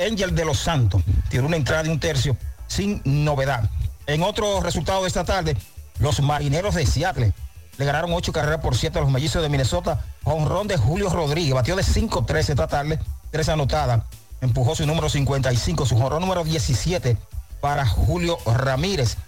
Angel 0.00 0.34
de 0.34 0.46
los 0.46 0.58
Santos. 0.58 1.02
Tiró 1.28 1.44
una 1.44 1.56
entrada 1.56 1.82
de 1.82 1.90
un 1.90 2.00
tercio 2.00 2.34
sin 2.66 3.02
novedad. 3.04 3.68
En 4.06 4.22
otro 4.22 4.62
resultado 4.62 5.02
de 5.02 5.08
esta 5.08 5.24
tarde, 5.24 5.54
los 5.98 6.22
marineros 6.22 6.76
de 6.76 6.86
Seattle 6.86 7.34
le 7.76 7.84
ganaron 7.84 8.10
8 8.14 8.32
carreras 8.32 8.62
por 8.62 8.74
7 8.74 9.00
a 9.00 9.02
los 9.02 9.10
mellizos 9.10 9.42
de 9.42 9.50
Minnesota. 9.50 10.02
Honrón 10.24 10.66
de 10.66 10.78
Julio 10.78 11.10
Rodríguez, 11.10 11.52
batió 11.52 11.76
de 11.76 11.82
5-3 11.82 12.38
esta 12.38 12.66
tarde, 12.68 12.98
3 13.32 13.50
anotadas. 13.50 14.04
Empujó 14.40 14.74
su 14.74 14.86
número 14.86 15.10
55, 15.10 15.84
su 15.84 15.98
honrón 15.98 16.22
número 16.22 16.42
17 16.42 17.18
para 17.60 17.86
Julio 17.86 18.38
Ramírez. 18.46 19.18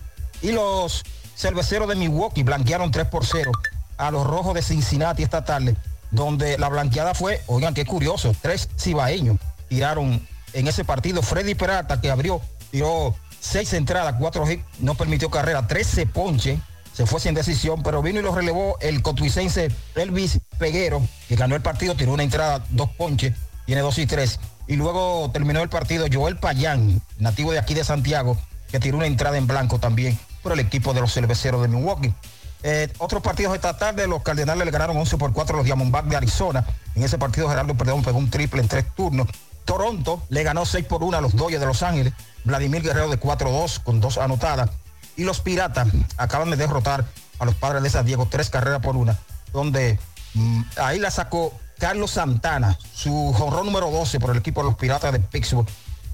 Y 0.44 0.52
los 0.52 1.02
cerveceros 1.34 1.88
de 1.88 1.94
Milwaukee 1.94 2.42
blanquearon 2.42 2.90
3 2.90 3.06
por 3.06 3.24
0 3.24 3.50
a 3.96 4.10
los 4.10 4.26
rojos 4.26 4.52
de 4.52 4.60
Cincinnati 4.60 5.22
esta 5.22 5.42
tarde, 5.42 5.74
donde 6.10 6.58
la 6.58 6.68
blanqueada 6.68 7.14
fue, 7.14 7.40
oigan 7.46 7.72
qué 7.72 7.86
curioso, 7.86 8.36
tres 8.42 8.68
cibaeños 8.78 9.38
tiraron 9.70 10.20
en 10.52 10.68
ese 10.68 10.84
partido. 10.84 11.22
Freddy 11.22 11.54
Peralta, 11.54 11.98
que 11.98 12.10
abrió, 12.10 12.42
tiró 12.70 13.16
seis 13.40 13.72
entradas, 13.72 14.16
cuatro 14.18 14.46
hits, 14.46 14.62
no 14.80 14.94
permitió 14.96 15.30
carrera, 15.30 15.66
13 15.66 16.04
ponche, 16.08 16.60
se 16.92 17.06
fue 17.06 17.20
sin 17.20 17.32
decisión, 17.32 17.82
pero 17.82 18.02
vino 18.02 18.20
y 18.20 18.22
lo 18.22 18.34
relevó 18.34 18.76
el 18.80 19.00
cotuicense 19.00 19.70
Elvis 19.94 20.40
Peguero, 20.58 21.00
que 21.26 21.36
ganó 21.36 21.56
el 21.56 21.62
partido, 21.62 21.94
tiró 21.94 22.12
una 22.12 22.22
entrada, 22.22 22.62
dos 22.68 22.90
ponches, 22.90 23.32
tiene 23.64 23.80
dos 23.80 23.96
y 23.96 24.04
tres. 24.04 24.38
Y 24.68 24.76
luego 24.76 25.30
terminó 25.32 25.62
el 25.62 25.70
partido 25.70 26.04
Joel 26.12 26.36
Payán, 26.36 27.00
nativo 27.18 27.50
de 27.50 27.60
aquí 27.60 27.72
de 27.72 27.82
Santiago, 27.82 28.36
que 28.70 28.78
tiró 28.78 28.98
una 28.98 29.06
entrada 29.06 29.38
en 29.38 29.46
blanco 29.46 29.78
también 29.78 30.18
por 30.44 30.52
el 30.52 30.60
equipo 30.60 30.92
de 30.92 31.00
los 31.00 31.12
cerveceros 31.12 31.62
de 31.62 31.68
Milwaukee. 31.68 32.14
Eh, 32.62 32.92
otros 32.98 33.22
partidos 33.22 33.54
esta 33.54 33.76
tarde, 33.76 34.06
los 34.06 34.22
Cardenales 34.22 34.64
le 34.64 34.70
ganaron 34.70 34.96
11 34.96 35.16
por 35.16 35.32
4 35.32 35.54
a 35.54 35.58
los 35.58 35.64
Diamondbacks 35.64 36.08
de 36.08 36.16
Arizona. 36.16 36.64
En 36.94 37.02
ese 37.02 37.18
partido 37.18 37.48
Gerardo 37.48 37.74
Perdón 37.74 38.04
pegó 38.04 38.18
un 38.18 38.30
triple 38.30 38.60
en 38.60 38.68
tres 38.68 38.84
turnos. 38.94 39.26
Toronto 39.64 40.22
le 40.28 40.42
ganó 40.42 40.64
6 40.64 40.84
por 40.84 41.02
1 41.02 41.16
a 41.16 41.20
los 41.20 41.34
Dodgers 41.34 41.60
de 41.60 41.66
Los 41.66 41.82
Ángeles. 41.82 42.12
Vladimir 42.44 42.82
Guerrero 42.82 43.08
de 43.08 43.18
4-2 43.18 43.82
con 43.82 44.00
dos 44.00 44.18
anotadas. 44.18 44.70
Y 45.16 45.24
los 45.24 45.40
Piratas 45.40 45.88
acaban 46.18 46.50
de 46.50 46.56
derrotar 46.56 47.04
a 47.38 47.44
los 47.44 47.54
Padres 47.54 47.82
de 47.82 47.90
San 47.90 48.04
Diego 48.04 48.28
tres 48.30 48.50
carreras 48.50 48.80
por 48.80 48.96
una, 48.96 49.18
donde 49.52 49.98
mm, 50.34 50.62
ahí 50.76 50.98
la 50.98 51.10
sacó 51.10 51.52
Carlos 51.78 52.12
Santana, 52.12 52.78
su 52.94 53.32
jorrón 53.36 53.66
número 53.66 53.90
12 53.90 54.20
por 54.20 54.30
el 54.30 54.38
equipo 54.38 54.60
de 54.60 54.68
los 54.68 54.76
Piratas 54.76 55.12
de 55.12 55.20
Pittsburgh. 55.20 55.68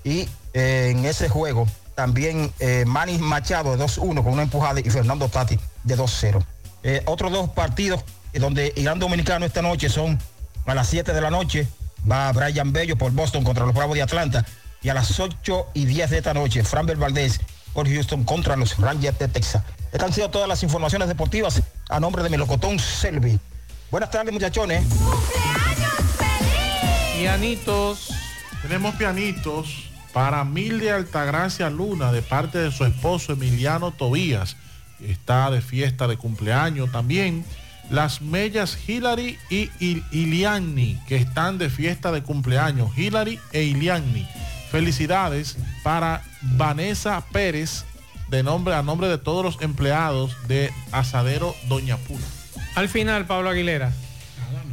Y 0.05 0.29
eh, 0.55 0.89
en 0.91 1.05
ese 1.05 1.29
juego 1.29 1.67
también 2.01 2.51
eh, 2.61 2.85
Manny 2.87 3.19
Machado 3.19 3.77
de 3.77 3.85
2-1 3.85 4.25
con 4.25 4.33
una 4.33 4.41
empujada 4.45 4.81
y 4.81 4.89
Fernando 4.89 5.29
Tati 5.29 5.61
de 5.85 5.99
2-0. 5.99 6.43
Eh, 6.83 7.03
otros 7.05 7.31
dos 7.31 7.51
partidos 7.51 8.03
donde 8.33 8.73
Irán 8.75 8.99
Dominicano 8.99 9.45
esta 9.45 9.61
noche 9.61 9.91
son 9.91 10.19
a 10.65 10.75
las 10.75 10.89
7 10.89 11.13
de 11.13 11.21
la 11.21 11.29
noche. 11.29 11.69
Va 12.11 12.33
Brian 12.33 12.73
Bello 12.73 12.97
por 12.97 13.13
Boston 13.13 13.45
contra 13.45 13.67
los 13.67 13.75
Bravos 13.75 13.97
de 13.97 14.01
Atlanta. 14.01 14.47
Y 14.81 14.89
a 14.89 14.95
las 14.95 15.21
8 15.21 15.67
y 15.75 15.85
10 15.85 16.09
de 16.09 16.17
esta 16.17 16.33
noche, 16.33 16.65
Franbel 16.65 16.97
Valdés 16.97 17.39
por 17.75 17.87
Houston 17.87 18.25
contra 18.25 18.57
los 18.57 18.79
Rangers 18.79 19.19
de 19.19 19.29
Texas. 19.29 19.63
Estas 19.93 20.09
han 20.09 20.15
sido 20.15 20.31
todas 20.31 20.49
las 20.49 20.63
informaciones 20.63 21.07
deportivas 21.07 21.61
a 21.91 22.01
nombre 22.01 22.23
de 22.23 22.31
Melocotón 22.31 22.79
Selvi. 22.79 23.39
Buenas 23.91 24.11
tardes, 24.11 24.33
muchachones. 24.33 24.87
Pianitos. 27.19 28.09
Tenemos 28.63 28.95
pianitos 28.95 29.90
para 30.13 30.45
Mil 30.45 30.81
de 30.81 30.91
Altagracia 30.91 31.71
Luna 31.71 32.13
de 32.13 32.23
parte 32.23 32.59
de 32.59 32.71
su 32.73 32.85
esposo 32.85 33.33
Emiliano 33.33 33.91
Tobías. 33.93 34.57
Está 35.07 35.51
de 35.51 35.61
fiesta 35.61 36.07
de 36.09 36.17
cumpleaños 36.17 36.91
también. 36.93 37.45
Las 37.91 38.21
mellas 38.23 38.79
Hilary 38.89 39.39
y 39.49 39.69
Il- 39.81 40.05
Iliani 40.13 40.99
que 41.09 41.17
están 41.17 41.59
de 41.59 41.71
fiesta 41.71 42.13
de 42.13 42.23
cumpleaños. 42.23 42.97
Hilary 42.97 43.41
e 43.53 43.63
Iliani. 43.65 44.29
Felicidades 44.71 45.57
para 45.83 46.23
Vanessa 46.43 47.21
Pérez 47.33 47.85
de 48.29 48.43
nombre 48.45 48.75
a 48.75 48.83
nombre 48.83 49.09
de 49.09 49.19
todos 49.19 49.45
los 49.45 49.61
empleados 49.61 50.37
de 50.47 50.73
Asadero 50.93 51.57
Doña 51.69 51.97
Pula. 51.97 52.25
Al 52.77 52.89
final, 52.89 53.27
Pablo 53.27 53.51
Aguilera. 53.51 53.93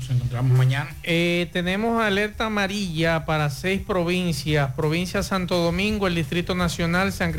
Nos 0.08 0.16
encontramos 0.16 0.58
mañana. 0.58 0.90
Eh, 1.04 1.50
tenemos 1.52 2.02
alerta 2.02 2.46
amarilla 2.46 3.26
para 3.26 3.50
seis 3.50 3.82
provincias. 3.82 4.72
Provincia 4.74 5.22
Santo 5.22 5.58
Domingo, 5.58 6.08
el 6.08 6.16
Distrito 6.16 6.56
Nacional, 6.56 7.12
San 7.12 7.34
Cristóbal. 7.34 7.36